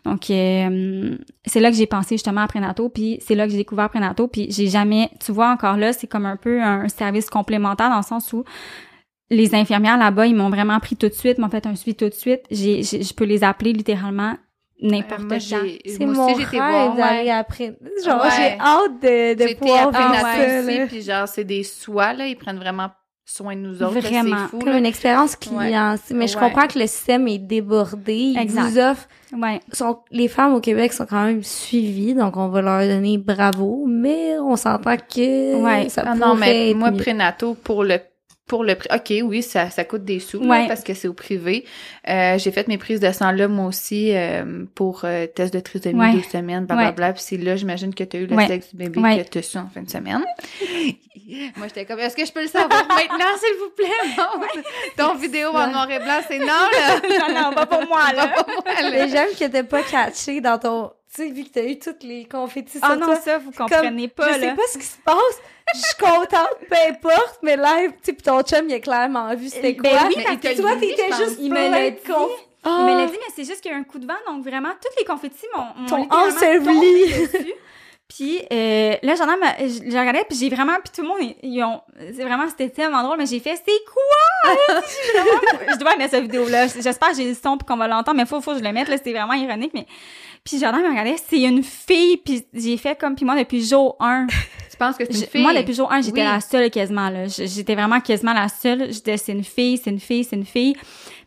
Donc, 0.06 0.30
euh, 0.30 1.18
c'est 1.46 1.60
là 1.60 1.70
que 1.72 1.78
j'ai 1.78 1.88
pensé 1.88 2.16
justement 2.16 2.41
à 2.41 2.48
prénato, 2.48 2.89
puis 2.89 3.20
c'est 3.22 3.36
là 3.36 3.46
que 3.46 3.52
j'ai 3.52 3.58
découvert 3.58 3.89
prénato, 3.89 4.28
puis 4.28 4.48
j'ai 4.52 4.68
jamais, 4.68 5.10
tu 5.24 5.32
vois, 5.32 5.50
encore 5.52 5.78
là, 5.78 5.94
c'est 5.94 6.08
comme 6.08 6.26
un 6.26 6.38
peu 6.38 6.62
un 6.62 6.88
service 6.89 7.30
complémentaire 7.30 7.89
dans 7.89 7.98
le 7.98 8.04
sens 8.04 8.34
où 8.34 8.44
les 9.30 9.56
infirmières 9.56 9.98
là-bas, 9.98 10.28
ils 10.28 10.36
m'ont 10.36 10.50
vraiment 10.50 10.80
pris 10.80 10.96
tout 10.96 11.08
de 11.08 11.14
suite, 11.14 11.38
m'ont 11.38 11.50
fait 11.50 11.66
un 11.66 11.76
suivi 11.76 11.96
tout 11.96 12.10
de 12.10 12.14
suite. 12.14 12.41
J'ai- 12.52 12.84
je 12.84 13.14
peux 13.14 13.24
les 13.24 13.44
appeler 13.44 13.74
littéralement 13.74 14.36
n'importe 14.82 15.21
Euh, 15.32 15.38
quand. 15.39 15.67
C'est 15.86 16.05
mon 16.05 16.26
aussi, 16.34 16.43
rêve 16.43 16.95
d'aller 16.97 17.24
ouais. 17.24 17.30
après. 17.32 17.78
Genre, 18.05 18.21
Ouais. 18.21 18.30
j'ai 18.36 18.59
hâte 18.59 19.01
de, 19.01 19.34
de 19.47 19.53
pouvoir 19.55 19.91
Prénato 19.91 20.26
ça, 20.26 20.59
aussi, 20.59 20.80
puis 20.88 21.01
genre, 21.01 21.28
c'est 21.28 21.43
des 21.43 21.63
soins, 21.63 22.13
là, 22.13 22.28
ils 22.28 22.36
prennent 22.36 22.59
vraiment 22.59 22.89
soin 23.26 23.55
de 23.55 23.61
nous 23.61 23.82
autres. 23.82 23.99
Vraiment. 23.99 24.47
Fou, 24.49 24.59
Comme 24.59 24.69
là. 24.74 24.78
une 24.80 24.86
expérience 24.86 25.38
client. 25.38 25.95
Mais 26.13 26.28
je 26.28 26.38
comprends 26.38 26.67
que 26.67 26.78
le 26.78 26.88
système 26.88 27.26
est 27.30 27.38
débordé. 27.38 28.13
Ils 28.13 28.38
Exact. 28.38 28.61
vous 28.63 28.80
offrent 28.80 29.07
Ouais. 29.32 29.61
sont, 29.71 29.99
les 30.11 30.28
femmes 30.28 30.53
au 30.53 30.59
Québec 30.59 30.91
sont 30.93 31.05
quand 31.05 31.24
même 31.24 31.41
suivies, 31.41 32.13
donc 32.13 32.36
on 32.38 32.49
va 32.49 32.61
leur 32.61 32.82
donner 32.82 33.17
bravo, 33.17 33.86
mais 33.88 34.38
on 34.39 34.55
s'entend 34.57 34.97
que 34.97 35.55
Ouais. 35.55 35.88
ça 35.89 36.03
Ah 36.05 36.13
pourrait 36.13 36.19
non, 36.28 36.36
mais 36.36 36.71
être 36.71 36.78
moi, 36.78 36.91
mieux. 36.91 36.97
prénato, 36.97 37.53
pour 37.55 37.84
le 37.84 37.97
pour 38.48 38.64
le 38.64 38.76
prix. 38.76 38.89
OK, 38.94 39.14
oui, 39.24 39.41
ça, 39.41 39.70
ça 39.70 39.84
coûte 39.86 40.04
des 40.04 40.20
sous, 40.20 40.44
là, 40.44 40.66
parce 40.68 40.84
que 40.84 40.94
c'est 40.94 41.08
au 41.08 41.14
privé. 41.14 41.66
Euh, 42.10 42.38
j'ai 42.38 42.52
fait 42.52 42.68
mes 42.68 42.78
prises 42.78 43.00
de 43.00 43.12
sang 43.12 43.32
là, 43.32 43.48
moi 43.48 43.68
aussi, 43.68 44.16
euh, 44.16 44.66
pour 44.76 45.02
euh, 45.06 45.28
test 45.28 45.54
de 45.54 45.60
trisomie 45.60 46.00
Ouais. 46.00 46.14
12 46.14 46.26
semaines, 46.26 46.66
blablabla. 46.66 47.14
Puis 47.14 47.24
c'est 47.26 47.38
là, 47.38 47.56
j'imagine 47.56 47.94
que 47.94 48.04
tu 48.04 48.18
as 48.18 48.20
eu 48.20 48.26
le 48.28 48.38
sexe 48.46 48.72
du 48.72 48.78
bébé 48.78 49.02
que 49.02 49.30
tu 49.30 49.38
as 49.38 49.41
su 49.44 49.58
en 49.58 49.70
fin 49.74 49.82
de 49.82 49.89
semaine. 49.89 50.24
moi, 51.58 51.68
j'étais 51.68 51.86
comme, 51.86 52.00
est-ce 52.00 52.16
que 52.16 52.26
je 52.26 52.32
peux 52.32 52.41
le 52.41 52.48
savoir 52.48 52.86
maintenant, 52.88 53.38
s'il 53.39 53.58
vous 53.60 53.72
plaît? 53.76 53.88
Non. 54.18 54.46
Ton 54.98 55.16
vidéo 55.16 55.50
en 55.50 55.68
noir 55.68 55.89
et 55.89 56.00
blanc, 56.00 56.20
c'est 56.28 56.39
non, 56.39 56.46
là. 56.46 57.00
non, 57.20 57.41
non, 57.41 57.54
pas 57.54 57.66
pour 57.66 57.88
moi, 57.88 58.12
là. 58.14 58.28
Pas 58.28 58.44
pour 58.44 58.64
moi, 58.64 58.82
là. 58.82 58.89
Mais 58.91 59.10
j'aime 59.10 59.30
que 59.39 59.46
t'aies 59.46 59.64
pas 59.64 59.82
catché 59.84 60.41
dans 60.41 60.60
ton, 60.60 60.91
tu 61.16 61.22
sais, 61.22 61.30
vu 61.30 61.43
que 61.43 61.49
t'as 61.49 61.64
eu 61.64 61.78
toutes 61.80 62.03
les 62.03 62.26
confettis 62.26 62.80
Ah 62.82 62.95
non, 62.95 63.05
toi. 63.07 63.16
ça, 63.18 63.38
vous 63.38 63.51
Comme, 63.51 63.70
comprenez 63.70 64.07
pas, 64.07 64.34
je 64.34 64.39
sais 64.39 64.45
là. 64.47 64.55
pas 64.55 64.61
ce 64.72 64.78
qui 64.78 64.86
se 64.86 64.97
passe. 65.03 65.41
Je 65.76 65.80
suis 65.80 65.95
contente, 65.97 66.57
peu 66.70 66.76
importe, 66.89 67.39
mais 67.41 67.55
live, 67.55 67.91
tu 67.91 67.97
sais, 68.03 68.14
pis 68.14 68.24
ton 68.24 68.41
chum, 68.41 68.68
il 68.68 68.74
a 68.76 68.80
clairement 68.80 69.34
vu 69.36 69.47
c'était 69.49 69.74
Ben 69.74 69.91
quoi. 69.91 70.07
oui, 70.07 70.16
mais 70.18 70.24
parce 70.24 70.38
que 70.38 70.61
toi, 70.61 70.76
t'étais 70.76 71.07
juste 71.18 71.38
Il 71.39 71.51
me 71.51 71.70
l'a 71.70 71.89
dit. 71.91 71.97
conf- 72.05 72.30
Il 72.66 72.72
me 72.72 72.97
l'a 72.97 73.03
Ah! 73.03 73.05
dit, 73.07 73.18
mais 73.20 73.34
c'est 73.36 73.43
juste 73.45 73.61
qu'il 73.61 73.72
y 73.72 73.74
a 73.74 73.78
eu 73.78 73.82
un 73.82 73.84
coup 73.84 73.99
de 73.99 74.05
vent, 74.07 74.14
donc 74.28 74.43
vraiment, 74.43 74.70
toutes 74.82 74.97
les 74.99 75.05
confettis 75.05 75.45
m'ont 75.55 75.84
littéralement 75.84 76.16
enseveli. 76.28 77.28
Puis 78.09 78.39
euh, 78.51 78.95
là, 79.01 79.16
j'en 79.16 79.28
ai, 79.30 79.68
je 79.70 79.89
je 79.89 79.97
regardais, 79.97 80.24
puis 80.30 80.38
j'ai 80.38 80.49
vraiment, 80.49 80.74
puis 80.84 80.91
tout 80.93 81.01
le 81.01 81.07
monde, 81.07 81.36
ils, 81.41 81.64
ont, 81.64 81.82
c'est 81.97 82.24
vraiment, 82.24 82.47
c'était 82.47 82.70
tellement 82.70 83.01
drôle, 83.01 83.18
mais 83.18 83.26
j'ai 83.26 83.39
fait, 83.39 83.55
c'est 83.55 83.84
quoi? 83.91 84.53
J'ai 84.84 85.20
vraiment- 85.20 85.72
je 85.74 85.78
dois 85.80 85.95
mettre 85.95 86.11
cette 86.11 86.24
vidéo-là. 86.24 86.68
J'espère 86.68 87.09
que 87.11 87.16
j'ai 87.16 87.30
le 87.30 87.34
son 87.34 87.57
pour 87.57 87.66
qu'on 87.68 87.78
va 87.78 87.88
l'entendre, 87.88 88.18
mais 88.18 88.26
faut, 88.26 88.41
faut 88.41 88.51
que 88.51 88.59
je 88.59 88.64
le 88.64 88.72
mette, 88.74 88.88
là, 88.89 88.97
c'était 88.97 89.14
vraiment 89.14 89.34
ironique, 89.34 89.72
mais... 89.74 89.88
Puis 90.44 90.60
Jordan 90.60 90.82
me 90.82 90.89
regardait, 90.89 91.16
c'est 91.30 91.41
une 91.41 91.64
fille, 91.64 92.18
puis 92.18 92.46
j'ai 92.54 92.76
fait 92.78 93.00
comme, 93.00 93.16
puis 93.16 93.26
moi, 93.26 93.38
depuis 93.38 93.66
jour 93.66 93.96
1, 94.00 94.28
Tu 94.74 94.78
penses 94.78 94.98
que 94.98 95.06
c'est 95.06 95.14
une 95.14 95.28
fille? 95.28 95.41
Moi, 95.44 95.54
depuis 95.54 95.76
jour 95.76 95.91
1, 95.91 96.02
j'étais 96.02 96.22
Oui. 96.22 96.28
la 96.28 96.41
seule 96.41 96.72
quasiment, 96.72 97.08
là. 97.10 97.28
J'étais 97.28 97.76
vraiment 97.76 98.00
quasiment 98.02 98.34
la 98.34 98.50
seule. 98.50 98.91
J'étais, 98.91 99.18
c'est 99.18 99.32
une 99.32 99.44
fille, 99.44 99.78
c'est 99.78 99.91
une 99.91 100.00
fille, 100.00 100.24
c'est 100.24 100.36
une 100.36 100.46
fille. 100.48 100.76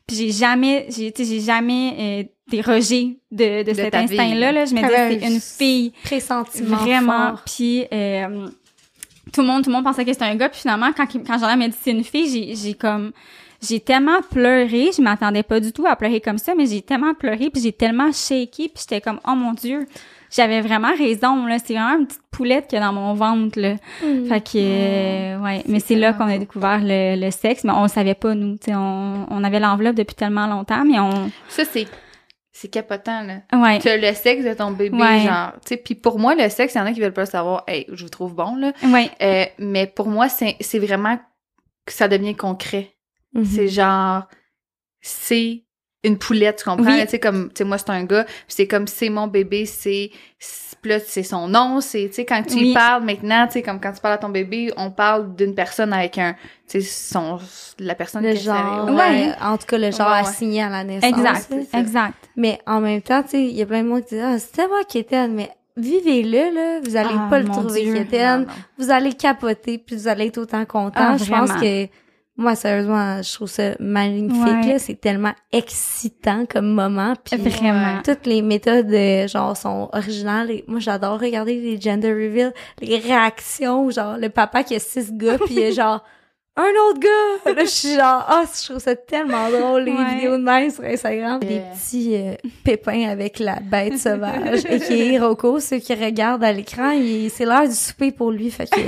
Puis 0.05 0.17
j'ai 0.17 0.31
jamais, 0.33 0.87
j'ai, 0.91 1.12
tu 1.12 1.25
sais, 1.25 1.31
j'ai 1.33 1.41
jamais 1.41 1.95
euh, 1.97 2.25
dérogé 2.51 3.19
de, 3.31 3.62
de, 3.62 3.73
cet 3.73 3.95
instinct-là, 3.95 4.51
là. 4.51 4.64
Je 4.64 4.75
me 4.75 4.81
disais, 4.83 5.21
c'est 5.21 5.27
un 5.27 5.31
une 5.31 5.41
fille. 5.41 5.93
Pressentiment 6.03 6.77
Vraiment. 6.77 7.29
fort. 7.29 7.43
Puis, 7.47 7.87
euh, 7.93 8.49
tout 9.33 9.43
le 9.43 9.47
monde, 9.47 9.62
tout 9.62 9.71
le 9.71 9.77
monde 9.77 9.85
pensait 9.85 10.05
que 10.05 10.12
c'était 10.12 10.25
un 10.25 10.35
gars. 10.35 10.49
Puis 10.49 10.61
finalement, 10.62 10.93
quand, 10.93 11.07
quand 11.07 11.39
Jordan 11.39 11.57
m'a 11.57 11.69
dit 11.69 11.77
c'est 11.81 11.93
une 11.93 12.05
fille, 12.05 12.29
j'ai, 12.29 12.57
j'ai 12.57 12.75
comme, 12.75 13.12
j'ai 13.63 13.81
tellement 13.81 14.21
pleuré. 14.31 14.91
Je 14.97 15.03
m'attendais 15.03 15.43
pas 15.43 15.61
du 15.61 15.73
tout 15.73 15.87
à 15.87 15.97
pleurer 15.97 16.21
comme 16.21 16.39
ça, 16.39 16.55
mais 16.57 16.67
j'ai 16.67 16.83
tellement 16.83 17.15
pleuré 17.15 17.51
puis 17.51 17.61
j'ai 17.63 17.73
tellement 17.73 18.13
shaké 18.13 18.69
puis 18.69 18.79
j'étais 18.81 19.01
comme, 19.01 19.21
oh 19.27 19.35
mon 19.35 19.53
dieu. 19.53 19.87
J'avais 20.29 20.61
vraiment 20.61 20.93
raison, 20.97 21.47
là. 21.47 21.59
C'est 21.65 21.75
vraiment 21.75 21.99
une 22.01 22.07
petite 22.09 22.21
poulette 22.33 22.67
qu'il 22.67 22.79
y 22.81 22.83
a 22.83 22.85
dans 22.85 22.93
mon 22.93 23.15
ventre, 23.15 23.61
là. 23.61 23.77
Fait 24.29 24.41
que, 24.41 24.57
euh, 24.57 25.39
ouais. 25.39 25.63
Mais 25.69 25.79
c'est 25.79 25.95
là 25.95 26.13
qu'on 26.13 26.27
a 26.27 26.37
découvert 26.37 26.81
le, 26.83 27.15
le 27.19 27.31
sexe, 27.31 27.63
mais 27.63 27.73
on 27.73 27.83
le 27.85 27.89
savait 27.89 28.15
pas, 28.17 28.35
nous. 28.35 28.57
Tu 28.57 28.67
sais, 28.67 28.75
on, 28.75 29.27
on 29.31 29.45
avait 29.45 29.61
l'enveloppe 29.61 29.95
depuis 29.95 30.17
tellement 30.17 30.49
longtemps, 30.49 30.85
mais 30.85 30.99
on, 30.99 31.31
Ça, 31.49 31.65
c'est, 31.65 31.87
c'est 32.53 32.67
capotant, 32.69 33.23
là. 33.23 33.37
ouais. 33.57 33.79
Tu 33.79 33.89
as 33.89 33.97
le 33.97 34.13
sexe 34.15 34.45
de 34.45 34.53
ton 34.53 34.73
bébé, 34.73 34.99
Ouais. 34.99 35.21
genre, 35.21 35.53
tu 35.65 35.69
sais, 35.69 35.77
puis 35.77 35.95
pour 35.95 36.19
moi, 36.19 36.35
le 36.35 36.49
sexe, 36.51 36.75
il 36.75 36.79
y 36.79 36.81
en 36.81 36.87
a 36.87 36.93
qui 36.93 37.01
veulent 37.01 37.13
pas 37.13 37.25
savoir. 37.27 37.63
Hey, 37.69 37.87
je 37.93 38.03
vous 38.03 38.11
trouve 38.11 38.35
bon, 38.35 38.57
là. 38.57 38.73
Ouais. 38.83 39.09
Euh, 39.23 39.45
mais 39.61 39.87
pour 39.87 40.09
moi, 40.09 40.29
c'est, 40.29 40.57
c'est 40.61 40.81
vraiment 40.81 41.19
que 41.87 41.93
ça 41.93 42.09
devient 42.09 42.35
concret. 42.35 42.95
Mhm. 43.37 43.45
C'est 43.45 43.68
genre, 43.68 44.24
c'est 45.01 45.62
une 46.05 46.18
poulette, 46.18 46.59
tu 46.59 46.64
comprends? 46.70 46.84
Oui. 46.95 47.03
Tu 47.03 47.09
sais, 47.09 47.18
comme, 47.18 47.49
tu 47.49 47.57
sais, 47.59 47.64
moi, 47.64 47.78
c'est 47.78 47.91
un 47.91 48.05
gars, 48.05 48.26
c'est 48.47 48.66
comme, 48.68 48.87
c'est 48.87 49.09
mon 49.09 49.26
bébé, 49.26 49.66
c'est, 49.66 50.11
là, 50.84 51.01
c'est 51.01 51.24
son 51.24 51.49
nom, 51.49 51.80
c'est, 51.80 52.07
tu 52.09 52.14
sais, 52.14 52.24
quand 52.24 52.43
tu 52.45 52.55
Oui. 52.55 52.70
y 52.70 52.74
parles 52.74 53.03
maintenant, 53.05 53.47
tu 53.49 53.55
sais, 53.55 53.62
comme 53.62 53.80
quand 53.80 53.93
tu 53.93 54.01
parles 54.01 54.14
à 54.14 54.18
ton 54.18 54.28
bébé, 54.28 54.72
on 54.76 54.93
parle 54.93 55.34
d'une 55.34 55.53
personne 55.55 55.93
avec 55.93 56.16
un, 56.18 56.34
tu 56.68 56.80
sais, 56.80 56.82
son, 56.82 57.41
la 57.80 57.97
personne 57.97 58.22
Le 58.22 58.32
qui 58.32 58.39
est 58.39 58.43
genre. 58.43 58.89
Ouais. 58.89 59.32
en 59.43 59.57
tout 59.59 59.66
cas, 59.66 59.78
le 59.78 59.91
genre 59.91 60.07
Ouais, 60.09 60.14
ouais. 60.22 60.28
assigné 60.28 60.62
à 60.62 60.68
la 60.68 60.84
naissance. 60.84 61.11
Exact. 61.11 61.53
Exact. 61.74 62.14
Mais 62.37 62.61
en 62.68 62.80
même 62.80 63.03
temps, 63.03 63.22
tu 63.24 63.30
sais, 63.30 63.43
il 63.45 63.57
y 63.57 63.62
a 63.62 63.66
plein 63.66 63.82
de 63.82 63.89
monde 63.89 64.05
qui 64.05 64.14
disent, 64.14 64.24
ah, 64.24 64.39
c'est 64.39 64.53
tellement 64.53 64.82
quétaine, 64.89 65.34
mais 65.34 65.51
vivez-le, 65.76 66.55
là. 66.55 66.80
Vous 66.84 66.97
allez 66.97 67.16
Ah, 67.18 67.26
pas 67.28 67.41
le 67.41 67.47
trouver 67.47 67.93
quétaine. 67.93 68.47
Vous 68.78 68.93
allez 68.93 69.12
capoter, 69.14 69.78
puis 69.78 69.97
vous 69.97 70.07
allez 70.07 70.26
être 70.26 70.39
autant 70.39 70.64
content. 70.66 70.93
Ah, 70.95 71.16
je 71.18 71.28
pense 71.28 71.51
que, 71.53 71.87
moi, 72.39 72.55
sérieusement, 72.55 73.22
je 73.22 73.32
trouve 73.34 73.49
ça 73.49 73.70
magnifique, 73.80 74.43
Ouais. 74.64 74.72
là. 74.74 74.78
C'est 74.78 75.01
tellement 75.01 75.32
excitant 75.53 76.45
comme 76.47 76.72
moment. 76.74 77.14
Puis 77.24 77.37
Vraiment. 77.39 78.03
toutes 78.05 78.26
les 78.26 78.43
méthodes, 78.43 78.93
euh, 78.93 79.26
genre, 79.26 79.57
sont 79.57 79.89
originales. 79.93 80.51
Et 80.51 80.64
moi, 80.68 80.78
j'adore 80.80 81.18
regarder 81.20 81.59
les 81.61 81.80
gender 81.80 82.12
reveals, 82.12 82.53
les 82.80 82.99
réactions, 82.99 83.91
genre, 83.91 84.16
le 84.18 84.28
papa 84.28 84.62
qui 84.64 84.74
a 84.74 84.78
six 84.78 85.12
gars, 85.12 85.39
puis 85.39 85.64
a 85.64 85.70
genre, 85.70 86.05
un 86.59 86.70
autre 86.89 87.01
gars! 87.01 87.53
Là, 87.55 87.64
je 87.64 87.70
suis 87.70 87.95
genre, 87.95 88.24
ah, 88.28 88.45
je 88.59 88.64
trouve 88.68 88.78
ça 88.82 88.97
tellement 88.97 89.51
drôle, 89.51 89.82
les 89.84 89.93
Ouais. 89.93 90.14
vidéos 90.14 90.39
de 90.39 90.43
même 90.43 90.70
sur 90.70 90.84
Instagram. 90.84 91.41
Des 91.41 91.61
petits 91.72 92.14
euh, 92.16 92.34
pépins 92.64 93.09
avec 93.11 93.39
la 93.39 93.61
bête 93.61 93.99
sauvage. 93.99 94.64
et 94.70 94.80
qui 94.80 95.14
est 95.14 95.18
Rocco, 95.18 95.61
ceux 95.61 95.78
qui 95.78 95.95
regardent 95.95 96.45
à 96.45 96.53
l'écran, 96.53 96.91
il- 96.93 97.30
c'est 97.30 97.45
l'heure 97.45 97.68
du 97.68 97.74
souper 97.74 98.11
pour 98.11 98.30
lui, 98.30 98.51
fait 98.51 98.68
que 98.70 98.80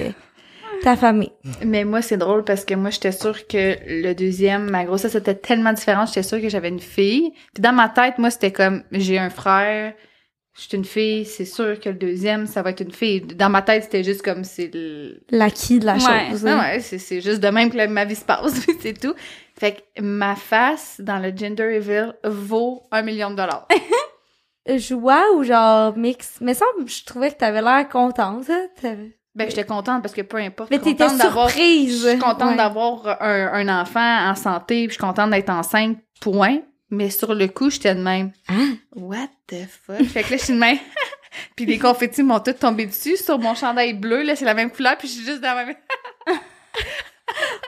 ta 0.82 0.96
famille. 0.96 1.32
Mais 1.64 1.84
moi, 1.84 2.02
c'est 2.02 2.16
drôle 2.16 2.44
parce 2.44 2.64
que 2.64 2.74
moi, 2.74 2.90
j'étais 2.90 3.12
sûre 3.12 3.46
que 3.46 3.76
le 3.86 4.12
deuxième, 4.14 4.70
ma 4.70 4.84
grossesse 4.84 5.14
était 5.14 5.34
tellement 5.34 5.72
différente, 5.72 6.08
j'étais 6.08 6.22
sûre 6.22 6.40
que 6.40 6.48
j'avais 6.48 6.68
une 6.68 6.80
fille. 6.80 7.32
Puis 7.54 7.62
dans 7.62 7.72
ma 7.72 7.88
tête, 7.88 8.18
moi, 8.18 8.30
c'était 8.30 8.52
comme, 8.52 8.82
j'ai 8.92 9.18
un 9.18 9.30
frère, 9.30 9.94
je 10.56 10.62
suis 10.62 10.76
une 10.76 10.84
fille, 10.84 11.24
c'est 11.24 11.44
sûr 11.44 11.78
que 11.78 11.88
le 11.90 11.94
deuxième, 11.94 12.46
ça 12.46 12.62
va 12.62 12.70
être 12.70 12.80
une 12.80 12.90
fille. 12.92 13.20
Dans 13.20 13.48
ma 13.48 13.62
tête, 13.62 13.84
c'était 13.84 14.02
juste 14.02 14.22
comme, 14.22 14.42
c'est. 14.44 14.70
L'acquis 15.30 15.78
de 15.78 15.86
la 15.86 15.94
Ouais. 15.94 16.30
chose. 16.30 16.46
Hein. 16.46 16.58
ouais, 16.58 16.80
c'est, 16.80 16.98
c'est 16.98 17.20
juste 17.20 17.40
de 17.40 17.48
même 17.48 17.70
que 17.70 17.86
ma 17.86 18.04
vie 18.04 18.16
se 18.16 18.24
passe, 18.24 18.52
c'est 18.80 18.98
tout. 18.98 19.14
Fait 19.58 19.72
que 19.96 20.02
ma 20.02 20.34
face 20.36 21.00
dans 21.00 21.18
le 21.18 21.32
gender 21.36 21.76
reveal 21.76 22.14
vaut 22.24 22.82
un 22.90 23.02
million 23.02 23.30
de 23.30 23.36
dollars. 23.36 23.66
Joie 24.76 25.24
ou 25.34 25.44
genre 25.44 25.96
mix? 25.96 26.38
Mais 26.40 26.54
ça, 26.54 26.66
je 26.86 27.04
trouvais 27.04 27.30
que 27.30 27.36
t'avais 27.38 27.62
l'air 27.62 27.88
contente. 27.88 28.50
hein. 28.50 28.66
Ben, 29.38 29.48
j'étais 29.48 29.64
contente 29.64 30.02
parce 30.02 30.12
que 30.14 30.22
peu 30.22 30.38
importe. 30.38 30.70
Mais 30.70 30.80
t'étais 30.80 31.08
surprise. 31.08 32.02
Je 32.02 32.08
suis 32.10 32.18
contente 32.18 32.50
Ouais. 32.50 32.56
d'avoir 32.56 33.22
un, 33.22 33.52
un 33.68 33.80
enfant 33.82 34.28
en 34.30 34.34
santé, 34.34 34.86
puis 34.88 34.88
je 34.88 34.92
suis 34.94 35.00
contente 35.00 35.30
d'être 35.30 35.48
enceinte, 35.50 35.96
point. 36.20 36.58
Mais 36.90 37.08
sur 37.10 37.32
le 37.34 37.46
coup, 37.48 37.70
j'étais 37.70 37.94
de 37.94 38.00
même. 38.02 38.32
Hein? 38.48 38.74
What 38.96 39.28
the 39.46 39.66
fuck? 39.68 40.02
Fait 40.06 40.22
que 40.24 40.32
là, 40.32 40.36
je 40.38 40.44
suis 40.44 40.54
de 40.54 40.58
même. 40.58 40.78
puis 41.56 41.66
les 41.66 41.78
confettis 41.78 42.22
m'ont 42.22 42.40
tous 42.40 42.54
tombé 42.54 42.86
dessus 42.86 43.16
sur 43.16 43.38
mon 43.38 43.54
chandail 43.54 43.92
bleu, 43.92 44.22
là, 44.22 44.34
c'est 44.34 44.44
la 44.46 44.54
même 44.54 44.70
couleur, 44.70 44.96
puis 44.98 45.06
je 45.06 45.12
suis 45.14 45.24
juste 45.24 45.40
dans 45.40 45.54
ma 45.54 45.66
même. 45.66 45.76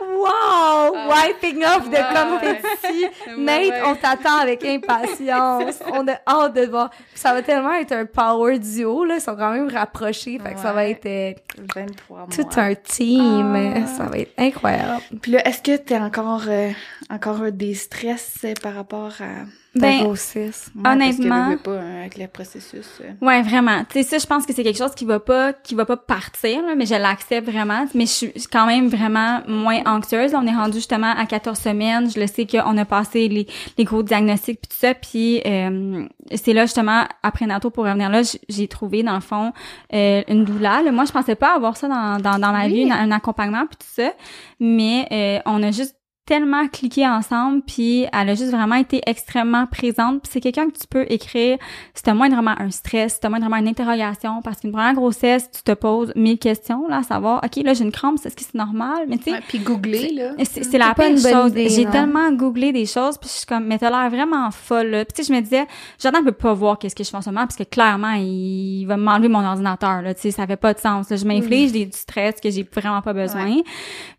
Wow! 0.00 0.94
Ah. 0.96 1.08
Wiping 1.08 1.64
off 1.64 1.88
de 1.88 1.94
Ouais, 1.94 2.02
confetti. 2.12 3.04
Ouais, 3.26 3.36
Nate, 3.36 3.60
ouais. 3.70 3.82
on 3.86 3.94
t'attend 3.94 4.36
avec 4.38 4.64
impatience. 4.64 5.80
on 5.92 6.06
a 6.08 6.14
hâte 6.26 6.54
de 6.54 6.66
voir. 6.66 6.90
Puis 6.90 6.98
ça 7.14 7.32
va 7.32 7.42
tellement 7.42 7.72
être 7.74 7.92
un 7.92 8.06
power 8.06 8.58
duo, 8.58 9.04
là. 9.04 9.16
Ils 9.16 9.20
sont 9.20 9.36
quand 9.36 9.50
même 9.52 9.68
rapprochés. 9.68 10.38
Fait 10.38 10.54
que 10.54 10.60
ça 10.60 10.72
va 10.72 10.86
être 10.86 11.06
euh, 11.06 11.32
23 11.74 12.18
mois. 12.18 12.26
tout 12.34 12.60
un 12.60 12.74
team. 12.74 13.54
Ah. 13.56 13.86
Ça 13.86 14.04
va 14.04 14.18
être 14.18 14.32
incroyable. 14.38 15.02
Puis 15.20 15.32
là, 15.32 15.46
est-ce 15.46 15.62
que 15.62 15.76
t'es 15.76 15.98
encore 15.98 16.42
euh, 16.48 16.70
encore 17.10 17.42
un 17.42 17.50
des 17.50 17.74
stress 17.74 18.38
euh, 18.44 18.54
par 18.62 18.74
rapport 18.74 19.12
à 19.20 19.44
Ta 19.74 19.80
Ben, 19.80 20.00
grossesse. 20.02 20.70
Ouais, 20.74 20.90
Honnêtement- 20.90 21.46
parce 21.50 21.56
que 21.56 21.62
pas 21.62 21.78
hein, 21.80 22.00
avec 22.00 22.18
le 22.18 22.26
processus 22.26 22.86
euh. 23.02 23.12
Ouais, 23.24 23.40
vraiment. 23.42 23.84
Tu 23.84 23.92
sais, 23.92 24.02
ça, 24.02 24.18
je 24.18 24.26
pense 24.26 24.44
que 24.44 24.52
c'est 24.52 24.64
quelque 24.64 24.78
chose 24.78 24.94
qui 24.96 25.04
va 25.04 25.20
pas, 25.20 25.52
qui 25.52 25.76
va 25.76 25.84
pas 25.84 25.96
partir, 25.96 26.60
là, 26.66 26.74
mais 26.76 26.86
je 26.86 26.94
l'accepte 26.96 27.48
vraiment. 27.48 27.86
Mais 27.94 28.06
je 28.06 28.10
suis 28.12 28.32
quand 28.50 28.66
même 28.66 28.88
vraiment 28.88 29.40
moins 29.46 29.80
anxieuse. 29.86 30.32
Là, 30.32 30.40
on 30.42 30.46
est 30.48 30.54
rendu 30.54 30.74
justement 30.78 31.12
à 31.16 31.24
14 31.24 31.56
semaines. 31.56 32.10
Je 32.10 32.18
le 32.18 32.26
sais 32.26 32.46
qu'on 32.48 32.76
a 32.78 32.84
passé 32.84 33.28
les, 33.28 33.46
les 33.78 33.84
gros 33.84 34.02
diagnostics 34.02 34.60
puis 34.60 34.68
tout 34.70 34.76
ça. 34.76 34.94
Puis 34.94 35.40
euh, 35.46 36.04
c'est 36.34 36.52
là 36.52 36.62
justement 36.66 37.04
après 37.22 37.46
Nato 37.46 37.70
pour 37.70 37.84
revenir 37.84 38.10
là, 38.10 38.22
j'ai 38.48 38.66
trouvé 38.66 39.04
dans 39.04 39.14
le 39.14 39.20
fond 39.20 39.52
euh, 39.94 40.22
une 40.26 40.44
doula. 40.44 40.82
Là. 40.82 40.90
Moi, 40.90 41.04
je 41.04 41.12
pensais 41.12 41.36
pas 41.36 41.54
avoir 41.54 41.76
ça 41.76 41.86
dans 41.86 42.18
dans, 42.20 42.38
dans 42.40 42.50
ma 42.52 42.64
Oui. 42.64 42.72
vie, 42.74 42.80
une- 42.82 42.92
un 42.92 43.12
accompagnement 43.12 43.66
puis 43.66 43.78
tout 43.78 44.02
ça. 44.02 44.12
Mais 44.58 45.06
euh, 45.12 45.38
on 45.46 45.62
a 45.62 45.70
juste 45.70 45.94
tellement 46.26 46.68
cliqué 46.68 47.06
ensemble 47.06 47.62
puis 47.66 48.06
elle 48.12 48.28
a 48.30 48.34
juste 48.34 48.50
vraiment 48.52 48.76
été 48.76 49.00
extrêmement 49.06 49.66
présente 49.66 50.22
puis 50.22 50.30
c'est 50.32 50.40
quelqu'un 50.40 50.68
que 50.70 50.78
tu 50.78 50.86
peux 50.88 51.06
écrire 51.08 51.58
si 51.94 52.02
t'as 52.02 52.14
moindrement 52.14 52.54
un 52.58 52.70
stress, 52.70 53.14
si 53.14 53.20
t'as 53.20 53.28
moindrement 53.28 53.56
une 53.56 53.68
interrogation 53.68 54.40
parce 54.42 54.60
qu'une 54.60 54.72
première 54.72 54.94
grossesse 54.94 55.50
tu 55.50 55.62
te 55.62 55.72
poses 55.72 56.12
mille 56.14 56.38
questions 56.38 56.86
là 56.88 56.98
à 56.98 57.02
savoir 57.02 57.42
ok 57.44 57.64
là 57.64 57.74
j'ai 57.74 57.84
une 57.84 57.92
crampe 57.92 58.18
est-ce 58.24 58.36
que 58.36 58.42
c'est 58.42 58.54
normal 58.54 59.06
mais 59.08 59.18
tu 59.18 59.30
sais 59.30 59.40
puis 59.48 59.58
googler 59.58 60.12
là 60.12 60.34
C'est 60.44 60.78
la 60.78 60.94
pire 60.94 61.16
chose. 61.16 61.52
J'ai 61.54 61.86
tellement 61.86 62.30
googlé 62.32 62.72
des 62.72 62.86
choses, 62.86 63.18
puis 63.18 63.28
je 63.28 63.34
suis 63.38 63.46
comme, 63.46 63.66
mais 63.66 63.78
t'as 63.78 63.90
l'air 63.90 64.10
vraiment 64.10 64.50
folle. 64.50 64.88
Là. 64.88 65.04
Puis 65.04 65.14
tu 65.14 65.22
sais, 65.22 65.32
je 65.32 65.36
me 65.36 65.42
disais, 65.42 65.66
Jordan 66.02 66.24
peut 66.24 66.32
pas 66.32 66.52
voir 66.54 66.78
qu'est-ce 66.78 66.94
que 66.94 67.04
je 67.04 67.10
fais 67.10 67.16
en 67.16 67.22
ce 67.22 67.30
moment, 67.30 67.42
parce 67.46 67.56
que 67.56 67.64
clairement, 67.64 68.12
il 68.12 68.84
va 68.86 68.96
m'enlever 68.96 69.28
mon 69.28 69.44
ordinateur. 69.44 70.02
Là. 70.02 70.14
Tu 70.14 70.22
sais, 70.22 70.30
ça 70.30 70.46
fait 70.46 70.56
pas 70.56 70.74
de 70.74 70.78
sens. 70.78 71.10
là. 71.10 71.16
Je 71.16 71.24
m'inflige 71.24 71.72
des, 71.72 71.86
du 71.86 71.96
stress 71.96 72.36
que 72.42 72.50
j'ai 72.50 72.66
vraiment 72.72 73.02
pas 73.02 73.12
besoin. 73.12 73.56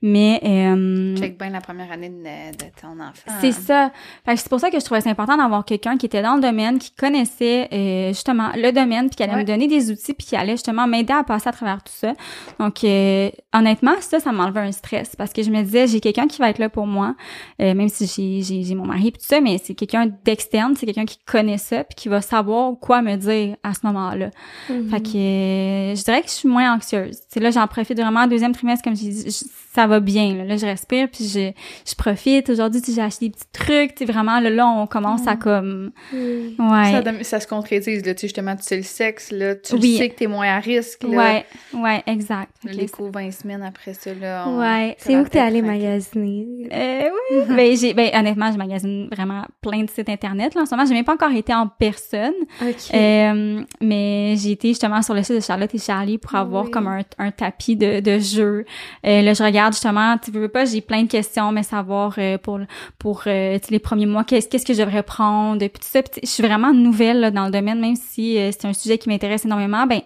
Mais 0.02 0.40
euh, 0.44 1.16
check 1.16 1.38
bien 1.38 1.50
la 1.50 1.62
première 1.62 1.91
année 1.92 2.10
de, 2.10 2.52
de 2.58 2.72
ton 2.82 3.00
enfant 3.00 3.32
c'est 3.42 3.52
ça. 3.52 3.92
C'est 4.28 4.50
pour 4.50 4.60
ça 4.60 4.70
que 4.70 4.80
je 4.80 4.86
trouvais 4.86 5.02
ça 5.02 5.10
important 5.10 5.38
d'avoir 5.38 5.66
quelqu'un 5.66 5.98
qui 5.98 6.06
était 6.06 6.22
dans 6.22 6.36
le 6.36 6.42
domaine, 6.42 6.80
qui 6.80 6.92
connaissait 6.92 7.68
euh, 7.74 8.10
justement 8.10 8.50
le 8.56 8.72
domaine, 8.72 9.08
puis 9.10 9.16
qui 9.18 9.24
allait 9.24 9.32
Ouais. 9.34 9.40
me 9.40 9.46
donner 9.46 9.68
des 9.68 9.92
outils, 9.92 10.14
puis 10.14 10.28
qui 10.28 10.36
allait 10.36 10.54
justement 10.54 10.88
m'aider 10.88 11.14
à 11.14 11.24
passer 11.24 11.50
à 11.50 11.52
travers 11.52 11.82
tout 11.84 11.94
ça. 11.96 12.14
Donc, 12.60 12.84
euh, 12.84 13.30
honnêtement, 13.54 13.94
ça, 14.02 14.20
ça 14.20 14.32
m'enlevait 14.32 14.60
un 14.62 14.72
stress 14.72 15.16
parce 15.16 15.32
que 15.34 15.42
je 15.44 15.50
me 15.52 15.62
disais, 15.64 15.88
j'ai 15.88 16.00
quelqu'un 16.02 16.28
qui 16.28 16.40
va 16.40 16.50
être 16.50 16.60
là 16.60 16.70
pour 16.70 16.86
moi, 16.88 17.16
euh, 17.62 17.74
même 17.74 17.90
si 17.90 18.08
j'ai, 18.44 18.76
mon 18.76 18.86
mari 18.86 19.12
puis 19.12 19.22
tout 19.22 19.28
ça, 19.28 19.40
mais 19.42 19.58
c'est 19.64 19.74
quelqu'un 19.74 20.08
d'externe, 20.26 20.76
c'est 20.76 20.86
quelqu'un 20.86 21.06
qui 21.06 21.18
connaît 21.26 21.58
ça, 21.58 21.84
puis 21.84 21.96
qui 21.96 22.10
va 22.10 22.22
savoir 22.22 22.74
quoi 22.80 23.02
me 23.02 23.16
dire 23.16 23.56
à 23.64 23.74
ce 23.74 23.80
moment-là. 23.88 24.30
Mhm. 24.70 24.90
Fait 24.90 25.02
que 25.02 25.10
je 25.14 26.04
dirais 26.04 26.22
que 26.22 26.28
je 26.28 26.34
suis 26.34 26.48
moins 26.50 26.74
anxieuse. 26.76 27.18
C'est 27.30 27.40
là 27.40 27.52
j'en 27.52 27.68
profite 27.68 28.00
vraiment 28.00 28.28
deuxième 28.28 28.54
trimestre 28.54 28.84
comme 28.84 28.96
j'ai 28.96 29.10
dit, 29.10 29.46
ça 29.74 29.88
va 29.88 30.00
bien 30.00 30.36
là. 30.36 30.46
Là, 30.46 30.58
je 30.58 30.66
respire 30.66 31.08
puis 31.10 31.26
je 31.28 31.52
je 31.88 31.96
profite. 31.96 32.50
Aujourd'hui, 32.50 32.82
tu 32.82 32.88
sais, 32.92 32.96
j'ai 32.96 33.02
acheté 33.02 33.28
des 33.28 33.32
petits 33.34 33.46
trucs, 33.52 33.96
tu 33.96 34.06
sais 34.06 34.12
vraiment 34.12 34.40
là, 34.40 34.50
là 34.50 34.68
on 34.68 34.88
commence 34.88 35.28
à 35.28 35.36
comme 35.36 35.92
Oui. 36.14 36.56
ouais. 36.60 36.92
ça, 36.92 37.24
ça 37.24 37.40
se 37.40 37.48
concrétise 37.48 38.06
là 38.06 38.14
tu 38.14 38.22
sais 38.22 38.28
justement 38.28 38.56
tu 38.56 38.64
sais 38.64 38.78
le 38.78 38.84
sexe 38.84 39.32
là 39.32 39.56
tu 39.56 39.76
Oui. 39.76 39.98
sais 39.98 40.10
que 40.10 40.16
t'es 40.16 40.28
moins 40.28 40.48
à 40.48 40.60
risque 40.60 41.04
là 41.04 41.10
Ouais, 41.10 41.46
ouais, 41.74 42.04
exact. 42.08 42.52
Ok, 42.66 42.74
l'écho 42.74 43.10
20 43.12 43.32
semaines 43.32 43.64
après 43.64 43.94
ça 43.94 44.14
là 44.14 44.46
on- 44.48 44.60
Ouais. 44.60 44.96
C'est 45.00 45.16
où 45.18 45.24
que 45.24 45.30
t'es 45.30 45.40
tête 45.40 45.48
allé 45.48 45.62
craquée. 45.62 45.80
magasiner? 45.80 46.48
Euh, 46.72 47.10
oui, 47.32 47.38
ben 47.56 47.78
j'ai 47.78 47.94
ben 47.94 48.10
honnêtement, 48.14 48.52
je 48.52 48.58
magasine 48.58 49.08
vraiment 49.12 49.44
plein 49.62 49.84
de 49.84 49.90
sites 49.90 50.10
internet 50.10 50.54
là 50.56 50.62
en 50.62 50.66
ce 50.66 50.72
moment, 50.72 50.86
j'ai 50.86 50.94
même 50.94 51.06
pas 51.06 51.14
encore 51.14 51.32
été 51.32 51.54
en 51.54 51.68
personne. 51.68 52.34
OK. 52.62 52.76
Euh, 52.94 53.62
mais 53.82 54.36
j'ai 54.38 54.52
été 54.52 54.70
justement 54.70 55.02
sur 55.02 55.14
le 55.14 55.24
site 55.24 55.36
de 55.36 55.40
Charlotte 55.42 55.74
et 55.74 55.78
Charlie 55.80 56.18
pour 56.18 56.36
avoir 56.36 56.66
Oui. 56.66 56.72
comme 56.72 56.88
un, 56.88 57.02
un 57.18 57.32
tapis 57.32 57.76
de, 57.76 58.00
de 58.00 58.20
jeu. 58.20 58.66
Euh, 59.06 59.22
là, 59.22 59.34
je 59.34 59.44
regarde 59.44 59.74
justement, 59.74 60.18
tu 60.18 60.32
veux 60.32 60.48
pas, 60.50 60.66
j'ai 60.66 60.82
plein 60.82 61.04
de 61.04 61.08
questions, 61.10 61.52
mais 61.52 61.64
savoir 61.72 62.16
euh, 62.18 62.38
pour 62.38 62.60
pour 63.00 63.24
euh, 63.28 63.58
les 63.70 63.80
premiers 63.80 64.06
mois, 64.06 64.24
qu'est-ce 64.24 64.48
qu'est-ce 64.48 64.66
que 64.66 64.74
je 64.74 64.82
devrais 64.82 65.04
prendre, 65.04 65.60
puis 65.60 65.70
tout 65.70 65.80
ça. 65.82 66.04
Puis, 66.04 66.22
je 66.24 66.30
suis 66.30 66.44
vraiment 66.44 66.74
nouvelle 66.74 67.20
là, 67.20 67.32
dans 67.32 67.46
le 67.46 67.52
domaine, 67.52 67.80
même 67.80 67.96
si 67.96 68.38
euh, 68.38 68.52
c'est 68.52 68.68
un 68.68 68.74
sujet 68.74 68.98
qui 68.98 69.10
m'intéresse 69.10 69.46
énormément. 69.46 69.86
Ben 69.88 70.02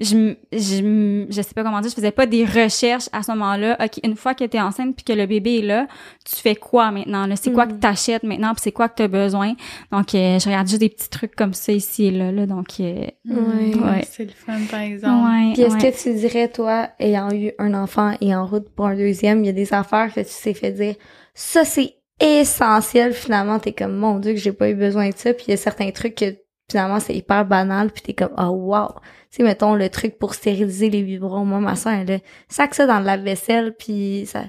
je, 0.00 0.34
je, 0.52 1.26
je 1.28 1.42
sais 1.42 1.54
pas 1.54 1.62
comment 1.64 1.80
dire, 1.80 1.90
je 1.90 1.94
faisais 1.96 2.12
pas 2.12 2.26
des 2.26 2.44
recherches 2.44 3.08
à 3.12 3.22
ce 3.22 3.30
moment-là. 3.32 3.76
OK, 3.84 3.98
une 4.04 4.14
fois 4.16 4.34
que 4.34 4.44
t'es 4.44 4.60
enceinte 4.60 4.94
puis 4.94 5.04
que 5.04 5.12
le 5.12 5.26
bébé 5.26 5.58
est 5.58 5.62
là, 5.62 5.86
tu 6.24 6.36
fais 6.36 6.54
quoi 6.54 6.90
maintenant? 6.92 7.26
là? 7.26 7.34
C'est 7.36 7.52
quoi 7.52 7.66
Mhm. 7.66 7.72
que 7.72 7.80
t'achètes 7.80 8.22
maintenant 8.22 8.52
puis 8.52 8.60
c'est 8.62 8.72
quoi 8.72 8.88
que 8.88 8.94
t'as 8.96 9.08
besoin? 9.08 9.54
Donc, 9.90 10.14
euh, 10.14 10.38
je 10.38 10.44
regarde 10.46 10.68
juste 10.68 10.80
des 10.80 10.88
petits 10.88 11.10
trucs 11.10 11.34
comme 11.34 11.52
ça 11.54 11.72
ici 11.72 12.06
et 12.06 12.10
là, 12.12 12.30
là. 12.30 12.46
Donc, 12.46 12.68
euh, 12.80 13.06
Ouais. 13.28 13.74
Ouais. 13.74 14.04
c'est 14.08 14.24
le 14.24 14.30
fun 14.30 14.58
par 14.70 14.80
exemple 14.80 15.24
ouais, 15.30 15.52
Puis 15.54 15.62
est-ce 15.62 15.76
ouais. 15.76 15.90
que 15.92 16.02
tu 16.02 16.14
dirais, 16.14 16.48
toi, 16.48 16.88
ayant 17.00 17.30
eu 17.32 17.52
un 17.58 17.74
enfant 17.74 18.14
et 18.20 18.34
en 18.36 18.46
route 18.46 18.68
pour 18.70 18.86
un 18.86 18.94
deuxième, 18.96 19.42
il 19.42 19.46
y 19.46 19.50
a 19.50 19.52
des 19.52 19.74
affaires 19.74 20.12
que 20.14 20.20
tu 20.20 20.32
t'es 20.42 20.54
fait 20.54 20.72
dire, 20.72 20.94
ça 21.34 21.64
c'est 21.64 21.94
essentiel, 22.20 23.12
finalement, 23.12 23.58
t'es 23.58 23.72
comme, 23.72 23.96
mon 23.96 24.18
dieu, 24.18 24.32
que 24.32 24.38
j'ai 24.40 24.52
pas 24.52 24.68
eu 24.70 24.74
besoin 24.74 25.08
de 25.10 25.14
ça, 25.16 25.32
puis 25.34 25.46
il 25.48 25.50
y 25.52 25.54
a 25.54 25.56
certains 25.56 25.90
trucs 25.90 26.14
que 26.16 26.34
finalement 26.70 27.00
c'est 27.00 27.14
hyper 27.14 27.44
banal, 27.46 27.90
puis 27.90 28.02
t'es 28.02 28.12
comme, 28.12 28.32
oh 28.38 28.50
wow. 28.50 28.88
Sais, 29.30 29.42
mettons 29.42 29.74
le 29.74 29.88
truc 29.90 30.18
pour 30.18 30.34
stériliser 30.34 30.88
les 30.90 31.02
biberons. 31.02 31.44
Moi, 31.44 31.60
ma 31.60 31.76
soeur, 31.76 31.92
elle 32.06 32.20
sac 32.48 32.74
ça 32.74 32.86
dans 32.86 32.98
le 32.98 33.04
lave-vaisselle, 33.06 33.74
puis 33.78 34.24
ça... 34.26 34.44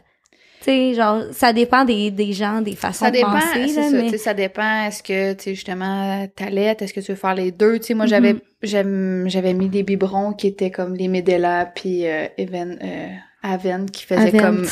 Tu 0.62 0.66
sais, 0.66 0.94
genre, 0.94 1.24
ça 1.32 1.54
dépend 1.54 1.86
des, 1.86 2.12
des 2.12 2.34
gens, 2.34 2.62
des 2.62 2.76
façons 2.76 3.06
Ça 3.06 3.12
de 3.12 3.16
dépend, 3.16 3.32
penser, 3.32 3.68
c'est 3.70 3.82
là, 3.82 3.90
ça, 3.90 3.98
mais... 3.98 4.10
sais, 4.10 4.18
ça 4.18 4.34
dépend. 4.34 4.84
Est-ce 4.88 5.02
que, 5.02 5.32
tu 5.34 5.44
sais, 5.44 5.56
justement, 5.56 6.28
t'allaites, 6.36 6.82
est-ce 6.82 6.94
que 6.94 7.00
tu 7.00 7.12
veux 7.14 7.18
faire 7.18 7.34
les 7.36 7.52
deux? 7.54 7.80
Tu 7.80 7.86
sais, 7.88 7.94
moi, 7.94 8.08
j'avais, 8.08 8.34
Mhm. 8.34 8.40
j'aime- 8.64 9.24
j'avais 9.30 9.54
mis 9.54 9.70
des 9.70 9.84
biberons 9.84 10.34
qui 10.34 10.48
étaient 10.48 10.70
comme 10.72 10.96
les 10.96 11.08
Medela 11.08 11.66
puis 11.66 12.06
euh, 12.06 12.28
Even, 12.38 12.78
euh, 12.84 13.08
Aven 13.42 13.90
qui 13.90 14.04
faisaient 14.06 14.38
Avent. 14.38 14.58
comme, 14.58 14.66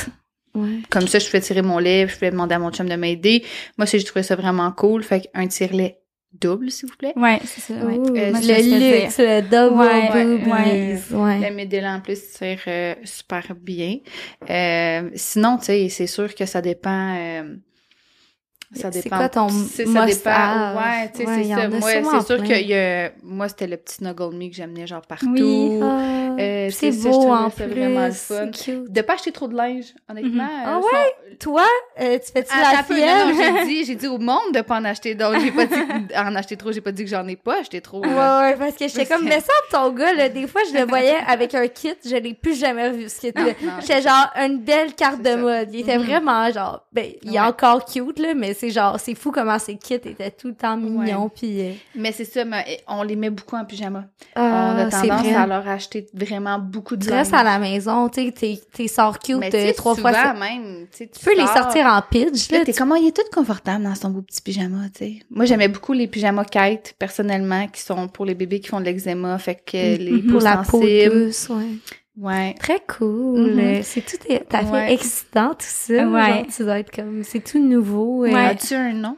Ouais. 0.55 0.80
comme 0.89 1.08
ça, 1.08 1.20
je 1.20 1.26
pouvais 1.28 1.39
tirer 1.39 1.62
mon 1.62 1.80
lait, 1.80 2.05
je 2.10 2.16
pouvais 2.16 2.32
demander 2.32 2.55
à 2.55 2.60
mon 2.60 2.72
chum 2.72 2.89
de 2.89 2.95
m'aider. 2.95 3.45
Moi, 3.78 3.86
c'est, 3.88 3.99
je 3.99 4.05
trouvais 4.05 4.24
ça 4.24 4.36
vraiment 4.36 4.72
cool. 4.74 5.03
Fait 5.03 5.22
qu'un 5.34 5.47
tire-lait 5.47 5.99
double, 6.39 6.71
s'il 6.71 6.89
vous 6.89 6.95
plaît? 6.95 7.13
Ouais, 7.15 7.39
c'est 7.45 7.61
ça, 7.61 7.73
ouais. 7.73 7.97
Ouh, 7.97 8.15
Euh, 8.15 8.31
moi, 8.31 8.39
le 8.41 9.01
luxe, 9.03 9.17
le 9.19 9.41
double 9.41 9.79
Ouais, 9.81 10.23
boobies. 10.38 11.15
Ouais. 11.15 11.49
Le 11.49 11.55
Medela, 11.55 11.93
en 11.95 12.01
plus, 12.01 12.19
tire 12.33 12.59
euh, 12.67 12.95
super 13.03 13.55
bien. 13.55 13.97
Euh, 14.49 15.09
sinon, 15.15 15.57
tu 15.57 15.65
sais, 15.65 15.89
c'est 15.89 16.07
sûr 16.07 16.33
que 16.33 16.45
ça 16.45 16.61
dépend... 16.61 17.15
euh, 18.76 18.80
ça 18.80 18.91
C'est 18.91 19.03
dépend. 19.03 19.18
quoi 19.18 19.30
ton 19.30 19.49
C'est- 19.49 19.86
ça 19.86 20.05
dépend. 20.05 20.30
have? 20.30 20.76
Ouais, 20.78 21.11
tu 21.13 21.18
sais, 21.24 21.28
Ouais, 21.28 21.43
c'est 21.43 21.49
ça. 21.49 21.68
Moi, 21.70 21.82
c'est 22.22 22.26
sûr 22.28 22.38
plein. 22.43 22.47
que 22.47 22.61
y 22.63 22.74
a, 22.74 23.11
moi, 23.24 23.47
c'était 23.49 23.68
le 23.68 23.78
petit 23.78 23.95
Snuggle 23.95 24.36
Me 24.36 24.49
que 24.49 24.55
j'amenais 24.55 24.86
genre 24.88 25.01
partout. 25.01 25.28
Oui. 25.32 25.80
Ah, 25.82 25.86
Euh, 26.39 26.68
c'est 26.70 26.72
c'est 26.72 26.91
ça, 26.91 26.97
je 26.97 27.03
beau 27.07 27.11
trouvais 27.13 27.30
en 27.32 27.49
ça 27.49 27.63
plus. 27.65 27.74
vraiment 27.74 28.05
le 28.05 28.11
fun. 28.11 28.36
c'est 28.53 28.65
cute. 28.65 28.91
De 28.91 29.01
pas 29.01 29.13
acheter 29.13 29.32
trop 29.32 29.47
de 29.47 29.55
linge, 29.55 29.86
honnêtement. 30.09 30.43
Euh, 30.43 30.65
Ah 30.65 30.80
son- 30.82 31.36
Toi, 31.39 31.63
euh, 31.99 32.18
tu 32.20 32.32
fais-tu 32.32 32.51
Attends 32.51 32.93
la 32.93 33.28
non, 33.28 33.34
non, 33.34 33.41
j'ai 33.61 33.65
dit, 33.65 33.86
j'ai 33.86 33.95
dit 33.95 34.07
au 34.07 34.18
monde 34.18 34.53
de 34.53 34.61
pas 34.61 34.78
en 34.78 34.86
acheter 34.86 35.15
d'autres. 35.15 35.39
J'ai 35.39 35.51
pas 35.51 35.65
dit 35.65 35.74
en 36.15 36.36
acheter 36.36 36.57
trop, 36.57 36.72
j'ai 36.72 36.82
pas 36.82 36.91
dit 36.91 37.03
que 37.03 37.09
j'en 37.09 37.28
ai 37.28 37.36
pas 37.36 37.59
acheté 37.61 37.82
trop. 37.82 38.01
Ouais, 38.01 38.09
là. 38.13 38.41
ouais, 38.41 38.55
parce 38.55 38.74
que 38.76 38.88
j'étais 38.88 39.05
comme, 39.05 39.24
mais 39.26 39.39
ça, 39.39 39.53
ton 39.72 39.89
gars, 39.91 40.13
là, 40.13 40.30
des 40.30 40.45
fois, 40.47 40.61
je 40.72 40.78
le 40.78 40.86
voyais 40.86 41.18
avec 41.28 41.53
un 41.55 41.68
kit, 41.68 41.93
je 42.05 42.15
l'ai 42.15 42.34
plus 42.34 42.55
jamais 42.59 42.91
vu, 42.91 43.09
ce 43.09 43.20
kit-là. 43.22 43.53
J'étais 43.82 44.01
genre 44.03 44.30
une 44.36 44.59
belle 44.59 44.93
carte 44.93 45.18
C'est 45.24 45.24
de 45.24 45.36
ça. 45.36 45.38
mode. 45.38 45.70
Il 45.74 45.80
était 45.82 45.97
Mhm. 45.97 46.05
vraiment 46.05 46.51
genre, 46.51 46.86
ben, 46.93 47.05
il 47.24 47.36
est 47.36 47.39
Ouais. 47.39 47.45
encore 47.45 47.86
cute, 47.86 48.20
là, 48.20 48.34
mais 48.36 48.53
c'est 48.58 48.70
genre, 48.72 48.99
c'est 48.99 49.16
fou 49.16 49.32
comment 49.32 49.60
ses 49.60 49.78
kits 49.78 49.93
étaient 49.95 50.32
tout 50.32 50.47
le 50.47 50.55
temps 50.55 50.76
mignons, 50.78 51.30
euh, 51.43 51.72
Mais 51.95 52.12
c'est 52.12 52.26
ça, 52.26 52.43
mais 52.45 52.82
on 52.88 53.03
les 53.03 53.16
met 53.16 53.30
beaucoup 53.30 53.55
en 53.55 53.66
pyjama. 53.66 54.05
ah, 54.36 54.74
on 54.76 54.80
a 54.80 54.86
tendance 54.89 55.28
à 55.28 55.45
leur 55.47 55.68
acheter 55.68 56.08
vraiment 56.14 56.60
beaucoup 56.60 56.95
de 56.95 57.10
linge. 57.10 57.28
à 57.34 57.43
la 57.43 57.60
maison, 57.60 58.10
tu 58.10 58.26
sais, 58.26 58.32
t'es, 58.32 58.60
cute 59.24 59.38
Mais 59.38 59.49
euh, 59.53 59.74
trois 59.74 59.95
souvent, 59.95 60.10
fois. 60.10 60.34
même, 60.34 60.88
tu 60.91 61.08
peux 61.24 61.36
les 61.36 61.45
sortir 61.47 61.86
en 61.88 62.01
pitch, 62.01 62.51
Là, 62.51 62.66
t'es 62.66 62.74
comment 62.74 62.95
il 62.95 63.08
est 63.08 63.16
tout 63.16 63.22
confortable 63.34 63.84
dans 63.84 63.95
son 63.95 64.10
beau 64.10 64.22
petit 64.22 64.41
pyjama, 64.41 64.89
tu 64.93 64.99
sais. 65.05 65.20
Moi, 65.30 65.45
j'aimais 65.45 65.68
beaucoup 65.68 65.93
les 65.93 66.08
pyjamas 66.08 66.45
kite, 66.45 66.95
personnellement, 66.99 67.68
qui 67.68 67.82
sont 67.82 68.08
pour 68.08 68.26
les 68.26 68.36
bébés 68.36 68.60
qui 68.60 68.70
font 68.70 68.80
de 68.80 68.86
l'eczéma, 68.86 69.38
fait 69.38 69.55
que 69.55 69.97
les 69.97 70.12
Mhm. 70.12 70.22
peaux 70.24 70.32
pour 70.32 70.41
la 70.41 70.58
peau 70.58 70.80
douce, 70.82 71.49
ouais. 71.49 71.66
Ouais. 72.20 72.55
Très 72.59 72.80
cool. 72.88 73.51
Mhm. 73.53 73.59
Euh, 73.59 73.80
C'est 73.84 74.01
tout 74.01 74.18
t'as 74.49 74.63
fait 74.63 74.72
Ouais. 74.72 74.93
excitant 74.93 75.49
tout 75.49 75.57
ça. 75.59 76.07
Ouais. 76.07 76.28
Genre, 76.28 76.45
tu 76.55 76.63
dois 76.63 76.80
être 76.80 76.91
comme 76.95 77.24
c'est 77.24 77.39
tout 77.43 77.59
nouveau. 77.59 78.26
euh, 78.26 78.32
Ouais. 78.34 78.45
As-tu 78.45 78.74
un 78.74 78.93
nom? 78.93 79.18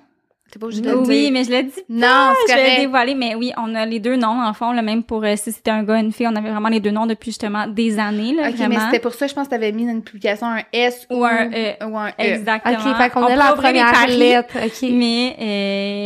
T'es 0.51 0.57
pas 0.57 0.65
obligé 0.65 0.81
de 0.81 0.89
le 0.89 0.97
Oui, 0.99 1.05
dire. 1.07 1.31
mais 1.31 1.43
je 1.43 1.51
l'ai 1.51 1.63
dit 1.63 1.71
Non, 1.89 2.33
je 2.47 2.53
vais 2.53 2.59
correct. 2.59 2.79
dévoiler, 2.81 3.15
mais 3.15 3.35
oui, 3.35 3.51
on 3.57 3.75
a 3.75 3.85
les 3.85 3.99
deux 3.99 4.15
noms, 4.15 4.41
en 4.43 4.53
fond, 4.53 4.71
là, 4.71 4.81
même 4.81 5.03
pour 5.03 5.23
euh, 5.23 5.35
si 5.35 5.51
c'était 5.51 5.69
un 5.71 5.83
gars, 5.83 5.99
une 5.99 6.11
fille, 6.11 6.27
on 6.27 6.35
avait 6.35 6.49
vraiment 6.49 6.69
les 6.69 6.79
deux 6.79 6.89
noms 6.91 7.05
depuis 7.05 7.31
justement 7.31 7.67
des 7.67 7.99
années, 7.99 8.33
là, 8.33 8.49
Ok, 8.49 8.55
vraiment. 8.55 8.75
mais 8.75 8.81
c'était 8.85 8.99
pour 8.99 9.13
ça, 9.13 9.27
je 9.27 9.33
pense 9.35 9.45
que 9.45 9.51
t'avais 9.51 9.71
mis 9.71 9.85
dans 9.85 9.91
une 9.91 10.01
publication 10.03 10.47
un 10.47 10.61
S 10.73 11.05
Ou 11.11 11.23
un 11.23 11.49
E. 11.51 11.85
ou 11.85 11.97
un 11.97 12.09
E. 12.09 12.13
Exactement. 12.17 12.75
Ok, 12.91 12.97
fait 12.97 13.09
qu'on 13.11 13.21
On 13.23 13.25
a 13.27 13.35
la 13.35 13.53
première 13.53 13.91
paris, 13.91 14.17
lettre. 14.17 14.55
Ok. 14.65 14.89
Mais 14.91 15.35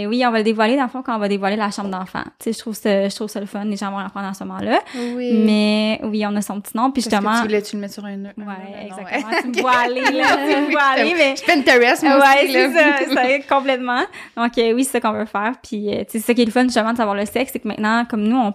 euh, 0.05 0.09
oui, 0.09 0.23
on 0.27 0.31
va 0.31 0.39
le 0.39 0.43
dévoiler 0.43 0.75
dans 0.75 0.83
le 0.83 0.89
fond 0.89 1.01
quand 1.01 1.15
on 1.15 1.19
va 1.19 1.27
dévoiler 1.29 1.55
la 1.55 1.71
chambre 1.71 1.89
d'enfant. 1.89 2.23
Tu 2.39 2.45
sais, 2.45 2.53
je 2.53 2.59
trouve 2.59 2.75
ça, 2.75 3.07
je 3.07 3.15
trouve 3.15 3.29
ça 3.29 3.39
le 3.39 3.45
fun, 3.45 3.63
les 3.65 3.77
gens 3.77 3.91
vont 3.91 3.97
apprendre 3.99 4.27
à 4.27 4.33
ce 4.33 4.43
moment-là. 4.43 4.79
Oui. 5.15 5.41
Mais 5.45 5.99
oui, 6.03 6.25
on 6.27 6.35
a 6.35 6.41
son 6.41 6.59
petit 6.59 6.75
nom, 6.75 6.91
puis 6.91 7.01
Parce 7.01 7.09
que 7.15 7.15
justement. 7.15 7.37
tu 7.41 7.47
voulais-tu 7.47 7.75
le 7.77 7.81
mettre 7.81 7.93
sur 7.93 8.03
un 8.05 8.11
E? 8.17 8.23
Ouais, 8.37 8.43
E, 8.45 8.85
exactement. 8.87 9.29
ouais. 9.31 9.41
Tu 9.41 9.47
me 9.47 9.53
vois 9.61 9.71
aller, 9.85 10.01
là, 10.01 10.25
tu 10.47 10.61
me 10.65 10.71
vois 10.71 10.81
aller, 10.81 11.13
mais. 11.15 11.35
Je 11.37 11.43
Pinterest, 11.45 12.03
moi 12.03 12.17
ouais, 12.17 12.43
aussi, 12.43 12.51
c'est 12.53 12.67
là. 12.73 12.97
ça, 12.99 13.13
ça 13.13 13.39
complètement. 13.55 14.01
Donc 14.35 14.57
euh, 14.57 14.73
oui, 14.73 14.83
c'est 14.83 14.91
ça 14.91 15.01
qu'on 15.01 15.13
veut 15.13 15.25
faire. 15.25 15.53
Puis 15.61 15.93
euh, 15.93 16.03
c'est 16.07 16.19
ça 16.19 16.33
qui 16.33 16.41
est 16.41 16.45
le 16.45 16.51
fun 16.51 16.63
justement 16.63 16.91
de 16.91 16.97
savoir 16.97 17.15
le 17.15 17.25
sexe, 17.25 17.51
c'est 17.53 17.59
que 17.59 17.67
maintenant, 17.67 18.05
comme 18.05 18.23
nous, 18.23 18.37
on, 18.37 18.53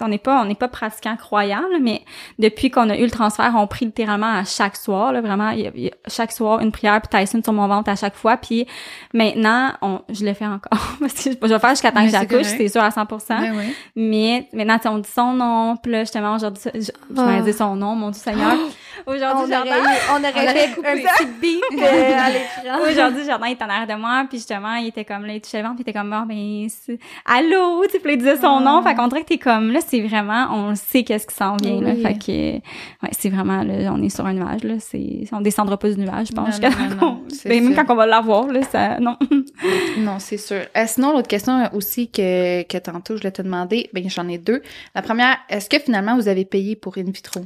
on- 0.00 0.08
n'est 0.08 0.18
pas 0.18 0.40
on 0.40 0.44
n'est 0.44 0.54
pas 0.54 0.68
pratiquant 0.68 1.16
croyant, 1.16 1.62
là, 1.72 1.78
mais 1.80 2.02
depuis 2.38 2.70
qu'on 2.70 2.88
a 2.90 2.96
eu 2.96 3.04
le 3.04 3.10
transfert, 3.10 3.52
on 3.56 3.66
prie 3.66 3.84
littéralement 3.86 4.32
à 4.32 4.44
chaque 4.44 4.76
soir, 4.76 5.12
là, 5.12 5.20
vraiment, 5.20 5.50
il 5.50 5.60
y 5.60 5.66
a- 5.66 5.70
y 5.74 5.88
a 5.88 5.92
chaque 6.08 6.32
soir 6.32 6.60
une 6.60 6.72
prière 6.72 7.00
puis 7.00 7.08
Tyson 7.18 7.40
sur 7.42 7.52
mon 7.52 7.66
ventre 7.68 7.90
à 7.90 7.96
chaque 7.96 8.14
fois. 8.16 8.36
Puis 8.36 8.66
maintenant, 9.14 9.72
on, 9.82 10.00
je 10.10 10.24
le 10.24 10.34
fais 10.34 10.46
encore 10.46 10.70
parce 11.00 11.14
que 11.24 11.30
je 11.30 11.46
vais 11.48 11.58
faire 11.58 11.70
jusqu'à 11.70 11.92
temps 11.92 12.00
Mais 12.00 12.06
que 12.06 12.12
j'accouche, 12.12 12.46
c'est 12.56 12.68
sûr 12.68 12.82
à 12.82 12.90
100%. 12.90 13.40
Ouais, 13.40 13.50
ouais. 13.50 13.74
Mais 13.96 14.48
maintenant, 14.52 14.92
on 14.94 14.98
dit 14.98 15.08
son 15.12 15.32
nom, 15.32 15.76
puis 15.76 15.92
là, 15.92 16.00
justement, 16.00 16.34
aujourd'hui, 16.34 16.62
je, 16.74 16.80
je 16.80 16.90
Ah. 17.16 17.40
dit 17.42 17.52
son 17.52 17.76
nom, 17.76 17.94
mon 17.94 18.10
Dieu 18.10 18.20
Seigneur. 18.20 18.52
Aujourd'hui, 19.06 19.54
eu- 19.54 19.56
on 20.12 20.18
aurait 20.20 20.32
fait 20.54 20.74
coupé. 20.74 20.88
un 20.88 20.96
petit 20.96 21.26
beat 21.40 21.62
euh, 21.78 22.18
à 22.18 22.30
l'écran. 22.30 22.78
aujourd'hui, 22.90 23.24
Jordan 23.24 23.48
il 23.48 23.52
était 23.52 23.64
en 23.64 23.68
arrière 23.70 23.86
de 23.96 24.00
moi, 24.00 24.24
puis 24.28 24.38
justement, 24.38 24.74
il 24.74 24.88
était 24.88 25.04
comme 25.06 25.24
là, 25.24 25.32
il 25.34 25.40
touchait 25.40 25.58
le 25.62 25.64
ventre, 25.64 25.76
puis 25.76 25.84
il 25.86 25.90
était 25.90 25.98
comme, 25.98 26.10
bon, 26.10 26.26
ben, 26.26 26.68
c'est- 26.68 26.98
allô, 27.24 27.82
tu 27.86 27.92
sais, 27.92 28.00
il 28.04 28.18
disait 28.18 28.36
son 28.36 28.60
nom, 28.60 28.82
fait 28.82 28.94
qu'on 28.94 29.08
dirait 29.08 29.22
que 29.22 29.28
t'es 29.28 29.38
comme, 29.38 29.72
là, 29.72 29.80
c'est 29.90 30.00
vraiment, 30.02 30.46
on 30.52 30.74
sait 30.76 31.02
qu'est-ce 31.02 31.26
qui 31.26 31.34
s'en 31.34 31.56
vient, 31.56 31.80
là, 31.80 31.90
Oui. 31.94 32.02
fait 32.02 32.14
que, 32.14 32.54
ouais, 32.56 33.10
c'est 33.12 33.28
vraiment, 33.28 33.62
là, 33.64 33.92
on 33.92 34.00
est 34.02 34.08
sur 34.08 34.24
un 34.24 34.32
nuage, 34.34 34.62
là, 34.62 34.74
c'est, 34.78 35.24
on 35.32 35.40
descendra 35.40 35.76
pas 35.78 35.90
du 35.90 35.98
nuage, 35.98 36.28
je 36.28 36.32
pense, 36.32 36.60
Non, 36.60 36.68
non, 36.70 36.96
non, 37.00 37.22
ben, 37.44 37.64
même 37.64 37.74
quand 37.74 37.92
on 37.92 37.96
va 37.96 38.06
l'avoir, 38.06 38.46
là, 38.46 38.62
ça, 38.62 39.00
non. 39.00 39.16
Non, 39.98 40.18
c'est 40.18 40.36
sûr. 40.38 40.62
Euh, 40.76 40.84
sinon, 40.86 41.12
l'autre 41.12 41.28
question 41.28 41.68
aussi 41.74 42.08
que, 42.10 42.62
que 42.62 42.78
tantôt 42.78 43.14
je 43.16 43.20
voulais 43.20 43.32
te 43.32 43.42
demander, 43.42 43.90
ben 43.92 44.08
j'en 44.08 44.28
ai 44.28 44.38
deux. 44.38 44.62
La 44.94 45.02
première, 45.02 45.36
est-ce 45.48 45.68
que 45.68 45.78
finalement 45.78 46.16
vous 46.16 46.28
avez 46.28 46.44
payé 46.44 46.76
pour 46.76 46.96
in 46.98 47.04
vitro? 47.10 47.40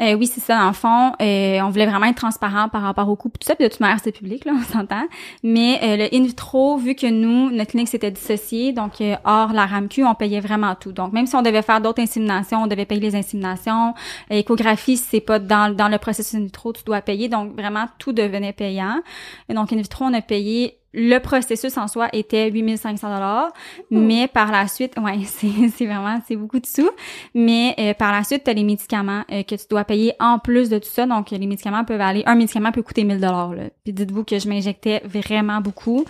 Euh, 0.00 0.14
oui, 0.14 0.26
c'est 0.26 0.40
ça. 0.40 0.58
Dans 0.58 0.68
le 0.68 0.72
fond, 0.72 1.12
euh, 1.20 1.60
on 1.62 1.70
voulait 1.70 1.86
vraiment 1.86 2.06
être 2.06 2.16
transparent 2.16 2.68
par 2.68 2.82
rapport 2.82 3.08
au 3.08 3.16
coût. 3.16 3.28
Tout 3.28 3.46
ça, 3.46 3.56
puis 3.56 3.64
de 3.64 3.70
toute 3.70 3.80
manière, 3.80 3.98
c'est 4.02 4.12
public, 4.12 4.44
là, 4.44 4.52
on 4.56 4.62
s'entend. 4.62 5.06
Mais 5.42 5.80
euh, 5.82 5.96
le 5.96 6.14
in 6.14 6.22
vitro, 6.24 6.76
vu 6.76 6.94
que 6.94 7.06
nous, 7.06 7.50
notre 7.50 7.70
clinique 7.70 7.88
s'était 7.88 8.10
dissociée, 8.10 8.72
donc 8.72 9.00
euh, 9.00 9.16
hors 9.24 9.52
la 9.52 9.66
RAMQ, 9.66 10.04
on 10.04 10.14
payait 10.14 10.40
vraiment 10.40 10.74
tout. 10.74 10.92
Donc, 10.92 11.12
même 11.12 11.26
si 11.26 11.34
on 11.34 11.42
devait 11.42 11.62
faire 11.62 11.80
d'autres 11.80 12.02
inséminations, 12.02 12.62
on 12.62 12.66
devait 12.66 12.86
payer 12.86 13.00
les 13.00 13.16
inséminations. 13.16 13.94
Échographie, 14.30 14.96
c'est 14.96 15.20
pas 15.20 15.38
dans, 15.38 15.74
dans 15.74 15.88
le 15.88 15.98
processus 15.98 16.34
in 16.34 16.44
vitro, 16.44 16.72
tu 16.72 16.84
dois 16.84 17.00
payer. 17.00 17.28
Donc, 17.28 17.54
vraiment, 17.54 17.86
tout 17.98 18.12
devenait 18.12 18.52
payant. 18.52 19.00
Et 19.48 19.54
donc, 19.54 19.72
in 19.72 19.76
vitro, 19.76 20.04
on 20.04 20.14
a 20.14 20.22
payé 20.22 20.78
le 20.92 21.18
processus 21.18 21.76
en 21.76 21.86
soi 21.86 22.08
était 22.12 22.50
8500 22.50 23.14
dollars, 23.14 23.52
mais 23.90 24.26
par 24.28 24.50
la 24.50 24.66
suite, 24.68 24.94
ouais, 25.02 25.20
c'est 25.24 25.68
c'est 25.74 25.86
vraiment 25.86 26.20
c'est 26.26 26.36
beaucoup 26.36 26.58
de 26.58 26.66
sous, 26.66 26.90
mais 27.34 27.74
euh, 27.78 27.94
par 27.94 28.12
la 28.12 28.24
suite 28.24 28.44
tu 28.44 28.50
as 28.50 28.54
les 28.54 28.64
médicaments 28.64 29.24
euh, 29.30 29.42
que 29.42 29.54
tu 29.54 29.64
dois 29.70 29.84
payer 29.84 30.14
en 30.20 30.38
plus 30.38 30.68
de 30.70 30.78
tout 30.78 30.88
ça, 30.88 31.06
donc 31.06 31.30
les 31.30 31.46
médicaments 31.46 31.84
peuvent 31.84 32.00
aller 32.00 32.22
un 32.26 32.34
médicament 32.34 32.72
peut 32.72 32.82
coûter 32.82 33.04
1000 33.04 33.20
dollars 33.20 33.54
là. 33.54 33.64
Puis 33.84 33.92
dites-vous 33.92 34.24
que 34.24 34.38
je 34.38 34.48
m'injectais 34.48 35.02
vraiment 35.04 35.60
beaucoup. 35.60 36.04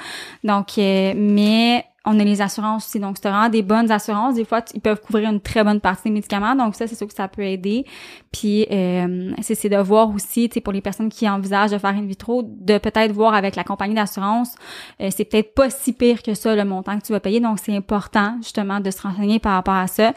Donc 0.44 0.78
euh, 0.78 1.14
mais 1.16 1.84
on 2.04 2.18
a 2.18 2.24
les 2.24 2.40
assurances 2.40 2.86
aussi, 2.86 3.00
donc 3.00 3.16
c'est 3.20 3.28
vraiment 3.28 3.48
des 3.48 3.62
bonnes 3.62 3.90
assurances. 3.90 4.36
Des 4.36 4.44
fois, 4.44 4.62
ils 4.72 4.80
peuvent 4.80 5.00
couvrir 5.00 5.28
une 5.30 5.40
très 5.40 5.64
bonne 5.64 5.80
partie 5.80 6.04
des 6.04 6.10
médicaments, 6.10 6.54
donc 6.54 6.74
ça, 6.74 6.86
c'est 6.86 6.94
sûr 6.94 7.06
que 7.06 7.14
ça 7.14 7.28
peut 7.28 7.42
aider. 7.42 7.84
Puis, 8.32 8.66
euh, 8.70 9.32
c'est 9.42 9.54
c'est 9.54 9.68
de 9.68 9.76
voir 9.76 10.08
aussi, 10.14 10.48
tu 10.48 10.54
sais, 10.54 10.60
pour 10.60 10.72
les 10.72 10.80
personnes 10.80 11.08
qui 11.08 11.28
envisagent 11.28 11.72
de 11.72 11.78
faire 11.78 11.90
in 11.90 12.06
vitro, 12.06 12.42
de 12.44 12.78
peut-être 12.78 13.12
voir 13.12 13.34
avec 13.34 13.56
la 13.56 13.64
compagnie 13.64 13.94
d'assurance, 13.94 14.54
euh, 15.00 15.10
c'est 15.14 15.24
peut-être 15.24 15.54
pas 15.54 15.70
si 15.70 15.92
pire 15.92 16.22
que 16.22 16.34
ça 16.34 16.54
le 16.54 16.64
montant 16.64 16.98
que 16.98 17.04
tu 17.04 17.12
vas 17.12 17.20
payer, 17.20 17.40
donc 17.40 17.58
c'est 17.58 17.76
important 17.76 18.36
justement 18.42 18.80
de 18.80 18.90
se 18.90 19.02
renseigner 19.02 19.38
par 19.38 19.54
rapport 19.54 19.74
à 19.74 19.88
ça. 19.88 20.12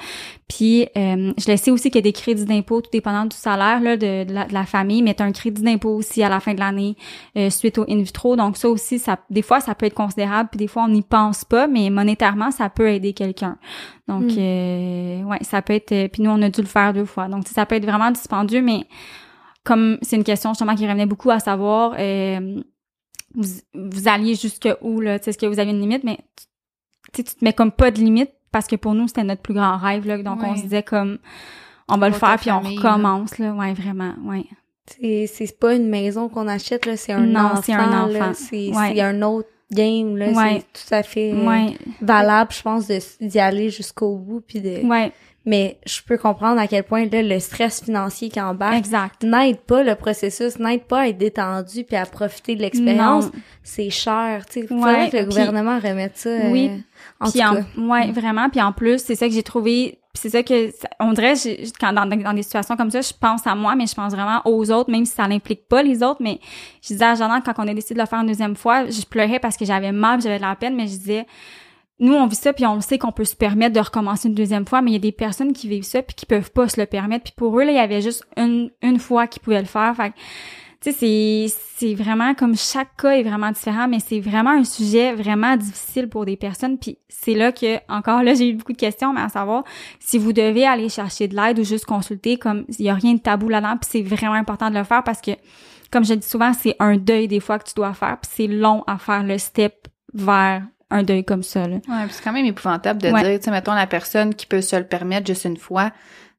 Puis, 0.54 0.82
euh, 0.98 1.32
je 1.38 1.50
le 1.50 1.56
sais 1.56 1.72
aussi 1.72 1.90
qu'il 1.90 1.96
y 1.96 2.00
a 2.00 2.02
des 2.02 2.12
crédits 2.12 2.44
d'impôt, 2.44 2.82
tout 2.82 2.90
dépendant 2.92 3.24
du 3.24 3.38
salaire 3.38 3.80
là, 3.80 3.96
de, 3.96 4.26
de 4.26 4.34
la, 4.34 4.46
de 4.46 4.54
la 4.54 4.66
famille, 4.66 5.02
mais 5.02 5.14
tu 5.14 5.24
as 5.24 5.26
un 5.26 5.32
crédit 5.32 5.62
d'impôt 5.62 5.96
aussi 5.96 6.24
à 6.24 6.28
la 6.28 6.42
fin 6.42 6.54
de 6.54 6.60
l'année 6.60 6.98
euh, 7.38 7.50
suite 7.50 7.78
au 7.78 7.86
in 7.88 8.02
vitro. 8.02 8.36
Donc 8.36 8.58
ça 8.58 8.68
aussi, 8.68 9.00
ça, 9.00 9.18
des 9.30 9.44
fois, 9.44 9.62
ça 9.62 9.76
peut 9.76 9.86
être 9.86 9.94
considérable, 9.94 10.50
puis 10.52 10.58
des 10.58 10.68
fois, 10.68 10.84
on 10.84 10.90
n'y 10.90 11.04
pense 11.04 11.46
pas, 11.46 11.68
mais 11.68 11.90
monétairement, 11.90 12.52
ça 12.52 12.70
peut 12.70 12.90
aider 12.90 13.14
quelqu'un. 13.14 13.58
Donc, 14.10 14.24
Mm. 14.24 14.36
euh, 14.40 15.24
ouais, 15.24 15.38
ça 15.42 15.62
peut 15.62 15.74
être... 15.74 15.94
euh, 15.94 16.10
puis 16.10 16.22
nous, 16.22 16.32
on 16.32 16.42
a 16.42 16.50
dû 16.50 16.60
le 16.60 16.68
faire 16.68 16.92
deux 16.92 17.06
fois. 17.06 17.30
Donc, 17.30 17.48
ça 17.48 17.66
peut 17.66 17.76
être 17.76 17.86
vraiment 17.86 18.12
dispendieux, 18.12 18.62
mais 18.62 18.82
comme 19.64 20.00
c'est 20.02 20.18
une 20.18 20.26
question 20.26 20.50
justement 20.52 20.76
qui 20.76 20.86
revenait 20.86 21.06
beaucoup 21.06 21.32
à 21.32 21.40
savoir, 21.40 21.96
euh, 21.98 22.62
vous, 23.36 23.50
vous 23.74 24.08
alliez 24.10 24.36
jusque 24.36 24.68
où 24.82 25.00
là? 25.00 25.16
Est-ce 25.16 25.38
que 25.38 25.46
vous 25.46 25.60
avez 25.60 25.72
une 25.72 25.80
limite? 25.80 26.04
Mais 26.04 26.18
tu 27.14 27.18
sais, 27.18 27.24
tu 27.24 27.36
te 27.36 27.46
mets 27.46 27.54
comme 27.54 27.72
pas 27.72 27.90
de 27.90 28.00
limite 28.00 28.32
parce 28.52 28.68
que 28.68 28.76
pour 28.76 28.94
nous, 28.94 29.08
c'était 29.08 29.24
notre 29.24 29.42
plus 29.42 29.54
grand 29.54 29.78
rêve. 29.78 30.06
Là, 30.08 30.22
donc, 30.22 30.40
on 30.44 30.56
se 30.56 30.62
disait 30.64 30.84
comme... 30.84 31.18
On 31.90 31.98
va 31.98 32.08
le 32.10 32.16
faire, 32.16 32.38
puis 32.40 32.52
on 32.52 32.60
recommence, 32.62 33.38
là. 33.38 33.52
Ouais, 33.54 33.74
vraiment, 33.74 34.14
ouais. 34.26 34.46
C'est, 34.88 35.28
c'est 35.28 35.60
pas 35.60 35.76
une 35.76 35.90
maison 35.90 36.30
qu'on 36.30 36.48
achète, 36.48 36.86
là, 36.86 36.96
c'est 36.98 37.12
un 37.14 37.20
Non, 37.22 37.40
enfant. 37.40 37.62
c'est 37.64 37.74
un 37.74 38.04
enfant. 38.06 38.32
C'est, 38.34 38.72
Ouais. 38.74 39.02
un 39.02 39.22
autre 39.22 39.50
game, 39.72 40.16
là. 40.18 40.30
Ouais. 40.30 40.64
C'est 40.74 40.88
tout 40.88 40.94
à 40.96 41.04
fait 41.04 41.34
euh, 41.34 41.46
Ouais, 41.48 41.78
valable, 42.02 42.52
je 42.54 42.62
pense, 42.62 42.88
de, 42.88 43.00
d'y 43.26 43.40
aller 43.40 43.70
jusqu'au 43.70 44.16
bout. 44.18 44.42
Puis 44.42 44.60
de... 44.62 44.86
Mais 45.46 45.80
je 45.88 46.02
peux 46.04 46.18
comprendre 46.20 46.60
à 46.62 46.68
quel 46.68 46.84
point, 46.84 47.06
là, 47.12 47.24
le 47.24 47.40
stress 47.40 47.84
financier 47.84 48.30
qui 48.30 48.40
embarque 48.40 48.76
exact. 48.78 49.24
n'aide 49.24 49.58
pas 49.62 49.82
le 49.82 49.96
processus, 49.96 50.60
n'aide 50.60 50.84
pas 50.84 51.00
à 51.02 51.08
être 51.08 51.18
détendu 51.18 51.84
puis 51.84 51.96
à 51.96 52.06
profiter 52.06 52.56
de 52.56 52.62
l'expérience. 52.62 53.26
C'est 53.64 53.90
cher, 53.90 54.46
tu 54.46 54.62
sais. 54.62 54.68
Il 54.70 54.76
Ouais, 54.76 54.80
faudrait 54.82 55.10
que 55.10 55.18
le 55.18 55.24
puis- 55.24 55.30
gouvernement 55.30 55.80
remette 55.80 56.18
ça. 56.18 56.30
euh, 56.30 56.52
Oui. 56.52 56.70
en 57.20 57.32
puis 57.32 57.44
en, 57.44 57.56
ouais, 57.90 58.12
vraiment. 58.12 58.50
Puis 58.50 58.62
en 58.62 58.72
plus, 58.72 59.00
c'est 59.04 59.16
ça 59.16 59.28
que 59.28 59.34
j'ai 59.34 59.42
trouvé. 59.44 59.98
c'est 60.14 60.30
ça 60.30 60.44
que 60.44 60.70
on 61.00 61.14
dirait 61.14 61.36
j'ai- 61.38 61.64
quand 61.80 61.94
dans, 61.94 62.06
dans 62.06 62.34
des 62.34 62.44
situations 62.44 62.76
comme 62.76 62.92
ça, 62.92 63.00
je 63.02 63.14
pense 63.20 63.48
à 63.48 63.56
moi, 63.56 63.76
mais 63.76 63.88
je 63.88 63.96
pense 63.96 64.12
vraiment 64.14 64.42
aux 64.46 64.70
autres, 64.70 64.92
même 64.92 65.06
si 65.06 65.14
ça 65.16 65.26
n'implique 65.28 65.68
pas 65.70 65.82
les 65.82 66.04
autres. 66.04 66.22
Mais 66.22 66.40
je 66.84 66.90
disais 66.90 67.06
à 67.06 67.16
Jordan 67.16 67.42
quand 67.44 67.54
on 67.58 67.68
a 67.68 67.74
décidé 67.74 67.96
de 67.96 68.00
le 68.02 68.06
faire 68.06 68.20
une 68.20 68.28
deuxième 68.28 68.56
fois, 68.58 68.88
je 68.90 69.04
pleurais 69.06 69.40
parce 69.40 69.56
que 69.58 69.64
j'avais 69.66 69.92
mal, 69.94 70.22
j'avais 70.22 70.38
de 70.38 70.44
la 70.44 70.56
peine, 70.56 70.76
mais 70.76 70.84
je 70.84 70.98
disais 70.98 71.26
nous 72.02 72.14
on 72.14 72.28
vit 72.28 72.36
ça 72.36 72.52
puis 72.52 72.66
on 72.66 72.82
sait 72.82 72.98
qu'on 72.98 73.14
peut 73.14 73.24
se 73.24 73.36
permettre 73.36 73.74
de 73.74 73.80
recommencer 73.80 74.28
une 74.28 74.36
deuxième 74.36 74.68
fois, 74.68 74.82
mais 74.82 74.92
il 74.92 74.94
y 74.96 74.98
a 74.98 75.00
des 75.00 75.14
personnes 75.14 75.54
qui 75.54 75.70
vivent 75.70 75.84
ça 75.84 76.02
puis 76.02 76.16
qui 76.16 76.26
peuvent 76.26 76.52
pas 76.52 76.68
se 76.68 76.80
le 76.80 76.86
permettre. 76.86 77.24
Puis 77.24 77.34
pour 77.38 77.58
eux 77.58 77.64
là, 77.64 77.72
il 77.72 77.78
y 77.78 77.80
avait 77.80 78.02
juste 78.02 78.26
une 78.36 78.72
une 78.82 79.00
fois 79.00 79.28
qu'ils 79.28 79.42
pouvaient 79.42 79.62
le 79.62 79.68
faire. 79.68 79.96
Fait 79.96 80.14
tu 80.82 80.92
sais, 80.92 80.98
c'est, 80.98 81.56
c'est 81.78 81.94
vraiment 81.94 82.34
comme 82.34 82.56
chaque 82.56 82.98
cas 82.98 83.12
est 83.12 83.22
vraiment 83.22 83.52
différent, 83.52 83.88
mais 83.88 84.00
c'est 84.00 84.20
vraiment 84.20 84.50
un 84.50 84.64
sujet 84.64 85.14
vraiment 85.14 85.56
difficile 85.56 86.10
pour 86.10 86.26
des 86.26 86.38
personnes. 86.38 86.80
Puis 86.80 86.98
c'est 87.08 87.36
là 87.36 87.52
que, 87.52 87.78
encore 87.88 88.24
là, 88.24 88.34
j'ai 88.38 88.50
eu 88.50 88.54
beaucoup 88.56 88.74
de 88.74 88.80
questions, 88.80 89.14
mais 89.14 89.22
à 89.22 89.30
savoir, 89.30 89.64
si 90.00 90.18
vous 90.18 90.34
devez 90.34 90.66
aller 90.66 90.90
chercher 90.90 91.28
de 91.28 91.36
l'aide 91.36 91.60
ou 91.60 91.64
juste 91.64 91.86
consulter, 91.86 92.38
comme, 92.38 92.66
il 92.80 92.86
y 92.86 92.90
a 92.90 92.96
rien 92.96 93.14
de 93.14 93.20
tabou 93.20 93.48
là-dedans, 93.48 93.78
puis 93.78 93.90
c'est 93.92 94.02
vraiment 94.02 94.34
important 94.34 94.72
de 94.72 94.76
le 94.76 94.84
faire 94.84 95.04
parce 95.04 95.22
que, 95.22 95.32
comme 95.92 96.04
je 96.04 96.16
dis 96.16 96.28
souvent, 96.28 96.52
c'est 96.54 96.76
un 96.80 96.98
deuil 96.98 97.28
des 97.28 97.40
fois 97.40 97.60
que 97.60 97.70
tu 97.70 97.76
dois 97.76 97.94
faire, 97.94 98.18
puis 98.20 98.32
c'est 98.34 98.48
long 98.48 98.84
à 98.88 98.98
faire 98.98 99.24
le 99.24 99.38
step 99.38 99.88
vers 100.16 100.64
un 100.92 101.04
deuil 101.04 101.24
comme 101.24 101.44
ça, 101.44 101.68
là. 101.68 101.76
Ouais, 101.76 102.06
puis 102.06 102.12
c'est 102.12 102.24
quand 102.24 102.32
même 102.34 102.46
épouvantable 102.46 103.02
de 103.02 103.10
Ouais. 103.10 103.24
dire, 103.24 103.40
tu 103.40 103.46
sais, 103.46 103.52
mettons 103.52 103.74
la 103.74 103.88
personne 103.88 104.36
qui 104.36 104.46
peut 104.46 104.62
se 104.62 104.76
le 104.76 104.84
permettre 104.84 105.26
juste 105.28 105.46
une 105.46 105.58
fois, 105.58 105.92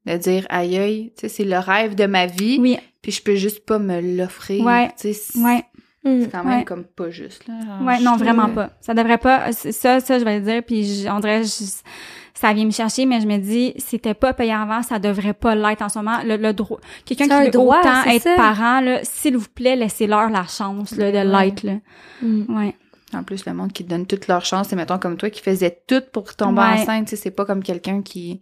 de 0.07 0.17
dire 0.17 0.47
aïe 0.51 0.77
aïe, 0.79 1.13
tu 1.17 1.23
sais, 1.23 1.29
c'est 1.29 1.45
le 1.45 1.59
rêve 1.59 1.95
de 1.95 2.07
ma 2.07 2.27
vie, 2.27 2.59
Oui, 2.61 2.79
puis 3.03 3.13
je 3.13 3.23
peux 3.23 3.35
juste 3.37 3.65
pas 3.65 3.79
me 3.79 4.01
l'offrir. 4.17 4.65
Ouais. 4.65 4.89
Tu 4.89 4.95
sais, 4.97 5.13
c'est 5.13 5.39
ouais. 5.41 5.65
C'est 6.05 6.33
quand 6.33 6.43
même 6.43 6.59
Ouais. 6.59 6.65
comme 6.65 6.83
pas 6.83 7.11
juste, 7.11 7.47
là. 7.47 7.55
Genre, 7.65 7.87
Ouais, 7.87 8.01
non, 8.01 8.17
vraiment 8.17 8.49
pas. 8.49 8.71
Ça 8.81 8.93
devrait 8.93 9.19
pas. 9.19 9.53
c'est- 9.53 9.71
Ça, 9.71 10.01
ça, 10.01 10.19
je 10.19 10.25
vais 10.25 10.41
le 10.41 10.45
dire, 10.45 10.63
puis 10.67 10.83
je- 10.85 11.09
on 11.09 11.21
dirait, 11.21 11.45
je- 11.45 11.65
ça 12.35 12.53
vient 12.53 12.65
me 12.65 12.73
chercher, 12.73 13.07
mais 13.07 13.21
je 13.21 13.27
me 13.29 13.39
dis, 13.39 13.73
c'était 13.79 14.15
pas 14.15 14.33
payé 14.33 14.53
avant, 14.53 14.83
ça 14.83 14.99
devrait 14.99 15.33
pas 15.33 15.55
l'être 15.55 15.81
en 15.81 15.89
ce 15.89 16.01
moment. 16.01 16.19
Le, 16.25 16.37
le 16.39 16.53
droit, 16.53 16.81
quelqu'un 17.05 17.29
qui 17.29 17.45
veut 17.45 17.51
droit, 17.53 17.79
autant 17.79 18.03
être 18.11 18.23
ça. 18.23 18.35
parent, 18.35 18.81
là, 18.81 18.99
s'il 19.05 19.37
vous 19.37 19.47
plaît, 19.55 19.77
laissez-leur 19.77 20.29
la 20.31 20.45
chance, 20.49 20.91
là, 20.97 21.13
de 21.13 21.19
l'être, 21.31 21.63
là. 21.63 21.75
Mm. 22.21 22.57
Ouais. 22.57 22.75
En 23.15 23.23
plus, 23.25 23.45
le 23.47 23.53
monde 23.55 23.73
qui 23.73 23.85
te 23.85 23.91
donne 23.91 24.07
toute 24.07 24.27
leur 24.29 24.45
chance, 24.45 24.69
c'est 24.69 24.77
mettons 24.77 24.99
comme 24.99 25.17
toi 25.17 25.29
qui 25.31 25.43
faisait 25.43 25.83
tout 25.87 26.03
pour 26.13 26.35
tomber 26.35 26.61
Ouais. 26.61 26.81
enceinte, 26.83 27.07
tu 27.07 27.11
sais, 27.11 27.17
c'est 27.17 27.31
pas 27.31 27.45
comme 27.45 27.63
quelqu'un 27.63 28.03
qui. 28.03 28.41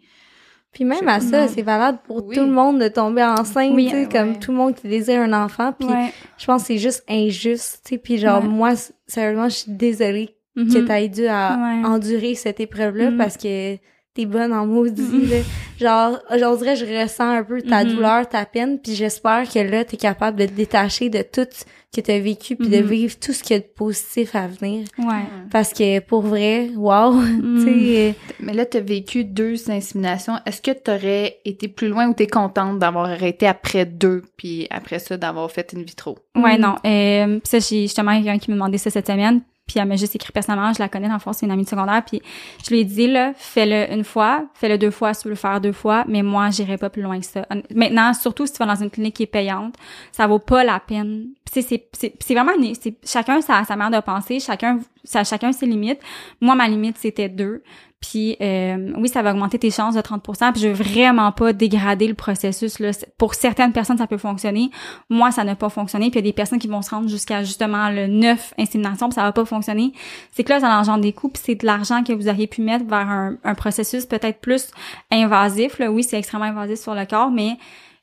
Puis 0.73 0.85
même 0.85 1.09
à 1.09 1.19
ça, 1.19 1.49
c'est 1.49 1.63
valable 1.63 1.99
pour 2.07 2.25
Oui. 2.27 2.37
tout 2.37 2.43
le 2.45 2.53
monde 2.53 2.81
de 2.81 2.87
tomber 2.87 3.25
enceinte, 3.25 3.73
Oui. 3.75 3.87
tu 3.87 3.91
sais, 3.91 4.03
Ouais, 4.03 4.09
comme 4.09 4.39
tout 4.39 4.53
le 4.53 4.57
monde 4.59 4.75
qui 4.77 4.87
désire 4.87 5.21
un 5.21 5.33
enfant. 5.33 5.73
Puis 5.73 5.89
ouais. 5.89 6.13
je 6.39 6.47
pense 6.47 6.63
que 6.63 6.67
c'est 6.69 6.79
juste 6.79 7.03
injuste, 7.09 7.81
tu 7.85 7.95
sais. 7.95 7.99
Puis 7.99 8.19
genre, 8.19 8.43
moi, 8.45 8.75
sérieusement, 9.09 9.49
je 9.49 9.57
suis 9.57 9.73
désolée 9.73 10.37
que 10.55 10.79
Mhm. 10.79 10.85
t'aies 10.85 11.09
dû 11.09 11.27
à 11.27 11.57
endurer 11.85 12.35
cette 12.37 12.61
épreuve-là 12.61 13.11
Mhm. 13.11 13.17
parce 13.17 13.37
que 13.37 13.77
t'es 14.15 14.27
bonne 14.27 14.53
en 14.53 14.67
maudit, 14.67 15.03
Mhm. 15.03 15.31
là. 15.31 15.37
Genre, 15.81 16.19
j'oserais, 16.39 16.77
je 16.77 16.85
ressens 16.85 17.31
un 17.39 17.43
peu 17.45 17.63
ta 17.63 17.85
Mhm. 17.85 17.95
douleur, 17.95 18.29
ta 18.29 18.45
peine, 18.45 18.79
puis 18.79 18.95
j'espère 18.95 19.49
que 19.49 19.59
là, 19.61 19.85
t'es 19.85 19.97
capable 19.97 20.39
de 20.39 20.47
te 20.47 20.53
détacher 20.53 21.09
de 21.09 21.23
tout 21.23 21.47
ce 21.51 21.65
que 21.95 22.01
t'as 22.05 22.19
vécu 22.19 22.55
puis 22.57 22.69
de 22.69 22.79
Mhm. 22.79 22.87
vivre 22.87 23.15
tout 23.19 23.33
ce 23.33 23.43
qu'il 23.43 23.57
y 23.57 23.59
a 23.59 23.63
de 23.63 23.67
positif 23.69 24.35
à 24.35 24.47
venir. 24.47 24.87
Ouais. 24.99 25.25
Parce 25.51 25.73
que, 25.73 26.01
pour 26.01 26.21
vrai, 26.23 26.71
wow, 26.77 27.13
Mm. 27.43 27.65
tu 27.65 27.65
sais... 27.65 28.15
Mais 28.41 28.53
là, 28.53 28.67
t'as 28.67 28.81
vécu 28.81 29.25
deux 29.25 29.71
inséminations. 29.71 30.35
Est-ce 30.45 30.61
que 30.61 30.73
t'aurais 30.73 31.39
été 31.45 31.69
plus 31.69 31.89
loin 31.89 32.09
ou 32.09 32.15
t'es 32.15 32.27
contente 32.27 32.79
d'avoir 32.79 33.07
arrêté 33.07 33.47
après 33.47 33.87
deux, 33.87 34.23
puis 34.37 34.67
après 34.71 34.99
ça, 34.99 35.17
d'avoir 35.17 35.51
fait 35.51 35.73
une 35.73 35.83
vitro? 35.83 36.19
Ouais, 36.37 36.59
Mm. 36.59 36.61
non. 36.61 36.75
Euh, 36.85 37.39
pis 37.41 37.49
ça, 37.49 37.59
j'ai 37.59 37.83
justement 37.83 38.15
quelqu'un 38.17 38.39
qui 38.39 38.51
me 38.51 38.57
demandait 38.57 38.79
ça 38.79 38.91
cette 38.91 39.07
semaine. 39.07 39.41
Puis 39.71 39.79
elle 39.79 39.87
m'a 39.87 39.95
juste 39.95 40.17
écrit 40.17 40.33
personnellement, 40.33 40.73
je 40.73 40.81
la 40.81 40.89
connais 40.89 41.07
dans 41.07 41.15
le 41.15 41.21
fond, 41.21 41.33
c'est 41.33 41.47
une 41.47 41.53
amie 41.53 41.63
de 41.63 41.69
secondaire. 41.69 42.03
Puis 42.05 42.21
je 42.65 42.71
lui 42.71 42.81
ai 42.81 42.85
dit, 42.85 43.07
là, 43.07 43.33
fais-le 43.37 43.93
une 43.95 44.03
fois, 44.03 44.47
fais-le 44.55 44.79
deux 44.79 44.91
fois 44.91 45.15
si 45.15 45.23
tu 45.23 45.29
veux 45.29 45.35
le 45.35 45.37
faire 45.37 45.61
deux 45.61 45.71
fois, 45.71 46.05
mais 46.09 46.23
moi, 46.25 46.51
j'irai 46.51 46.77
pas 46.77 46.91
plus 46.91 47.03
loin 47.03 47.21
que 47.21 47.25
ça. 47.27 47.47
Maintenant, 47.73 48.13
surtout 48.13 48.47
si 48.47 48.53
tu 48.53 48.59
vas 48.59 48.67
dans 48.67 48.83
une 48.83 48.91
clinique 48.91 49.15
qui 49.15 49.23
est 49.23 49.27
payante, 49.27 49.77
ça 50.11 50.27
vaut 50.27 50.41
pas 50.41 50.65
la 50.65 50.81
peine. 50.81 51.29
C'est, 51.49 51.63
c'est, 51.63 51.89
c'est, 51.93 52.35
vraiment, 52.35 52.53
une- 52.59 52.75
chacun 53.05 53.41
sa, 53.41 53.65
sa 53.65 53.77
manière 53.77 54.01
de 54.01 54.05
penser, 54.05 54.41
chacun 54.41 54.81
ça 55.05 55.25
chacun 55.25 55.53
ses 55.53 55.67
limites. 55.67 56.01
Moi, 56.41 56.55
ma 56.55 56.69
limite, 56.69 56.99
c'était 56.99 57.29
deux. 57.29 57.63
Puis 58.01 58.37
euh, 58.41 58.93
oui, 58.97 59.09
ça 59.11 59.21
va 59.21 59.33
augmenter 59.33 59.59
tes 59.59 59.71
chances 59.71 59.95
de 59.95 60.01
30% 60.01 60.53
Puis 60.53 60.63
je 60.63 60.69
veux 60.69 60.75
vraiment 60.75 61.33
pas 61.33 61.53
dégrader 61.53 62.09
le 62.09 62.15
processus. 62.15 62.79
Là. 62.79 62.93
Pour 63.19 63.35
certaines 63.35 63.73
personnes, 63.73 63.99
ça 63.99 64.07
peut 64.07 64.17
fonctionner. 64.17 64.71
Moi, 65.11 65.31
ça 65.33 65.45
n'a 65.45 65.55
pas 65.55 65.69
fonctionné. 65.69 66.11
Puis 66.11 66.19
il 66.19 66.25
y 66.25 66.29
a 66.29 66.31
des 66.31 66.33
personnes 66.33 66.59
qui 66.59 66.69
vont 66.69 66.81
se 66.81 66.91
rendre 66.91 67.09
jusqu'à 67.09 67.43
justement 67.43 67.91
le 67.91 68.07
9 68.07 68.55
insémination, 68.59 69.09
puis 69.09 69.17
ça 69.17 69.23
va 69.23 69.33
pas 69.33 69.45
fonctionner. 69.45 69.93
C'est 70.33 70.45
que 70.45 70.51
là, 70.51 70.61
ça 70.61 70.69
engendre 70.71 71.03
des 71.03 71.13
coûts, 71.13 71.29
puis 71.29 71.43
c'est 71.45 71.57
de 71.57 71.67
l'argent 71.67 72.03
que 72.03 72.15
vous 72.15 72.29
auriez 72.29 72.47
pu 72.47 72.63
mettre 72.63 72.87
vers 72.87 73.09
un, 73.09 73.37
un 73.45 73.55
processus 73.55 74.07
peut-être 74.07 74.41
plus 74.41 74.69
invasif. 75.11 75.79
Là. 75.79 75.91
Oui, 75.91 76.03
c'est 76.03 76.19
extrêmement 76.19 76.47
invasif 76.47 76.79
sur 76.79 76.95
le 76.95 77.05
corps, 77.05 77.31
mais 77.31 77.59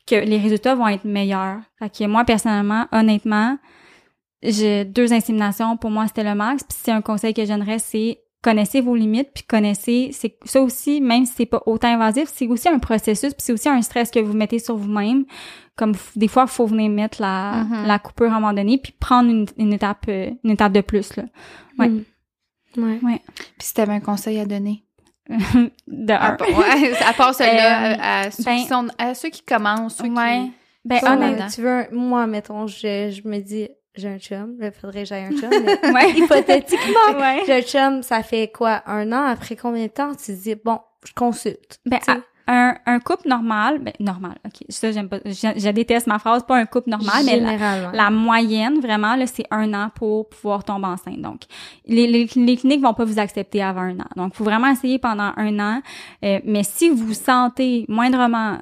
que 0.06 0.15
les 0.15 0.38
résultats 0.38 0.76
vont 0.76 0.88
être 0.88 1.06
meilleurs. 1.06 1.57
Fait 1.80 1.90
que 1.90 2.06
moi, 2.06 2.24
personnellement, 2.24 2.86
honnêtement, 2.91 3.57
j'ai 4.43 4.85
deux 4.85 5.14
inséminations, 5.14 5.77
pour 5.77 5.89
moi, 5.91 6.07
c'était 6.07 6.23
le 6.23 6.35
max. 6.35 6.64
Puis 6.64 6.77
c'est 6.84 6.91
un 6.91 7.01
conseil 7.01 7.34
que 7.34 7.43
je 7.43 7.49
donnerais, 7.49 7.80
c'est 7.80 8.22
connaissez 8.43 8.81
vos 8.81 8.95
limites, 8.95 9.30
puis 9.34 9.43
connaissez, 9.43 10.11
c'est 10.14 10.38
ça 10.45 10.61
aussi, 10.61 11.01
même 11.01 11.26
si 11.26 11.34
c'est 11.35 11.45
pas 11.47 11.61
autant 11.65 11.88
invasif, 11.89 12.30
c'est 12.34 12.47
aussi 12.47 12.69
un 12.69 12.80
processus, 12.80 13.34
puis 13.34 13.41
c'est 13.41 13.51
aussi 13.51 13.68
un 13.68 13.81
stress 13.81 14.09
que 14.11 14.19
vous 14.19 14.34
mettez 14.34 14.59
sur 14.59 14.77
vous-même. 14.77 15.26
Comme 15.76 15.93
des 16.15 16.27
fois, 16.27 16.43
il 16.43 16.49
faut 16.49 16.65
venir 16.65 16.89
mettre 16.89 17.22
la, 17.22 17.64
Mhm. 17.64 17.85
la 17.88 17.99
coupure 17.99 18.31
à 18.31 18.38
un 18.38 18.39
moment 18.39 18.53
donné, 18.53 18.77
puis 18.77 18.93
prendre 18.93 19.30
une, 19.30 19.47
une 19.57 19.73
étape 19.73 20.05
euh, 20.07 20.30
une 20.43 20.51
étape 20.51 20.72
de 20.72 20.81
plus 20.81 21.15
là. 21.18 21.23
Ouais. 21.77 21.89
Mm. 21.89 22.03
Ouais. 22.77 23.22
Puis 23.35 23.68
si 23.68 23.73
t'avais 23.73 23.93
un 23.93 23.99
conseil 23.99 24.39
à 24.39 24.45
donner? 24.45 24.84
de 25.88 26.14
À, 26.14 26.34
un. 26.34 26.38
ouais, 26.38 26.93
à 27.05 27.14
part 27.14 27.34
celui-là, 27.35 27.91
Euh, 27.91 27.95
à, 27.99 28.19
à 28.22 28.31
ceux 28.31 28.43
ben- 28.43 28.57
qui 28.57 28.65
sont, 28.65 28.88
à 28.97 29.14
ceux 29.14 29.30
qui 29.30 29.41
commencent, 29.41 29.97
ceux 29.97 30.05
Ouais. 30.05 30.49
Ben 30.85 30.99
honnêtement, 31.03 31.26
honnête. 31.43 31.51
tu 31.53 31.61
veux, 31.61 31.69
un- 31.69 31.88
moi, 31.91 32.27
mettons, 32.27 32.65
je, 32.68 33.09
je 33.11 33.27
me 33.27 33.39
dis, 33.39 33.68
j'ai 34.02 34.10
un 34.10 34.19
chum, 34.19 34.56
il 34.61 34.72
faudrait 34.72 35.03
que 35.03 35.10
j'aie 35.10 35.24
un 35.26 35.32
chum, 35.32 35.49
mais 35.49 35.91
ouais. 35.94 36.11
hypothétiquement, 36.18 37.19
ouais. 37.19 37.44
j'ai 37.45 37.53
un 37.53 37.61
chum, 37.61 38.03
ça 38.03 38.24
fait 38.24 38.52
quoi, 38.52 38.82
un 38.86 39.11
an, 39.11 39.24
après 39.28 39.56
combien 39.56 39.84
de 39.86 39.91
temps, 39.91 40.11
tu 40.15 40.26
te 40.36 40.44
dis, 40.44 40.56
bon, 40.56 40.80
je 41.07 41.14
consulte. 41.14 41.80
Ben, 41.86 41.99
à- 42.07 42.18
un, 42.49 42.78
un 42.86 42.99
couple 43.02 43.28
normal, 43.28 43.80
ben 43.80 43.91
normal, 43.99 44.36
ok, 44.45 44.64
ça 44.69 44.90
j'aime 44.94 45.10
pas, 45.10 45.19
je, 45.26 45.32
je 45.57 45.69
déteste 45.72 46.07
ma 46.07 46.18
phrase, 46.18 46.45
pas 46.45 46.56
un 46.56 46.65
couple 46.65 46.91
normal, 46.91 47.26
mais 47.26 47.41
la, 47.41 47.91
la 47.91 48.10
moyenne 48.10 48.80
vraiment 48.80 49.18
là, 49.18 49.28
c'est 49.28 49.44
un 49.52 49.74
an 49.74 49.90
pour 49.94 50.30
pouvoir 50.30 50.64
tomber 50.64 50.88
enceinte. 50.88 51.19
Donc, 51.19 51.41
les, 51.86 52.07
les, 52.07 52.24
les 52.38 52.56
cliniques 52.56 52.82
vont 52.82 52.94
pas 52.94 53.03
vous 53.03 53.19
accepter 53.19 53.61
avant 53.61 53.82
un 53.82 53.99
an. 53.99 54.07
Donc, 54.15 54.34
faut 54.34 54.45
vraiment 54.45 54.69
essayer 54.72 54.98
pendant 54.98 55.34
un 55.36 55.60
an. 55.60 55.82
Euh, 56.24 56.40
mais 56.45 56.64
si 56.64 56.90
vous 56.90 57.14
sentez 57.14 57.84
moindrement 57.90 58.60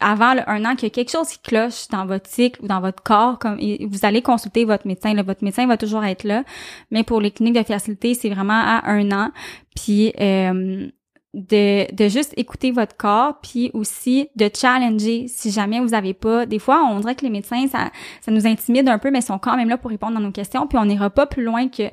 avant 0.00 0.34
le 0.34 0.48
un 0.48 0.64
an 0.64 0.74
qu'il 0.74 0.84
y 0.84 0.86
a 0.86 0.90
quelque 0.90 1.10
chose 1.10 1.28
qui 1.28 1.38
cloche 1.38 1.88
dans 1.88 2.06
votre 2.06 2.28
cycle 2.28 2.62
ou 2.62 2.66
dans 2.66 2.80
votre 2.80 3.02
corps, 3.02 3.38
comme 3.38 3.58
vous 3.58 3.98
allez 4.02 4.22
consulter 4.22 4.64
votre 4.64 4.86
médecin. 4.86 5.14
Là, 5.14 5.22
votre 5.22 5.44
médecin 5.44 5.66
va 5.66 5.76
toujours 5.76 6.04
être 6.04 6.24
là. 6.24 6.44
Mais 6.90 7.04
pour 7.04 7.20
les 7.20 7.30
cliniques 7.30 7.54
de 7.54 7.62
fertilité, 7.62 8.14
c'est 8.14 8.30
vraiment 8.30 8.60
à 8.62 8.90
un 8.90 9.10
an. 9.12 9.30
Puis 9.76 10.12
euh, 10.20 10.88
de, 11.34 11.94
de 11.94 12.08
juste 12.08 12.34
écouter 12.36 12.72
votre 12.72 12.96
corps, 12.96 13.38
puis 13.40 13.70
aussi 13.72 14.28
de 14.36 14.50
challenger 14.52 15.26
si 15.28 15.50
jamais 15.50 15.80
vous 15.80 15.94
avez 15.94 16.14
pas. 16.14 16.46
Des 16.46 16.58
fois, 16.58 16.84
on 16.90 17.00
dirait 17.00 17.14
que 17.14 17.24
les 17.24 17.30
médecins, 17.30 17.66
ça, 17.68 17.90
ça 18.20 18.32
nous 18.32 18.46
intimide 18.46 18.88
un 18.88 18.98
peu, 18.98 19.10
mais 19.10 19.20
ils 19.20 19.24
sont 19.24 19.38
quand 19.38 19.56
même 19.56 19.68
là 19.68 19.78
pour 19.78 19.90
répondre 19.90 20.16
à 20.16 20.20
nos 20.20 20.32
questions, 20.32 20.66
puis 20.66 20.78
on 20.78 20.84
n'ira 20.84 21.10
pas 21.10 21.26
plus 21.26 21.44
loin 21.44 21.68
que 21.68 21.84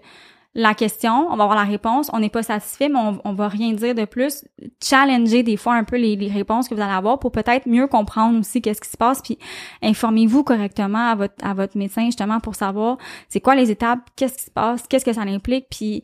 la 0.56 0.74
question, 0.74 1.28
on 1.32 1.36
va 1.36 1.44
avoir 1.44 1.56
la 1.56 1.64
réponse, 1.64 2.10
on 2.14 2.20
n'est 2.20 2.30
pas 2.30 2.42
satisfait, 2.42 2.90
mais 2.90 2.98
on, 3.00 3.20
on 3.24 3.34
va 3.34 3.48
rien 3.48 3.74
dire 3.74 3.94
de 3.94 4.06
plus. 4.06 4.44
Challenger 4.84 5.44
des 5.44 5.56
fois 5.56 5.76
un 5.76 5.84
peu 5.84 5.98
les, 5.98 6.16
réponses 6.30 6.68
que 6.68 6.74
vous 6.74 6.82
allez 6.82 6.92
avoir 6.92 7.20
pour 7.20 7.32
peut-être 7.32 7.68
mieux 7.68 7.88
comprendre 7.88 8.40
aussi 8.40 8.62
qu'est-ce 8.62 8.82
qui 8.82 8.90
se 8.90 8.98
passe, 8.98 9.22
puis 9.22 9.38
informez-vous 9.84 10.44
correctement 10.44 11.12
à 11.12 11.16
votre 11.16 11.36
à 11.44 11.54
votre 11.54 11.78
médecin 11.78 12.06
justement 12.06 12.40
pour 12.40 12.56
savoir 12.56 12.98
c'est 13.30 13.40
quoi 13.40 13.56
les 13.56 13.70
étapes, 13.70 14.00
qu'est-ce 14.16 14.38
qui 14.38 14.44
se 14.46 14.52
passe, 14.52 14.84
qu'est-ce 14.88 15.06
que 15.06 15.14
ça 15.14 15.22
implique, 15.22 15.68
puis 15.70 16.04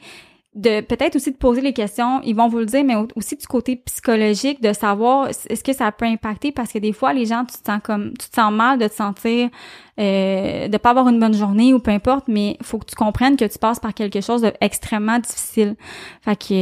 de 0.55 0.81
peut-être 0.81 1.15
aussi 1.15 1.31
de 1.31 1.37
poser 1.37 1.61
les 1.61 1.73
questions, 1.73 2.21
ils 2.23 2.35
vont 2.35 2.47
vous 2.47 2.59
le 2.59 2.65
dire, 2.65 2.83
mais 2.83 2.95
au- 2.95 3.07
aussi 3.15 3.35
du 3.35 3.47
côté 3.47 3.75
psychologique, 3.77 4.61
de 4.61 4.71
savoir 4.73 5.27
est-ce 5.29 5.63
que 5.63 5.73
ça 5.73 5.91
peut 5.91 6.05
impacter? 6.05 6.51
Parce 6.51 6.71
que 6.71 6.79
des 6.79 6.93
fois 6.93 7.11
les 7.13 7.25
gens 7.25 7.43
tu 7.45 7.57
te 7.57 7.65
sens 7.65 7.79
comme 7.83 8.11
tu 8.19 8.29
te 8.29 8.35
sens 8.35 8.51
mal 8.53 8.77
de 8.77 8.87
te 8.87 8.93
sentir 8.93 9.49
euh, 9.99 10.67
de 10.67 10.77
pas 10.77 10.91
avoir 10.91 11.07
une 11.09 11.19
bonne 11.19 11.33
journée 11.33 11.73
ou 11.73 11.79
peu 11.79 11.91
importe, 11.91 12.27
mais 12.27 12.57
faut 12.61 12.77
que 12.79 12.85
tu 12.85 12.95
comprennes 12.95 13.35
que 13.37 13.45
tu 13.45 13.57
passes 13.59 13.79
par 13.79 13.93
quelque 13.93 14.21
chose 14.21 14.41
d'extrêmement 14.41 15.19
difficile. 15.19 15.75
Fait 16.21 16.35
que 16.35 16.53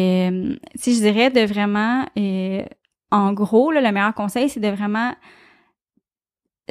euh, 0.52 0.56
si 0.76 0.96
je 0.96 1.02
dirais 1.02 1.30
de 1.30 1.42
vraiment 1.42 2.06
euh, 2.18 2.64
en 3.12 3.34
gros, 3.34 3.72
là, 3.72 3.82
le 3.82 3.92
meilleur 3.92 4.14
conseil, 4.14 4.48
c'est 4.48 4.62
de 4.62 4.70
vraiment 4.70 5.12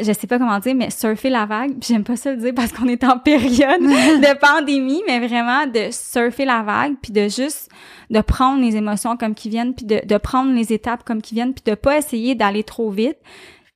je 0.05 0.13
sais 0.13 0.27
pas 0.27 0.39
comment 0.39 0.59
dire, 0.59 0.75
mais 0.75 0.91
surfer 0.91 1.31
la 1.31 1.47
vague. 1.47 1.75
J'aime 1.81 2.05
pas 2.05 2.17
ça 2.17 2.31
le 2.33 2.37
dire 2.39 2.53
parce 2.55 2.73
qu'on 2.73 2.89
est 2.89 3.03
en 3.05 3.19
période 3.19 3.81
de 3.81 4.39
pandémie, 4.39 5.03
mais 5.07 5.27
vraiment 5.27 5.67
de 5.67 5.91
surfer 5.91 6.45
la 6.45 6.63
vague, 6.63 6.95
puis 7.03 7.13
de 7.13 7.23
juste 7.29 7.69
de 8.11 8.21
prendre 8.21 8.61
les 8.63 8.77
émotions 8.77 9.17
comme 9.17 9.35
qui 9.35 9.49
viennent, 9.49 9.75
puis 9.75 9.87
de, 9.87 10.01
de 10.05 10.17
prendre 10.19 10.53
les 10.53 10.73
étapes 10.73 11.05
comme 11.05 11.23
qui 11.23 11.35
viennent, 11.35 11.55
puis 11.55 11.65
de 11.65 11.75
pas 11.75 11.99
essayer 11.99 12.35
d'aller 12.35 12.65
trop 12.65 12.91
vite. 12.91 13.19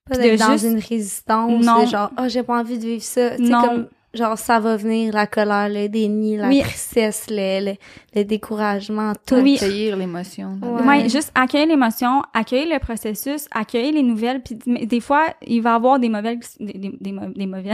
Pas 0.09 0.17
de 0.17 0.23
d'être 0.23 0.41
dans 0.41 0.53
juste- 0.53 0.65
une 0.65 0.79
résistance, 0.81 1.65
Non. 1.65 1.85
de 1.85 1.89
genre, 1.89 2.11
oh, 2.19 2.25
j'ai 2.29 2.43
pas 2.43 2.59
envie 2.61 2.79
de 2.79 2.85
vivre 2.85 3.03
ça. 3.03 3.39
Non. 3.39 3.63
comme, 3.63 3.89
genre, 4.15 4.39
ça 4.39 4.61
va 4.61 4.77
venir, 4.77 5.13
la 5.13 5.27
colère, 5.27 5.69
le 5.69 5.89
déni, 5.89 6.37
la 6.37 6.49
Oui. 6.49 6.61
tristesse, 6.63 7.27
le, 7.31 7.65
le, 7.65 7.73
le 8.15 8.25
découragement, 8.25 9.13
tout. 9.27 9.37
Oui. 9.37 9.57
accueillir 9.57 9.97
l'émotion. 9.97 10.59
Ouais. 10.63 10.83
Ouais, 10.87 11.09
juste 11.09 11.31
accueillir 11.35 11.69
l'émotion, 11.69 12.23
accueillir 12.33 12.73
le 12.75 12.79
processus, 12.81 13.47
accueillir 13.51 13.95
les 13.95 14.03
nouvelles, 14.03 14.43
puis 14.43 14.59
mais 14.67 14.87
des 14.87 15.01
fois, 15.01 15.27
il 15.47 15.61
va 15.63 15.71
y 15.71 15.75
avoir 15.75 15.99
des 15.99 16.09
mauvaises 16.09 16.57
des, 16.61 16.73
des, 16.75 16.93
des, 17.01 17.13
mau- 17.13 17.33
des 17.35 17.47
mauvaises. 17.47 17.65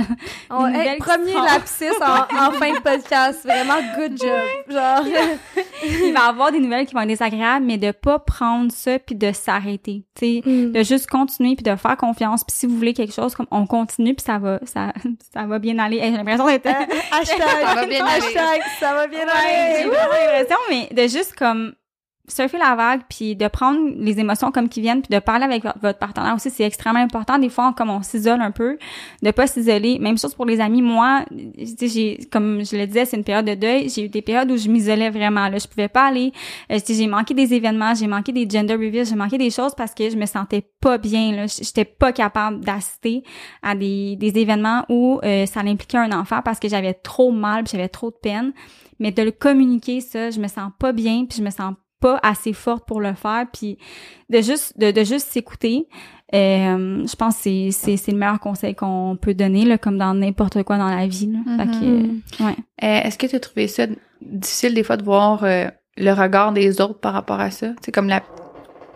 Des 0.73 0.79
hey, 0.79 0.97
qui 0.97 1.03
premier 1.03 1.35
lapsus 1.35 1.85
en, 2.03 2.49
en 2.49 2.53
fin 2.53 2.73
de 2.73 2.81
podcast. 2.81 3.45
Vraiment, 3.45 3.75
good 3.97 4.19
job. 4.19 4.29
Genre, 4.69 5.05
il 5.85 6.13
va 6.13 6.21
y 6.27 6.29
avoir 6.29 6.53
des 6.53 6.61
nouvelles 6.61 6.87
qui 6.87 6.95
vont 6.95 7.01
être 7.03 7.09
désagréables, 7.09 7.65
mais 7.67 7.79
de 7.79 7.91
pas 7.93 8.19
prendre 8.19 8.71
ça 8.73 8.99
puis 8.99 9.15
de 9.15 9.33
s'arrêter, 9.33 10.05
tu 10.15 10.41
sais. 10.41 10.43
Mm. 10.45 10.73
de 10.73 10.83
juste 10.83 11.09
continuer 11.09 11.55
puis 11.57 11.63
de 11.65 11.75
faire 11.77 11.97
confiance 11.97 12.45
puis 12.45 12.55
si 12.57 12.67
vous 12.67 12.77
voulez 12.77 12.95
quelque 12.95 13.13
chose 13.13 13.35
comme 13.35 13.47
on 13.51 13.67
continue 13.67 14.15
puis 14.15 14.25
ça 14.25 14.39
va 14.39 14.59
ça 14.65 14.93
ça 15.35 15.45
va 15.47 15.59
bien 15.59 15.79
aller 15.79 15.99
Hey, 15.99 16.13
j'ai 16.37 16.43
l'impression 16.59 16.73
d'être 16.83 17.13
hashtag, 17.13 17.39
Ça 17.41 17.75
va 17.75 17.87
bien 17.87 18.07
aller. 18.07 18.27
hashtag, 18.27 18.61
ça 18.79 18.95
va 18.95 19.07
bien 19.07 19.27
Ouais, 19.27 19.33
j'ai 19.79 19.83
aller. 19.83 19.85
vraiment 19.91 20.13
l'impression 20.39 20.57
mais 20.71 20.89
de 20.93 21.03
juste 21.09 21.35
comme 21.37 21.75
surfer 22.31 22.59
la 22.59 22.75
vague 22.75 23.03
puis 23.09 23.37
de 23.37 23.49
prendre 23.49 23.81
les 23.97 24.19
émotions 24.19 24.51
comme 24.51 24.69
qui 24.69 24.81
viennent 24.81 25.03
puis 25.03 25.15
de 25.15 25.21
parler 25.21 25.45
avec 25.45 25.65
votre, 25.65 25.99
partenaire 25.99 26.35
aussi 26.35 26.51
c'est 26.51 26.65
extrêmement 26.65 27.01
important. 27.01 27.39
Des 27.39 27.49
fois 27.49 27.75
comme 27.77 27.91
on 27.91 28.03
s'isole 28.03 28.41
un 28.41 28.51
peu 28.51 28.79
de 29.23 29.31
pas 29.31 29.47
s'isoler. 29.47 29.99
Même 29.99 30.19
chose 30.19 30.35
pour 30.35 30.47
les 30.47 30.61
amis. 30.61 30.83
Moi 30.83 31.25
j'ai 31.59 32.21
comme 32.31 32.65
je 32.65 32.77
le 32.77 32.87
disais 32.87 33.05
c'est 33.05 33.17
une 33.17 33.25
période 33.25 33.47
de 33.47 33.55
deuil. 33.55 33.89
J'ai 33.89 34.05
eu 34.05 34.09
des 34.09 34.23
périodes 34.23 34.51
où 34.51 34.57
je 34.57 34.69
m'isolais 34.69 35.11
vraiment 35.11 35.49
là. 35.49 35.59
Je 35.59 35.67
pouvais 35.67 35.89
pas 35.89 36.07
aller. 36.07 36.33
Euh, 36.71 36.79
j'ai 36.87 37.07
manqué 37.07 37.35
des 37.35 37.53
événements 37.55 37.95
j'ai 37.95 38.07
manqué 38.07 38.33
des 38.33 38.49
gender 38.49 38.75
reveals 38.75 39.07
j'ai 39.07 39.17
manqué 39.17 39.39
des 39.39 39.51
choses 39.51 39.75
parce 39.75 39.95
que 39.95 40.09
je 40.09 40.17
me 40.17 40.27
sentais 40.27 40.65
pas 40.81 40.99
bien 40.99 41.33
là. 41.33 41.47
J'étais 41.47 41.85
pas 41.85 42.13
capable 42.13 42.65
d'assister 42.65 43.23
à 43.63 43.75
des, 43.75 44.17
des 44.17 44.39
événements 44.39 44.85
où 44.89 45.21
euh, 45.25 45.47
ça 45.47 45.61
impliquait 45.61 45.99
un 45.99 46.13
enfant 46.13 46.41
parce 46.45 46.59
que 46.59 46.69
j'avais 46.69 46.95
trop 46.95 47.33
mal 47.33 47.65
j'avais 47.71 47.89
trop 47.89 48.11
de 48.11 48.17
peine. 48.17 48.53
Mais 48.99 49.13
de 49.13 49.23
le 49.23 49.31
communiquer 49.31 50.01
ça 50.01 50.31
je 50.31 50.41
me 50.41 50.49
sens 50.49 50.71
pas 50.79 50.93
bien 50.93 51.25
puis 51.27 51.39
je 51.39 51.43
me 51.43 51.51
sens 51.51 51.75
pas 52.01 52.19
assez 52.23 52.53
forte 52.53 52.87
pour 52.87 53.01
le 53.01 53.15
faire 53.15 53.47
puis 53.53 53.79
de 54.31 54.41
juste 54.41 54.79
de, 54.79 54.91
de 54.91 55.05
juste 55.05 55.29
s'écouter 55.29 55.87
euh, 56.35 57.07
je 57.07 57.17
pense 57.17 57.37
que 57.43 57.71
c'est 57.71 57.97
le 58.13 58.17
meilleur 58.19 58.41
conseil 58.41 58.75
qu'on 58.75 59.19
peut 59.21 59.35
donner 59.35 59.65
là 59.65 59.79
comme 59.79 59.99
dans 59.99 60.15
n'importe 60.15 60.63
quoi 60.63 60.79
dans 60.79 60.89
la 60.89 61.07
vie 61.07 61.29
Mhm. 61.29 62.23
euh, 62.41 62.45
ouais 62.47 62.57
Euh, 62.83 63.01
Est-ce 63.07 63.19
que 63.19 63.27
tu 63.27 63.37
as 63.37 63.41
trouvé 63.41 63.69
ça 63.69 63.87
difficile 64.23 64.75
des 64.75 64.83
fois 64.85 64.97
de 64.97 65.05
voir 65.05 65.45
le 65.45 66.13
regard 66.13 66.53
des 66.53 66.81
autres 66.81 67.01
par 67.01 67.13
rapport 67.13 67.41
à 67.41 67.51
ça? 67.51 67.69
C'est 67.83 67.93
comme 67.93 68.09
la 68.09 68.23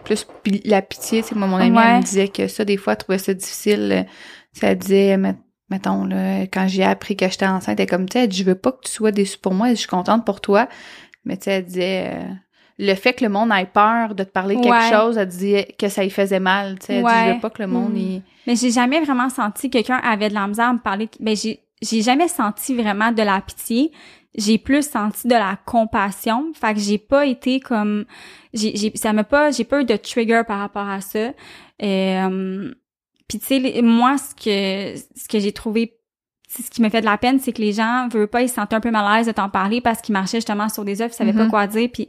plus 0.04 0.26
la 0.64 0.82
pitié, 0.82 1.22
c'est 1.22 1.34
moi 1.34 1.46
mon 1.48 1.58
elle 1.58 1.72
Ouais. 1.74 1.96
me 1.98 2.02
disait 2.02 2.28
que 2.28 2.46
ça 2.46 2.64
des 2.64 2.76
fois 2.76 2.92
elle 2.92 2.98
trouvait 2.98 3.18
ça 3.18 3.34
difficile. 3.34 4.06
Ça 4.52 4.74
disait 4.74 5.16
met- 5.16 5.34
mettons 5.70 6.04
là 6.04 6.42
quand 6.42 6.68
j'ai 6.68 6.84
appris 6.84 7.16
que 7.16 7.28
j'étais 7.28 7.46
enceinte, 7.46 7.80
elle 7.80 7.88
comme 7.88 8.08
tu 8.08 8.18
sais, 8.18 8.30
je 8.30 8.44
veux 8.44 8.54
pas 8.54 8.70
que 8.72 8.82
tu 8.84 8.92
sois 8.92 9.10
déçue 9.12 9.38
pour 9.38 9.54
moi, 9.54 9.70
je 9.70 9.74
suis 9.74 9.88
contente 9.88 10.24
pour 10.24 10.40
toi. 10.40 10.68
Mais 11.24 11.36
tu 11.36 11.44
sais 11.44 11.50
elle 11.52 11.64
disait 11.64 12.20
le 12.78 12.94
fait 12.94 13.12
que 13.12 13.24
le 13.24 13.30
monde 13.30 13.50
ait 13.52 13.66
peur 13.66 14.14
de 14.14 14.24
te 14.24 14.30
parler 14.30 14.56
de 14.56 14.60
quelque 14.62 14.72
Ouais. 14.74 14.90
chose, 14.92 15.16
elle 15.16 15.28
disait 15.28 15.74
que 15.78 15.88
ça 15.88 16.04
y 16.04 16.10
faisait 16.10 16.40
mal, 16.40 16.78
tu 16.80 16.86
sais, 16.86 16.94
elle 16.96 17.04
dit 17.04 17.10
je 17.28 17.34
veux 17.34 17.40
pas 17.40 17.50
que 17.50 17.62
le 17.62 17.68
monde 17.68 17.92
Mm. 17.92 17.96
y 17.98 18.22
Mais 18.46 18.56
j'ai 18.56 18.70
jamais 18.70 19.00
vraiment 19.00 19.28
senti 19.30 19.68
que 19.70 19.74
quelqu'un 19.78 20.00
avait 20.02 20.28
de 20.28 20.34
la 20.34 20.46
misère 20.48 20.68
à 20.68 20.72
me 20.72 20.78
parler. 20.80 21.08
Ben 21.20 21.36
j'ai 21.36 21.60
j'ai 21.82 22.02
jamais 22.02 22.28
senti 22.28 22.74
vraiment 22.74 23.12
de 23.12 23.22
la 23.22 23.40
pitié. 23.40 23.92
J'ai 24.36 24.58
plus 24.58 24.88
senti 24.88 25.28
de 25.28 25.34
la 25.34 25.56
compassion. 25.64 26.52
Fait 26.54 26.74
que 26.74 26.80
j'ai 26.80 26.98
pas 26.98 27.24
été 27.26 27.60
comme 27.60 28.04
j'ai 28.52 28.74
j'ai 28.76 28.90
ça 28.96 29.12
m'a 29.12 29.22
pas 29.24 29.50
j'ai 29.52 29.64
pas 29.64 29.80
eu 29.80 29.84
de 29.84 29.94
trigger 29.96 30.42
par 30.46 30.58
rapport 30.58 30.88
à 30.88 31.00
ça. 31.00 31.30
Euh, 31.82 32.72
puis 33.28 33.38
tu 33.38 33.46
sais 33.46 33.82
moi 33.82 34.16
ce 34.18 34.34
que 34.34 34.98
ce 35.16 35.28
que 35.28 35.38
j'ai 35.38 35.52
trouvé 35.52 35.94
ce 36.62 36.70
qui 36.70 36.82
me 36.82 36.88
fait 36.88 37.00
de 37.00 37.06
la 37.06 37.18
peine, 37.18 37.38
c'est 37.40 37.52
que 37.52 37.60
les 37.60 37.72
gens 37.72 38.06
veulent 38.08 38.28
pas, 38.28 38.42
ils 38.42 38.48
se 38.48 38.54
sentaient 38.54 38.76
un 38.76 38.80
peu 38.80 38.90
mal 38.90 39.04
à 39.06 39.16
l'aise 39.18 39.26
de 39.26 39.32
t'en 39.32 39.48
parler 39.48 39.80
parce 39.80 40.00
qu'ils 40.00 40.12
marchaient 40.12 40.38
justement 40.38 40.68
sur 40.68 40.84
des 40.84 41.02
œufs, 41.02 41.10
ils 41.12 41.16
savaient 41.16 41.32
pas 41.32 41.44
Mhm. 41.44 41.50
quoi 41.50 41.66
dire. 41.66 41.88
Puis 41.92 42.08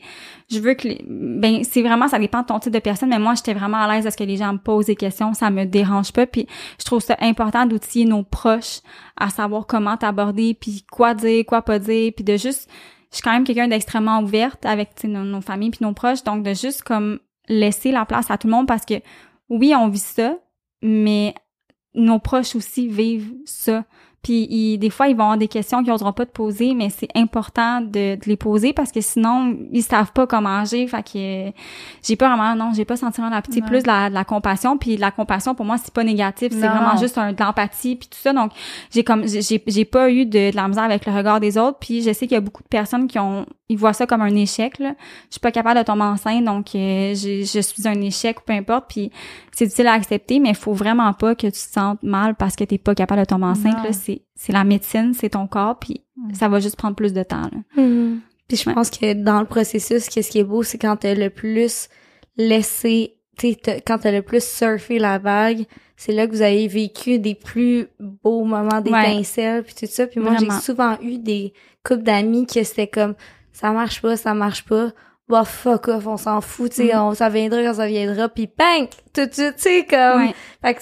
je 0.51 0.59
veux 0.59 0.73
que, 0.75 0.87
les- 0.87 1.03
ben 1.07 1.63
c'est 1.63 1.81
vraiment, 1.81 2.07
ça 2.07 2.19
dépend 2.19 2.41
de 2.41 2.45
ton 2.47 2.59
type 2.59 2.71
de 2.73 2.79
personne, 2.79 3.09
mais 3.09 3.19
moi 3.19 3.33
j'étais 3.35 3.53
vraiment 3.53 3.77
à 3.77 3.93
l'aise 3.93 4.05
à 4.05 4.11
ce 4.11 4.17
que 4.17 4.23
les 4.23 4.37
gens 4.37 4.53
me 4.53 4.57
posent 4.59 4.85
des 4.85 4.95
questions, 4.95 5.33
ça 5.33 5.49
me 5.49 5.65
dérange 5.65 6.11
pas. 6.11 6.25
Puis 6.27 6.47
je 6.79 6.85
trouve 6.85 7.01
ça 7.01 7.15
important 7.21 7.65
d'outiller 7.65 8.05
nos 8.05 8.23
proches 8.23 8.81
à 9.17 9.29
savoir 9.29 9.65
comment 9.65 9.97
t'aborder, 9.97 10.53
puis 10.53 10.85
quoi 10.91 11.13
dire, 11.13 11.45
quoi 11.45 11.61
pas 11.61 11.79
dire, 11.79 12.11
puis 12.15 12.23
de 12.23 12.37
juste 12.37 12.69
je 13.11 13.17
suis 13.19 13.23
quand 13.23 13.31
même 13.31 13.45
quelqu'un 13.45 13.69
d'extrêmement 13.69 14.19
ouverte 14.19 14.65
avec 14.65 14.89
nos, 15.05 15.23
nos 15.23 15.39
familles 15.39 15.69
puis 15.71 15.85
nos 15.85 15.93
proches, 15.93 16.23
donc 16.23 16.43
de 16.43 16.53
juste 16.53 16.83
comme 16.83 17.19
laisser 17.47 17.91
la 17.91 18.05
place 18.05 18.29
à 18.29 18.37
tout 18.37 18.47
le 18.47 18.51
monde 18.53 18.67
parce 18.67 18.83
que 18.85 18.95
oui, 19.49 19.73
on 19.73 19.87
vit 19.87 19.99
ça, 19.99 20.35
mais 20.81 21.33
nos 21.93 22.19
proches 22.19 22.55
aussi 22.55 22.87
vivent 22.89 23.31
ça. 23.45 23.85
Puis 24.25 24.47
ils- 24.49 24.79
des 24.79 24.89
fois, 24.89 25.07
ils 25.07 25.15
vont 25.15 25.21
avoir 25.25 25.37
des 25.37 25.47
questions 25.47 25.83
qu'ils 25.83 25.91
n'oseront 25.91 26.11
pas 26.11 26.25
te 26.25 26.31
poser, 26.31 26.73
mais 26.73 26.89
c'est 26.89 27.09
important 27.13 27.79
de, 27.81 28.15
de 28.15 28.21
les 28.25 28.35
poser 28.37 28.73
parce 28.73 28.91
que 28.91 28.99
sinon, 28.99 29.55
ils 29.71 29.83
savent 29.83 30.11
pas 30.13 30.25
comment 30.25 30.57
agir. 30.61 30.89
Fait 30.89 31.03
que 31.03 31.47
euh, 31.49 31.51
j'ai 32.01 32.15
pas 32.15 32.27
vraiment, 32.35 32.55
non, 32.55 32.71
j'ai 32.73 32.85
pas 32.85 32.95
senti 32.95 33.21
vraiment 33.21 33.35
la 33.35 33.43
petite 33.43 33.63
Ouais. 33.65 33.69
plus 33.69 33.83
de 33.83 33.87
la, 33.87 34.09
de 34.09 34.15
la 34.15 34.23
compassion. 34.25 34.79
Puis 34.79 34.95
de 34.95 35.01
la 35.01 35.11
compassion, 35.11 35.53
pour 35.53 35.63
moi, 35.67 35.77
c'est 35.77 35.93
pas 35.93 36.03
négatif. 36.03 36.49
C'est 36.53 36.67
vraiment 36.67 36.97
juste 36.97 37.19
un, 37.19 37.33
de 37.33 37.39
l'empathie 37.39 37.95
puis 37.97 38.07
tout 38.09 38.17
ça. 38.17 38.33
Donc, 38.33 38.51
j'ai 38.91 39.03
comme, 39.03 39.27
j'ai- 39.27 39.43
j'ai 39.43 39.61
j'ai 39.67 39.85
pas 39.85 40.09
eu 40.09 40.25
de, 40.25 40.49
de 40.49 40.55
la 40.55 40.67
misère 40.67 40.85
avec 40.85 41.05
le 41.05 41.13
regard 41.15 41.39
des 41.39 41.55
autres. 41.59 41.77
Puis 41.79 42.01
je 42.01 42.11
sais 42.11 42.25
qu'il 42.25 42.33
y 42.33 42.37
a 42.37 42.41
beaucoup 42.41 42.63
de 42.63 42.67
personnes 42.67 43.05
qui 43.05 43.19
ont, 43.19 43.45
ils 43.67 43.77
voient 43.77 43.93
ça 43.93 44.05
comme 44.05 44.21
un 44.21 44.35
échec, 44.35 44.77
là. 44.79 44.93
Je 45.29 45.33
suis 45.33 45.39
pas 45.39 45.51
capable 45.51 45.79
de 45.79 45.85
tomber 45.85 46.03
enceinte, 46.03 46.45
donc 46.45 46.75
euh, 46.75 47.13
j'ai- 47.15 47.43
je 47.45 47.59
suis 47.59 47.87
un 47.87 47.99
échec 48.01 48.39
ou 48.39 48.43
peu 48.45 48.53
importe. 48.53 48.85
Puis 48.89 49.11
c'est 49.51 49.65
difficile 49.65 49.87
à 49.87 49.93
accepter, 49.93 50.39
mais 50.39 50.49
il 50.49 50.55
faut 50.55 50.73
vraiment 50.73 51.11
pas 51.13 51.33
que 51.35 51.47
tu 51.47 51.51
te 51.53 51.57
sentes 51.57 52.03
mal 52.03 52.35
parce 52.35 52.55
que 52.55 52.63
t'es 52.63 52.77
pas 52.77 52.93
capable 52.93 53.21
de 53.21 53.25
tomber 53.25 53.45
enceinte. 53.45 53.83
Là, 53.83 53.91
c'est 53.93 54.21
c'est 54.35 54.51
la 54.53 54.63
médecine, 54.63 55.13
c'est 55.13 55.29
ton 55.29 55.47
corps, 55.47 55.79
puis 55.79 56.01
ça 56.33 56.47
va 56.49 56.59
juste 56.59 56.75
prendre 56.75 56.95
plus 56.95 57.13
de 57.13 57.23
temps. 57.23 57.49
Là. 57.51 57.81
Mhm. 57.83 58.19
Puis 58.47 58.57
je 58.57 58.69
pense 58.69 58.91
que 58.91 59.13
dans 59.13 59.39
le 59.39 59.45
processus, 59.47 60.09
qu'est-ce 60.09 60.29
qui 60.29 60.37
est 60.39 60.43
beau, 60.43 60.61
c'est 60.61 60.77
quand 60.77 60.97
t'as 60.97 61.15
le 61.15 61.29
plus 61.31 61.87
laissé, 62.37 63.15
tu 63.37 63.49
sais, 63.51 63.55
t'as- 63.61 63.79
quand 63.81 63.97
t'as 63.99 64.11
le 64.11 64.21
plus 64.21 64.43
surfé 64.43 64.99
la 64.99 65.17
vague, 65.17 65.65
c'est 65.97 66.11
là 66.11 66.27
que 66.27 66.31
vous 66.33 66.41
avez 66.41 66.67
vécu 66.67 67.19
des 67.19 67.35
plus 67.35 67.87
beaux 67.99 68.43
moments 68.43 68.81
d'étincelles 68.81 69.63
puis 69.63 69.73
tout 69.73 69.85
ça. 69.89 70.07
Puis 70.07 70.19
moi, 70.19 70.33
j'ai 70.39 70.45
souvent 70.61 70.97
eu 71.01 71.17
des 71.17 71.53
couples 71.83 72.03
d'amis 72.03 72.45
que 72.45 72.63
c'était 72.63 72.87
comme 72.87 73.15
ça 73.55 73.71
marche 73.71 74.01
pas, 74.01 74.17
ça 74.17 74.33
marche 74.33 74.65
pas. 74.65 74.91
Bah 75.27 75.43
fuck 75.45 75.87
off, 75.87 76.05
on 76.05 76.17
s'en 76.17 76.39
fout, 76.41 76.69
tu 76.71 76.87
sais, 76.87 76.93
Mhm. 76.93 76.99
on 77.01 77.13
ça 77.15 77.29
viendra 77.29 77.63
quand 77.63 77.73
ça 77.75 77.87
viendra, 77.87 78.29
puis 78.29 78.47
bang, 78.57 78.87
tout 79.13 79.25
de 79.25 79.33
suite, 79.33 79.55
tu 79.55 79.61
sais 79.63 79.85
comme. 79.89 80.21
Ouais. 80.27 80.35
Fait 80.61 80.75
que 80.75 80.81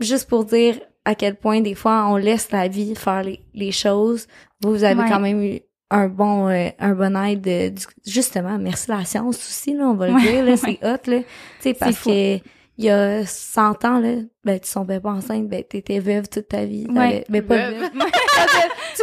juste 0.00 0.28
pour 0.28 0.44
dire 0.44 0.78
à 1.06 1.14
quel 1.14 1.36
point 1.36 1.60
des 1.62 1.74
fois 1.74 2.06
on 2.08 2.16
laisse 2.16 2.50
la 2.52 2.68
vie 2.68 2.94
faire 2.94 3.22
les, 3.22 3.40
les 3.54 3.72
choses. 3.72 4.26
Vous, 4.60 4.70
vous 4.72 4.84
avez 4.84 5.00
Ouais. 5.00 5.08
quand 5.08 5.20
même 5.20 5.42
eu 5.42 5.60
un 5.90 6.08
bon 6.08 6.48
euh, 6.48 6.68
un 6.78 6.92
bon 6.94 7.16
aide 7.16 7.40
de- 7.40 7.68
du- 7.70 7.84
justement 8.06 8.58
merci 8.58 8.88
la 8.90 9.04
science 9.04 9.36
aussi 9.38 9.74
là 9.74 9.84
on 9.88 9.94
va 9.94 10.06
le 10.08 10.14
Ouais, 10.14 10.20
dire 10.20 10.44
là 10.44 10.56
c'est 10.56 10.78
hot 10.84 11.10
là 11.10 11.18
tu 11.20 11.24
sais 11.60 11.74
parce 11.74 11.98
que 12.04 12.36
il 12.36 12.84
y 12.84 12.90
a 12.90 13.26
100 13.26 13.84
ans 13.84 13.98
là 13.98 14.16
ben 14.44 14.58
tu 14.58 14.72
tombais 14.72 15.00
pas 15.00 15.10
enceinte 15.10 15.48
ben 15.48 15.62
t'étais 15.62 15.98
veuve 15.98 16.28
toute 16.28 16.48
ta 16.48 16.64
vie 16.64 16.86
Ouais. 16.88 17.24
Ben 17.28 17.42
pas 17.42 17.56
Veuve. 17.56 17.74
veuve 17.80 17.90
tu 18.96 19.02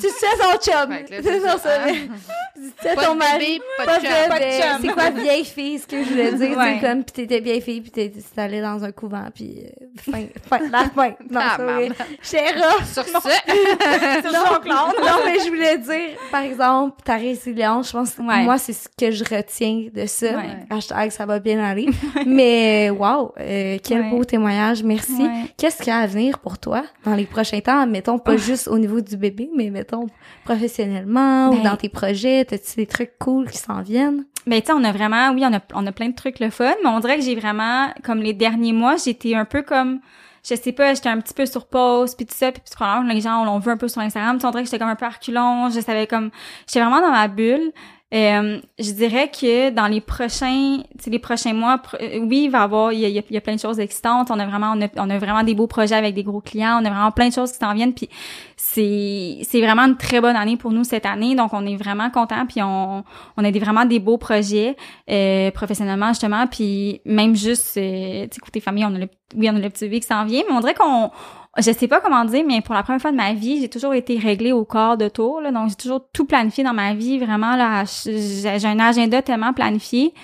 tu 0.00 0.08
sais 0.08 0.26
son 0.40 0.58
chum 0.58 0.94
c'est 1.08 1.22
c'est 1.22 1.40
ça, 1.40 1.52
ça. 1.52 1.58
ça, 1.58 1.70
Ah. 1.84 1.90
tu 2.54 2.88
sais 2.88 2.94
ton 2.94 3.14
mari 3.16 3.60
pas 3.84 3.98
de 3.98 4.04
chum. 4.04 4.78
C'est 4.80 4.88
quoi 4.92 5.10
vieille 5.10 5.44
fille 5.44 5.78
ce 5.78 5.86
que 5.86 6.02
je 6.04 6.08
voulais 6.10 6.32
dire? 6.32 6.60
Sais 6.62 6.78
comme 6.80 7.02
puis 7.04 7.12
t'étais 7.12 7.40
vieille 7.40 7.60
fille 7.60 7.80
puis 7.80 7.90
t'es 7.90 8.10
t'es 8.10 8.40
allée 8.40 8.60
dans 8.60 8.84
un 8.84 8.92
couvent 8.92 9.26
puis 9.34 9.64
euh, 9.64 9.84
fin 10.00 10.26
fin 10.48 10.58
la 10.70 10.84
fin 10.90 11.08
non 11.30 11.40
Ah, 11.40 11.54
c'est 11.56 11.62
vrai. 11.64 11.88
maman. 11.88 11.94
Chéra 12.22 12.84
Sur 12.84 13.04
ce, 13.04 14.28
non, 14.68 14.92
non, 15.06 15.18
mais 15.24 15.38
je 15.40 15.48
voulais 15.48 15.78
dire, 15.78 16.16
par 16.30 16.42
exemple, 16.42 16.96
ta 17.04 17.16
résilience, 17.16 17.88
je 17.88 17.92
pense 17.92 18.18
moi, 18.18 18.58
c'est 18.58 18.72
ce 18.72 18.88
que 18.98 19.10
je 19.10 19.24
retiens 19.24 19.86
de 19.92 20.06
ça. 20.06 20.26
Ouais. 20.36 20.56
Hashtag, 20.70 21.10
ça 21.10 21.26
va 21.26 21.38
bien 21.38 21.62
aller. 21.64 21.86
mais, 22.26 22.90
wow, 22.90 23.32
euh, 23.40 23.78
quel 23.82 23.98
Ouais. 24.02 24.10
beau 24.10 24.24
témoignage, 24.24 24.67
merci. 24.84 25.22
Ouais. 25.22 25.52
Qu'est-ce 25.56 25.78
qu'il 25.78 25.88
y 25.88 25.90
a 25.90 25.98
à 25.98 26.06
venir 26.06 26.38
pour 26.38 26.58
toi 26.58 26.84
dans 27.04 27.14
les 27.14 27.24
prochains 27.26 27.60
temps? 27.60 27.86
Mettons, 27.86 28.18
pas 28.18 28.36
juste 28.36 28.68
au 28.68 28.78
niveau 28.78 29.00
du 29.00 29.16
bébé, 29.16 29.48
mais 29.56 29.70
mettons, 29.70 30.06
professionnellement 30.44 31.48
ou 31.50 31.54
Ben- 31.56 31.62
dans 31.62 31.76
tes 31.76 31.88
projets, 31.88 32.44
t'as-tu 32.44 32.76
des 32.76 32.86
trucs 32.86 33.18
cool 33.18 33.48
qui 33.50 33.58
s'en 33.58 33.82
viennent? 33.82 34.24
Ben, 34.46 34.60
tu 34.60 34.66
sais, 34.68 34.72
on 34.72 34.84
a 34.84 34.92
vraiment, 34.92 35.30
oui, 35.32 35.42
on 35.44 35.52
a, 35.54 35.60
on 35.74 35.86
a 35.86 35.92
plein 35.92 36.08
de 36.08 36.14
trucs 36.14 36.40
le 36.40 36.50
fun, 36.50 36.72
mais 36.82 36.88
on 36.90 37.00
dirait 37.00 37.16
que 37.16 37.22
j'ai 37.22 37.34
vraiment, 37.36 37.88
comme 38.02 38.20
les 38.20 38.32
derniers 38.32 38.72
mois, 38.72 38.96
j'étais 38.96 39.34
un 39.34 39.44
peu 39.44 39.62
comme, 39.62 40.00
je 40.48 40.54
sais 40.54 40.72
pas, 40.72 40.94
j'étais 40.94 41.08
un 41.10 41.20
petit 41.20 41.34
peu 41.34 41.44
sur 41.44 41.66
pause, 41.66 42.14
puis 42.14 42.24
tout 42.24 42.34
ça, 42.36 42.50
puis 42.50 42.62
probablement 42.74 43.12
les 43.12 43.20
gens 43.20 43.44
l'ont 43.44 43.58
vu 43.58 43.70
un 43.70 43.76
peu 43.76 43.88
sur 43.88 44.00
Instagram, 44.00 44.38
tu 44.38 44.46
on 44.46 44.50
dirait 44.50 44.62
que 44.62 44.68
j'étais 44.68 44.78
comme 44.78 44.88
un 44.88 44.96
peu 44.96 45.04
à 45.06 45.10
reculons, 45.10 45.68
je 45.70 45.80
savais 45.80 46.06
comme, 46.06 46.30
j'étais 46.66 46.80
vraiment 46.80 47.00
dans 47.00 47.10
ma 47.10 47.28
bulle. 47.28 47.72
Euh, 48.14 48.58
je 48.78 48.92
dirais 48.92 49.30
que 49.30 49.68
dans 49.68 49.86
les 49.86 50.00
prochains, 50.00 50.78
les 51.06 51.18
prochains 51.18 51.52
mois, 51.52 51.82
euh, 52.00 52.20
oui, 52.20 52.44
il 52.44 52.50
va 52.50 52.60
y 52.60 52.62
avoir, 52.62 52.92
il 52.92 53.00
y 53.00 53.36
a, 53.36 53.40
plein 53.42 53.54
de 53.54 53.60
choses 53.60 53.78
excitantes. 53.78 54.30
On 54.30 54.38
a 54.38 54.46
vraiment, 54.46 54.74
on 54.96 55.10
a, 55.10 55.18
vraiment 55.18 55.42
des 55.42 55.54
beaux 55.54 55.66
projets 55.66 55.94
avec 55.94 56.14
des 56.14 56.22
gros 56.22 56.40
clients. 56.40 56.80
On 56.80 56.86
a 56.86 56.90
vraiment 56.90 57.10
plein 57.12 57.28
de 57.28 57.34
choses 57.34 57.52
qui 57.52 57.58
s'en 57.58 57.74
viennent. 57.74 57.92
Puis 57.92 58.08
c'est, 58.56 59.40
c'est 59.42 59.60
vraiment 59.60 59.82
une 59.82 59.98
très 59.98 60.22
bonne 60.22 60.36
année 60.36 60.56
pour 60.56 60.72
nous 60.72 60.84
cette 60.84 61.04
année. 61.04 61.34
Donc 61.34 61.52
on 61.52 61.66
est 61.66 61.76
vraiment 61.76 62.08
contents. 62.08 62.46
Puis 62.46 62.62
on, 62.62 63.04
on 63.36 63.44
a 63.44 63.50
des 63.50 63.58
vraiment 63.58 63.84
des 63.84 63.98
beaux 63.98 64.18
projets 64.18 64.74
euh, 65.10 65.50
professionnellement 65.50 66.08
justement. 66.08 66.46
Puis 66.46 67.02
même 67.04 67.36
juste, 67.36 67.76
euh, 67.76 68.22
tu 68.22 68.36
sais, 68.36 68.40
côté 68.40 68.60
famille, 68.60 68.86
on 68.86 68.94
a 68.94 68.98
le, 69.00 69.08
oui, 69.36 69.50
on 69.50 69.56
a 69.56 69.60
le 69.60 69.68
petit 69.68 69.84
bébé 69.84 70.00
qui 70.00 70.06
s'en 70.06 70.24
vient. 70.24 70.42
Mais 70.48 70.54
on 70.54 70.60
dirait 70.60 70.74
qu'on 70.74 71.10
je 71.58 71.72
sais 71.72 71.88
pas 71.88 72.00
comment 72.00 72.24
dire, 72.24 72.44
mais 72.46 72.60
pour 72.60 72.74
la 72.74 72.82
première 72.82 73.00
fois 73.00 73.10
de 73.10 73.16
ma 73.16 73.32
vie, 73.32 73.60
j'ai 73.60 73.68
toujours 73.68 73.94
été 73.94 74.18
réglée 74.18 74.52
au 74.52 74.64
corps 74.64 74.96
de 74.96 75.08
tour. 75.08 75.40
Là, 75.40 75.50
donc, 75.50 75.70
j'ai 75.70 75.74
toujours 75.76 76.08
tout 76.12 76.24
planifié 76.24 76.64
dans 76.64 76.72
ma 76.72 76.94
vie. 76.94 77.18
Vraiment, 77.18 77.56
là, 77.56 77.84
j'ai 78.04 78.66
un 78.66 78.78
agenda 78.78 79.22
tellement 79.22 79.52
planifié. 79.52 80.14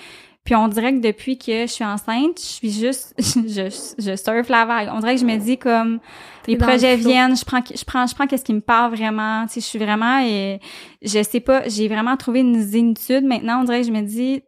Puis 0.45 0.55
on 0.55 0.67
dirait 0.67 0.93
que 0.93 0.99
depuis 0.99 1.39
que 1.39 1.65
je 1.65 1.71
suis 1.71 1.83
enceinte, 1.83 2.37
je 2.39 2.45
suis 2.45 2.71
juste, 2.71 3.15
je, 3.19 3.93
je 3.97 4.15
surfe 4.15 4.47
la 4.47 4.65
vague. 4.65 4.89
On 4.93 4.99
dirait 4.99 5.15
que 5.15 5.21
je 5.21 5.25
me 5.25 5.37
dis 5.37 5.57
comme 5.57 5.99
les 6.45 6.53
le 6.53 6.59
projets 6.59 6.95
viennent, 6.95 7.35
je 7.35 7.43
prends, 7.43 7.61
je 7.67 7.83
prends, 7.83 8.05
je 8.05 8.13
prends 8.13 8.27
qu'est-ce 8.27 8.45
qui 8.45 8.53
me 8.53 8.61
parle 8.61 8.93
vraiment. 8.93 9.47
Tu 9.47 9.53
sais, 9.53 9.61
je 9.61 9.65
suis 9.65 9.79
vraiment, 9.79 10.19
et 10.23 10.59
je 11.01 11.23
sais 11.23 11.39
pas, 11.39 11.67
j'ai 11.67 11.87
vraiment 11.87 12.15
trouvé 12.15 12.41
une 12.41 12.61
zénitude. 12.61 13.23
Maintenant, 13.25 13.61
on 13.61 13.63
dirait 13.63 13.81
que 13.81 13.87
je 13.87 13.91
me 13.91 14.03
dis, 14.03 14.43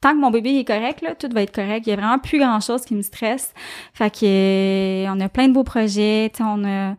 tant 0.00 0.12
que 0.12 0.18
mon 0.20 0.30
bébé 0.30 0.58
est 0.58 0.64
correct, 0.64 1.02
là, 1.02 1.14
tout 1.14 1.28
va 1.32 1.42
être 1.42 1.54
correct. 1.54 1.86
Il 1.86 1.90
y 1.90 1.92
a 1.92 1.96
vraiment 1.96 2.18
plus 2.18 2.38
grand 2.38 2.60
chose 2.60 2.84
qui 2.84 2.94
me 2.94 3.02
stresse. 3.02 3.52
Fait 3.94 4.10
que 4.10 4.24
euh, 4.24 5.12
on 5.12 5.20
a 5.20 5.28
plein 5.28 5.48
de 5.48 5.52
beaux 5.52 5.64
projets, 5.64 6.30
on 6.40 6.64
a 6.64 6.94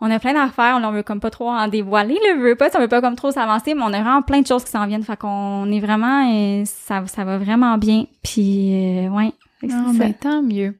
on 0.00 0.10
a 0.10 0.18
plein 0.18 0.34
d'affaires, 0.34 0.78
on 0.82 0.90
veut 0.90 1.02
comme 1.02 1.20
pas 1.20 1.30
trop 1.30 1.48
en 1.48 1.66
dévoiler, 1.68 2.18
le 2.26 2.40
veut 2.42 2.56
pas, 2.56 2.68
on 2.76 2.80
veut 2.80 2.88
pas 2.88 3.00
comme 3.00 3.14
trop 3.16 3.30
s'avancer, 3.30 3.74
mais 3.74 3.82
on 3.82 3.92
a 3.92 4.02
vraiment 4.02 4.22
plein 4.22 4.40
de 4.42 4.46
choses 4.46 4.64
qui 4.64 4.70
s'en 4.70 4.86
viennent. 4.86 5.02
Fait 5.04 5.16
qu'on 5.16 5.70
est 5.72 5.80
vraiment 5.80 6.30
euh, 6.30 6.62
ça 6.66 7.06
ça 7.06 7.24
va 7.24 7.38
vraiment 7.38 7.78
bien. 7.78 8.04
Puis 8.22 8.74
euh, 8.74 9.08
ouais, 9.08 9.32
Non, 9.62 9.92
ça. 9.92 9.98
ben, 9.98 10.12
tant 10.14 10.42
mieux. 10.42 10.76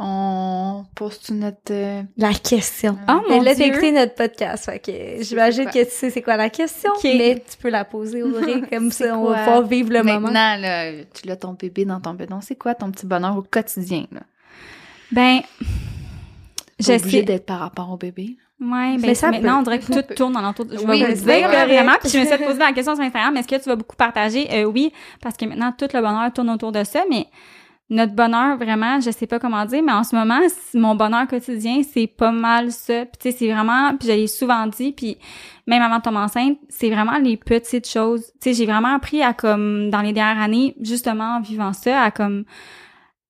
On 0.00 0.84
pose-tu 0.94 1.32
notre... 1.32 1.72
euh, 1.72 2.02
La 2.16 2.32
question. 2.32 2.96
Oh 3.08 3.20
Mais 3.28 3.36
mon 3.36 3.42
là, 3.42 3.50
t'as 3.50 3.64
Dieu. 3.64 3.66
écouté 3.72 3.90
notre 3.92 4.14
podcast, 4.14 4.66
fait 4.66 4.78
que 4.78 5.22
j'imagine 5.24 5.64
que 5.66 5.82
tu 5.84 5.90
sais 5.90 6.10
c'est 6.10 6.22
quoi 6.22 6.36
la 6.36 6.50
question, 6.50 6.92
mais 7.02 7.42
tu 7.50 7.56
peux 7.58 7.68
la 7.68 7.84
poser, 7.84 8.22
Audrey, 8.22 8.62
comme 8.72 8.92
ça, 8.92 9.18
on 9.18 9.24
va 9.24 9.34
quoi? 9.34 9.38
pouvoir 9.44 9.62
vivre 9.62 9.90
le 9.92 10.02
moment. 10.04 10.20
Maintenant, 10.20 10.56
là, 10.56 10.92
tu 11.12 11.28
as 11.28 11.36
ton 11.36 11.54
bébé 11.54 11.84
dans 11.84 12.00
ton 12.00 12.14
bedon. 12.14 12.38
C'est 12.40 12.54
quoi 12.54 12.74
ton 12.76 12.92
petit 12.92 13.06
bonheur 13.06 13.36
au 13.36 13.42
quotidien, 13.42 14.06
là? 14.12 14.20
Ben 15.10 15.40
je 16.78 16.92
obligé 16.92 17.18
sais. 17.18 17.24
d'être 17.24 17.46
par 17.46 17.58
rapport 17.58 17.90
au 17.90 17.96
bébé. 17.96 18.36
Ouais, 18.60 18.96
ben 18.96 19.00
Mais 19.00 19.14
ça 19.16 19.30
maintenant 19.32 19.54
peut. 19.54 19.58
on 19.58 19.62
dirait 19.62 19.78
que 19.80 19.84
Ça 19.92 20.00
tout 20.02 20.08
peut. 20.08 20.14
tourne 20.14 20.36
en 20.36 20.44
entour. 20.44 20.66
Je 20.70 20.78
Oui, 20.78 21.02
vais 21.02 21.14
vous 21.14 21.24
dire 21.24 21.48
vraiment. 21.48 21.92
Puis 22.00 22.10
je 22.10 22.18
me 22.18 22.24
suis 22.24 22.38
poser 22.44 22.58
la 22.58 22.72
question 22.72 22.94
sur 22.94 23.02
Instagram. 23.02 23.36
Est-ce 23.36 23.48
que 23.48 23.56
tu 23.56 23.68
vas 23.68 23.74
beaucoup 23.76 23.96
partager? 23.96 24.46
Euh, 24.52 24.64
Oui, 24.64 24.92
parce 25.20 25.36
que 25.36 25.44
maintenant 25.44 25.72
tout 25.76 25.88
le 25.92 26.00
bonheur 26.00 26.32
tourne 26.32 26.50
autour 26.50 26.70
de 26.70 26.84
ça, 26.84 27.02
mais 27.10 27.26
notre 27.90 28.12
bonheur 28.12 28.58
vraiment, 28.58 29.00
je 29.00 29.10
sais 29.10 29.26
pas 29.26 29.38
comment 29.38 29.64
dire, 29.64 29.82
mais 29.82 29.92
en 29.92 30.04
ce 30.04 30.14
moment, 30.14 30.40
mon 30.74 30.94
bonheur 30.94 31.26
quotidien, 31.26 31.82
c'est 31.82 32.06
pas 32.06 32.32
mal 32.32 32.70
ça. 32.70 33.06
Puis 33.06 33.18
tu 33.18 33.30
sais, 33.30 33.36
c'est 33.36 33.52
vraiment, 33.52 33.96
puis 33.96 34.08
je 34.08 34.26
souvent 34.26 34.66
dit, 34.66 34.92
puis 34.92 35.16
même 35.66 35.82
avant 35.82 35.96
de 35.96 36.02
tomber 36.02 36.18
enceinte, 36.18 36.58
c'est 36.68 36.90
vraiment 36.90 37.18
les 37.18 37.36
petites 37.36 37.88
choses. 37.88 38.26
Tu 38.40 38.50
sais, 38.50 38.54
j'ai 38.54 38.66
vraiment 38.66 38.94
appris 38.94 39.22
à 39.22 39.32
comme 39.32 39.88
dans 39.90 40.02
les 40.02 40.12
dernières 40.12 40.42
années, 40.42 40.74
justement 40.80 41.36
en 41.36 41.40
vivant 41.40 41.72
ça, 41.72 42.02
à 42.02 42.10
comme 42.10 42.44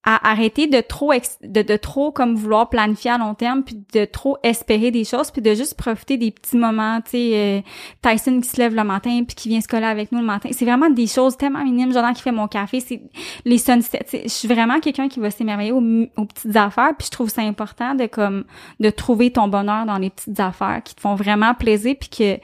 à 0.04 0.30
arrêter 0.30 0.68
de 0.68 0.80
trop 0.80 1.12
de, 1.42 1.62
de 1.62 1.76
trop 1.76 2.12
comme 2.12 2.36
vouloir 2.36 2.70
planifier 2.70 3.10
à 3.10 3.18
long 3.18 3.34
terme 3.34 3.64
puis 3.64 3.82
de 3.92 4.04
trop 4.04 4.38
espérer 4.42 4.90
des 4.90 5.04
choses 5.04 5.30
puis 5.30 5.42
de 5.42 5.54
juste 5.54 5.76
profiter 5.76 6.16
des 6.16 6.30
petits 6.30 6.56
moments 6.56 7.00
tu 7.00 7.10
sais 7.10 7.32
euh, 7.34 7.60
Tyson 8.00 8.40
qui 8.40 8.48
se 8.48 8.56
lève 8.58 8.74
le 8.74 8.84
matin 8.84 9.24
puis 9.26 9.34
qui 9.34 9.48
vient 9.48 9.60
se 9.60 9.66
coller 9.66 9.86
avec 9.86 10.12
nous 10.12 10.20
le 10.20 10.24
matin. 10.24 10.50
C'est 10.52 10.64
vraiment 10.64 10.88
des 10.88 11.06
choses 11.06 11.36
tellement 11.36 11.64
minimes. 11.64 11.92
Jordan 11.92 12.14
qui 12.14 12.22
fait 12.22 12.32
mon 12.32 12.46
café 12.46 12.80
c'est 12.80 13.02
les 13.44 13.58
sunsets 13.58 14.06
je 14.12 14.28
suis 14.28 14.48
vraiment 14.48 14.78
quelqu'un 14.80 15.08
qui 15.08 15.18
va 15.18 15.30
s'émerveiller 15.30 15.72
aux, 15.72 15.82
aux 16.16 16.24
petites 16.24 16.56
affaires 16.56 16.92
puis 16.96 17.06
je 17.06 17.10
trouve 17.10 17.28
ça 17.28 17.42
important 17.42 17.94
de 17.94 18.06
comme 18.06 18.44
de 18.78 18.90
trouver 18.90 19.32
ton 19.32 19.48
bonheur 19.48 19.84
dans 19.84 19.98
les 19.98 20.10
petites 20.10 20.38
affaires 20.38 20.80
qui 20.84 20.94
te 20.94 21.00
font 21.00 21.16
vraiment 21.16 21.54
plaisir 21.54 21.96
puis 21.98 22.08
que 22.08 22.40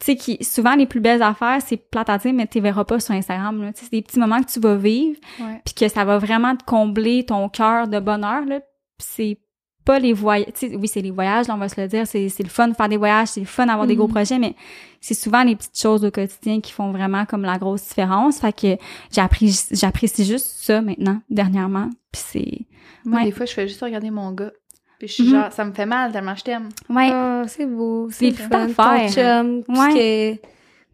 tu 0.00 0.06
sais, 0.06 0.16
qui, 0.16 0.42
souvent, 0.44 0.74
les 0.76 0.86
plus 0.86 1.00
belles 1.00 1.22
affaires, 1.22 1.58
c'est 1.64 1.76
plate 1.76 2.08
à 2.08 2.18
dire, 2.18 2.32
mais 2.32 2.46
tu 2.46 2.60
verras 2.60 2.84
pas 2.84 3.00
sur 3.00 3.14
Instagram, 3.14 3.60
là. 3.62 3.72
Tu 3.72 3.80
sais, 3.80 3.84
c'est 3.86 3.96
des 3.96 4.02
petits 4.02 4.18
moments 4.20 4.40
que 4.42 4.50
tu 4.50 4.60
vas 4.60 4.76
vivre, 4.76 5.18
puis 5.64 5.74
que 5.74 5.88
ça 5.88 6.04
va 6.04 6.18
vraiment 6.18 6.54
te 6.56 6.64
combler 6.64 7.24
ton 7.26 7.48
cœur 7.48 7.88
de 7.88 7.98
bonheur 7.98 8.44
là 8.46 8.60
c'est 9.00 9.38
pas 9.84 9.98
les 10.00 10.12
voyages 10.12 10.46
tu 10.54 10.68
sais 10.68 10.76
oui 10.76 10.86
c'est 10.88 11.00
les 11.00 11.12
voyages 11.12 11.46
là, 11.48 11.54
on 11.54 11.58
va 11.58 11.68
se 11.68 11.80
le 11.80 11.86
dire 11.88 12.04
c'est 12.06 12.28
c'est 12.28 12.42
le 12.42 12.48
fun 12.48 12.66
de 12.68 12.74
faire 12.74 12.88
des 12.88 12.96
voyages 12.96 13.28
c'est 13.28 13.40
le 13.40 13.46
fun 13.46 13.64
d'avoir 13.66 13.86
des 13.86 13.94
gros 13.96 14.08
Mhm. 14.08 14.12
projets 14.14 14.38
mais 14.38 14.54
c'est 15.00 15.14
souvent 15.14 15.44
les 15.44 15.54
petites 15.56 15.78
choses 15.80 16.04
au 16.04 16.10
quotidien 16.10 16.60
qui 16.60 16.72
font 16.72 16.90
vraiment 16.90 17.24
comme 17.26 17.42
la 17.42 17.58
grosse 17.58 17.86
différence 17.88 18.40
fait 18.40 18.52
que 18.52 18.76
j'apprécie 19.12 19.74
j'apprécie 19.76 20.24
juste 20.24 20.46
ça 20.58 20.82
maintenant 20.82 21.20
dernièrement 21.30 21.88
puis 22.12 22.22
c'est 22.26 22.58
Moi, 23.04 23.20
Ouais. 23.20 23.26
des 23.26 23.32
fois, 23.32 23.46
je 23.46 23.52
fais 23.54 23.68
juste 23.68 23.80
regarder 23.80 24.10
mon 24.10 24.32
gars. 24.32 24.50
Puis 24.98 25.08
je 25.08 25.12
suis 25.12 25.24
Mhm. 25.24 25.30
genre, 25.30 25.52
ça 25.52 25.64
me 25.64 25.72
fait 25.72 25.86
mal 25.86 26.10
tellement 26.12 26.34
je 26.34 26.42
t'aime. 26.44 26.68
ouais 26.90 27.10
Ah, 27.12 27.42
c'est 27.46 27.66
beau, 27.66 28.08
c'est 28.10 28.32
fun, 28.32 28.66
ton 28.66 29.08
chum, 29.08 29.62
tout 29.64 29.72
Ouais. 29.72 29.90
ce 29.90 29.94
que- 29.94 30.40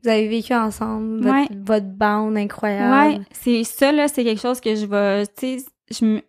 vous 0.02 0.08
avez 0.10 0.28
vécu 0.28 0.52
ensemble, 0.54 1.22
votre, 1.22 1.34
Ouais. 1.34 1.48
votre 1.64 1.86
bande 1.86 2.36
incroyable. 2.36 3.16
Ouais, 3.18 3.24
c'est 3.32 3.64
ça 3.64 3.90
là, 3.92 4.06
c'est 4.08 4.22
quelque 4.24 4.40
chose 4.42 4.60
que 4.60 4.74
je 4.74 4.84
vais, 4.84 5.26
tu 5.28 5.58
sais, 5.60 5.64
je 5.90 6.04
me, 6.04 6.20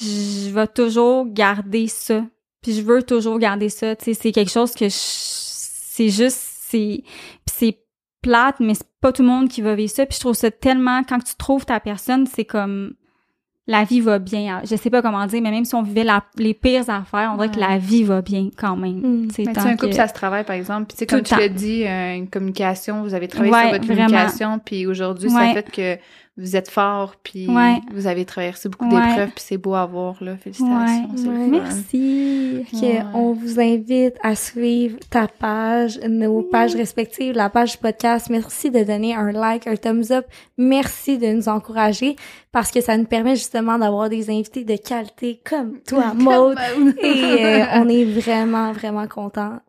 je 0.00 0.50
vais 0.50 0.66
toujours 0.66 1.26
garder 1.26 1.86
ça. 1.86 2.24
Puis 2.62 2.72
je 2.74 2.82
veux 2.82 3.02
toujours 3.04 3.38
garder 3.38 3.68
ça. 3.68 3.94
Tu 3.94 4.06
sais, 4.06 4.14
c'est 4.14 4.32
quelque 4.32 4.50
chose 4.50 4.72
que 4.74 4.86
je- 4.88 4.94
c'est 4.96 6.08
juste, 6.08 6.40
c'est, 6.62 7.04
c'est 7.48 7.78
plate, 8.22 8.56
mais 8.58 8.74
c'est 8.74 8.88
pas 9.00 9.12
tout 9.12 9.22
le 9.22 9.28
monde 9.28 9.48
qui 9.48 9.62
va 9.62 9.76
vivre 9.76 9.92
ça. 9.92 10.04
Puis 10.04 10.16
je 10.16 10.20
trouve 10.20 10.34
ça 10.34 10.50
tellement, 10.50 11.04
quand 11.04 11.20
tu 11.20 11.36
trouves 11.36 11.64
ta 11.64 11.78
personne, 11.78 12.26
c'est 12.26 12.44
comme 12.44 12.94
la 13.68 13.82
vie 13.84 14.00
va 14.00 14.18
bien. 14.20 14.60
Je 14.64 14.76
sais 14.76 14.90
pas 14.90 15.02
comment 15.02 15.26
dire, 15.26 15.42
mais 15.42 15.50
même 15.50 15.64
si 15.64 15.74
on 15.74 15.82
vivait 15.82 16.04
la- 16.04 16.22
les 16.38 16.54
pires 16.54 16.88
affaires, 16.88 17.30
on 17.32 17.36
dirait 17.36 17.50
que 17.50 17.58
la 17.60 17.78
vie 17.78 18.04
va 18.04 18.22
bien 18.22 18.48
quand 18.56 18.76
même. 18.76 19.24
Mm. 19.24 19.30
Sais, 19.30 19.42
Mais 19.42 19.48
tu 19.48 19.54
tant 19.54 19.60
sais, 19.62 19.68
un 19.70 19.76
couple, 19.76 19.88
que- 19.90 19.94
ça 19.96 20.06
se 20.08 20.14
travaille, 20.14 20.44
par 20.44 20.54
exemple. 20.54 20.86
Puis, 20.86 20.94
tu 20.96 20.98
sais, 21.00 21.06
Tout 21.06 21.16
comme 21.16 21.24
tu 21.24 21.34
l'as 21.36 21.48
dit, 21.48 21.84
euh, 21.84 22.14
une 22.14 22.28
communication, 22.28 23.02
vous 23.02 23.14
avez 23.14 23.26
travaillé 23.28 23.52
Ouais, 23.52 23.62
sur 23.62 23.70
votre 23.72 23.86
communication, 23.86 24.58
puis 24.64 24.86
aujourd'hui, 24.86 25.30
ça 25.30 25.36
Ouais. 25.38 25.54
fait 25.54 25.70
que 25.70 25.98
vous 26.38 26.54
êtes 26.54 26.68
fort, 26.70 27.14
puis 27.22 27.48
Ouais. 27.48 27.78
vous 27.92 28.06
avez 28.06 28.24
traversé 28.26 28.68
beaucoup 28.68 28.84
Ouais. 28.86 28.90
d'épreuves, 29.06 29.30
puis 29.30 29.44
c'est 29.46 29.56
beau 29.56 29.74
à 29.74 29.86
voir, 29.86 30.16
là. 30.22 30.36
Félicitations, 30.36 31.08
Ouais. 31.30 31.46
Merci. 31.48 32.64
On 33.14 33.32
vous 33.32 33.58
invite 33.60 34.14
à 34.22 34.34
suivre 34.34 34.98
ta 35.10 35.28
page, 35.28 35.98
nos 36.06 36.42
pages 36.42 36.74
respectives, 36.74 37.34
la 37.34 37.48
page 37.48 37.72
du 37.72 37.78
podcast. 37.78 38.28
Merci 38.30 38.70
de 38.70 38.82
donner 38.84 39.14
un 39.14 39.32
like, 39.32 39.66
un 39.66 39.76
thumbs 39.76 40.10
up. 40.10 40.26
Merci 40.58 41.18
de 41.18 41.26
nous 41.28 41.48
encourager 41.48 42.16
parce 42.52 42.70
que 42.70 42.80
ça 42.80 42.96
nous 42.96 43.04
permet 43.06 43.36
justement 43.36 43.78
d'avoir 43.78 44.08
des 44.08 44.28
invités 44.30 44.64
de 44.64 44.76
qualité 44.76 45.40
comme 45.48 45.80
toi, 45.86 46.12
Maud. 46.14 46.56
Et 47.02 47.44
euh, 47.44 47.64
on 47.76 47.88
est 47.88 48.04
vraiment, 48.04 48.72
vraiment 48.72 49.06
contente. 49.06 49.60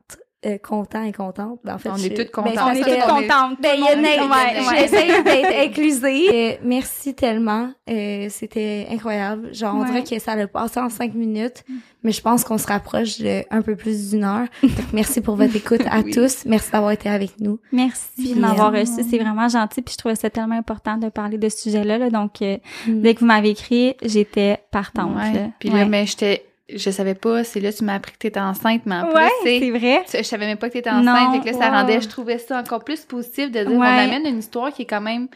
Euh, 0.45 0.59
content 0.59 1.03
et 1.03 1.11
contente. 1.11 1.59
Ben, 1.63 1.73
en 1.73 1.77
fait, 1.79 1.89
On 1.89 1.95
je- 1.95 2.05
est 2.05 2.09
toutes 2.09 2.27
ben, 2.31 2.43
contentes. 2.43 2.59
On 2.63 2.71
est 2.71 2.83
toutes 2.83 3.09
contentes. 3.09 3.57
Ben, 3.59 3.75
y 3.75 3.87
a 3.87 3.95
Ouais, 3.95 4.67
ouais. 4.67 4.77
J'essaie 4.81 5.23
d'être 5.23 5.57
inclusée. 5.67 6.27
Euh, 6.31 6.55
merci 6.63 7.15
tellement. 7.15 7.71
Euh, 7.89 8.27
C'était 8.29 8.85
incroyable. 8.91 9.51
Genre, 9.51 9.73
on 9.75 9.79
Ouais. 9.81 9.87
dirait 9.87 10.03
que 10.03 10.19
ça 10.19 10.33
a 10.33 10.45
passé 10.45 10.79
en 10.79 10.89
cinq 10.89 11.15
minutes, 11.15 11.63
mais 12.03 12.11
je 12.11 12.21
pense 12.21 12.43
qu'on 12.43 12.59
se 12.59 12.67
rapproche 12.67 13.17
de 13.17 13.41
un 13.49 13.63
peu 13.63 13.75
plus 13.75 14.11
d'une 14.11 14.23
heure. 14.25 14.45
Donc, 14.61 14.71
merci 14.93 15.21
pour 15.21 15.37
votre 15.37 15.55
écoute 15.55 15.81
à 15.89 16.01
Oui. 16.01 16.11
tous. 16.11 16.45
Merci 16.45 16.69
d'avoir 16.71 16.91
été 16.91 17.09
avec 17.09 17.39
nous. 17.39 17.59
Merci 17.71 18.35
de 18.35 18.39
m'avoir 18.39 18.71
euh, 18.75 18.81
reçu. 18.81 19.03
C'est 19.09 19.17
vraiment 19.17 19.49
gentil. 19.49 19.81
Puis 19.81 19.93
je 19.93 19.97
trouvais 19.97 20.15
ça 20.15 20.29
tellement 20.29 20.55
important 20.55 20.97
de 20.97 21.09
parler 21.09 21.39
de 21.39 21.49
ce 21.49 21.57
sujet-là. 21.63 21.97
là. 21.97 22.09
Donc, 22.11 22.43
euh, 22.43 22.57
Mm. 22.87 23.01
dès 23.01 23.15
que 23.15 23.21
vous 23.21 23.25
m'avez 23.25 23.49
écrit, 23.49 23.95
j'étais 24.03 24.59
partante. 24.69 25.15
Ouais. 25.15 25.49
Puis 25.59 25.69
là, 25.69 25.77
Ouais. 25.77 25.85
mais 25.85 26.05
j'étais, 26.05 26.45
je 26.73 26.89
savais 26.91 27.15
pas, 27.15 27.43
c'est 27.43 27.59
là, 27.59 27.71
tu 27.71 27.83
m'as 27.83 27.95
appris 27.95 28.11
que 28.11 28.17
t'étais 28.17 28.39
enceinte, 28.39 28.81
mais 28.85 28.95
en 28.95 29.05
plus, 29.05 29.15
Ouais, 29.15 29.29
c'est- 29.43 29.59
c'est 29.59 29.71
vrai. 29.71 30.03
tu- 30.09 30.17
je 30.17 30.23
savais 30.23 30.45
même 30.45 30.57
pas 30.57 30.67
que 30.67 30.73
t'étais 30.73 30.89
enceinte, 30.89 31.33
fait 31.33 31.39
que 31.39 31.45
là, 31.45 31.53
ça 31.53 31.69
wow. 31.69 31.75
rendait, 31.77 32.01
je 32.01 32.09
trouvais 32.09 32.37
ça 32.37 32.59
encore 32.59 32.83
plus 32.83 33.05
positif 33.05 33.51
de 33.51 33.59
dire, 33.63 33.71
on 33.71 33.79
Ouais. 33.79 33.87
amène 33.87 34.25
une 34.25 34.39
histoire 34.39 34.73
qui 34.73 34.81
est 34.81 34.85
quand 34.85 35.01
même 35.01 35.27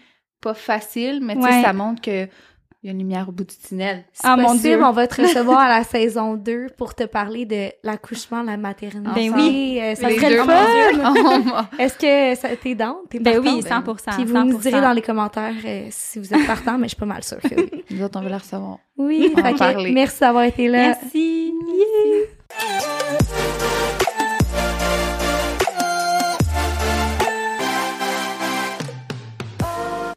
pas 0.42 0.54
facile, 0.54 1.20
mais 1.22 1.36
tu 1.36 1.42
sais, 1.42 1.48
Ouais. 1.48 1.62
ça 1.62 1.72
montre 1.74 2.02
que 2.02 2.28
il 2.84 2.88
y 2.88 2.90
a 2.90 2.94
une 2.94 3.00
lumière 3.00 3.30
au 3.30 3.32
bout 3.32 3.44
du 3.44 3.56
tunnel. 3.56 4.04
Ah, 4.24 4.36
mon 4.36 4.56
Dieu. 4.56 4.84
on 4.84 4.92
va 4.92 5.06
te 5.06 5.22
recevoir 5.22 5.60
à 5.60 5.70
la 5.70 5.84
saison 5.86 6.34
2 6.34 6.70
pour 6.76 6.96
te 6.96 7.04
parler 7.04 7.46
de 7.46 7.70
l'accouchement, 7.84 8.42
la 8.42 8.58
maternité. 8.58 9.12
Ben 9.14 9.32
ah, 9.34 9.38
oui, 9.38 9.80
euh, 9.80 9.94
ça 9.94 10.10
les 10.10 10.16
serait 10.16 10.32
le 10.32 10.44
fun. 10.44 11.68
Est-ce 11.78 11.98
que 12.00 12.56
t'es 12.56 12.74
dans? 12.74 12.98
T'es 13.08 13.20
ben 13.20 13.40
oui, 13.40 13.62
100 13.62 13.82
Puis 14.16 14.26
vous 14.26 14.34
100%. 14.34 14.60
direz 14.62 14.82
dans 14.82 14.94
les 14.94 15.04
commentaires 15.04 15.54
euh, 15.64 15.88
si 15.92 16.18
vous 16.18 16.34
êtes 16.34 16.48
partant, 16.48 16.80
mais 16.80 16.86
je 16.86 16.90
suis 16.90 17.00
pas 17.00 17.06
mal 17.06 17.24
sûre 17.24 17.40
que 17.40 17.56
oui. 17.56 17.84
Nous 17.92 18.04
autres, 18.04 18.20
on 18.20 18.28
la 18.28 18.40
recevoir. 18.40 18.80
Oui, 18.98 19.32
on 19.38 19.42
va 19.42 19.52
merci 19.92 20.20
d'avoir 20.20 20.46
été 20.46 20.68
là. 20.68 20.96
Merci. 21.04 21.54
Yeah. 22.50 23.48